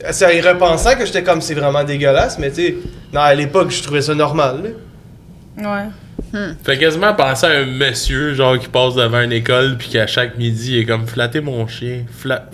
C'est 0.09 0.25
en 0.25 0.29
y 0.29 0.41
repensant 0.41 0.95
que 0.95 1.05
j'étais 1.05 1.23
comme, 1.23 1.41
c'est 1.41 1.53
vraiment 1.53 1.83
dégueulasse, 1.83 2.39
mais 2.39 2.49
tu 2.49 2.55
sais, 2.55 2.75
non, 3.13 3.21
à 3.21 3.33
l'époque, 3.33 3.71
je 3.71 3.83
trouvais 3.83 4.01
ça 4.01 4.15
normal. 4.15 4.73
Ouais. 5.57 5.85
Fait 6.63 6.77
quasiment 6.77 7.13
penser 7.13 7.45
à 7.45 7.49
un 7.49 7.65
monsieur, 7.65 8.33
genre, 8.33 8.57
qui 8.57 8.67
passe 8.67 8.95
devant 8.95 9.19
une 9.21 9.33
école, 9.33 9.75
puis 9.77 9.89
qu'à 9.89 10.07
chaque 10.07 10.37
midi, 10.37 10.73
il 10.75 10.79
est 10.79 10.85
comme, 10.85 11.05
flatter 11.07 11.41
mon 11.41 11.67
chien, 11.67 12.03
fla, 12.17 12.45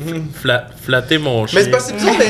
fla- 0.44 0.66
flatter 0.84 1.18
mon 1.20 1.46
chien. 1.46 1.60
Mais 1.60 1.66
c'est 1.66 1.72
pas 1.72 1.80
c'est 1.80 1.94
bizarre, 1.94 2.16
mais. 2.18 2.30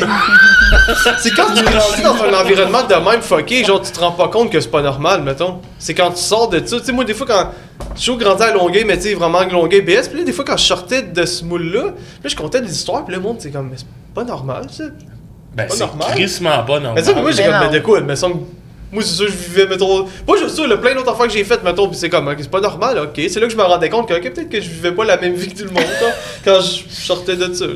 c'est 1.19 1.31
quand 1.31 1.53
tu 1.55 1.63
grandis 1.63 2.01
dans 2.03 2.23
un 2.23 2.41
environnement 2.41 2.83
de 2.83 2.95
même 2.95 3.21
fucké, 3.21 3.63
genre 3.63 3.81
tu 3.81 3.91
te 3.91 3.99
rends 3.99 4.11
pas 4.11 4.27
compte 4.27 4.51
que 4.51 4.59
c'est 4.59 4.71
pas 4.71 4.81
normal, 4.81 5.23
mettons. 5.23 5.61
C'est 5.79 5.93
quand 5.93 6.11
tu 6.11 6.21
sors 6.21 6.49
de 6.49 6.65
ça. 6.65 6.79
Tu 6.79 6.85
sais, 6.85 6.91
moi, 6.91 7.05
des 7.05 7.13
fois, 7.13 7.25
quand. 7.27 7.51
Je 7.95 8.01
suis 8.01 8.15
grandi 8.17 8.43
à 8.43 8.51
Longueuil, 8.53 8.83
mais 8.85 8.97
tu 8.97 9.03
sais, 9.03 9.13
vraiment 9.15 9.43
Longueuil 9.43 9.81
BS. 9.81 10.09
Puis 10.09 10.19
là, 10.19 10.23
des 10.25 10.31
fois, 10.33 10.43
quand 10.45 10.57
je 10.57 10.65
sortais 10.65 11.01
de 11.03 11.25
ce 11.25 11.43
moule-là, 11.45 11.83
là, 11.85 11.91
je 12.25 12.35
comptais 12.35 12.61
des 12.61 12.71
histoires, 12.71 13.05
puis 13.05 13.15
le 13.15 13.21
monde, 13.21 13.37
c'est 13.39 13.51
comme, 13.51 13.69
mais 13.69 13.77
c'est 13.77 13.85
pas 14.13 14.23
normal, 14.23 14.65
ça. 14.69 14.83
ben, 15.55 15.65
c'est 15.69 15.79
normal. 15.79 16.07
crissement 16.11 16.63
pas 16.63 16.79
normal. 16.79 16.93
Mais 16.95 17.03
ça, 17.03 17.13
moi, 17.13 17.31
j'ai 17.31 17.43
comme, 17.43 17.55
mais 17.61 17.69
de 17.69 17.79
quoi, 17.83 18.01
mais 18.01 18.15
ça 18.15 18.27
me- 18.27 18.35
Moi, 18.91 19.03
c'est 19.03 19.15
ça, 19.15 19.23
je 19.25 19.31
vivais, 19.31 19.67
mettons. 19.67 20.07
Moi, 20.25 20.37
je 20.41 20.47
sais, 20.47 20.65
le 20.65 20.79
plein 20.79 20.95
d'autres 20.95 21.11
affaires 21.11 21.27
que 21.27 21.33
j'ai 21.33 21.43
faites, 21.43 21.63
mettons, 21.63 21.89
puis 21.89 21.97
c'est 21.97 22.09
comme, 22.09 22.27
ok, 22.27 22.37
c'est 22.39 22.49
pas 22.49 22.61
normal, 22.61 22.99
ok. 22.99 23.21
C'est 23.27 23.39
là 23.39 23.47
que 23.47 23.51
je 23.51 23.57
me 23.57 23.63
rendais 23.63 23.89
compte 23.89 24.07
que, 24.07 24.13
ok, 24.13 24.33
peut-être 24.33 24.49
que 24.49 24.61
je 24.61 24.69
vivais 24.69 24.93
pas 24.93 25.03
la 25.03 25.17
même 25.17 25.33
vie 25.33 25.49
que 25.49 25.57
tout 25.57 25.65
le 25.65 25.71
monde, 25.71 25.83
quand 26.45 26.61
je 26.61 26.83
sortais 26.89 27.35
de 27.35 27.53
ça, 27.53 27.67
là. 27.67 27.73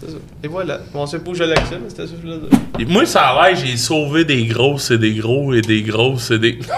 C'est 0.00 0.10
ça. 0.12 0.18
Et 0.44 0.48
voilà. 0.48 0.78
Bon, 0.92 1.06
c'est 1.06 1.18
pas 1.18 1.30
où 1.32 1.34
je 1.34 1.42
l'accepte, 1.42 1.80
mais 1.82 1.90
c'était 1.90 2.06
ça 2.06 2.12
que 2.22 2.28
je 2.78 2.84
Moi, 2.86 3.04
ça 3.04 3.28
a 3.28 3.48
l'air, 3.48 3.56
j'ai 3.56 3.76
sauvé 3.76 4.24
des 4.24 4.46
grosses 4.46 4.92
et 4.92 4.98
des 4.98 5.14
gros 5.14 5.52
et 5.52 5.60
des 5.60 5.82
grosses 5.82 6.30
et 6.30 6.38
des. 6.38 6.58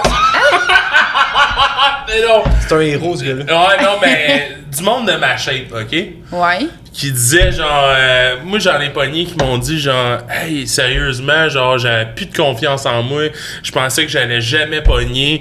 mais 2.08 2.26
non! 2.26 2.42
C'est 2.66 2.74
un 2.74 2.80
héros, 2.80 3.14
ce 3.16 3.24
gars-là. 3.24 3.44
Ouais, 3.44 3.82
non, 3.82 3.98
mais 4.00 4.56
du 4.74 4.82
monde 4.82 5.06
de 5.06 5.12
ma 5.16 5.36
shape, 5.36 5.72
ok? 5.72 5.92
Ouais. 6.32 6.66
Qui 6.93 7.12
disait, 7.12 7.53
genre, 7.53 7.84
euh, 7.97 8.36
moi 8.45 8.59
j'en 8.59 8.80
ai 8.80 8.91
pogné 8.91 9.24
qui 9.24 9.36
m'ont 9.36 9.59
dit, 9.59 9.78
genre, 9.78 10.18
hey, 10.28 10.66
sérieusement, 10.66 11.49
genre, 11.49 11.78
j'avais 11.78 12.07
plus 12.16 12.26
de 12.26 12.36
confiance 12.36 12.84
en 12.84 13.03
moi, 13.05 13.22
je 13.62 13.70
pensais 13.70 14.05
que 14.05 14.11
j'allais 14.11 14.41
jamais 14.41 14.82
pogner. 14.82 15.41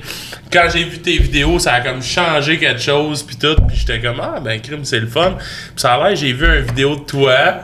Quand 0.53 0.67
j'ai 0.71 0.83
vu 0.83 0.99
tes 0.99 1.17
vidéos, 1.17 1.57
ça 1.57 1.73
a 1.73 1.81
comme 1.81 2.03
changé 2.03 2.59
quelque 2.59 2.79
chose, 2.81 3.23
puis 3.23 3.35
tout, 3.35 3.55
puis 3.67 3.77
j'étais 3.77 3.99
comme, 3.99 4.19
ah, 4.21 4.39
ben, 4.39 4.61
crime, 4.61 4.85
c'est 4.85 4.99
le 4.99 5.07
fun. 5.07 5.35
Puis 5.37 5.47
ça 5.77 5.95
a 5.95 6.07
l'air, 6.09 6.15
j'ai 6.15 6.33
vu 6.33 6.45
une 6.45 6.65
vidéo 6.65 6.95
de 6.95 7.01
toi 7.01 7.55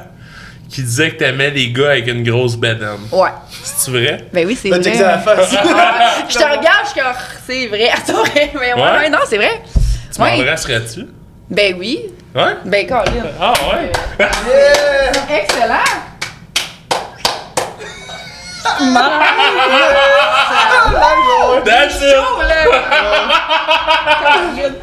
qui 0.68 0.82
disait 0.82 1.12
que 1.12 1.20
t'aimais 1.20 1.52
les 1.52 1.70
gars 1.72 1.92
avec 1.92 2.08
une 2.08 2.24
grosse 2.24 2.56
bedaine. 2.58 2.98
Ouais. 3.12 3.30
C'est 3.64 3.92
vrai? 3.92 4.26
Ben 4.34 4.48
oui, 4.48 4.58
c'est 4.60 4.70
vrai. 4.70 4.82
t'exagères 4.82 5.08
la 5.08 5.20
face. 5.20 5.52
je 6.30 6.34
te 6.38 6.44
regarde, 6.44 6.86
je 6.86 6.90
suis 6.90 7.00
comme, 7.00 7.14
c'est 7.48 7.68
vrai. 7.68 7.90
Attends, 7.96 8.24
mais 8.34 8.52
ouais, 8.60 8.74
Ouais? 8.74 8.82
ouais, 8.98 9.10
non, 9.10 9.20
c'est 9.30 9.38
vrai. 9.38 9.62
Tu 10.14 10.20
Ouais. 10.22 10.38
m'embrasserais-tu? 10.38 11.06
Ben 11.52 11.76
oui. 11.78 12.00
Ouais? 12.36 12.58
Ben, 12.66 12.86
Colin. 12.86 13.32
Ah, 13.40 13.54
ouais? 13.72 13.92
Yeah! 14.20 15.12
Excellent. 15.38 15.78
That's 21.64 21.96
it! 22.02 22.14
Là. 22.14 22.66
Colin. 24.22 24.74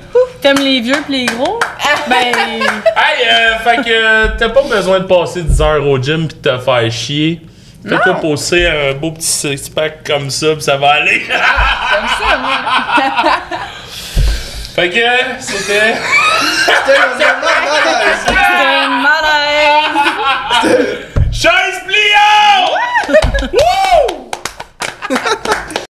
T'aimes 0.40 0.58
les 0.60 0.80
vieux 0.80 0.96
pis 1.06 1.12
les 1.12 1.26
gros? 1.26 1.60
ben, 2.08 2.34
Hey, 2.34 3.28
euh, 3.30 3.58
fait 3.58 3.76
que 3.76 3.90
euh, 3.90 4.28
t'as 4.38 4.48
pas 4.48 4.62
besoin 4.62 5.00
de 5.00 5.04
passer 5.04 5.42
10 5.42 5.60
heures 5.60 5.86
au 5.86 5.98
gym 6.02 6.28
pis 6.28 6.36
de 6.36 6.40
te 6.50 6.58
faire 6.58 6.90
chier. 6.90 7.42
Fais-toi 7.86 8.14
poser 8.14 8.66
un 8.66 8.94
beau 8.94 9.10
petit 9.10 9.26
six-pack 9.26 10.04
comme 10.06 10.30
ça 10.30 10.54
pis 10.54 10.62
ça 10.62 10.78
va 10.78 10.92
aller. 10.92 11.20
Comme 11.20 12.08
ça, 12.08 12.38
moi. 12.38 12.50
Fait 14.74 14.88
que 14.88 14.96
c'était. 15.38 15.96
c'était 16.64 16.96
un 16.96 17.16
malaise! 17.18 18.24
C'était 18.26 18.72
un 18.80 18.88
malaise! 19.02 19.98
Chaise 21.30 21.80
pliante! 21.86 22.72